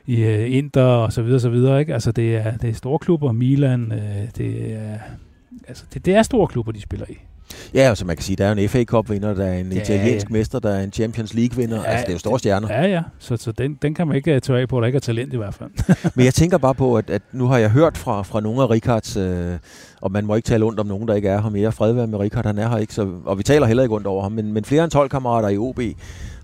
i 0.05 0.23
uh, 0.23 0.55
Inter 0.55 0.83
og 0.83 1.13
så 1.13 1.21
videre, 1.21 1.39
så 1.39 1.49
videre. 1.49 1.79
Ikke? 1.79 1.93
Altså 1.93 2.11
det 2.11 2.35
er, 2.35 2.57
det 2.57 2.69
er 2.69 2.73
store 2.73 2.99
klubber. 2.99 3.31
Milan, 3.31 3.91
uh, 3.91 4.29
det 4.37 4.73
er, 4.73 4.97
altså 5.67 5.85
det, 5.93 6.05
det 6.05 6.15
er 6.15 6.23
store 6.23 6.47
klubber, 6.47 6.71
de 6.71 6.81
spiller 6.81 7.05
i. 7.09 7.17
Ja, 7.73 7.79
altså 7.79 8.05
man 8.05 8.15
kan 8.15 8.23
sige, 8.23 8.35
der 8.35 8.45
er 8.45 8.51
en 8.51 8.69
FA 8.69 8.83
Cup-vinder, 8.83 9.33
der 9.33 9.45
er 9.45 9.57
en 9.57 9.71
ja, 9.71 9.81
italiensk 9.81 10.29
ja. 10.29 10.33
mester, 10.33 10.59
der 10.59 10.69
er 10.69 10.83
en 10.83 10.91
Champions 10.91 11.33
League-vinder. 11.33 11.75
Ja, 11.75 11.83
altså 11.83 12.03
det 12.05 12.09
er 12.09 12.13
jo 12.13 12.19
store 12.19 12.39
stjerner. 12.39 12.67
Ja, 12.73 12.87
ja. 12.87 13.01
Så, 13.19 13.37
så 13.37 13.51
den, 13.51 13.77
den 13.81 13.93
kan 13.93 14.07
man 14.07 14.15
ikke 14.15 14.39
tage 14.39 14.59
af 14.59 14.67
på, 14.67 14.79
der 14.79 14.85
ikke 14.85 14.95
er 14.95 14.99
talent 14.99 15.33
i 15.33 15.37
hvert 15.37 15.53
fald. 15.53 15.69
Men 16.15 16.25
jeg 16.25 16.33
tænker 16.33 16.57
bare 16.57 16.75
på, 16.75 16.97
at, 16.97 17.09
at 17.09 17.21
nu 17.31 17.47
har 17.47 17.57
jeg 17.57 17.69
hørt 17.69 17.97
fra, 17.97 18.23
fra 18.23 18.41
nogle 18.41 18.61
af 18.61 18.69
Ricards, 18.69 19.17
øh, 19.17 19.57
og 20.01 20.11
man 20.11 20.25
må 20.25 20.35
ikke 20.35 20.45
tale 20.45 20.65
ondt 20.65 20.79
om 20.79 20.87
nogen, 20.87 21.07
der 21.07 21.13
ikke 21.13 21.29
er 21.29 21.41
her 21.41 21.49
mere. 21.49 21.71
Fred 21.71 21.93
være 21.93 22.07
med 22.07 22.19
Ricard, 22.19 22.45
han 22.45 22.57
er 22.57 22.69
her 22.69 22.77
ikke, 22.77 22.93
så, 22.93 23.09
og 23.25 23.37
vi 23.37 23.43
taler 23.43 23.67
heller 23.67 23.83
ikke 23.83 23.95
ondt 23.95 24.07
over 24.07 24.23
ham. 24.23 24.31
Men, 24.31 24.53
men 24.53 24.65
flere 24.65 24.83
end 24.83 24.91
12 24.91 25.09
kammerater 25.09 25.49
i 25.49 25.57
OB 25.57 25.79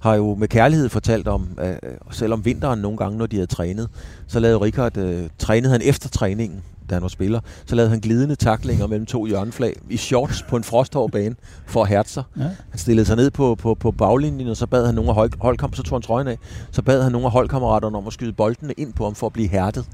har 0.01 0.16
jo 0.16 0.36
med 0.36 0.47
kærlighed 0.47 0.89
fortalt 0.89 1.28
om, 1.28 1.47
øh, 1.62 1.76
selvom 2.12 2.45
vinteren 2.45 2.80
nogle 2.80 2.97
gange, 2.97 3.18
når 3.18 3.26
de 3.26 3.36
havde 3.36 3.47
trænet, 3.47 3.89
så 4.28 4.39
lavede 4.39 4.58
Ricard, 4.58 4.97
øh, 4.97 5.24
trænede 5.39 5.72
han 5.72 5.82
efter 5.84 6.10
træningen 6.10 6.64
da 6.89 6.95
han 6.95 7.01
var 7.01 7.07
spiller, 7.07 7.39
så 7.65 7.75
lavede 7.75 7.89
han 7.89 7.99
glidende 7.99 8.36
taklinger 8.36 8.88
mellem 8.88 9.05
to 9.05 9.25
hjørneflag 9.25 9.75
i 9.89 9.97
shorts 9.97 10.43
på 10.43 10.57
en 10.57 10.63
frosthård 10.63 11.11
bane 11.11 11.36
for 11.65 11.81
at 11.81 11.89
hærte 11.89 12.09
sig. 12.09 12.23
Ja. 12.38 12.41
Han 12.43 12.79
stillede 12.79 13.05
sig 13.05 13.15
ned 13.15 13.31
på, 13.31 13.55
på, 13.55 13.75
på 13.75 13.91
baglinjen, 13.91 14.47
og 14.47 14.57
så 14.57 14.67
bad 14.67 14.86
han 14.86 14.95
nogle 14.95 15.09
af 15.09 15.15
hold, 15.15 15.31
holdkamp, 15.39 15.75
så 15.75 15.84
tog 15.84 15.95
han 15.95 16.01
trøjen 16.01 16.27
af, 16.27 16.38
så 16.71 16.81
bad 16.81 17.03
han 17.03 17.11
nogle 17.11 17.25
af 17.25 17.31
holdkammeraterne 17.31 17.97
om 17.97 18.07
at 18.07 18.13
skyde 18.13 18.34
boldene 18.34 18.73
ind 18.77 18.93
på 18.93 19.03
ham 19.03 19.15
for 19.15 19.27
at 19.27 19.34
blive 19.34 19.47
hærdet. 19.47 19.86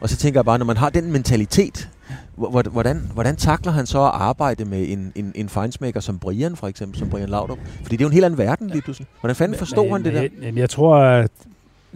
Og 0.00 0.08
så 0.08 0.16
tænker 0.16 0.40
jeg 0.40 0.44
bare, 0.44 0.58
når 0.58 0.64
man 0.64 0.76
har 0.76 0.90
den 0.90 1.12
mentalitet, 1.12 1.88
hvordan, 2.36 3.10
hvordan 3.14 3.36
takler 3.36 3.72
han 3.72 3.86
så 3.86 4.02
at 4.04 4.10
arbejde 4.14 4.64
med 4.64 4.88
en, 4.88 5.12
en, 5.14 5.32
en 5.34 5.48
fejnsmækker 5.48 6.00
som 6.00 6.18
Brian, 6.18 6.56
for 6.56 6.66
eksempel, 6.66 6.98
som 6.98 7.10
Brian 7.10 7.28
Laudrup? 7.28 7.58
Fordi 7.82 7.96
det 7.96 8.00
er 8.00 8.04
jo 8.04 8.08
en 8.08 8.12
helt 8.12 8.24
anden 8.24 8.38
verden 8.38 8.70
lige 8.70 8.82
pludselig. 8.82 9.08
Hvordan 9.20 9.36
fanden 9.36 9.58
forstod 9.58 9.90
han 9.90 10.04
det 10.04 10.14
der? 10.14 10.28
Jeg, 10.42 10.56
jeg 10.56 10.70
tror, 10.70 10.96
at 10.96 11.30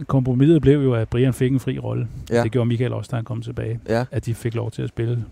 kompromiset 0.07 0.61
blev 0.61 0.83
jo, 0.83 0.93
at 0.93 1.09
Brian 1.09 1.33
fik 1.33 1.51
en 1.51 1.59
fri 1.59 1.79
rolle. 1.79 2.07
Ja. 2.29 2.43
Det 2.43 2.51
gjorde 2.51 2.67
Michael 2.67 2.93
også, 2.93 3.09
da 3.11 3.15
han 3.15 3.25
kom 3.25 3.41
tilbage. 3.41 3.79
Ja. 3.89 4.05
At 4.11 4.25
de 4.25 4.35
fik 4.35 4.55
lov 4.55 4.71
til 4.71 4.81
at 4.81 4.89
spille, 4.89 5.25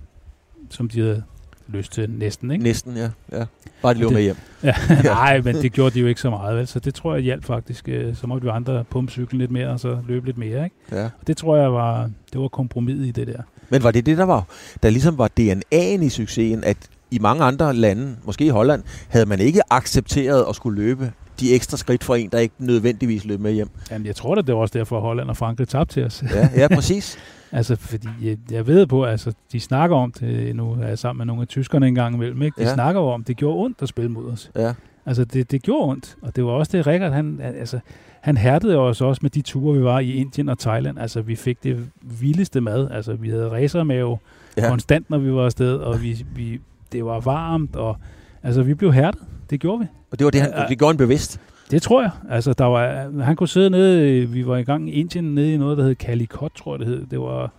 som 0.70 0.90
de 0.90 1.00
havde 1.00 1.24
lyst 1.68 1.92
til 1.92 2.10
næsten, 2.10 2.52
ikke? 2.52 2.64
Næsten, 2.64 2.98
ja. 2.98 3.10
ja. 3.32 3.46
Bare 3.82 3.94
de 3.94 4.00
løb 4.00 4.12
med 4.12 4.22
hjem. 4.22 4.36
Ja, 4.64 4.74
nej, 5.04 5.42
men 5.42 5.56
det 5.56 5.74
gjorde 5.74 5.94
de 5.94 6.00
jo 6.00 6.08
ikke 6.08 6.22
så 6.22 6.30
meget, 6.30 6.58
vel? 6.58 6.68
Så 6.68 6.80
det 6.80 6.96
tror 6.96 7.14
jeg 7.14 7.24
hjalp 7.24 7.46
faktisk. 7.46 7.90
Øh, 7.90 8.16
så 8.16 8.28
måtte 8.28 8.44
vi 8.44 8.50
andre 8.50 8.84
pumpe 8.84 9.12
cyklen 9.12 9.40
lidt 9.40 9.52
mere, 9.52 9.70
og 9.70 9.80
så 9.80 9.98
løbe 10.08 10.26
lidt 10.26 10.38
mere, 10.38 10.64
ikke? 10.64 10.76
Ja. 10.92 11.04
Og 11.04 11.28
det 11.28 11.38
tror 11.38 11.58
jeg 11.58 11.74
var, 11.74 12.10
det 12.34 12.42
var 12.42 12.48
kompromiset 12.48 13.06
i 13.06 13.12
det 13.12 13.28
der. 13.28 13.42
Men 13.70 13.84
var 13.84 13.92
det 13.92 14.06
det, 14.06 14.18
der 14.18 14.24
var, 14.24 14.46
der 14.84 14.90
ligesom 14.90 15.18
var 15.18 15.30
DNA'en 15.40 16.04
i 16.04 16.10
succesen, 16.10 16.64
at 16.64 16.78
i 17.12 17.20
mange 17.20 17.44
andre 17.44 17.74
lande, 17.74 18.16
måske 18.24 18.46
i 18.46 18.50
Holland, 18.50 18.84
havde 19.08 19.26
man 19.26 19.40
ikke 19.40 19.62
accepteret 19.74 20.46
at 20.50 20.56
skulle 20.56 20.82
løbe 20.82 21.12
de 21.40 21.56
ekstra 21.56 21.78
skridt 21.78 22.04
for 22.04 22.16
en, 22.16 22.30
der 22.30 22.40
ikke 22.40 22.56
nødvendigvis 22.60 23.26
løb 23.26 23.40
med 23.40 23.52
hjem. 23.52 23.70
Jamen, 23.92 24.08
jeg 24.08 24.16
tror 24.16 24.36
da, 24.36 24.42
det 24.42 24.56
var 24.56 24.62
også 24.62 24.78
derfor, 24.78 25.00
Holland 25.00 25.30
og 25.30 25.38
Frankrig 25.38 25.68
tabte 25.68 25.94
til 25.94 26.06
os. 26.06 26.24
Ja, 26.34 26.50
ja 26.56 26.68
præcis. 26.76 27.18
altså, 27.52 27.76
fordi 27.76 28.08
jeg, 28.22 28.38
jeg 28.52 28.68
ved 28.68 28.86
på, 28.86 29.06
altså, 29.06 29.34
de 29.52 29.60
snakker 29.60 29.96
om 29.96 30.12
det, 30.12 30.56
nu 30.56 30.72
er 30.72 30.88
jeg 30.88 31.00
sammen 31.00 31.18
med 31.18 31.26
nogle 31.26 31.42
af 31.42 31.48
tyskerne 31.48 31.88
engang 31.88 32.16
imellem, 32.16 32.42
ikke? 32.42 32.62
de 32.62 32.68
ja. 32.68 32.74
snakker 32.74 33.02
om, 33.02 33.24
det 33.24 33.38
gjorde 33.38 33.58
ondt 33.58 33.82
at 33.82 33.90
spille 33.90 34.12
mod 34.12 34.32
os. 34.32 34.52
Ja. 34.56 34.74
Altså, 35.06 35.26
det, 35.26 35.52
det 35.52 35.62
gjorde 35.62 35.90
ondt, 35.90 36.16
og 36.22 36.36
det 36.36 36.46
var 36.46 36.52
også 36.52 36.78
det, 36.78 36.88
Rikard, 36.88 37.12
han, 37.12 37.40
altså, 37.42 37.80
han 38.22 38.38
hærdede 38.38 38.78
os 38.78 39.02
også 39.02 39.20
med 39.22 39.30
de 39.30 39.42
ture, 39.42 39.78
vi 39.78 39.84
var 39.84 40.00
i 40.00 40.12
Indien 40.12 40.50
og 40.50 40.60
Thailand. 40.60 41.00
Altså, 41.00 41.22
vi 41.22 41.36
fik 41.36 41.64
det 41.64 41.90
vildeste 42.02 42.62
mad. 42.62 42.92
Altså, 42.92 43.14
vi 43.14 43.30
havde 43.30 43.52
racermave 43.52 44.18
ja. 44.58 44.70
konstant, 44.70 45.10
når 45.10 45.18
vi 45.18 45.34
var 45.34 45.46
afsted, 45.46 45.76
og 45.76 46.02
vi, 46.02 46.26
vi, 46.36 46.60
det 46.92 47.06
var 47.06 47.20
varmt, 47.20 47.76
og 47.76 47.98
altså, 48.44 48.64
vi 48.64 48.74
blev 48.74 48.94
hærdet. 48.94 49.22
Det 49.50 49.60
gjorde 49.60 49.80
vi. 49.80 49.86
Og 50.12 50.20
det 50.20 50.26
var 50.26 50.32
det, 50.32 50.42
han, 50.42 50.52
det 50.70 50.78
gjorde 50.78 50.94
han 50.94 50.98
bevidst? 50.98 51.40
Det 51.72 51.82
tror 51.82 52.02
jeg. 52.02 52.12
Altså, 52.30 52.54
der 52.54 52.66
var, 52.66 53.10
han 53.24 53.36
kunne 53.36 53.50
sidde 53.50 53.70
nede, 53.70 54.26
vi 54.30 54.48
var 54.48 54.58
i 54.58 54.64
gang 54.64 54.90
i 54.90 54.92
Indien, 54.92 55.36
nede 55.36 55.54
i 55.54 55.58
noget, 55.58 55.78
der 55.78 55.84
hed 55.84 55.96
Calicut, 55.96 56.52
tror 56.52 56.74
jeg 56.74 56.80
det 56.80 56.88
hed. 56.88 57.06
Det 57.06 57.20
var 57.20 57.52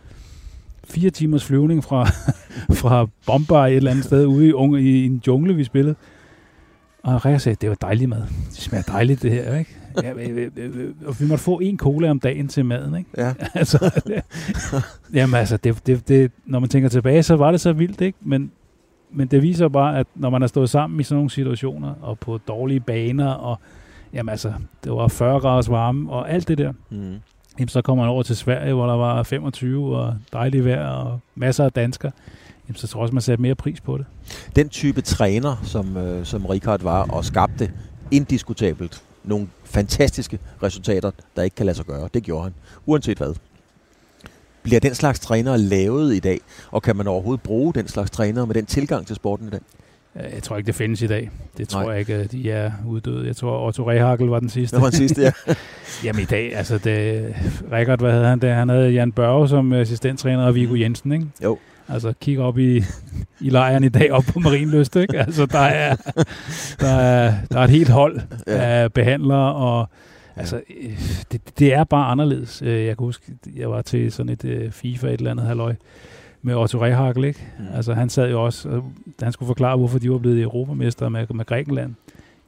fire 0.89 1.11
timers 1.11 1.45
flyvning 1.45 1.85
fra, 1.85 2.05
fra 2.81 3.07
Bombay 3.27 3.71
et 3.71 3.77
eller 3.77 3.91
andet 3.91 4.05
sted 4.05 4.27
ude 4.27 4.49
i, 4.49 4.53
unge, 4.53 4.81
i 4.83 5.05
en 5.05 5.23
jungle, 5.27 5.55
vi 5.55 5.65
spillede. 5.65 5.95
Og 7.03 7.27
Rea 7.27 7.39
sagde, 7.39 7.57
det 7.61 7.69
var 7.69 7.75
dejligt 7.75 8.09
mad. 8.09 8.23
Det 8.51 8.57
smager 8.57 8.83
dejligt, 8.83 9.23
det 9.23 9.31
her, 9.31 9.59
ikke? 9.59 9.75
Ja, 10.03 10.13
og 11.07 11.21
vi 11.21 11.27
måtte 11.27 11.45
få 11.45 11.59
en 11.59 11.79
cola 11.79 12.11
om 12.11 12.21
dagen 12.21 12.49
til 12.49 12.65
maden, 12.65 12.97
ikke? 12.97 13.11
Ja. 13.17 13.35
altså, 13.55 14.03
det, 14.07 14.23
jamen 15.15 15.35
altså, 15.35 15.57
det, 15.57 15.87
det, 15.87 16.09
det, 16.09 16.33
når 16.47 16.59
man 16.59 16.69
tænker 16.69 16.89
tilbage, 16.89 17.23
så 17.23 17.37
var 17.37 17.51
det 17.51 17.61
så 17.61 17.73
vildt, 17.73 18.01
ikke? 18.01 18.19
Men 18.21 18.51
men 19.11 19.29
det 19.29 19.43
viser 19.43 19.69
bare, 19.69 19.99
at 19.99 20.07
når 20.15 20.31
man 20.31 20.43
er 20.43 20.47
stået 20.47 20.71
sammen 20.71 21.01
i 21.01 21.03
sådan 21.03 21.17
nogle 21.17 21.31
situationer, 21.31 21.95
og 22.03 22.19
på 22.19 22.39
dårlige 22.39 22.81
baner, 22.81 23.31
og 23.31 23.59
jamen 24.13 24.29
altså, 24.29 24.53
det 24.85 24.93
var 24.93 25.09
40 25.09 25.41
graders 25.41 25.71
varme, 25.71 26.13
og 26.13 26.31
alt 26.31 26.49
det 26.49 26.59
der, 26.59 26.73
mm. 26.91 27.21
jamen, 27.59 27.69
så 27.69 27.83
kommer 27.83 28.05
man 28.05 28.11
over 28.11 28.23
til 28.23 28.37
Sverige, 28.37 28.75
hvor 28.75 28.87
der 28.87 28.97
var 28.97 29.23
25 29.23 29.97
og 29.97 30.17
dejligt 30.33 30.65
vejr, 30.65 30.89
og 30.89 31.21
masser 31.35 31.65
af 31.65 31.73
danskere, 31.73 32.13
jamen, 32.69 32.77
så 32.77 32.87
tror 32.87 33.01
jeg 33.01 33.03
også, 33.03 33.15
man 33.15 33.23
satte 33.23 33.43
mere 33.43 33.55
pris 33.55 33.81
på 33.81 33.99
det. 33.99 34.07
Den 34.57 34.69
type 34.69 35.01
træner, 35.01 35.57
som, 35.63 35.97
øh, 35.97 36.25
som 36.25 36.47
Richard 36.47 36.83
var, 36.83 37.03
og 37.11 37.25
skabte 37.25 37.73
indiskutabelt 38.11 39.03
nogle 39.25 39.49
fantastiske 39.65 40.39
resultater, 40.63 41.11
der 41.37 41.43
ikke 41.43 41.57
kan 41.57 41.67
lade 41.67 41.77
sig 41.77 41.87
gøre. 41.87 42.09
Det 42.15 42.23
gjorde 42.23 42.43
han, 42.43 42.55
uanset 42.87 43.19
hvad. 43.19 43.35
Bliver 44.69 44.81
den 44.81 44.95
slags 44.95 45.21
trænere 45.21 45.59
lavet 45.59 46.15
i 46.15 46.19
dag? 46.19 46.41
Og 46.71 46.83
kan 46.83 46.97
man 46.97 47.07
overhovedet 47.07 47.43
bruge 47.43 47.75
den 47.75 47.89
slags 47.89 48.11
trænere 48.11 48.47
med 48.47 48.55
den 48.55 48.67
tilgang 48.67 49.07
til 49.07 49.17
sporten 49.17 49.47
i 49.47 49.51
dag? 49.51 49.61
Jeg 50.35 50.43
tror 50.43 50.57
ikke, 50.57 50.67
det 50.67 50.75
findes 50.75 51.03
i 51.03 51.07
dag. 51.07 51.31
Det 51.59 51.69
tror 51.69 51.81
Nej. 51.81 51.91
jeg 51.91 52.01
ikke, 52.01 52.25
de 52.25 52.51
er 52.51 52.71
uddøde. 52.87 53.27
Jeg 53.27 53.37
tror, 53.37 53.67
Otto 53.67 53.91
Rehagel 53.91 54.27
var 54.27 54.41
den 54.41 54.49
sidste. 54.49 54.77
Det 54.77 54.83
var 54.83 54.91
den 54.91 54.97
sidste, 54.97 55.23
ja. 55.23 55.33
Jamen 56.05 56.23
i 56.23 56.25
dag, 56.25 56.57
altså 56.57 56.79
det, 56.79 57.25
Rikard, 57.73 57.99
hvad 58.01 58.13
havde 58.13 58.27
han 58.27 58.39
der? 58.39 58.55
Han 58.55 58.69
havde 58.69 58.91
Jan 58.91 59.13
Børge 59.13 59.49
som 59.49 59.73
assistenttræner 59.73 60.47
og 60.47 60.55
Viggo 60.55 60.75
Jensen, 60.75 61.13
ikke? 61.13 61.27
Jo. 61.45 61.59
Altså 61.89 62.13
kig 62.21 62.39
op 62.39 62.59
i, 62.59 62.85
i 63.41 63.51
lejren 63.51 63.85
i 63.85 63.89
dag 63.89 64.13
op 64.13 64.25
på 64.33 64.39
Marienlyst, 64.41 64.97
ikke? 64.97 65.19
Altså 65.19 65.47
der 65.47 65.59
er, 65.59 65.97
der 66.81 66.89
er, 66.89 67.35
der 67.53 67.59
er 67.59 67.65
et 67.65 67.71
helt 67.71 67.89
hold 67.89 68.21
ja. 68.47 68.53
af 68.53 68.93
behandlere 68.93 69.55
og 69.55 69.89
Altså, 70.39 70.63
øh, 70.81 70.99
det, 71.33 71.59
det 71.59 71.75
er 71.75 71.85
bare 71.85 72.11
anderledes. 72.11 72.63
Øh, 72.63 72.85
jeg 72.85 72.97
kan 72.97 73.05
huske, 73.05 73.33
jeg 73.57 73.71
var 73.71 73.83
til 73.83 74.13
sådan 74.13 74.33
et 74.33 74.45
uh, 74.45 74.71
FIFA 74.71 75.07
et 75.07 75.13
eller 75.13 75.31
andet 75.31 75.47
halløj 75.47 75.75
med 76.43 76.55
Otto 76.55 76.85
Rehagel, 76.85 77.25
ikke? 77.25 77.47
Mm. 77.59 77.65
Altså, 77.75 77.95
han 77.95 78.09
sad 78.09 78.31
jo 78.31 78.45
også, 78.45 78.83
da 79.21 79.25
han 79.25 79.33
skulle 79.33 79.47
forklare, 79.47 79.77
hvorfor 79.77 79.99
de 79.99 80.11
var 80.11 80.19
blevet 80.19 80.43
europamester 80.43 81.09
med, 81.09 81.27
med 81.35 81.45
Grækenland. 81.45 81.95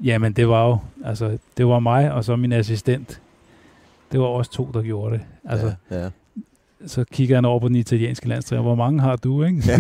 Jamen, 0.05 0.33
det 0.33 0.49
var 0.49 0.67
jo, 0.67 0.79
altså, 1.05 1.39
det 1.57 1.67
var 1.67 1.79
mig 1.79 2.13
og 2.13 2.25
så 2.25 2.37
min 2.37 2.53
assistent. 2.53 3.21
Det 4.13 4.21
var 4.21 4.27
os 4.27 4.49
to, 4.49 4.71
der 4.75 4.83
gjorde 4.83 5.15
det. 5.15 5.21
Altså, 5.45 5.73
ja, 5.91 6.03
ja. 6.03 6.09
så 6.87 7.05
kigger 7.13 7.37
han 7.37 7.45
over 7.45 7.61
på 7.61 7.69
den 7.69 7.77
italienske 7.77 8.29
landstræner. 8.29 8.63
Hvor 8.63 8.75
mange 8.75 9.01
har 9.01 9.17
du, 9.17 9.43
ikke? 9.43 9.63
Ja. 9.67 9.77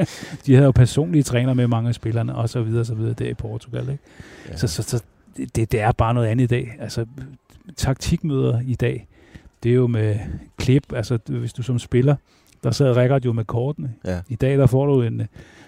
de 0.46 0.54
havde 0.54 0.64
jo 0.64 0.70
personlige 0.70 1.22
træner 1.22 1.54
med 1.54 1.66
mange 1.66 1.88
af 1.88 1.94
spillerne, 1.94 2.34
og 2.34 2.48
så 2.48 2.62
videre, 2.62 2.84
så 2.84 2.94
videre 2.94 3.12
der 3.12 3.28
i 3.28 3.34
Portugal, 3.34 3.82
ikke? 3.82 4.02
Ja. 4.48 4.56
Så, 4.56 4.66
så, 4.66 4.82
så 4.82 5.02
det, 5.36 5.72
det 5.72 5.80
er 5.80 5.92
bare 5.92 6.14
noget 6.14 6.28
andet 6.28 6.44
i 6.44 6.46
dag. 6.46 6.76
Altså, 6.80 7.06
taktikmøder 7.76 8.60
i 8.66 8.74
dag, 8.74 9.06
det 9.62 9.70
er 9.70 9.74
jo 9.74 9.86
med 9.86 10.18
klip, 10.56 10.92
altså 10.92 11.18
hvis 11.28 11.52
du 11.52 11.62
som 11.62 11.78
spiller, 11.78 12.16
der 12.64 12.70
sad 12.70 12.96
Rikard 12.96 13.24
jo 13.24 13.32
med 13.32 13.44
kortene. 13.44 13.94
Ja. 14.04 14.20
I 14.28 14.34
dag, 14.34 14.58
der 14.58 14.66
får 14.66 14.86
du 14.86 15.02
en 15.02 15.22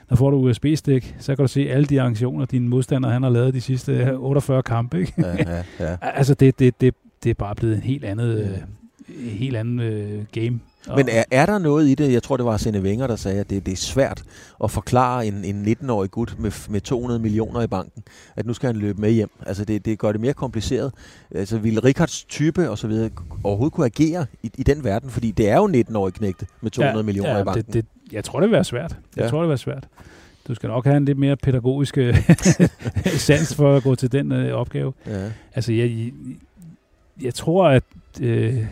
der 0.09 0.17
får 0.17 0.31
du 0.31 0.37
USB-stik, 0.37 1.17
så 1.19 1.37
kan 1.37 1.43
du 1.43 1.49
se 1.49 1.61
alle 1.61 1.87
de 1.87 2.03
aktioner, 2.03 2.47
dine 2.47 2.69
modstandere 2.69 3.13
han 3.13 3.23
har 3.23 3.31
lavet 3.31 3.55
de 3.55 3.61
sidste 3.61 4.17
48 4.17 4.63
kampe. 4.63 5.01
Ikke? 5.01 5.13
Ja, 5.19 5.37
ja, 5.37 5.63
ja. 5.81 5.97
altså, 6.19 6.35
det, 6.35 6.59
det, 6.59 6.81
det, 6.81 6.95
det 7.25 7.31
er 7.31 7.35
bare 7.35 7.55
blevet 7.55 7.75
en 7.77 7.83
helt 7.83 8.05
andet, 8.05 8.39
ja. 8.39 9.15
øh, 9.15 9.33
helt 9.33 9.57
anden 9.57 9.81
øh, 9.81 10.25
game. 10.33 10.61
Men 10.97 11.09
er, 11.09 11.25
er 11.31 11.47
der 11.47 11.59
noget 11.59 11.89
i 11.89 11.95
det, 11.95 12.13
jeg 12.13 12.23
tror 12.23 12.37
det 12.37 12.47
var 12.47 12.53
Arsene 12.53 12.81
Wenger, 12.81 13.07
der 13.07 13.17
sagde, 13.17 13.41
at 13.41 13.51
det, 13.51 13.67
det 13.67 13.73
er 13.73 13.77
svært 13.77 14.23
at 14.65 14.71
forklare 14.71 15.27
en, 15.27 15.45
en 15.45 15.77
19-årig 15.81 16.11
gut 16.11 16.37
med, 16.39 16.71
med 16.71 16.81
200 16.81 17.21
millioner 17.21 17.63
i 17.63 17.67
banken, 17.67 18.03
at 18.37 18.47
nu 18.47 18.55
skal 18.55 18.67
han 18.67 18.77
løbe 18.77 19.01
med 19.01 19.11
hjem. 19.11 19.31
Altså 19.47 19.65
det, 19.65 19.85
det 19.85 19.99
gør 19.99 20.13
det 20.13 20.21
mere 20.21 20.35
kompliceret. 20.35 20.93
Altså 21.35 21.59
ville 21.59 21.85
Rikards 21.85 22.25
type 22.25 22.71
og 22.71 22.79
så 22.79 22.89
videre 22.89 23.11
overhovedet 23.45 23.75
kunne 23.75 23.87
agere 23.87 24.27
i, 24.43 24.51
i 24.59 24.63
den 24.63 24.85
verden, 24.85 25.11
fordi 25.11 25.31
det 25.31 25.49
er 25.49 25.57
jo 25.57 25.67
19-årig 25.67 26.15
knægte 26.15 26.47
med 26.61 26.71
200 26.71 26.97
ja, 26.97 27.03
millioner 27.03 27.35
ja, 27.35 27.41
i 27.41 27.45
banken. 27.45 27.65
Det, 27.65 27.75
det, 27.75 28.13
jeg 28.13 28.25
tror, 28.25 28.41
det 28.41 28.49
vil 28.49 28.55
være 28.55 28.65
svært. 28.65 28.97
Jeg 29.17 29.25
ja. 29.25 29.31
tror, 29.31 29.39
det 29.39 29.43
vil 29.43 29.49
være 29.49 29.59
svært. 29.59 29.89
Du 30.49 30.55
skal 30.55 30.69
nok 30.69 30.85
have 30.85 30.97
en 30.97 31.05
lidt 31.05 31.19
mere 31.19 31.37
pædagogisk 31.37 31.99
sans 33.27 33.55
for 33.55 33.77
at 33.77 33.83
gå 33.83 33.95
til 33.95 34.13
den 34.13 34.33
øh, 34.33 34.55
opgave. 34.55 34.93
Ja. 35.07 35.31
Altså, 35.55 35.73
jeg, 35.73 36.13
jeg 37.23 37.35
tror, 37.35 37.69
at 37.69 37.83
øh, 38.21 38.65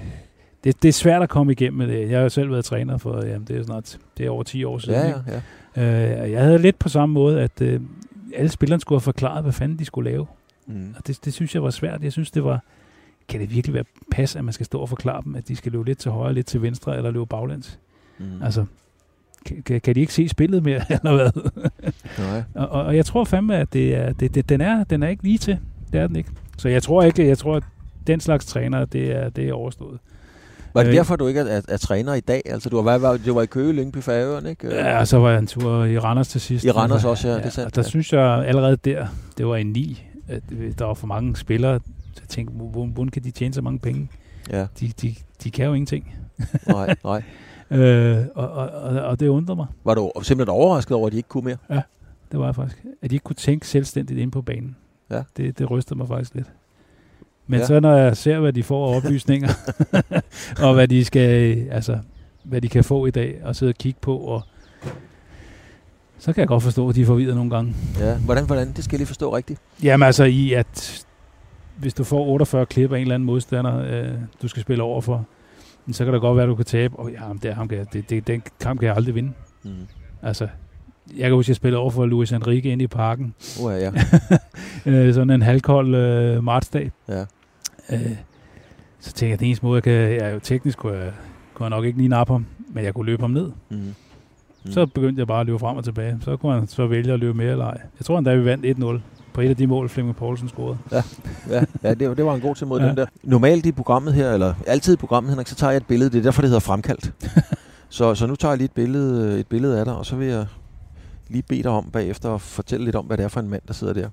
det, 0.65 0.83
det 0.83 0.89
er 0.89 0.93
svært 0.93 1.23
at 1.23 1.29
komme 1.29 1.53
igennem 1.53 1.79
med 1.79 1.89
det. 1.89 2.11
Jeg 2.11 2.21
har 2.21 2.29
selv 2.29 2.51
været 2.51 2.65
træner 2.65 2.99
for, 2.99 3.25
jamen, 3.25 3.47
det 3.49 3.57
er 3.57 3.63
snart 3.63 3.99
det 4.19 4.27
er 4.27 4.31
over 4.31 4.43
10 4.43 4.65
år 4.65 4.79
siden. 4.79 4.99
Ja, 4.99 5.09
ja, 5.09 5.41
ja. 5.77 6.25
Øh, 6.25 6.33
jeg 6.33 6.43
havde 6.43 6.59
lidt 6.59 6.79
på 6.79 6.89
samme 6.89 7.13
måde, 7.13 7.43
at 7.43 7.61
øh, 7.61 7.81
alle 8.35 8.51
spillerne 8.51 8.81
skulle 8.81 8.97
have 8.97 9.05
forklaret, 9.05 9.43
hvad 9.43 9.53
fanden 9.53 9.79
de 9.79 9.85
skulle 9.85 10.11
lave. 10.11 10.27
Mm. 10.67 10.95
Og 10.99 11.07
det, 11.07 11.25
det 11.25 11.33
synes 11.33 11.55
jeg 11.55 11.63
var 11.63 11.71
svært. 11.71 12.03
Jeg 12.03 12.13
synes, 12.13 12.31
det 12.31 12.45
var, 12.45 12.61
kan 13.29 13.41
det 13.41 13.55
virkelig 13.55 13.75
være 13.75 13.85
pas, 14.11 14.37
at 14.37 14.45
man 14.45 14.53
skal 14.53 14.67
stå 14.67 14.81
og 14.81 14.89
forklare 14.89 15.23
dem, 15.25 15.35
at 15.35 15.49
de 15.49 15.57
skal 15.57 15.73
løbe 15.73 15.85
lidt 15.85 15.99
til 15.99 16.11
højre, 16.11 16.35
lidt 16.35 16.47
til 16.47 16.63
venstre, 16.63 16.97
eller 16.97 17.11
løbe 17.11 17.27
baglæns? 17.27 17.79
Mm. 18.19 18.43
Altså, 18.43 18.65
kan, 19.47 19.81
kan 19.81 19.95
de 19.95 20.01
ikke 20.01 20.15
se 20.15 20.29
spillet 20.29 20.63
mere, 20.63 20.85
eller 21.03 21.15
hvad? 21.15 21.51
Nej. 22.19 22.43
og, 22.55 22.69
og, 22.69 22.97
jeg 22.97 23.07
tror 23.07 23.25
fandme, 23.25 23.57
at 23.57 23.73
det 23.73 23.95
er, 23.95 24.13
det, 24.13 24.35
det, 24.35 24.49
den, 24.49 24.61
er, 24.61 24.85
den 24.85 25.03
er 25.03 25.09
ikke 25.09 25.23
lige 25.23 25.39
til. 25.39 25.59
Det 25.93 26.01
er 26.01 26.07
den 26.07 26.17
ikke. 26.17 26.31
Så 26.59 26.69
jeg 26.69 26.83
tror 26.83 27.03
ikke, 27.03 27.27
jeg 27.27 27.39
tror, 27.39 27.57
at 27.57 27.63
den 28.07 28.21
slags 28.21 28.47
træner, 28.47 28.85
det 28.85 29.13
er, 29.13 29.29
det 29.29 29.49
er 29.49 29.53
overstået. 29.53 29.99
Var 30.75 30.83
det 30.83 30.91
øh, 30.91 30.97
derfor, 30.97 31.17
du 31.17 31.27
ikke 31.27 31.41
er, 31.41 31.45
er, 31.45 31.61
er 31.69 31.77
træner 31.77 32.15
i 32.15 32.21
dag? 32.21 32.43
Altså, 32.45 32.69
du 32.69 32.83
var, 32.83 32.99
var, 32.99 33.17
du 33.17 33.35
var 33.35 33.43
i 33.43 33.47
Køge, 33.47 33.73
Lyngby, 33.73 34.03
Færøerne, 34.03 34.51
ikke? 34.51 34.75
Ja, 34.75 34.99
og 34.99 35.09
så 35.09 35.19
var 35.19 35.31
jeg 35.31 35.39
en 35.39 35.47
tur 35.47 35.85
i 35.85 35.99
Randers 35.99 36.29
til 36.29 36.41
sidst. 36.41 36.65
I 36.65 36.71
Randers 36.71 37.05
også, 37.05 37.29
ja. 37.29 37.35
ja 37.35 37.39
det 37.39 37.47
er 37.47 37.51
sandt, 37.51 37.77
der 37.77 37.83
ja. 37.83 37.89
synes 37.89 38.13
jeg 38.13 38.45
allerede 38.47 38.77
der, 38.77 39.07
det 39.39 39.47
var 39.47 39.57
en 39.57 39.67
ni, 39.67 40.03
at 40.29 40.43
der 40.79 40.85
var 40.85 40.95
for 40.95 41.07
mange 41.07 41.37
spillere. 41.37 41.73
Jeg 41.73 42.29
tænkte, 42.29 42.55
hvordan 42.55 43.09
kan 43.09 43.25
de 43.25 43.31
tjene 43.31 43.55
så 43.55 43.63
mange 43.63 43.79
penge? 43.79 44.09
Ja. 44.51 44.67
De, 44.81 44.93
de, 45.03 45.15
de 45.45 45.51
kan 45.51 45.67
jo 45.67 45.73
ingenting. 45.73 46.15
nej, 46.67 46.95
nej. 47.05 47.23
Øh, 47.71 48.25
og, 48.35 48.51
og, 48.51 48.69
og, 48.69 49.03
og 49.03 49.21
det 49.21 49.29
undrer 49.29 49.55
mig. 49.55 49.67
Var 49.85 49.95
du 49.95 50.13
simpelthen 50.23 50.55
overrasket 50.55 50.97
over, 50.97 51.07
at 51.07 51.13
de 51.13 51.17
ikke 51.17 51.29
kunne 51.29 51.45
mere? 51.45 51.57
Ja, 51.71 51.83
det 52.33 52.41
var 52.41 52.47
jeg 52.47 52.55
faktisk. 52.55 52.85
At 53.03 53.11
de 53.11 53.15
ikke 53.15 53.25
kunne 53.25 53.37
tænke 53.37 53.67
selvstændigt 53.67 54.21
ind 54.21 54.33
på 54.33 54.43
banen. 54.43 54.77
Ja. 55.11 55.23
Det, 55.37 55.59
det 55.59 55.71
rystede 55.71 55.99
mig 55.99 56.09
faktisk 56.09 56.35
lidt. 56.35 56.47
Men 57.47 57.61
ja. 57.61 57.67
så 57.67 57.81
når 57.81 57.97
jeg 57.97 58.17
ser, 58.17 58.39
hvad 58.41 58.53
de 58.53 58.63
får 58.63 58.93
af 58.93 58.97
oplysninger, 58.97 59.49
og 60.67 60.75
hvad 60.75 60.89
de 60.89 61.05
skal, 61.05 61.57
altså, 61.71 61.99
hvad 62.45 62.61
de 62.61 62.69
kan 62.69 62.85
få 62.85 63.07
i 63.07 63.11
dag, 63.11 63.41
og 63.45 63.57
sidde 63.57 63.71
og 63.71 63.75
kigge 63.75 63.99
på, 64.01 64.17
og 64.17 64.43
så 66.19 66.33
kan 66.33 66.41
jeg 66.41 66.49
godt 66.49 66.63
forstå, 66.63 66.89
at 66.89 66.95
de 66.95 67.07
får 67.07 67.15
videre 67.15 67.37
nogle 67.37 67.51
gange. 67.51 67.75
Ja, 68.01 68.17
hvordan, 68.17 68.47
hvordan? 68.47 68.73
Det 68.73 68.85
skal 68.85 68.95
jeg 68.95 68.99
lige 68.99 69.07
forstå 69.07 69.37
rigtigt. 69.37 69.61
Jamen 69.83 70.07
altså 70.07 70.25
i, 70.25 70.53
at 70.53 71.05
hvis 71.77 71.95
du 71.95 72.05
får 72.05 72.25
48 72.27 72.67
klip 72.67 72.93
af 72.93 72.97
en 72.97 73.03
eller 73.03 73.15
anden 73.15 73.27
modstander, 73.27 73.79
øh, 73.79 74.13
du 74.43 74.49
skal 74.49 74.63
spille 74.63 74.83
over 74.83 75.01
for, 75.01 75.27
så 75.93 76.05
kan 76.05 76.15
det 76.15 76.21
godt 76.21 76.37
være, 76.37 76.45
at 76.45 76.49
du 76.49 76.55
kan 76.55 76.65
tabe. 76.65 76.97
Og 76.99 77.11
ja, 77.11 77.21
det, 77.43 77.51
er 77.51 77.55
ham, 77.55 77.69
det, 77.69 78.11
det, 78.11 78.27
den 78.27 78.43
kamp 78.61 78.81
kan 78.81 78.87
jeg 78.87 78.97
aldrig 78.97 79.15
vinde. 79.15 79.33
Mm. 79.63 79.71
Altså, 80.23 80.49
jeg 81.17 81.23
kan 81.25 81.33
huske, 81.33 81.47
at 81.47 81.49
jeg 81.49 81.57
spillede 81.57 81.81
over 81.81 81.91
for 81.91 82.07
Luis 82.07 82.33
Enrique 82.33 82.73
ind 82.73 82.83
i 82.83 82.87
parken. 82.87 83.35
Uh, 83.63 83.73
ja. 83.73 83.93
Øh, 84.87 85.15
sådan 85.15 85.31
en 85.31 85.43
halvkold 85.43 85.95
øh, 85.95 86.45
martsdag. 86.45 86.91
Ja. 87.09 87.25
Øh, 87.93 88.17
så 89.01 89.13
tænkte 89.13 89.27
jeg, 89.27 89.33
at 89.33 89.39
den 89.39 89.47
eneste 89.47 89.67
måde, 89.67 89.77
jeg 89.77 89.83
kan... 89.83 89.93
Jeg 89.93 90.35
jo 90.35 90.41
teknisk 90.41 90.79
kunne 90.79 90.99
jeg, 90.99 91.13
kunne 91.55 91.65
jeg 91.65 91.71
nok 91.71 91.85
ikke 91.85 91.99
lige 91.99 92.09
nappe 92.09 92.33
ham, 92.33 92.47
men 92.69 92.85
jeg 92.85 92.95
kunne 92.95 93.07
løbe 93.07 93.23
ham 93.23 93.31
ned. 93.31 93.53
Mm. 93.71 93.95
Mm. 94.65 94.73
Så 94.73 94.87
begyndte 94.87 95.21
jeg 95.21 95.27
bare 95.27 95.41
at 95.41 95.47
løbe 95.47 95.59
frem 95.59 95.77
og 95.77 95.85
tilbage. 95.85 96.19
Så 96.21 96.37
kunne 96.37 96.53
han 96.53 96.69
så 96.69 96.87
vælge 96.87 97.13
at 97.13 97.21
løbe 97.21 97.39
mere 97.39 97.51
eller 97.51 97.65
ej. 97.65 97.81
Jeg 97.99 98.07
tror 98.07 98.19
endda, 98.19 98.35
vi 98.35 98.45
vandt 98.45 98.99
1-0 98.99 99.01
på 99.33 99.41
et 99.41 99.49
af 99.49 99.57
de 99.57 99.67
mål, 99.67 99.89
Flemming 99.89 100.17
Poulsen 100.17 100.49
scorede. 100.49 100.79
Ja, 100.93 101.03
ja, 101.51 101.65
ja 101.83 101.95
det, 101.95 102.17
det 102.17 102.25
var 102.25 102.35
en 102.35 102.41
god 102.41 102.55
til 102.55 102.67
mod 102.67 102.81
ja. 102.81 102.89
den 102.89 102.97
der. 102.97 103.07
Normalt 103.23 103.67
i 103.67 103.73
programmet 103.73 104.15
her, 104.15 104.33
eller 104.33 104.55
altid 104.67 104.95
i 104.95 104.97
programmet, 104.97 105.31
Henrik, 105.31 105.47
så 105.47 105.55
tager 105.55 105.71
jeg 105.71 105.77
et 105.77 105.87
billede. 105.87 106.11
Det 106.11 106.19
er 106.19 106.23
derfor, 106.23 106.43
det 106.43 106.49
hedder 106.49 106.61
fremkaldt. 106.61 107.13
så, 107.89 108.15
så 108.15 108.27
nu 108.27 108.37
tager 108.37 108.53
jeg 108.53 108.59
lige 108.59 108.65
et 108.65 108.73
billede, 108.73 109.41
et 109.41 109.47
billede 109.47 109.79
af 109.79 109.85
dig, 109.85 109.95
og 109.95 110.07
så 110.07 110.17
vil 110.17 110.29
jeg 110.29 110.47
lige 111.29 111.43
bede 111.43 111.63
dig 111.63 111.71
om 111.71 111.91
bagefter 111.93 112.35
at 112.35 112.41
fortælle 112.41 112.85
lidt 112.85 112.97
om, 112.97 113.05
hvad 113.05 113.17
det 113.17 113.25
er 113.25 113.29
for 113.29 113.41
en 113.41 113.49
mand, 113.49 113.63
der 113.69 113.75
sidder 113.75 113.93
der. 113.93 114.09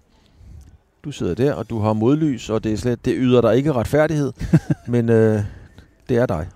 Du 1.03 1.11
sidder 1.11 1.35
der, 1.35 1.53
og 1.53 1.69
du 1.69 1.79
har 1.79 1.93
modlys, 1.93 2.49
og 2.49 2.63
det, 2.63 2.73
er 2.73 2.77
slet, 2.77 3.05
det 3.05 3.13
yder 3.17 3.41
dig 3.41 3.57
ikke 3.57 3.73
retfærdighed, 3.73 4.33
men 4.87 5.09
øh, 5.09 5.39
det 6.09 6.17
er 6.17 6.25
dig. 6.25 6.47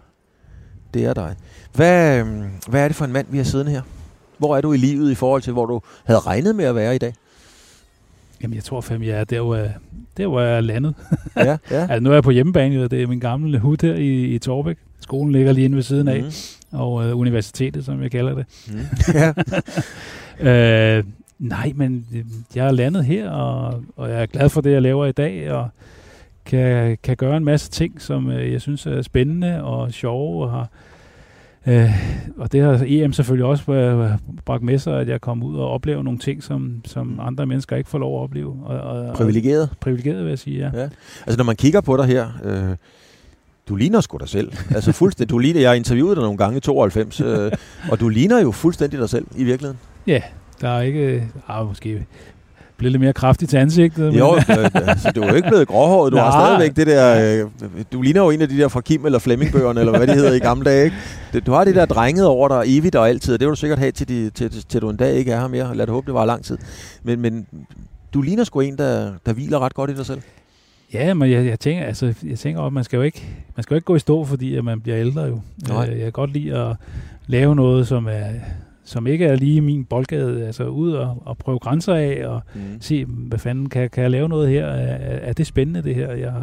Det 0.93 1.05
er 1.05 1.13
dig. 1.13 1.35
Hvad, 1.73 2.19
øh, 2.19 2.27
hvad 2.67 2.83
er 2.83 2.87
det 2.87 2.95
for 2.95 3.05
en 3.05 3.11
mand, 3.11 3.27
vi 3.29 3.37
har 3.37 3.43
siddende 3.43 3.71
her? 3.71 3.81
Hvor 4.37 4.57
er 4.57 4.61
du 4.61 4.73
i 4.73 4.77
livet 4.77 5.11
i 5.11 5.15
forhold 5.15 5.41
til, 5.41 5.53
hvor 5.53 5.65
du 5.65 5.81
havde 6.03 6.19
regnet 6.19 6.55
med 6.55 6.65
at 6.65 6.75
være 6.75 6.95
i 6.95 6.97
dag? 6.97 7.13
Jamen, 8.41 8.55
jeg 8.55 8.63
tror 8.63 8.81
fandme, 8.81 9.05
jeg 9.05 9.19
er 9.19 9.23
der, 9.23 9.41
hvor 9.41 9.55
jeg, 9.55 9.73
der, 10.17 10.27
hvor 10.27 10.41
jeg 10.41 10.57
er 10.57 10.61
landet. 10.61 10.95
Ja, 11.35 11.57
ja. 11.71 11.81
altså, 11.81 11.99
nu 11.99 12.09
er 12.09 12.13
jeg 12.13 12.23
på 12.23 12.31
hjemmebane, 12.31 12.83
og 12.83 12.91
det 12.91 13.03
er 13.03 13.07
min 13.07 13.19
gamle 13.19 13.59
hud 13.59 13.77
her 13.81 13.93
i, 13.93 14.23
i 14.23 14.39
Torbæk. 14.39 14.77
Skolen 14.99 15.31
ligger 15.31 15.51
lige 15.51 15.65
inde 15.65 15.75
ved 15.75 15.83
siden 15.83 16.07
af, 16.07 16.23
mm. 16.23 16.79
og 16.79 17.07
øh, 17.07 17.17
universitetet, 17.17 17.85
som 17.85 18.01
jeg 18.01 18.11
kalder 18.11 18.35
det. 18.35 18.45
Mm. 18.67 18.79
Ja. 20.39 20.97
øh, 20.97 21.03
nej, 21.39 21.71
men 21.75 22.05
øh, 22.15 22.23
jeg 22.55 22.67
er 22.67 22.71
landet 22.71 23.05
her, 23.05 23.29
og, 23.29 23.83
og 23.95 24.09
jeg 24.09 24.21
er 24.21 24.25
glad 24.25 24.49
for 24.49 24.61
det, 24.61 24.71
jeg 24.71 24.81
laver 24.81 25.05
i 25.05 25.11
dag, 25.11 25.51
og 25.51 25.69
kan, 26.45 26.97
kan 27.03 27.17
gøre 27.17 27.37
en 27.37 27.45
masse 27.45 27.71
ting, 27.71 28.01
som 28.01 28.31
øh, 28.31 28.51
jeg 28.53 28.61
synes 28.61 28.85
er 28.85 29.01
spændende 29.01 29.63
og 29.63 29.91
sjove, 29.91 30.43
og 30.43 30.51
har 30.51 30.69
Øh, 31.67 31.91
og 32.37 32.51
det 32.51 32.61
har 32.61 32.83
EM 32.87 33.13
selvfølgelig 33.13 33.45
også 33.45 33.63
bragt 34.45 34.63
med 34.63 34.79
sig, 34.79 34.99
at 34.99 35.07
jeg 35.07 35.21
kom 35.21 35.43
ud 35.43 35.57
og 35.57 35.69
opleve 35.69 36.03
nogle 36.03 36.19
ting, 36.19 36.43
som, 36.43 36.81
som 36.85 37.19
andre 37.21 37.45
mennesker 37.45 37.75
ikke 37.75 37.89
får 37.89 37.97
lov 37.97 38.19
at 38.19 38.23
opleve. 38.23 38.55
Og, 38.65 38.79
og, 38.79 39.15
privilegeret? 39.15 39.69
Privilegeret, 39.79 40.23
vil 40.23 40.29
jeg 40.29 40.39
sige, 40.39 40.57
ja. 40.57 40.79
ja. 40.81 40.89
Altså, 41.25 41.37
når 41.37 41.43
man 41.43 41.55
kigger 41.55 41.81
på 41.81 41.97
dig 41.97 42.05
her, 42.05 42.27
øh, 42.43 42.75
du 43.69 43.75
ligner 43.75 44.01
sgu 44.01 44.17
dig 44.17 44.29
selv. 44.29 44.51
Altså, 44.75 44.91
fuldstændig, 44.91 45.29
du 45.29 45.37
ligner, 45.37 45.61
jeg 45.61 45.69
har 45.69 45.75
interviewet 45.75 46.17
dig 46.17 46.23
nogle 46.23 46.37
gange 46.37 46.57
i 46.57 46.59
92, 46.59 47.21
øh, 47.21 47.51
og 47.91 47.99
du 47.99 48.09
ligner 48.09 48.41
jo 48.41 48.51
fuldstændig 48.51 48.99
dig 48.99 49.09
selv 49.09 49.27
i 49.35 49.43
virkeligheden. 49.43 49.79
Ja, 50.07 50.21
der 50.61 50.69
er 50.69 50.81
ikke... 50.81 51.27
Ah, 51.47 51.67
måske 51.67 52.05
blevet 52.77 52.91
lidt 52.91 53.01
mere 53.01 53.13
kraftig 53.13 53.49
til 53.49 53.57
ansigtet. 53.57 54.05
Men... 54.05 54.15
Jo, 54.15 54.35
øh, 54.35 54.69
altså, 54.73 55.11
du 55.15 55.21
er 55.21 55.29
jo 55.29 55.35
ikke 55.35 55.47
blevet 55.47 55.67
gråhåret. 55.67 56.11
Du 56.11 56.17
Nej. 56.17 56.29
har 56.29 56.45
stadigvæk 56.45 56.75
det 56.75 56.87
der... 56.87 57.43
Øh, 57.43 57.49
du 57.93 58.01
ligner 58.01 58.23
jo 58.23 58.29
en 58.29 58.41
af 58.41 58.49
de 58.49 58.57
der 58.57 58.67
fra 58.67 58.81
Kim 58.81 59.05
eller 59.05 59.19
Flemming-bøgerne, 59.19 59.79
eller 59.79 59.97
hvad 59.97 60.07
de 60.07 60.13
hedder 60.13 60.33
i 60.33 60.39
gamle 60.39 60.65
dage. 60.65 60.85
Ikke? 60.85 60.95
Du 61.39 61.51
har 61.51 61.63
det 61.63 61.75
der 61.75 61.85
drenget 61.85 62.25
over 62.25 62.47
dig 62.47 62.77
evigt 62.77 62.95
og 62.95 63.09
altid, 63.09 63.33
og 63.33 63.39
det 63.39 63.45
vil 63.45 63.51
du 63.51 63.55
sikkert 63.55 63.79
have, 63.79 63.91
til, 63.91 64.09
de, 64.09 64.29
til, 64.29 64.51
til, 64.51 64.65
til 64.69 64.81
du 64.81 64.89
en 64.89 64.97
dag 64.97 65.13
ikke 65.13 65.31
er 65.31 65.39
her 65.39 65.47
mere. 65.47 65.75
Lad 65.75 65.87
det 65.87 65.93
håbe, 65.93 66.05
det 66.05 66.13
var 66.13 66.25
lang 66.25 66.43
tid. 66.43 66.57
Men, 67.03 67.21
men 67.21 67.47
du 68.13 68.21
ligner 68.21 68.43
sgu 68.43 68.59
en, 68.59 68.77
der, 68.77 69.11
der 69.25 69.33
hviler 69.33 69.59
ret 69.59 69.73
godt 69.73 69.89
i 69.89 69.95
dig 69.95 70.05
selv. 70.05 70.21
Ja, 70.93 71.13
men 71.13 71.31
jeg, 71.31 71.45
jeg 71.45 71.59
tænker, 71.59 71.85
altså, 71.85 72.13
jeg 72.23 72.39
tænker 72.39 72.61
at 72.61 72.73
man 72.73 72.83
skal 72.83 72.97
jo 72.97 73.03
ikke, 73.03 73.25
man 73.55 73.63
skal 73.63 73.73
jo 73.73 73.77
ikke 73.77 73.85
gå 73.85 73.95
i 73.95 73.99
stå, 73.99 74.25
fordi 74.25 74.55
at 74.55 74.63
man 74.63 74.81
bliver 74.81 74.99
ældre 74.99 75.21
jo. 75.21 75.39
Nej. 75.67 75.77
Jeg, 75.77 75.89
jeg 75.89 75.99
kan 75.99 76.11
godt 76.11 76.33
lide 76.33 76.55
at 76.55 76.75
lave 77.27 77.55
noget, 77.55 77.87
som 77.87 78.07
er 78.07 78.25
som 78.85 79.07
ikke 79.07 79.25
er 79.25 79.35
lige 79.35 79.61
min 79.61 79.85
boldgade, 79.85 80.45
altså 80.45 80.63
ud 80.63 80.91
og, 80.91 81.21
og 81.25 81.37
prøve 81.37 81.59
grænser 81.59 81.93
af 81.93 82.27
og 82.27 82.41
mm. 82.55 82.61
se, 82.79 83.05
hvad 83.05 83.39
fanden, 83.39 83.69
kan, 83.69 83.89
kan 83.89 84.03
jeg 84.03 84.11
lave 84.11 84.29
noget 84.29 84.49
her? 84.49 84.65
Er, 84.65 85.19
er 85.29 85.33
det 85.33 85.47
spændende 85.47 85.83
det 85.83 85.95
her? 85.95 86.11
Jeg, 86.11 86.33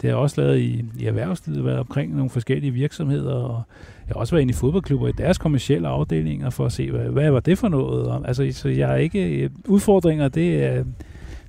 det 0.00 0.02
har 0.02 0.08
jeg 0.08 0.16
også 0.16 0.40
lavet 0.40 0.58
i, 0.58 0.84
i 0.98 1.06
erhvervslivet, 1.06 1.64
været 1.64 1.78
omkring 1.78 2.16
nogle 2.16 2.30
forskellige 2.30 2.70
virksomheder, 2.70 3.34
og 3.34 3.62
jeg 4.08 4.12
har 4.14 4.20
også 4.20 4.34
været 4.34 4.42
inde 4.42 4.50
i 4.50 4.54
fodboldklubber 4.54 5.08
i 5.08 5.12
deres 5.18 5.38
kommersielle 5.38 5.88
afdelinger 5.88 6.50
for 6.50 6.66
at 6.66 6.72
se, 6.72 6.90
hvad, 6.90 7.04
hvad 7.04 7.30
var 7.30 7.40
det 7.40 7.58
for 7.58 7.68
noget? 7.68 8.06
Og, 8.06 8.28
altså, 8.28 8.48
så 8.52 8.68
jeg 8.68 8.92
er 8.92 8.96
ikke, 8.96 9.50
udfordringer, 9.68 10.28
det 10.28 10.64
er, 10.64 10.84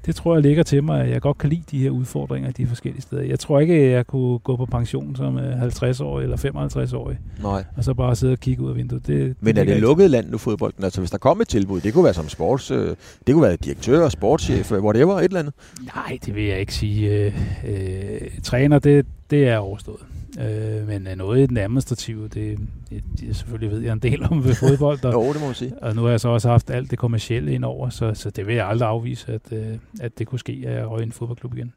det 0.05 0.15
tror 0.15 0.35
jeg 0.35 0.41
ligger 0.41 0.63
til 0.63 0.83
mig, 0.83 1.01
at 1.01 1.09
jeg 1.09 1.21
godt 1.21 1.37
kan 1.37 1.49
lide 1.49 1.63
de 1.71 1.79
her 1.79 1.89
udfordringer 1.89 2.51
de 2.51 2.67
forskellige 2.67 3.01
steder. 3.01 3.21
Jeg 3.21 3.39
tror 3.39 3.59
ikke, 3.59 3.73
at 3.73 3.91
jeg 3.91 4.07
kunne 4.07 4.39
gå 4.39 4.55
på 4.55 4.65
pension 4.65 5.15
som 5.15 5.37
50-årig 5.37 6.23
eller 6.23 6.37
55-årig, 6.37 7.17
Nej. 7.41 7.63
og 7.77 7.83
så 7.83 7.93
bare 7.93 8.15
sidde 8.15 8.33
og 8.33 8.39
kigge 8.39 8.63
ud 8.63 8.69
af 8.69 8.75
vinduet. 8.75 9.07
Det, 9.07 9.35
Men 9.39 9.55
det 9.55 9.61
er 9.61 9.65
det 9.65 9.81
lukket 9.81 10.09
land 10.09 10.29
nu, 10.29 10.37
fodbolden? 10.37 10.83
Altså, 10.83 11.01
hvis 11.01 11.11
der 11.11 11.17
kom 11.17 11.41
et 11.41 11.47
tilbud, 11.47 11.81
det 11.81 11.93
kunne 11.93 12.03
være 12.03 12.13
som 12.13 12.29
sports, 12.29 12.71
øh, 12.71 12.95
det 13.27 13.33
kunne 13.33 13.43
være 13.43 13.55
direktør, 13.55 14.09
sportschef, 14.09 14.71
øh, 14.71 14.83
whatever, 14.83 15.17
et 15.17 15.23
eller 15.23 15.39
andet. 15.39 15.53
Nej, 15.95 16.17
det 16.25 16.35
vil 16.35 16.43
jeg 16.43 16.59
ikke 16.59 16.73
sige. 16.73 17.11
Øh, 17.11 17.33
øh, 17.67 18.21
træner, 18.43 18.79
det, 18.79 19.05
det 19.29 19.47
er 19.47 19.57
overstået. 19.57 19.99
Øh, 20.39 20.87
men 20.87 21.07
øh, 21.07 21.15
noget 21.15 21.43
i 21.43 21.45
den 21.45 21.57
administrative, 21.57 22.27
det, 22.27 22.59
det, 22.89 23.03
det 23.19 23.35
selvfølgelig 23.35 23.71
ved 23.71 23.79
jeg 23.79 23.93
en 23.93 23.99
del 23.99 24.23
om 24.23 24.43
ved 24.45 24.55
fodbold. 24.55 25.05
Og, 25.05 25.13
Jo, 25.25 25.33
det 25.33 25.39
må 25.41 25.45
man 25.45 25.55
sige. 25.55 25.73
og 25.83 25.95
nu 25.95 26.03
har 26.03 26.09
jeg 26.09 26.19
så 26.19 26.29
også 26.29 26.49
haft 26.49 26.69
alt 26.69 26.91
det 26.91 26.99
kommercielle 26.99 27.53
ind 27.53 27.65
over, 27.65 27.89
så, 27.89 28.13
så 28.13 28.29
det 28.29 28.47
vil 28.47 28.55
jeg 28.55 28.67
aldrig 28.67 28.89
afvise, 28.89 29.33
at, 29.33 29.41
øh, 29.51 29.77
at 30.01 30.19
det 30.19 30.27
kunne 30.27 30.39
ske, 30.39 30.63
at 30.67 30.73
jeg 30.73 30.87
røg 30.87 30.99
i 31.01 31.03
en 31.03 31.11
fodboldklub 31.11 31.55
igen. 31.57 31.73